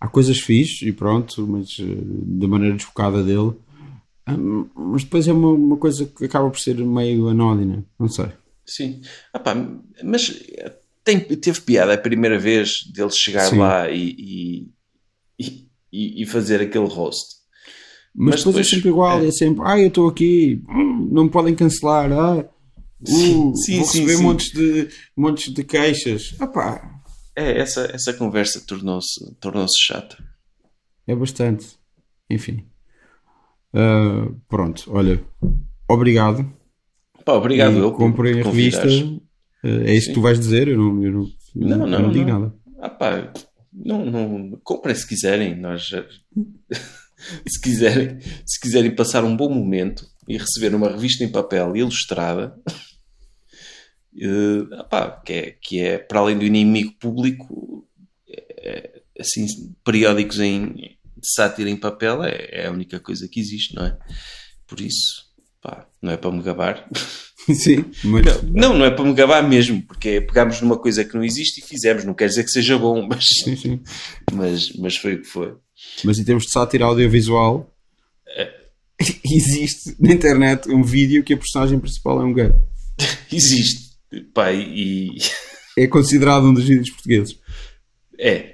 há 0.00 0.08
coisas 0.08 0.38
fixes 0.38 0.82
e 0.82 0.92
pronto, 0.92 1.46
mas 1.46 1.76
eh, 1.80 1.84
da 2.04 2.46
maneira 2.48 2.76
desfocada 2.76 3.22
dele. 3.22 3.52
Ah, 4.26 4.36
Mas 4.36 5.02
depois 5.04 5.26
é 5.26 5.32
uma, 5.32 5.48
uma 5.48 5.76
coisa 5.76 6.04
que 6.06 6.24
acaba 6.26 6.48
por 6.50 6.58
ser 6.60 6.76
meio 6.76 7.28
anódina, 7.28 7.84
não 7.98 8.08
sei. 8.08 8.26
Sim. 8.66 9.00
Ah, 9.32 9.38
pá, 9.38 9.54
mas 10.04 10.40
eh, 10.52 10.72
tem, 11.02 11.18
teve 11.20 11.60
piada 11.62 11.94
a 11.94 11.98
primeira 11.98 12.38
vez 12.38 12.84
dele 12.92 13.10
chegar 13.10 13.48
Sim. 13.48 13.58
lá 13.58 13.90
e, 13.90 14.68
e, 15.38 15.64
e, 15.92 16.22
e 16.22 16.26
fazer 16.26 16.60
aquele 16.60 16.86
roast. 16.86 17.40
Mas, 18.14 18.34
Mas 18.34 18.44
depois, 18.44 18.54
depois- 18.54 18.66
é 18.66 18.70
sempre 18.74 18.88
igual, 18.90 19.20
é, 19.22 19.26
é. 19.28 19.32
sempre, 19.32 19.62
ah, 19.66 19.78
eu 19.80 19.88
estou 19.88 20.06
aqui, 20.08 20.62
hum, 20.68 21.08
não 21.10 21.24
me 21.24 21.30
podem 21.30 21.54
cancelar, 21.54 22.12
ah, 22.12 22.44
Sim, 23.04 23.50
uh, 23.50 23.56
sim, 23.56 23.76
vou 23.78 23.86
sim, 23.86 24.00
receber 24.00 24.16
sim. 24.16 24.22
montes 24.22 24.50
de 24.52 24.88
montes 25.16 25.52
de 25.52 25.64
queixas. 25.64 26.34
Ah 26.38 26.46
pá, 26.46 27.00
É, 27.36 27.58
essa, 27.58 27.90
essa 27.92 28.12
conversa 28.14 28.60
tornou-se 28.66 29.34
tornou 29.40 29.66
chata. 29.86 30.16
é 31.06 31.14
bastante. 31.14 31.66
Enfim. 32.30 32.64
Ah, 33.74 34.28
pronto, 34.48 34.84
olha, 34.88 35.22
obrigado. 35.88 36.50
Pá, 37.24 37.32
obrigado 37.34 37.74
E 37.74 37.78
eu 37.78 37.92
comprei 37.92 38.40
a 38.40 38.44
revista. 38.44 38.86
Ah, 39.64 39.68
é 39.68 39.94
isso 39.94 40.06
Sim. 40.06 40.12
que 40.12 40.14
tu 40.14 40.20
vais 40.22 40.38
dizer, 40.38 40.68
eu 40.68 40.76
não, 40.78 41.02
eu 41.04 41.12
não, 41.12 41.26
Não, 41.54 41.78
não, 41.78 41.86
não, 41.86 41.98
eu 41.98 42.02
não 42.02 42.12
digo 42.12 42.28
não. 42.28 42.40
nada. 42.40 42.54
Ah, 42.80 42.90
pá, 42.90 43.32
não, 43.72 44.04
não, 44.04 44.60
comprem 44.62 44.94
se 44.94 45.06
quiserem. 45.06 45.54
Nós, 45.58 45.90
se, 47.48 47.60
quiserem, 47.62 48.18
se 48.46 48.60
quiserem 48.60 48.94
passar 48.94 49.24
um 49.24 49.36
bom 49.36 49.48
momento 49.48 50.04
e 50.28 50.36
receber 50.36 50.74
uma 50.74 50.88
revista 50.90 51.24
em 51.24 51.30
papel 51.30 51.76
ilustrada, 51.76 52.54
pá, 54.90 55.10
que, 55.24 55.32
é, 55.32 55.50
que 55.60 55.80
é, 55.80 55.98
para 55.98 56.20
além 56.20 56.38
do 56.38 56.44
inimigo 56.44 56.92
público, 57.00 57.86
é, 58.28 59.02
assim, 59.18 59.46
periódicos 59.84 60.38
em, 60.38 60.72
de 61.22 61.32
sátira 61.34 61.70
em 61.70 61.76
papel 61.76 62.22
é, 62.24 62.48
é 62.50 62.66
a 62.66 62.72
única 62.72 63.00
coisa 63.00 63.28
que 63.28 63.40
existe, 63.40 63.74
não 63.74 63.86
é? 63.86 63.96
Por 64.66 64.80
isso, 64.80 65.24
pá, 65.62 65.86
não 66.00 66.12
é 66.12 66.16
para 66.16 66.32
me 66.32 66.42
gabar. 66.42 66.88
Sim, 67.52 67.84
mas 68.04 68.42
Não, 68.44 68.72
não 68.78 68.84
é 68.84 68.90
para 68.90 69.04
me 69.04 69.14
gabar 69.14 69.42
mesmo, 69.42 69.82
porque 69.82 70.08
é 70.10 70.20
pegámos 70.20 70.60
numa 70.60 70.78
coisa 70.78 71.04
que 71.04 71.14
não 71.16 71.24
existe 71.24 71.60
e 71.60 71.66
fizemos. 71.66 72.04
Não 72.04 72.14
quer 72.14 72.28
dizer 72.28 72.44
que 72.44 72.50
seja 72.50 72.78
bom, 72.78 73.02
mas, 73.08 73.24
sim, 73.24 73.56
sim. 73.56 73.80
mas, 74.32 74.72
mas 74.74 74.96
foi 74.96 75.14
o 75.14 75.22
que 75.22 75.26
foi. 75.26 75.56
Mas 76.04 76.18
em 76.18 76.24
termos 76.24 76.44
de 76.44 76.52
sátira 76.52 76.84
audiovisual, 76.84 77.74
É. 78.28 78.62
existe 79.24 79.96
na 79.98 80.12
internet 80.12 80.68
um 80.70 80.84
vídeo 80.84 81.24
que 81.24 81.34
a 81.34 81.36
personagem 81.36 81.80
principal 81.80 82.20
é 82.20 82.24
um 82.24 82.32
gay. 82.32 82.52
Existe. 83.32 83.91
Pá, 84.34 84.52
e 84.52 85.16
É 85.78 85.86
considerado 85.86 86.44
um 86.44 86.52
dos 86.54 86.64
vídeos 86.64 86.90
portugueses. 86.90 87.38
é. 88.18 88.52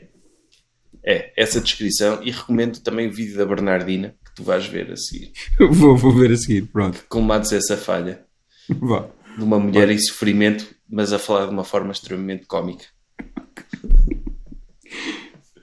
É, 1.05 1.32
essa 1.39 1.59
descrição. 1.60 2.20
E 2.22 2.30
recomendo 2.30 2.80
também 2.80 3.09
o 3.09 3.12
vídeo 3.12 3.35
da 3.39 3.47
Bernardina, 3.47 4.14
que 4.26 4.35
tu 4.35 4.43
vais 4.43 4.66
ver 4.66 4.90
a 4.93 4.97
seguir. 4.97 5.32
vou, 5.70 5.97
vou 5.97 6.12
ver 6.14 6.30
a 6.32 6.36
seguir, 6.36 6.66
pronto. 6.66 7.02
Colmados 7.09 7.51
essa 7.51 7.78
falha 7.78 8.22
Vá. 8.68 9.09
de 9.39 9.43
uma 9.43 9.59
mulher 9.59 9.89
em 9.89 9.98
sofrimento, 9.98 10.66
mas 10.86 11.10
a 11.14 11.18
falar 11.18 11.47
de 11.47 11.52
uma 11.52 11.64
forma 11.64 11.93
extremamente 11.93 12.44
cómica. 12.44 12.85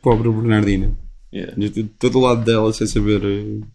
Pobre 0.02 0.30
Bernardina. 0.32 0.98
Yeah. 1.34 1.54
Estou 1.64 2.10
do 2.10 2.20
lado 2.20 2.44
dela 2.44 2.72
sem 2.74 2.88
saber. 2.88 3.22
eh, 3.24 3.66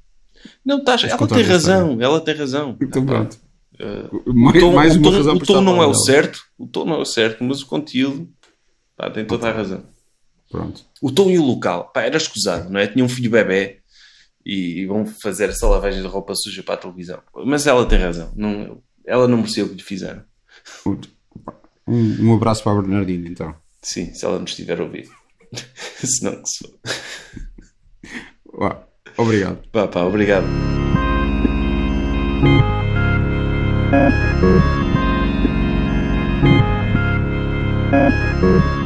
Não, 0.64 0.78
estás, 0.78 1.04
ela 1.04 1.28
tem 1.28 1.42
razão, 1.42 1.98
ela 2.00 2.20
tem 2.20 2.34
razão. 2.34 2.76
Então 2.80 3.04
Pá, 3.04 3.12
pronto. 3.12 3.38
Eh, 3.80 4.08
Mais, 4.32 4.56
o 4.56 4.60
tom, 4.60 4.72
mais 4.74 4.96
uma 4.96 5.02
tom- 5.10 5.16
razão 5.16 5.34
o 5.36 5.38
tom 5.40 5.60
não 5.62 5.82
é 5.82 5.86
o 5.86 5.94
certo, 5.94 6.40
o 6.58 6.66
tom 6.66 6.84
não 6.84 6.94
é 6.96 6.98
o 6.98 7.04
certo, 7.04 7.42
mas 7.44 7.62
o 7.62 7.66
conteúdo 7.66 8.28
pá, 8.96 9.10
tem 9.10 9.24
toda 9.24 9.48
a 9.48 9.52
razão. 9.52 9.82
Pronto. 10.50 10.84
O 11.00 11.10
tom 11.10 11.30
e 11.30 11.38
o 11.38 11.44
local, 11.44 11.90
pá, 11.92 12.02
era 12.02 12.16
escusado, 12.16 12.68
não 12.70 12.78
é? 12.80 12.86
Tinha 12.86 13.04
um 13.04 13.08
filho 13.08 13.30
bebê 13.30 13.78
e 14.44 14.84
vão 14.86 15.06
fazer 15.06 15.48
essa 15.50 15.66
lavagem 15.68 16.02
de 16.02 16.08
roupa 16.08 16.34
suja 16.34 16.62
para 16.62 16.74
a 16.74 16.78
televisão. 16.78 17.20
Mas 17.46 17.66
ela 17.66 17.86
tem 17.86 17.98
razão, 17.98 18.32
não, 18.36 18.82
ela 19.06 19.26
não 19.28 19.38
mereceu 19.38 19.66
o 19.66 19.68
que 19.68 19.76
lhe 19.76 19.82
fizeram. 19.82 20.22
Um, 21.86 22.26
um 22.28 22.34
abraço 22.34 22.62
para 22.62 22.72
a 22.78 22.82
Bernardina, 22.82 23.28
então. 23.28 23.54
Sim, 23.82 24.12
se 24.12 24.24
ela 24.24 24.38
nos 24.38 24.50
estiver 24.50 24.78
a 24.80 24.84
ouvir. 24.84 25.08
se 26.04 26.22
não, 26.24 26.42
que 26.42 26.48
se 26.48 26.58
for. 26.58 26.78
Obrigado. 29.16 29.58
Pá, 29.72 29.88
pá, 29.88 30.02
obrigado. 30.02 30.46
Thank 33.90 34.14
you. 38.42 38.79